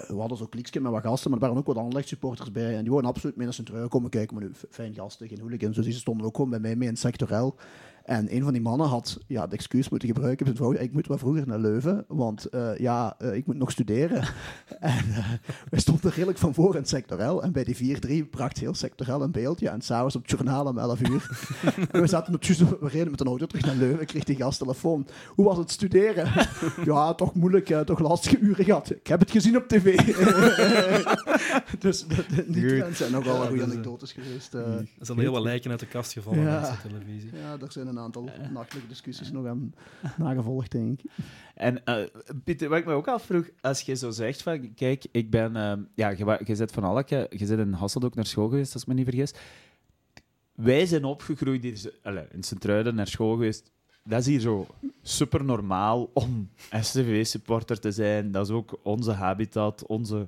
we 0.07 0.15
hadden 0.17 0.37
zo'n 0.37 0.49
kliekje 0.49 0.79
met 0.79 0.91
wat 0.91 1.03
gasten, 1.03 1.31
maar 1.31 1.39
er 1.39 1.45
waren 1.45 1.61
ook 1.61 1.67
wat 1.67 1.77
Anderlecht 1.77 2.07
supporters 2.07 2.51
bij. 2.51 2.75
En 2.75 2.81
die 2.81 2.89
wouden 2.89 3.11
absoluut 3.11 3.35
mee 3.35 3.45
naar 3.45 3.53
Sint-Truiden 3.53 3.89
komen 3.89 4.09
kijken. 4.09 4.35
Maar 4.35 4.45
nu, 4.45 4.51
fijn 4.69 4.93
gasten, 4.93 5.27
geen 5.27 5.39
hooligans. 5.39 5.75
Dus 5.75 5.85
die 5.85 5.93
stonden 5.93 6.27
ook 6.27 6.35
gewoon 6.35 6.49
bij 6.49 6.59
mij 6.59 6.75
mee 6.75 6.87
in 6.87 6.97
sectorel. 6.97 7.55
En 8.05 8.35
een 8.35 8.43
van 8.43 8.53
die 8.53 8.61
mannen 8.61 8.87
had 8.87 9.17
ja, 9.27 9.41
het 9.41 9.53
excuus 9.53 9.89
moeten 9.89 10.07
gebruiken. 10.07 10.45
Zijn 10.45 10.57
vrouw, 10.57 10.73
ik 10.73 10.93
moet 10.93 11.07
wel 11.07 11.17
vroeger 11.17 11.47
naar 11.47 11.59
Leuven, 11.59 12.05
want 12.07 12.45
eh, 12.45 12.77
ja, 12.77 13.15
eh, 13.17 13.33
ik 13.33 13.45
moet 13.45 13.55
nog 13.55 13.71
studeren. 13.71 14.23
en 14.79 15.05
uh, 15.09 15.29
wij 15.69 15.79
stonden 15.79 16.11
redelijk 16.11 16.37
van 16.37 16.53
voor 16.53 16.73
in 16.73 16.79
het 16.79 16.89
sectorel. 16.89 17.43
En 17.43 17.51
bij 17.51 17.63
die 17.63 17.97
4-3 18.25 18.29
bracht 18.29 18.57
heel 18.57 18.73
sectorel 18.73 19.21
een 19.21 19.31
beeldje. 19.31 19.69
En 19.69 19.81
s'avonds 19.81 20.15
op 20.15 20.21
het 20.21 20.31
journaal 20.31 20.65
om 20.65 20.77
11 20.77 21.01
uur. 21.01 21.29
en 21.91 22.01
we 22.01 22.07
zaten 22.07 22.35
op 22.35 22.43
we 22.43 22.87
reden 22.87 23.11
met 23.11 23.19
een 23.19 23.27
auto 23.27 23.45
terug 23.45 23.65
naar 23.65 23.75
Leuven. 23.75 24.01
Ik 24.01 24.07
kreeg 24.07 24.23
die 24.23 24.35
gast 24.35 24.59
telefoon. 24.59 25.07
Hoe 25.27 25.45
was 25.45 25.57
het 25.57 25.71
studeren? 25.71 26.47
ja, 26.85 27.13
toch 27.13 27.33
moeilijk, 27.33 27.69
uh, 27.69 27.79
toch 27.79 27.99
lastige 27.99 28.39
uren 28.39 28.65
gehad. 28.65 28.91
Ik 28.91 29.07
heb 29.07 29.19
het 29.19 29.31
gezien 29.31 29.57
op 29.57 29.67
tv. 29.67 29.95
dus 31.79 32.07
de, 32.07 32.25
de, 32.35 32.45
die 32.47 32.67
trends 32.67 32.97
zijn 32.97 33.11
nogal 33.11 33.35
Ja, 33.35 33.47
goede 33.47 33.55
dus, 33.55 33.63
eh, 33.65 33.71
anekdotes 33.71 34.11
geweest. 34.11 34.53
Uh, 34.53 34.61
Er 34.61 34.87
zijn 34.99 35.19
heel 35.19 35.31
wat 35.31 35.43
lijken 35.43 35.71
uit 35.71 35.79
de 35.79 35.85
kast 35.85 36.11
gevallen 36.11 36.41
Ja. 36.41 36.61
ja. 36.61 36.71
de 36.71 36.89
televisie. 36.89 37.29
ja, 37.33 37.57
er 37.65 37.71
zijn 37.71 37.94
een 37.95 38.03
aantal 38.03 38.29
nachtelijke 38.51 38.89
discussies 38.89 39.31
nog 39.31 39.45
aan 39.45 39.73
nagevolgd, 40.17 40.71
denk 40.71 41.01
ik. 41.01 41.11
En 41.55 41.81
uh, 41.85 42.03
Pieter, 42.43 42.69
wat 42.69 42.77
ik 42.77 42.85
me 42.85 42.93
ook 42.93 43.07
afvroeg, 43.07 43.49
als 43.61 43.81
je 43.81 43.95
zo 43.95 44.11
zegt 44.11 44.41
van, 44.41 44.73
kijk, 44.73 45.05
ik 45.11 45.29
ben, 45.29 45.55
uh, 45.55 45.73
ja, 45.95 46.09
je, 46.09 46.39
je 46.43 46.55
zit 46.55 46.71
van 46.71 46.83
Alke, 46.83 47.27
je 47.29 47.45
zit 47.45 47.59
in 47.59 47.73
Hasselt 47.73 48.05
ook 48.05 48.15
naar 48.15 48.25
school 48.25 48.49
geweest, 48.49 48.73
als 48.73 48.81
ik 48.81 48.87
me 48.87 48.93
niet 48.93 49.05
vergis. 49.09 49.33
Wij 50.53 50.85
zijn 50.85 51.03
opgegroeid 51.03 51.63
hier, 51.63 51.93
allez, 52.03 52.25
in 52.31 52.43
Sint-Truiden 52.43 52.95
naar 52.95 53.07
school 53.07 53.31
geweest. 53.31 53.71
Dat 54.03 54.19
is 54.19 54.25
hier 54.25 54.39
zo 54.39 54.67
super 55.01 55.43
normaal 55.43 56.09
om 56.13 56.49
STV-supporter 56.81 57.79
te 57.79 57.91
zijn. 57.91 58.31
Dat 58.31 58.45
is 58.45 58.53
ook 58.53 58.79
onze 58.83 59.11
habitat, 59.11 59.85
onze 59.85 60.27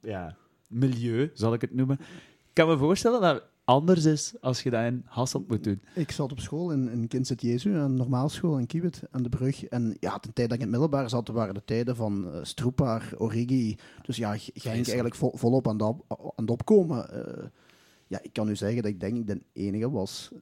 ja, 0.00 0.36
milieu, 0.68 1.30
zal 1.34 1.54
ik 1.54 1.60
het 1.60 1.74
noemen. 1.74 1.98
Ik 2.00 2.52
kan 2.52 2.68
me 2.68 2.76
voorstellen 2.76 3.20
dat 3.20 3.42
anders 3.72 4.04
is 4.04 4.34
als 4.40 4.62
je 4.62 4.70
dat 4.70 4.84
in 4.84 5.02
Hasselt 5.06 5.48
moet 5.48 5.64
doen. 5.64 5.82
Ik 5.94 6.10
zat 6.10 6.32
op 6.32 6.40
school 6.40 6.72
in, 6.72 6.88
in 6.88 7.08
Kinset 7.08 7.40
Jezu, 7.40 7.74
een 7.74 7.94
normaalschool 7.94 8.58
in 8.58 8.66
Kiewit, 8.66 9.02
aan 9.10 9.22
de 9.22 9.28
brug. 9.28 9.64
En 9.64 9.96
ja, 10.00 10.18
de 10.18 10.32
tijd 10.32 10.48
dat 10.48 10.58
ik 10.58 10.64
in 10.64 10.72
het 10.72 10.80
middelbaar 10.80 11.08
zat, 11.08 11.28
waren 11.28 11.54
de 11.54 11.64
tijden 11.64 11.96
van 11.96 12.26
uh, 12.26 12.38
Stroepaar, 12.42 13.12
Origi. 13.16 13.76
Dus 14.02 14.16
ja, 14.16 14.36
Genk 14.36 14.86
eigenlijk 14.86 15.14
vol, 15.14 15.32
volop 15.34 15.68
aan 15.68 15.82
het 15.82 15.96
aan 16.36 16.48
opkomen. 16.48 17.06
Uh, 17.12 17.44
ja, 18.06 18.18
ik 18.22 18.32
kan 18.32 18.48
u 18.48 18.56
zeggen 18.56 18.82
dat 18.82 18.90
ik 18.90 19.00
denk 19.00 19.16
ik 19.16 19.26
de 19.26 19.42
enige 19.52 19.90
was 19.90 20.32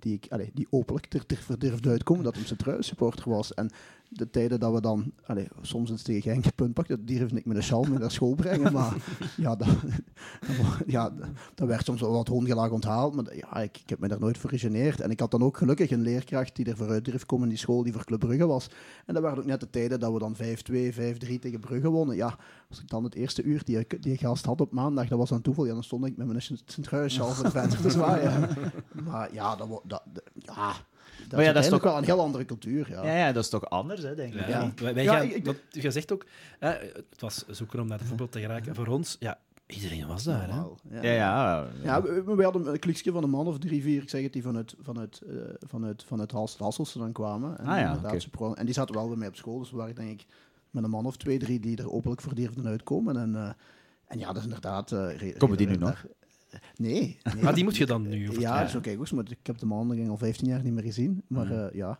die, 0.00 0.14
ik, 0.14 0.26
allee, 0.28 0.50
die 0.54 0.66
openlijk 0.70 1.14
er, 1.14 1.24
er 1.48 1.58
durfde 1.58 1.90
uitkomen 1.90 2.24
dat 2.24 2.34
hij 2.34 2.74
een 2.74 2.84
supporter 2.84 3.30
was. 3.30 3.54
En 3.54 3.70
de 4.12 4.30
tijden 4.30 4.60
dat 4.60 4.72
we 4.72 4.80
dan, 4.80 5.12
allee, 5.24 5.48
soms 5.60 5.90
eens 5.90 6.02
tegen 6.02 6.22
Genk 6.22 6.54
punt 6.54 6.74
pakken, 6.74 6.96
dat 6.96 7.06
durfde 7.06 7.36
ik 7.36 7.46
met 7.46 7.56
een 7.56 7.62
sjaal 7.62 7.82
mee 7.82 7.98
naar 7.98 8.10
school 8.10 8.34
brengen. 8.34 8.72
Maar 8.72 8.94
ja, 9.36 9.56
dat, 9.56 9.68
ja, 10.86 11.12
dat 11.54 11.68
werd 11.68 11.84
soms 11.84 12.00
wel 12.00 12.12
wat 12.12 12.28
hoongelaag 12.28 12.70
onthaald. 12.70 13.14
Maar 13.14 13.36
ja, 13.36 13.56
ik, 13.56 13.78
ik 13.78 13.88
heb 13.88 13.98
me 13.98 14.08
daar 14.08 14.20
nooit 14.20 14.38
voor 14.38 14.50
gegeneerd. 14.50 15.00
En 15.00 15.10
ik 15.10 15.20
had 15.20 15.30
dan 15.30 15.42
ook 15.42 15.56
gelukkig 15.56 15.90
een 15.90 16.00
leerkracht 16.00 16.56
die 16.56 16.66
er 16.66 16.76
vooruit 16.76 17.04
durfde 17.04 17.26
komen 17.26 17.44
in 17.44 17.50
die 17.50 17.58
school, 17.58 17.82
die 17.82 17.92
voor 17.92 18.04
Club 18.04 18.20
Brugge 18.20 18.46
was. 18.46 18.70
En 19.06 19.14
dat 19.14 19.22
waren 19.22 19.38
ook 19.38 19.44
net 19.44 19.60
de 19.60 19.70
tijden 19.70 20.00
dat 20.00 20.12
we 20.12 20.18
dan 20.18 20.36
5-2, 20.36 20.38
5-3 20.38 21.38
tegen 21.40 21.60
Brugge 21.60 21.88
wonnen. 21.88 22.16
Ja, 22.16 22.38
als 22.68 22.80
ik 22.80 22.88
dan 22.88 23.04
het 23.04 23.14
eerste 23.14 23.42
uur 23.42 23.64
die, 23.64 23.86
die 24.00 24.16
gast 24.16 24.44
had 24.44 24.60
op 24.60 24.72
maandag, 24.72 25.08
dat 25.08 25.18
was 25.18 25.32
aan 25.32 25.42
toeval. 25.42 25.66
Ja, 25.66 25.72
dan 25.72 25.84
stond 25.84 26.06
ik 26.06 26.16
met 26.16 26.26
mijn 26.26 26.42
Sint-Truidsjaal 26.42 27.30
voor 27.30 27.44
het 27.44 27.52
venster 27.52 27.80
te 27.80 27.90
zwaaien. 27.90 28.48
Maar 29.04 29.32
ja, 29.32 29.56
dat, 29.56 29.68
dat, 29.84 30.02
dat 30.12 30.22
ja... 30.34 30.74
Dat 31.30 31.38
maar 31.38 31.48
ja, 31.48 31.48
is 31.48 31.54
dat 31.54 31.64
is 31.64 31.70
toch 31.70 31.82
wel 31.90 31.98
een 31.98 32.04
heel 32.04 32.20
andere 32.20 32.44
cultuur. 32.44 32.90
Ja, 32.90 33.04
ja, 33.04 33.16
ja 33.26 33.32
dat 33.32 33.42
is 33.44 33.50
toch 33.50 33.70
anders, 33.70 34.02
hè, 34.02 34.14
denk 34.14 34.34
ik. 34.34 34.40
Ja, 34.40 34.48
Ja. 34.48 34.72
Wij, 34.76 34.94
wij 34.94 35.04
Ja, 35.04 35.16
gaan, 35.16 35.26
ik- 35.30 35.44
wat, 35.46 35.56
je 35.70 35.90
zegt 35.90 36.12
ook, 36.12 36.24
hè, 36.58 36.68
het 36.70 37.20
was 37.20 37.44
zoeken 37.48 37.80
om 37.80 37.86
naar 37.88 37.98
de 37.98 38.04
voetbal 38.04 38.28
te 38.28 38.40
geraken. 38.40 38.74
Voor 38.74 38.86
ons, 38.86 39.16
ja, 39.20 39.38
iedereen 39.66 40.06
was 40.06 40.24
daar. 40.24 40.48
Hè. 40.48 40.56
Ja. 40.56 41.02
Ja, 41.02 41.10
ja. 41.12 41.66
Ja, 41.82 42.02
we, 42.02 42.34
we 42.36 42.42
hadden 42.42 42.66
een 42.72 42.78
kliksje 42.78 43.12
van 43.12 43.22
een 43.22 43.30
man 43.30 43.46
of 43.46 43.58
drie, 43.58 43.82
vier, 43.82 44.02
ik 44.02 44.08
zeg 44.10 44.22
het, 44.22 44.32
die 44.32 44.42
vanuit, 44.42 44.74
vanuit, 44.80 45.20
uh, 45.26 45.40
vanuit, 45.60 46.04
vanuit 46.04 46.30
Hals, 46.30 46.56
Hasselse 46.58 46.98
dan 46.98 47.12
kwamen. 47.12 47.58
En, 47.58 47.66
Ah, 47.66 47.78
ja, 47.78 48.00
pro- 48.30 48.52
en 48.54 48.64
die 48.64 48.74
zaten 48.74 48.94
wel 48.94 49.08
bij 49.08 49.16
mij 49.16 49.28
op 49.28 49.36
school, 49.36 49.58
dus 49.58 49.70
we 49.70 49.76
waren 49.76 49.94
denk 49.94 50.20
ik 50.20 50.26
met 50.70 50.84
een 50.84 50.90
man 50.90 51.06
of 51.06 51.16
twee, 51.16 51.38
drie 51.38 51.60
die 51.60 51.76
er 51.76 51.92
openlijk 51.92 52.20
voor 52.20 52.34
durfden 52.34 52.66
uitkomen. 52.66 53.16
En, 53.16 53.30
uh, 53.32 53.48
en 54.06 54.18
ja, 54.18 54.26
dat 54.26 54.36
is 54.36 54.42
inderdaad... 54.44 54.90
Uh, 54.90 55.16
re- 55.16 55.32
Komen 55.32 55.56
die 55.56 55.66
nu 55.68 55.76
nog? 55.76 56.04
Nee. 56.76 57.18
nee. 57.34 57.42
Maar 57.42 57.54
die 57.54 57.64
moet 57.64 57.76
je 57.76 57.86
dan 57.86 58.08
nu 58.08 58.30
Ja, 58.38 58.70
oké. 58.76 58.94
goed, 58.96 59.12
maar 59.12 59.24
ik 59.30 59.38
heb 59.46 59.58
de 59.58 59.66
man 59.66 60.08
al 60.08 60.16
15 60.16 60.48
jaar 60.48 60.62
niet 60.62 60.72
meer 60.72 60.82
gezien. 60.82 61.22
Maar 61.26 61.44
Mhm. 61.46 61.54
uh, 61.54 61.66
ja, 61.72 61.98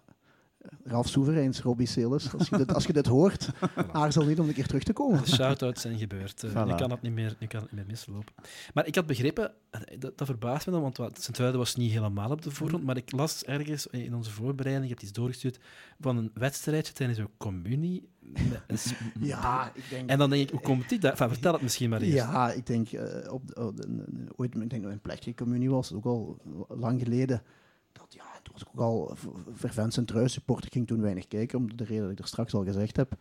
Ralf 0.85 1.09
Soevereins, 1.09 1.61
Robbie 1.61 1.87
Selis, 1.87 2.33
als 2.35 2.49
je 2.49 2.57
dit, 2.57 2.75
als 2.75 2.85
je 2.87 2.93
dit 2.93 3.07
hoort, 3.07 3.49
aarzel 3.93 4.25
niet 4.25 4.39
om 4.39 4.49
een 4.49 4.55
keer 4.55 4.67
terug 4.67 4.83
te 4.83 4.93
komen. 4.93 5.23
De 5.23 5.29
shout-outs 5.31 5.81
zijn 5.81 5.99
gebeurd. 5.99 6.43
Uh, 6.45 6.51
Voilà. 6.51 6.67
nu, 6.69 6.75
kan 6.75 6.91
het 6.91 7.03
niet 7.03 7.13
meer, 7.13 7.37
nu 7.39 7.47
kan 7.47 7.61
het 7.61 7.71
niet 7.71 7.81
meer 7.81 7.91
mislopen. 7.91 8.33
Maar 8.75 8.87
ik 8.87 8.95
had 8.95 9.07
begrepen, 9.07 9.53
eh, 9.71 9.81
dat, 9.99 10.19
dat 10.19 10.27
verbaast 10.27 10.67
me 10.67 10.73
dan, 10.73 10.83
want 10.83 10.97
wat- 10.97 11.23
Sint-Truiden 11.23 11.59
was 11.59 11.77
niet 11.77 11.93
helemaal 11.93 12.31
op 12.31 12.43
de 12.43 12.51
voorgrond, 12.51 12.85
maar 12.85 12.97
ik 12.97 13.13
las 13.13 13.45
ergens 13.45 13.87
in 13.87 14.15
onze 14.15 14.31
voorbereiding, 14.31 14.85
ik 14.91 14.91
heb 14.99 15.03
iets 15.09 15.13
doorgestuurd, 15.19 15.59
van 16.01 16.17
een 16.17 16.31
wedstrijdje 16.35 16.93
tijdens 16.93 17.19
een 17.19 17.29
communie. 17.37 18.09
Ja, 19.21 19.73
ik 19.75 19.85
denk... 19.91 20.11
En 20.11 20.19
dan 20.19 20.31
denk 20.31 20.43
ik, 20.43 20.51
hoe 20.51 20.61
komt 20.61 20.89
dit? 20.89 21.05
Enfin, 21.05 21.29
vertel 21.29 21.53
het 21.53 21.63
misschien 21.63 21.91
maar 21.91 22.01
eerst. 22.01 22.15
Ja, 22.17 22.53
ik 22.53 22.67
denk 22.67 22.93
uh, 22.93 23.03
op, 23.33 23.47
de, 23.47 23.83
ooit, 24.37 24.55
ik 24.55 24.71
denk 24.71 24.83
dat 24.83 24.93
een 24.93 25.01
plechtige 25.01 25.35
communie 25.35 25.71
was, 25.71 25.93
ook 25.93 26.05
al 26.05 26.39
lang 26.69 27.03
geleden. 27.03 27.43
Dat, 27.93 28.07
ja, 28.09 28.23
toen 28.43 28.53
was 28.53 28.63
ik 28.63 28.69
ook 28.75 28.81
al 28.81 29.17
vervent 29.55 29.93
Sint-Truis 29.93 30.33
supporter. 30.33 30.67
Ik 30.67 30.73
ging 30.73 30.87
toen 30.87 31.01
weinig 31.01 31.29
kijken, 31.29 31.59
om 31.59 31.77
de 31.77 31.85
reden 31.85 32.03
dat 32.03 32.13
ik 32.13 32.19
er 32.19 32.27
straks 32.27 32.55
al 32.55 32.65
gezegd 32.65 32.97
heb. 32.97 33.13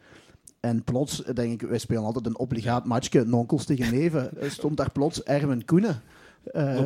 En 0.59 0.83
plots, 0.83 1.23
denk 1.33 1.61
ik, 1.61 1.69
wij 1.69 1.77
spelen 1.77 2.03
altijd 2.03 2.25
een 2.25 2.37
obligaat 2.37 2.85
matchje, 2.85 3.23
nonkels 3.25 3.65
tegen 3.65 3.93
neven. 3.93 4.29
stond 4.51 4.77
daar 4.77 4.91
plots 4.91 5.23
Erwin 5.23 5.65
Koenen. 5.65 6.01
Uh, 6.53 6.85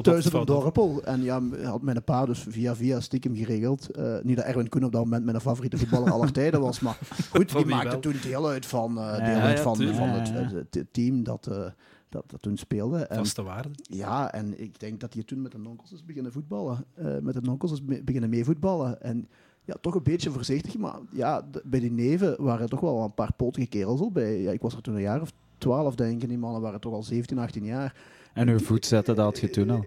thuis 0.00 0.26
op 0.26 0.32
een 0.32 0.44
dorpel. 0.44 1.02
En 1.04 1.22
ja, 1.22 1.42
had 1.62 1.82
mijn 1.82 2.04
pa 2.04 2.24
dus 2.26 2.44
via 2.48 2.76
via 2.76 3.00
stiekem 3.00 3.34
geregeld. 3.36 3.98
Uh, 3.98 4.14
niet 4.22 4.36
dat 4.36 4.44
Erwin 4.44 4.68
Koen 4.68 4.84
op 4.84 4.92
dat 4.92 5.04
moment 5.04 5.24
mijn 5.24 5.40
favoriete 5.40 5.78
voetballer 5.78 6.12
aller 6.12 6.32
tijden 6.42 6.60
was, 6.60 6.80
maar 6.80 6.98
goed, 7.30 7.52
die 7.56 7.64
maakte 7.66 7.88
wel? 7.88 8.00
toen 8.00 8.14
deel 8.22 8.48
uit 8.48 8.66
van, 8.66 8.98
uh, 8.98 9.16
deel 9.16 9.26
Ja, 9.26 9.40
uit 9.40 9.56
ja, 9.56 9.62
van, 9.62 9.76
van 9.76 10.08
het, 10.08 10.30
het- 10.32 10.74
het 10.74 10.92
team 10.92 11.22
dat, 11.24 11.48
uh, 11.50 11.66
dat, 12.14 12.30
dat 12.30 12.42
toen 12.42 12.56
speelde. 12.56 12.98
En, 12.98 13.16
Vaste 13.16 13.42
waarde. 13.42 13.68
ja, 13.82 14.32
en 14.32 14.60
ik 14.60 14.80
denk 14.80 15.00
dat 15.00 15.14
hij 15.14 15.22
toen 15.22 15.42
met 15.42 15.52
de 15.52 15.58
nonkels 15.58 15.92
is 15.92 16.04
beginnen 16.04 16.32
voetballen. 16.32 16.84
Uh, 16.98 17.18
met 17.18 17.34
de 17.34 17.40
nonkels 17.40 17.72
is 17.72 17.84
be- 17.84 18.02
beginnen 18.04 18.30
meevoetballen. 18.30 19.02
En 19.02 19.28
ja, 19.64 19.74
toch 19.80 19.94
een 19.94 20.02
beetje 20.02 20.30
voorzichtig, 20.30 20.76
maar 20.78 20.98
ja, 21.10 21.42
bij 21.64 21.80
die 21.80 21.90
neven 21.92 22.42
waren 22.42 22.68
toch 22.68 22.80
wel 22.80 23.02
een 23.04 23.14
paar 23.14 23.32
potige 23.36 23.66
kerels 23.66 24.00
al 24.00 24.10
bij. 24.10 24.40
Ja, 24.40 24.50
ik 24.52 24.60
was 24.60 24.74
er 24.74 24.82
toen 24.82 24.94
een 24.94 25.00
jaar 25.00 25.20
of 25.20 25.32
twaalf, 25.58 25.94
denk 25.94 26.16
ik, 26.16 26.22
en 26.22 26.28
die 26.28 26.38
mannen 26.38 26.60
waren 26.60 26.80
toch 26.80 26.92
al 26.92 27.02
17, 27.02 27.38
18 27.38 27.64
jaar. 27.64 27.94
En 28.34 28.48
uw 28.48 28.58
voet 28.58 28.86
zetten, 28.86 29.14
dat 29.16 29.24
had 29.24 29.38
je 29.38 29.50
toen 29.50 29.70
al. 29.70 29.84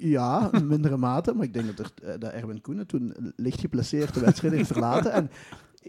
Ja, 0.00 0.52
in 0.52 0.66
mindere 0.66 0.96
mate. 0.96 1.34
Maar 1.34 1.44
ik 1.44 1.52
denk 1.52 1.76
dat, 1.76 1.78
er, 1.78 2.08
eh, 2.08 2.18
dat 2.20 2.32
Erwin 2.32 2.60
Koenen 2.60 2.86
toen 2.86 3.32
licht 3.36 3.60
geplaceerd 3.60 4.14
de 4.14 4.20
wedstrijd 4.20 4.54
heeft 4.54 4.72
verlaten. 4.72 5.12
En 5.12 5.30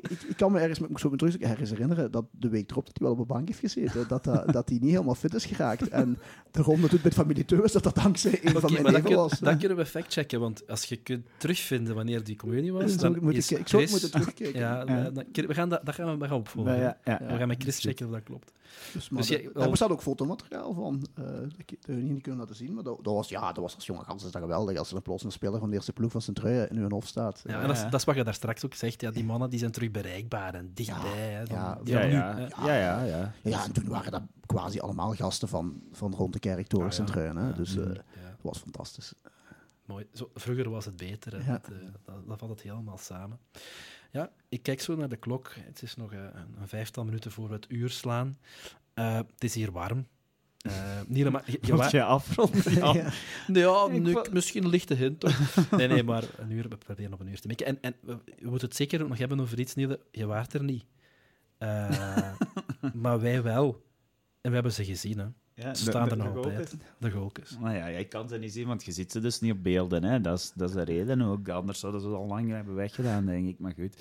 ik, 0.02 0.22
ik 0.28 0.38
kan 0.38 0.52
me 0.52 0.60
ergens, 0.60 0.80
ik 0.80 0.90
moet 0.90 1.00
zo 1.00 1.16
terug 1.16 1.38
ergens 1.38 1.70
herinneren 1.70 2.12
dat 2.12 2.26
de 2.32 2.50
week 2.50 2.72
erop 2.72 2.86
dat 2.86 2.98
hij 2.98 3.08
wel 3.08 3.16
op 3.16 3.22
een 3.22 3.28
bank 3.36 3.48
heeft 3.48 3.60
gezeten. 3.60 4.08
Dat, 4.08 4.24
dat, 4.24 4.54
dat 4.54 4.70
hij 4.70 4.78
niet 4.82 4.92
helemaal 4.92 5.16
fit 5.16 5.34
is 5.34 5.46
geraakt. 5.46 5.88
En 5.90 6.18
de 6.52 6.62
ronde 6.62 6.88
doet 6.90 7.02
bij 7.02 7.12
familie 7.12 7.46
Teus 7.46 7.72
dat 7.72 7.84
dat 7.84 7.96
dankzij 7.96 8.40
een 8.44 8.60
van 8.60 8.72
mijn 8.74 8.84
neven 8.84 9.04
dan, 9.04 9.14
was. 9.14 9.38
kun- 9.38 9.46
dan 9.46 9.58
kunnen 9.58 9.78
we 9.78 9.86
factchecken, 9.86 10.40
want 10.40 10.68
als 10.68 10.84
je 10.84 10.96
kunt 10.96 11.26
terugvinden 11.38 11.96
wanneer 11.96 12.24
die 12.24 12.36
communie 12.36 12.72
was, 12.74 12.98
dan 12.98 13.18
moet 13.22 13.34
is 13.36 13.52
ik, 13.52 13.60
ik 13.60 13.68
zou 13.68 13.90
moeten 13.90 14.12
terugkijken. 14.12 14.60
Ja, 14.60 14.84
Ja. 14.88 15.10
dan- 15.10 15.26
we 15.32 15.54
gaan 15.54 15.70
dat, 15.70 15.86
dat 15.86 15.96
gaan 15.96 16.12
we, 16.12 16.18
dat 16.18 16.28
gaan 16.28 16.38
we 16.38 16.44
opvolgen. 16.44 16.78
Ja, 16.80 16.98
we 17.04 17.36
gaan 17.38 17.48
met 17.48 17.62
Chris 17.62 17.80
checken 17.80 18.06
of 18.06 18.12
dat 18.12 18.24
klopt. 18.24 18.52
Dus, 18.94 19.10
maar 19.10 19.20
Dus 19.22 19.30
de- 19.30 19.42
jij- 19.54 19.64
er 19.64 19.70
bestaat 19.70 19.90
ook 19.90 20.02
fotomateriaal 20.02 20.74
van. 20.74 21.08
eh 21.16 21.24
dat 21.86 21.96
niet 21.96 22.22
kunnen 22.22 22.40
laten 22.40 22.56
zien. 22.56 22.74
Maar 22.74 22.84
dat, 22.84 23.04
dat 23.04 23.14
was, 23.14 23.30
ja, 23.30 23.48
dat 23.52 23.64
was 23.64 23.76
als 23.76 23.86
jonge 23.86 24.04
gans 24.04 24.24
is 24.26 24.32
dat 24.32 24.42
geweldig. 24.42 24.78
Als 24.78 24.90
er 24.90 24.96
een 24.96 25.02
plots 25.02 25.24
een 25.24 25.32
speler 25.32 25.60
van 25.60 25.70
de 25.70 25.76
eerste 25.76 25.94
ploeg 25.94 26.12
van 26.12 26.22
zijn 26.22 26.70
in 26.70 26.78
hun 26.78 26.92
hof 26.92 27.08
staat. 27.08 27.42
Ja, 27.46 27.50
Eh, 27.54 27.62
en 27.62 27.68
dat, 27.68 27.76
is, 27.76 27.82
ja. 27.82 27.90
dat 27.90 28.00
is 28.00 28.06
wat 28.06 28.16
je 28.16 28.24
daar 28.24 28.34
straks 28.34 28.66
ook 28.66 28.74
zegt. 28.74 29.02
Ja, 29.02 29.12
die 29.12 29.24
mannen 29.24 29.50
die 29.50 29.60
zijn 29.60 29.72
terug 29.72 29.92
bereikbaar 29.92 30.54
en 30.54 30.72
dichtbij. 30.74 31.10
hè, 31.30 31.46
dan- 31.46 31.58
ja, 31.58 31.78
Ja, 31.84 32.00
van 32.00 32.10
nu, 32.10 32.16
ja, 32.16 32.36
hè. 32.36 32.42
ja, 32.42 32.74
ja, 32.80 33.04
ja. 33.04 33.34
ja, 33.44 33.64
en 33.64 33.72
toen 33.72 33.88
waren 33.88 34.12
dat 34.12 34.22
quasi 34.46 34.80
allemaal 34.80 35.14
gasten 35.14 35.48
van, 35.48 35.82
van 35.92 36.14
rond 36.14 36.34
de 36.34 36.40
kerktoren 36.40 36.86
Ah, 36.86 36.92
ja. 36.92 36.98
Sint-Truiden. 36.98 37.38
hè. 37.42 37.48
Ja. 37.50 37.54
Dus 37.56 37.78
eh, 37.78 37.84
Ja, 37.86 37.94
dat 37.94 38.42
was 38.42 38.58
fantastisch. 38.60 39.14
mooi. 39.86 40.08
Zo, 40.14 40.30
vroeger 40.34 40.70
was 40.70 40.86
het 40.86 40.98
beter. 40.98 41.32
Hè. 41.32 41.52
Ja. 41.52 41.52
Dat, 41.52 41.72
eh, 41.72 41.86
dat, 42.06 42.28
dat 42.28 42.40
valt 42.40 42.52
het 42.52 42.62
helemaal 42.62 42.98
samen. 42.98 43.40
Ja, 44.12 44.32
ik 44.50 44.64
kijk 44.64 44.82
zo 44.82 44.96
naar 44.96 45.10
de 45.10 45.16
klok. 45.18 45.54
Het 45.60 45.82
is 45.82 45.96
nog 45.96 46.14
eh, 46.14 46.20
een, 46.20 46.56
een 46.62 46.68
vijftal 46.68 47.06
minuten 47.06 47.32
voor 47.32 47.48
we 47.48 47.54
het 47.54 47.66
uur 47.70 47.90
slaan. 47.90 48.38
Eh, 48.94 49.16
het 49.16 49.44
is 49.44 49.54
hier 49.56 49.72
warm. 49.72 50.08
Maar 51.32 51.44
je- 51.46 51.58
je 51.62 51.74
Moet 51.74 51.92
je 51.92 52.04
afronden? 52.04 52.74
Ja. 52.80 52.94
Ja. 52.94 53.12
Nu, 53.48 54.14
misschien 54.32 54.64
een 54.64 54.70
lichte 54.70 54.94
hint. 54.94 55.20
Toch? 55.20 55.70
Nee, 55.72 55.88
nee, 55.88 56.04
maar 56.04 56.24
een 56.38 56.52
uur, 56.52 56.70
we 56.70 56.78
proberen 56.78 57.14
op 57.14 57.20
een 57.20 57.28
uur 57.28 57.40
te 57.40 57.48
mikken. 57.48 57.66
En, 57.66 57.78
en 57.82 57.96
we, 58.02 58.18
we 58.40 58.50
moeten 58.50 58.68
het 58.68 58.78
zeker 58.78 59.08
nog 59.08 59.18
hebben 59.18 59.40
over 59.40 59.60
iets, 59.60 59.76
Niele. 59.76 60.00
Je 60.12 60.26
waart 60.26 60.54
er 60.54 60.64
niet. 60.64 60.86
Eh, 61.58 62.32
maar 62.94 63.20
wij 63.20 63.44
wel. 63.44 63.86
En 64.42 64.50
we 64.50 64.54
hebben 64.54 64.74
ze 64.74 64.86
gezien, 64.86 65.18
hè. 65.18 65.26
Ja, 65.62 65.74
Ze 65.76 65.82
staan 65.84 66.04
de- 66.06 66.12
er 66.12 66.18
nog 66.18 66.36
altijd. 66.36 66.76
De 66.98 67.12
golkes. 67.12 67.58
Nou 67.60 67.76
ja, 67.76 67.92
jij 67.92 68.06
kan 68.06 68.28
ze 68.30 68.38
niet 68.38 68.54
zien, 68.54 68.68
want 68.68 68.84
je 68.86 68.92
ziet 68.92 69.12
ze 69.12 69.20
dus 69.20 69.40
niet 69.40 69.52
op 69.52 69.64
beelden. 69.64 70.04
Hè. 70.04 70.22
Dat, 70.22 70.38
is, 70.40 70.52
dat 70.56 70.70
is 70.70 70.76
de 70.76 70.84
reden 70.84 71.22
ook. 71.22 71.50
Anders 71.50 71.80
zouden 71.80 72.02
ze 72.02 72.08
al 72.08 72.26
lang 72.28 72.50
hebben 72.50 72.76
weggedaan, 72.76 73.26
denk 73.26 73.48
ik. 73.48 73.60
Maar 73.60 73.74
goed. 73.74 73.96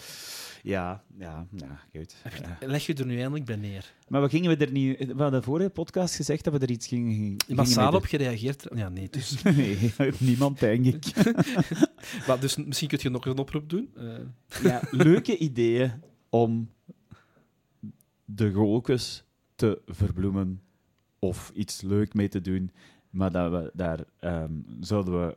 Ja, 0.62 1.02
ja, 1.18 1.46
ja, 1.50 1.80
goed. 1.96 2.16
Ja. 2.60 2.66
Leg 2.66 2.86
je 2.86 2.94
er 2.94 3.06
nu 3.06 3.16
eindelijk 3.18 3.44
bij 3.44 3.56
neer. 3.56 3.92
Maar 4.08 4.22
we 4.22 4.28
gingen 4.28 4.56
we 4.58 4.64
er 4.64 4.72
niet... 4.72 4.98
We 5.14 5.22
hadden 5.22 5.42
vorige 5.42 5.70
podcast 5.70 6.14
gezegd 6.14 6.44
dat 6.44 6.52
we 6.52 6.58
er 6.58 6.70
iets 6.70 6.86
gingen... 6.86 7.12
gingen 7.14 7.36
Massaal 7.48 7.92
op 7.94 8.04
gereageerd? 8.04 8.66
Ja, 8.74 8.88
nee. 8.88 9.08
Dus, 9.10 9.42
Nee, 9.42 9.92
niemand, 10.18 10.58
denk 10.60 10.84
ik. 10.84 11.04
maar, 12.26 12.40
dus 12.40 12.56
misschien 12.56 12.88
kun 12.88 12.98
je 13.02 13.08
nog 13.10 13.26
een 13.26 13.38
oproep 13.38 13.68
doen. 13.70 13.90
Eh, 13.96 14.04
Ja, 14.62 14.80
leuke 14.90 15.38
ideeën 15.38 15.92
om 16.28 16.70
de 18.24 18.52
golkes 18.52 19.24
te 19.54 19.80
verbloemen 19.86 20.60
of 21.18 21.50
iets 21.54 21.80
leuk 21.80 22.14
mee 22.14 22.28
te 22.28 22.40
doen. 22.40 22.70
Maar 23.10 23.32
dat 23.32 23.50
we 23.50 23.70
daar 23.74 23.98
ehm, 24.18 24.52
zouden 24.80 25.26
we 25.26 25.36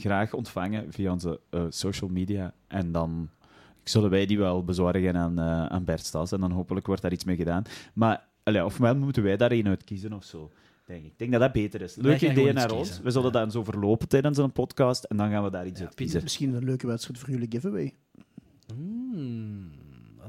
graag 0.00 0.32
ontvangen 0.34 0.92
via 0.92 1.12
onze 1.12 1.40
eh, 1.50 1.64
social 1.68 2.10
media. 2.10 2.54
En 2.66 2.92
dan 2.92 3.28
zullen 3.84 4.10
wij 4.10 4.26
die 4.26 4.38
wel 4.38 4.64
bezorgen 4.64 5.16
aan, 5.16 5.38
eh, 5.38 5.66
aan 5.66 5.84
Bert 5.84 6.04
Stas. 6.06 6.32
En 6.32 6.40
dan 6.40 6.50
hopelijk 6.50 6.86
wordt 6.86 7.02
daar 7.02 7.12
iets 7.12 7.24
mee 7.24 7.36
gedaan. 7.36 7.62
Maar 7.94 8.24
allee, 8.42 8.64
ofwel 8.64 8.96
moeten 8.96 9.22
wij 9.22 9.36
daar 9.36 9.52
een 9.52 9.68
uit 9.68 9.84
kiezen 9.84 10.12
of 10.12 10.24
zo. 10.24 10.50
Denk 10.86 11.04
ik. 11.04 11.10
ik 11.10 11.18
denk 11.18 11.32
dat 11.32 11.40
dat 11.40 11.52
beter 11.52 11.80
is. 11.80 11.96
Gaan 12.00 12.30
ideeën 12.30 12.54
naar 12.54 12.70
ons. 12.70 12.86
kiezen. 12.88 13.04
We 13.04 13.10
zullen 13.10 13.26
Ja. 13.26 13.32
dat 13.32 13.44
eens 13.44 13.56
overlopen 13.56 14.08
tijdens 14.08 14.38
een 14.38 14.52
podcast. 14.52 15.04
En 15.04 15.16
dan 15.16 15.30
gaan 15.30 15.44
we 15.44 15.50
daar 15.50 15.66
iets 15.66 15.78
Ja, 15.80 15.84
uit 15.86 15.94
kiezen. 15.94 16.22
Misschien 16.22 16.54
een 16.54 16.64
leuke 16.64 16.86
wedstrijd 16.86 17.18
voor 17.18 17.30
jullie 17.30 17.50
giveaway. 17.50 17.94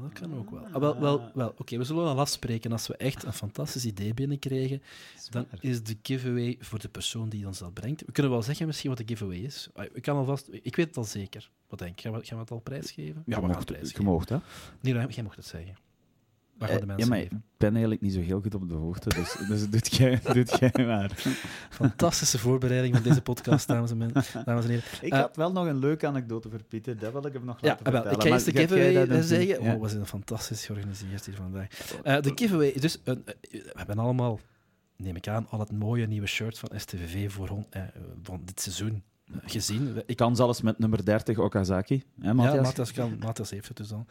Dat 0.08 0.20
kan 0.20 0.38
ook 0.38 0.50
wel. 0.50 0.64
Ah, 0.72 0.80
wel, 0.80 1.00
wel, 1.00 1.30
wel. 1.34 1.54
Oké, 1.58 1.76
we 1.78 1.84
zullen 1.84 2.04
al 2.06 2.18
afspreken. 2.18 2.72
Als 2.72 2.86
we 2.86 2.96
echt 2.96 3.22
een 3.24 3.32
fantastisch 3.32 3.84
idee 3.84 4.14
binnenkrijgen, 4.14 4.82
dan 5.30 5.46
is 5.60 5.82
de 5.82 5.96
giveaway 6.02 6.56
voor 6.60 6.78
de 6.78 6.88
persoon 6.88 7.28
die 7.28 7.46
ons 7.46 7.58
dat 7.58 7.74
brengt. 7.74 8.02
We 8.06 8.12
kunnen 8.12 8.32
wel 8.32 8.42
zeggen 8.42 8.66
misschien 8.66 8.88
wat 8.88 8.98
de 8.98 9.04
giveaway 9.06 9.38
is. 9.38 9.68
Ah, 9.74 9.84
Ik, 9.92 10.02
kan 10.02 10.16
alvast, 10.16 10.48
ik 10.62 10.76
weet 10.76 10.86
het 10.86 10.96
al 10.96 11.04
zeker. 11.04 11.50
Wat 11.68 11.78
denk 11.78 11.98
je? 11.98 12.08
Gaan 12.08 12.18
we, 12.20 12.26
gaan 12.26 12.36
we 12.36 12.42
het 12.42 12.50
al 12.52 12.58
prijsgeven? 12.60 13.22
Ja, 13.26 13.34
we 13.34 13.40
gaan 13.40 13.50
het 13.50 13.58
je 13.58 13.64
prijsgeven. 13.74 14.04
mocht, 14.04 14.28
hè? 14.28 14.36
Nee, 14.80 14.94
nee, 14.94 15.06
jij 15.06 15.22
mocht 15.22 15.36
het 15.36 15.46
zeggen. 15.46 15.74
Maar 16.58 16.68
gaan 16.68 16.76
de 16.76 16.82
Eh, 16.82 16.88
mensen 16.88 17.04
ja, 17.04 17.08
maar 17.14 17.20
ik 17.24 17.30
ben 17.56 17.70
eigenlijk 17.70 18.00
niet 18.00 18.12
zo 18.12 18.20
heel 18.20 18.40
goed 18.40 18.54
op 18.54 18.68
de 18.68 18.74
hoogte, 18.74 19.08
dus, 19.08 19.36
dus 19.48 19.70
doet, 19.70 19.96
jij, 19.96 20.20
doet 20.34 20.58
jij 20.58 20.72
maar. 20.86 21.10
Fantastische 21.70 22.38
voorbereiding 22.38 22.94
van 22.94 23.02
deze 23.04 23.22
podcast, 23.22 23.66
dames 23.68 23.90
en, 23.90 23.96
men- 23.96 24.12
dames 24.44 24.64
en 24.64 24.70
heren. 24.70 24.84
Ik 25.00 25.12
Eh, 25.12 25.18
had 25.20 25.36
wel 25.36 25.52
nog 25.52 25.66
een 25.66 25.78
leuke 25.78 26.06
anecdote 26.06 26.50
voor 26.50 26.62
Pieter, 26.62 26.98
dat 26.98 27.12
wil 27.12 27.26
ik 27.26 27.32
hem 27.32 27.44
nog 27.44 27.60
Ja, 27.60 27.68
laten 27.68 27.86
ah, 27.86 27.92
wel, 27.92 28.02
vertellen. 28.02 28.26
ik 28.26 28.28
ga 28.28 28.34
eerst 28.34 28.52
de 28.54 28.60
giveaway 28.76 29.06
dat 29.06 29.18
eh, 29.18 29.22
zeggen. 29.24 29.62
Ja. 29.64 29.74
Oh, 29.74 29.82
we 29.82 29.88
zijn 29.88 30.06
fantastisch 30.06 30.66
georganiseerd 30.66 31.26
hier 31.26 31.34
vandaag. 31.36 31.68
Eh, 32.02 32.20
de 32.20 32.32
giveaway 32.34 32.66
is 32.68 32.80
dus... 32.80 32.98
Een, 33.04 33.22
eh, 33.26 33.34
we 33.50 33.72
hebben 33.74 33.98
allemaal, 33.98 34.40
neem 34.96 35.16
ik 35.16 35.28
aan, 35.28 35.46
al 35.50 35.58
het 35.60 35.72
mooie 35.72 36.06
nieuwe 36.06 36.26
shirt 36.26 36.58
van 36.58 36.70
STVV 36.76 37.30
voor, 37.32 37.64
eh, 37.70 37.82
van 38.22 38.40
dit 38.44 38.60
seizoen 38.60 38.94
eh, 38.94 39.00
gezien. 39.44 40.02
Ik 40.06 40.16
kan 40.16 40.36
zelfs 40.36 40.60
met 40.60 40.78
nummer 40.78 41.04
30 41.04 41.38
Okazaki, 41.38 42.02
hè, 42.20 42.34
Matthias? 42.34 42.56
Ja, 42.56 42.62
Matthias, 42.62 42.92
kan, 42.92 43.18
Matthias 43.18 43.50
heeft 43.50 43.68
het 43.68 43.76
dus 43.76 43.92
al. 43.92 44.06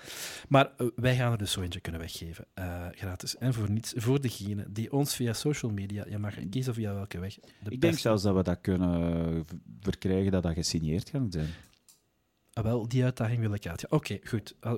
Maar 0.49 0.71
eh, 0.77 0.87
wij 0.95 1.15
gaan 1.15 1.31
er 1.31 1.37
dus 1.37 1.51
zo 1.51 1.61
eentje 1.61 1.79
kunnen 1.79 2.01
weggeven. 2.01 2.45
eh, 2.53 2.85
gratis. 2.91 3.37
En 3.37 3.53
voor 3.53 3.71
niets. 3.71 3.93
Voor 3.95 4.21
degene 4.21 4.65
die 4.69 4.91
ons 4.91 5.15
via 5.15 5.33
social 5.33 5.71
media... 5.71 6.05
Je 6.09 6.17
mag 6.17 6.33
kiezen 6.49 6.73
via 6.73 6.93
welke 6.93 7.19
weg. 7.19 7.35
De 7.63 7.69
ik 7.69 7.81
denk 7.81 7.97
zelfs 7.97 8.23
dat 8.23 8.35
we 8.35 8.43
dat 8.43 8.61
kunnen 8.61 9.45
verkrijgen, 9.81 10.31
dat 10.31 10.43
dat 10.43 10.53
gesigneerd 10.53 11.09
kan 11.11 11.31
zijn. 11.31 11.49
Ah, 12.53 12.63
wel, 12.63 12.87
die 12.87 13.03
uitdaging 13.03 13.39
wil 13.39 13.53
ik 13.53 13.67
uit. 13.67 13.89
Oké, 13.89 14.17
goed. 14.23 14.55
Uh, 14.61 14.73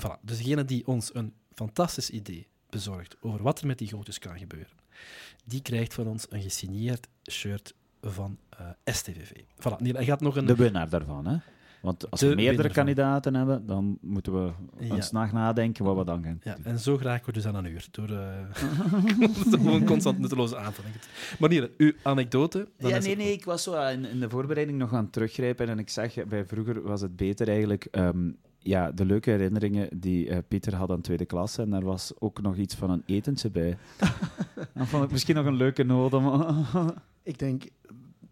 voilà. 0.00 0.20
Dus 0.22 0.36
degene 0.38 0.64
die 0.64 0.86
ons 0.86 1.14
een 1.14 1.34
fantastisch 1.54 2.10
idee 2.10 2.46
bezorgt 2.70 3.16
over 3.20 3.42
wat 3.42 3.60
er 3.60 3.66
met 3.66 3.78
die 3.78 3.88
gootjes 3.88 4.18
kan 4.18 4.38
gebeuren, 4.38 4.76
die 5.44 5.62
krijgt 5.62 5.94
van 5.94 6.06
ons 6.06 6.26
een 6.28 6.42
gesigneerd 6.42 7.08
shirt 7.30 7.74
van 8.10 8.38
eh, 8.50 8.66
STVV. 8.84 9.30
Voilà. 9.32 9.76
Nee, 9.78 9.92
hij 9.92 10.04
gaat 10.04 10.20
nog 10.20 10.36
een... 10.36 10.46
De 10.46 10.54
winnaar 10.54 10.88
daarvan, 10.88 11.26
hè? 11.26 11.36
Want 11.82 12.10
als 12.10 12.20
De 12.20 12.28
we 12.28 12.34
meerdere 12.34 12.62
van. 12.62 12.72
kandidaten 12.72 13.34
hebben, 13.34 13.66
dan 13.66 13.98
moeten 14.00 14.44
we 14.44 14.52
Ja. 14.78 14.94
eens 14.94 15.10
nadenken 15.10 15.84
wat 15.84 15.96
we 15.96 16.04
dan 16.04 16.22
gaan 16.24 16.40
Ja, 16.42 16.54
doen. 16.54 16.64
en 16.64 16.78
zo 16.78 16.98
raken 17.00 17.26
we 17.26 17.32
dus 17.32 17.46
aan 17.46 17.54
een 17.54 17.64
uur. 17.66 17.86
Door 17.90 18.08
eh, 18.10 18.28
gewoon 19.50 19.84
constant 19.84 20.18
nutteloze 20.18 20.56
aanvullingen. 20.56 20.98
Maar 21.38 21.48
nee, 21.48 21.70
uw 21.76 21.92
anekdote... 22.02 22.68
dan 22.78 22.90
Ja, 22.90 22.98
nee, 22.98 23.16
nee, 23.16 23.32
ik 23.32 23.44
was 23.44 23.62
zo 23.62 23.86
in, 23.88 24.04
in 24.04 24.20
de 24.20 24.30
voorbereiding 24.30 24.78
nog 24.78 24.92
aan 24.94 25.04
het 25.04 25.12
teruggrijpen 25.12 25.68
en 25.68 25.78
ik 25.78 25.88
zag, 25.88 26.24
bij 26.24 26.44
vroeger 26.44 26.82
was 26.82 27.00
het 27.00 27.16
beter 27.16 27.48
eigenlijk, 27.48 27.84
ehm, 27.90 28.30
ja, 28.64 28.92
de 28.92 29.04
leuke 29.04 29.30
herinneringen 29.30 30.00
die 30.00 30.28
eh, 30.28 30.38
Pieter 30.48 30.74
had 30.74 30.90
aan 30.90 31.00
tweede 31.00 31.24
klasse 31.24 31.62
en 31.62 31.70
daar 31.70 31.84
was 31.84 32.12
ook 32.18 32.40
nog 32.42 32.56
iets 32.56 32.74
van 32.74 32.90
een 32.90 33.02
etentje 33.06 33.50
bij. 33.50 33.76
dat 34.74 34.86
vond 34.86 35.04
ik 35.04 35.10
misschien 35.10 35.34
nog 35.34 35.46
een 35.46 35.54
leuke 35.56 35.82
noot 35.82 36.12
om... 36.12 36.26
Ik 37.22 37.38
denk, 37.38 37.64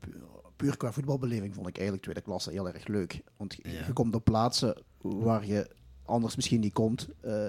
pu- 0.01 0.17
puur 0.57 0.77
qua 0.77 0.93
voetbalbeleving 0.93 1.55
vond 1.55 1.67
ik 1.69 1.75
eigenlijk 1.75 2.03
tweede 2.05 2.21
klasse 2.23 2.51
heel 2.51 2.69
erg 2.73 2.87
leuk. 2.87 3.21
Want 3.37 3.55
je, 3.55 3.71
Ja. 3.71 3.87
je 3.87 3.93
komt 3.93 4.15
op 4.15 4.25
plaatsen 4.25 4.83
waar 5.01 5.47
je 5.47 5.71
anders 6.05 6.37
misschien 6.37 6.61
niet 6.61 6.73
komt. 6.73 7.09
eh 7.21 7.49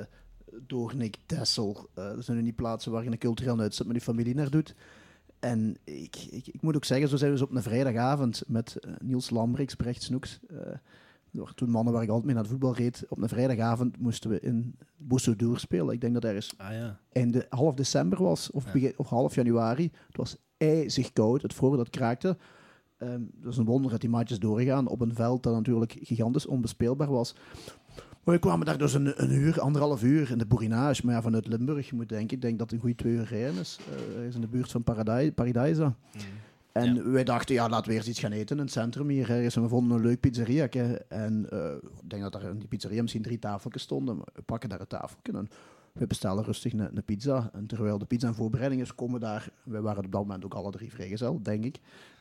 Doornik, 0.68 1.18
Tessel. 1.26 1.90
eh 1.94 2.04
dat 2.16 2.26
zijn 2.26 2.38
nu 2.38 2.44
niet 2.44 2.56
plaatsen 2.56 2.92
waar 2.92 3.04
je 3.04 3.12
een 3.12 3.18
cultureel 3.18 3.60
uitzet 3.60 3.88
met 3.88 3.96
je 3.96 4.02
familie 4.02 4.36
naar 4.36 4.50
doet. 4.50 4.76
En 5.40 5.76
ik, 5.84 6.16
ik, 6.30 6.48
ik 6.48 6.62
moet 6.62 6.76
ook 6.76 6.86
zeggen, 6.86 7.08
zo 7.10 7.16
zijn 7.18 7.32
we 7.32 7.38
dus 7.38 7.46
op 7.48 7.56
een 7.56 7.64
vrijdagavond 7.64 8.44
met 8.48 8.78
Niels 9.02 9.30
Lambrix, 9.30 9.76
Brecht 9.76 10.04
Snoeks. 10.04 10.40
eh, 10.50 10.58
door 11.34 11.54
toen 11.54 11.70
mannen 11.70 11.94
waar 11.94 12.04
ik 12.04 12.08
altijd 12.08 12.26
mee 12.26 12.34
naar 12.36 12.44
het 12.44 12.52
voetbal 12.52 12.76
reed. 12.76 13.06
Op 13.10 13.22
een 13.22 13.30
vrijdagavond 13.30 14.00
moesten 14.00 14.30
we 14.30 14.40
in 14.40 14.76
Boussodour 14.98 15.60
spelen. 15.60 15.94
Ik 15.94 16.02
denk 16.02 16.14
dat 16.14 16.24
ergens 16.24 16.54
Ah 16.58 16.72
ja. 16.72 17.00
einde 17.12 17.46
half 17.50 17.74
december 17.74 18.24
was, 18.24 18.52
of, 18.52 18.66
Ja. 18.66 18.72
begin, 18.72 18.94
of 18.98 19.10
half 19.10 19.36
januari. 19.36 19.92
Het 20.08 20.18
was 20.18 20.38
ijzig 20.58 21.14
koud, 21.14 21.42
het 21.42 21.54
voor 21.54 21.78
dat 21.78 21.90
kraakte. 21.90 22.38
Dat 23.42 23.52
is 23.52 23.58
een 23.58 23.66
wonder 23.66 23.92
dat 23.92 24.02
die 24.02 24.10
maatjes 24.10 24.40
doorgaan 24.40 24.88
op 24.88 25.02
een 25.02 25.16
veld 25.16 25.44
dat 25.44 25.54
natuurlijk 25.54 25.96
gigantisch 26.02 26.46
onbespeelbaar 26.46 27.12
was. 27.12 27.36
Maar 28.24 28.34
we 28.36 28.40
kwamen 28.42 28.66
daar 28.66 28.78
dus 28.78 28.94
een, 28.94 29.24
een 29.24 29.32
uur, 29.32 29.60
anderhalf 29.62 30.04
uur 30.04 30.32
in 30.32 30.38
de 30.38 30.46
Borinage. 30.46 31.06
Maar 31.06 31.16
ja, 31.16 31.22
vanuit 31.22 31.48
Limburg, 31.48 31.90
je 31.90 31.96
moet 31.96 32.10
denken, 32.10 32.36
ik 32.36 32.42
denk 32.42 32.58
dat 32.60 32.66
het 32.72 32.76
een 32.76 32.80
goede 32.80 32.96
twee 32.96 33.14
uur 33.14 33.24
rijden 33.26 33.60
is. 33.60 33.80
Er 34.18 34.24
is 34.24 34.36
in 34.36 34.42
de 34.42 34.48
buurt 34.48 34.72
van 34.72 34.84
Paradij, 34.84 35.32
Paradijsa. 35.32 35.96
En 36.74 36.96
Ja. 36.96 37.04
wij 37.10 37.24
dachten, 37.24 37.56
ja, 37.56 37.70
laten 37.70 37.90
we 37.90 37.96
eerst 37.96 38.08
iets 38.08 38.20
gaan 38.20 38.32
eten 38.32 38.58
in 38.58 38.64
het 38.64 38.72
centrum 38.72 39.10
hier. 39.10 39.30
ergens. 39.30 39.56
En 39.56 39.62
we 39.62 39.68
vonden 39.68 39.98
een 39.98 40.04
leuk 40.04 40.20
pizzeria. 40.20 40.68
En 41.08 41.48
eh, 41.50 41.72
ik 42.02 42.10
denk 42.10 42.22
dat 42.22 42.36
er 42.36 42.44
in 42.50 42.58
die 42.60 42.68
pizzeria 42.68 43.02
misschien 43.02 43.22
drie 43.22 43.40
tafeltjes 43.40 43.84
stonden. 43.84 44.16
Maar 44.18 44.26
We 44.34 44.42
pakken 44.42 44.70
daar 44.70 44.80
een 44.80 44.88
tafeltje 44.88 45.34
en 45.34 45.48
we 45.94 46.08
bestellen 46.08 46.44
rustig 46.44 46.74
een, 46.74 46.80
een 46.80 47.04
pizza. 47.06 47.50
En 47.54 47.66
terwijl 47.68 47.98
de 47.98 48.06
pizza 48.06 48.28
in 48.28 48.34
voorbereiding 48.34 48.82
is, 48.82 48.96
komen 48.96 49.20
daar... 49.20 49.50
Wij 49.64 49.82
waren 49.82 50.06
op 50.06 50.12
dat 50.12 50.22
moment 50.22 50.46
ook 50.46 50.54
alle 50.54 50.72
drie 50.72 50.92
vrijgezel, 50.92 51.40
denk 51.44 51.64
ik. 51.66 51.80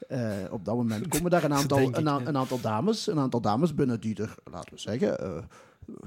Eh, 0.08 0.32
op 0.50 0.64
dat 0.64 0.76
moment 0.76 1.08
komen 1.08 1.30
daar 1.30 1.44
een 1.44 1.54
aantal, 1.60 1.78
Denk 1.78 1.88
ik, 1.90 1.96
een, 1.96 2.08
a- 2.08 2.18
ja. 2.18 2.26
een 2.26 2.36
aantal 2.36 2.60
dames. 2.60 3.06
Een 3.06 3.18
aantal 3.18 3.40
dames 3.40 3.74
binnen 3.74 4.00
die 4.00 4.16
er, 4.22 4.34
laten 4.50 4.74
we 4.74 4.80
zeggen... 4.80 5.18
eh, 5.20 5.42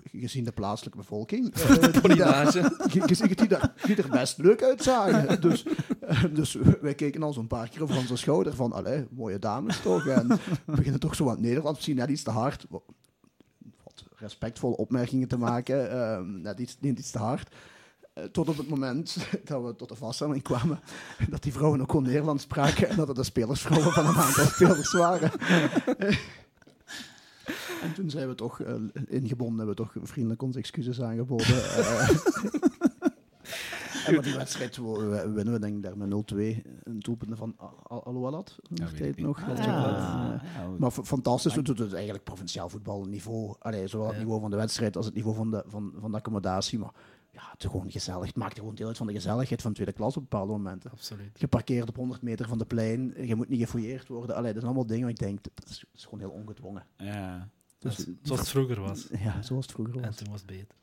gezien 0.04 0.44
de 0.44 0.52
plaatselijke 0.52 0.98
bevolking... 0.98 1.54
eh, 1.54 1.70
die 2.04 2.16
daar- 2.16 2.52
die 2.94 3.48
er, 3.48 3.74
die 3.86 3.96
er 3.96 4.10
best 4.10 4.38
leuk 4.38 4.64
uitzagen. 4.64 5.42
Dus, 5.42 5.66
eh, 6.00 6.24
dus 6.34 6.58
wij 6.82 6.96
keken 6.96 7.24
al 7.24 7.34
zo'n 7.34 7.48
paar 7.48 7.70
keer 7.70 7.84
over 7.84 7.98
onze 7.98 8.16
schouder 8.16 8.56
van, 8.56 8.72
allee, 8.74 9.08
mooie 9.12 9.40
dames 9.40 9.82
toch? 9.82 10.08
En 10.08 10.28
we 10.66 10.76
beginnen 10.76 11.00
toch 11.00 11.16
zo 11.16 11.30
het 11.30 11.40
Nederlands, 11.40 11.76
misschien 11.76 11.96
net 11.96 12.10
iets 12.10 12.24
te 12.24 12.32
hard. 12.32 12.66
Wat, 12.70 12.84
wat, 13.84 14.04
respectvolle 14.16 14.78
opmerkingen 14.78 15.28
te 15.28 15.38
maken, 15.38 15.92
ehm, 15.92 16.42
net 16.42 16.60
iets, 16.60 16.78
niet 16.80 17.00
iets 17.00 17.12
te 17.12 17.18
hard. 17.20 17.56
Eh, 18.14 18.24
tot 18.24 18.50
op 18.50 18.58
het 18.58 18.70
moment 18.70 19.18
dat 19.46 19.64
we 19.64 19.76
tot 19.76 19.90
de 19.90 19.96
vaststelling 19.96 20.42
kwamen 20.44 20.80
dat 21.30 21.44
die 21.44 21.54
vrouwen 21.54 21.82
ook 21.82 21.90
gewoon 21.92 22.06
Nederlands 22.06 22.44
spraken 22.44 22.90
en 22.90 22.96
dat 22.96 23.08
het 23.08 23.18
de 23.18 23.24
spelersvrouwen 23.24 23.92
van 23.92 24.06
een 24.06 24.16
aantal 24.16 24.46
spelers 24.46 24.92
waren. 24.94 25.32
En 27.86 27.94
toen 27.94 28.10
zijn 28.10 28.28
we 28.28 28.36
toch 28.36 28.60
uh, 28.60 28.74
ingebonden, 29.08 29.58
hebben 29.58 29.76
we 29.76 29.92
toch 29.92 29.96
vriendelijk 30.02 30.42
onze 30.42 30.60
excuses 30.60 31.02
aangeboden. 31.02 31.48
Uh, 31.48 32.10
en 34.08 34.22
die 34.22 34.36
wedstrijd 34.36 34.78
winnen 35.34 35.52
we 35.52 35.60
denk 35.60 35.76
ik 35.76 35.84
daar 35.84 35.98
met 35.98 36.34
0-2. 36.34 36.38
Een 36.84 37.00
doelpunt 37.00 37.38
van 37.38 37.56
Aloualat. 37.88 38.56
Ja, 38.70 38.88
weet 38.98 39.18
nog. 39.18 39.44
Ah, 39.50 39.58
ja. 39.58 40.42
Maar 40.78 40.92
fantastisch. 40.92 41.56
We 41.56 41.62
doen 41.62 41.78
het 41.78 41.94
eigenlijk 41.94 42.24
provinciaal 42.24 42.70
voetbalniveau. 42.70 43.56
Allee, 43.60 43.88
zowel 43.88 44.08
het 44.08 44.18
niveau 44.18 44.42
van 44.42 44.50
de 44.50 44.58
wedstrijd 44.58 44.96
als 44.98 45.06
het 45.06 45.16
niveau 45.16 45.36
van 45.36 45.52
de, 45.52 45.64
van, 45.68 45.94
van 46.00 46.12
de 46.12 46.18
accommodatie. 46.18 46.80
Maar 46.80 46.94
ja, 47.36 47.42
het 47.52 47.64
is 47.64 47.70
gewoon 47.70 47.92
gezellig. 47.92 48.28
Het 48.28 48.36
maakt 48.36 48.60
gewoon 48.60 48.76
deel 48.76 48.88
uit 48.88 48.98
van 48.98 49.08
de 49.08 49.14
gezelligheid 49.14 49.62
van 49.62 49.74
tweede 49.74 49.94
klas 49.94 50.18
op 50.18 50.22
bepaalde 50.30 50.52
momenten. 50.52 50.92
Absoluut. 50.92 51.40
Je 51.40 51.48
parkeert 51.48 51.90
op 51.90 51.96
100 51.96 52.22
meter 52.22 52.48
van 52.48 52.58
de 52.58 52.66
plein, 52.66 53.14
je 53.28 53.36
moet 53.36 53.50
niet 53.50 53.60
gefouilleerd 53.60 54.08
worden. 54.08 54.36
Allee, 54.36 54.54
dat 54.54 54.62
zijn 54.62 54.66
allemaal 54.66 54.88
dingen 54.88 55.02
waar 55.02 55.12
ik 55.12 55.20
denk, 55.20 55.44
dat 55.44 55.70
is, 55.70 55.86
gewoon 55.94 56.20
heel 56.20 56.30
ongedwongen. 56.30 56.86
Ja. 56.98 57.50
Dus, 57.90 58.06
zoals 58.22 58.40
het 58.40 58.50
vroeger 58.50 58.82
was. 58.82 59.08
Ja, 59.26 59.42
zoals 59.42 59.66
het 59.66 59.76
vroeger 59.76 59.94
was. 59.94 60.04
En 60.04 60.16
toen 60.16 60.32
was 60.32 60.42
het 60.42 60.50
beter. 60.50 60.76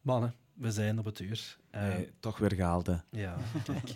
Mannen, 0.00 0.34
we 0.52 0.70
zijn 0.70 0.98
op 0.98 1.04
het 1.04 1.18
uur. 1.18 1.56
Uh, 1.74 1.94
toch 2.20 2.38
weer 2.38 2.54
gehaald, 2.54 2.86
hè. 2.86 2.96
Ja, 3.10 3.36
kijk. 3.64 3.92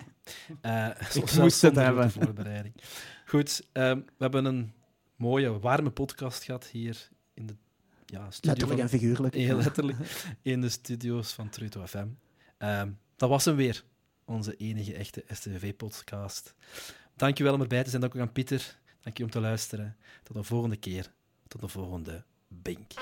Uh, 0.63 1.23
ik 1.23 1.33
moest 1.41 1.63
het 1.63 1.77
hebben. 1.77 2.11
Voorbereiding. 2.11 2.75
Goed, 3.27 3.61
uh, 3.61 3.93
we 3.93 4.05
hebben 4.19 4.45
een 4.45 4.73
mooie, 5.17 5.59
warme 5.59 5.91
podcast 5.91 6.45
gehad 6.45 6.67
hier 6.67 7.09
in 7.35 7.47
de 7.47 7.55
ja, 8.07 8.31
studio 8.31 8.51
letterlijk 8.51 8.81
en 8.81 8.89
figuurlijk. 8.89 9.35
Heel 9.35 9.57
letterlijk. 9.57 9.99
in 10.43 10.61
de 10.61 10.69
studio's 10.69 11.33
van 11.33 11.49
Truto 11.49 11.87
FM. 11.87 12.07
Ehm, 12.59 12.91
dat 13.17 13.29
was 13.29 13.45
hem 13.45 13.57
weer. 13.57 13.85
Onze 14.25 14.57
enige 14.57 14.95
echte 14.95 15.25
STV-podcast. 15.27 16.55
Dankjewel 17.17 17.55
om 17.55 17.61
erbij 17.61 17.85
te 17.85 17.91
zijn. 17.91 18.01
Dank 18.01 18.15
ook 18.15 18.21
aan 18.21 18.33
Pieter. 18.33 18.79
Dank 19.01 19.19
je 19.19 19.25
om 19.25 19.31
te 19.31 19.41
luisteren. 19.41 19.97
Tot 20.23 20.37
de 20.37 20.43
volgende 20.43 20.77
keer. 20.77 21.17
Tot 21.49 21.61
de 21.61 21.69
volgende 21.69 22.25
Bink. 22.49 22.93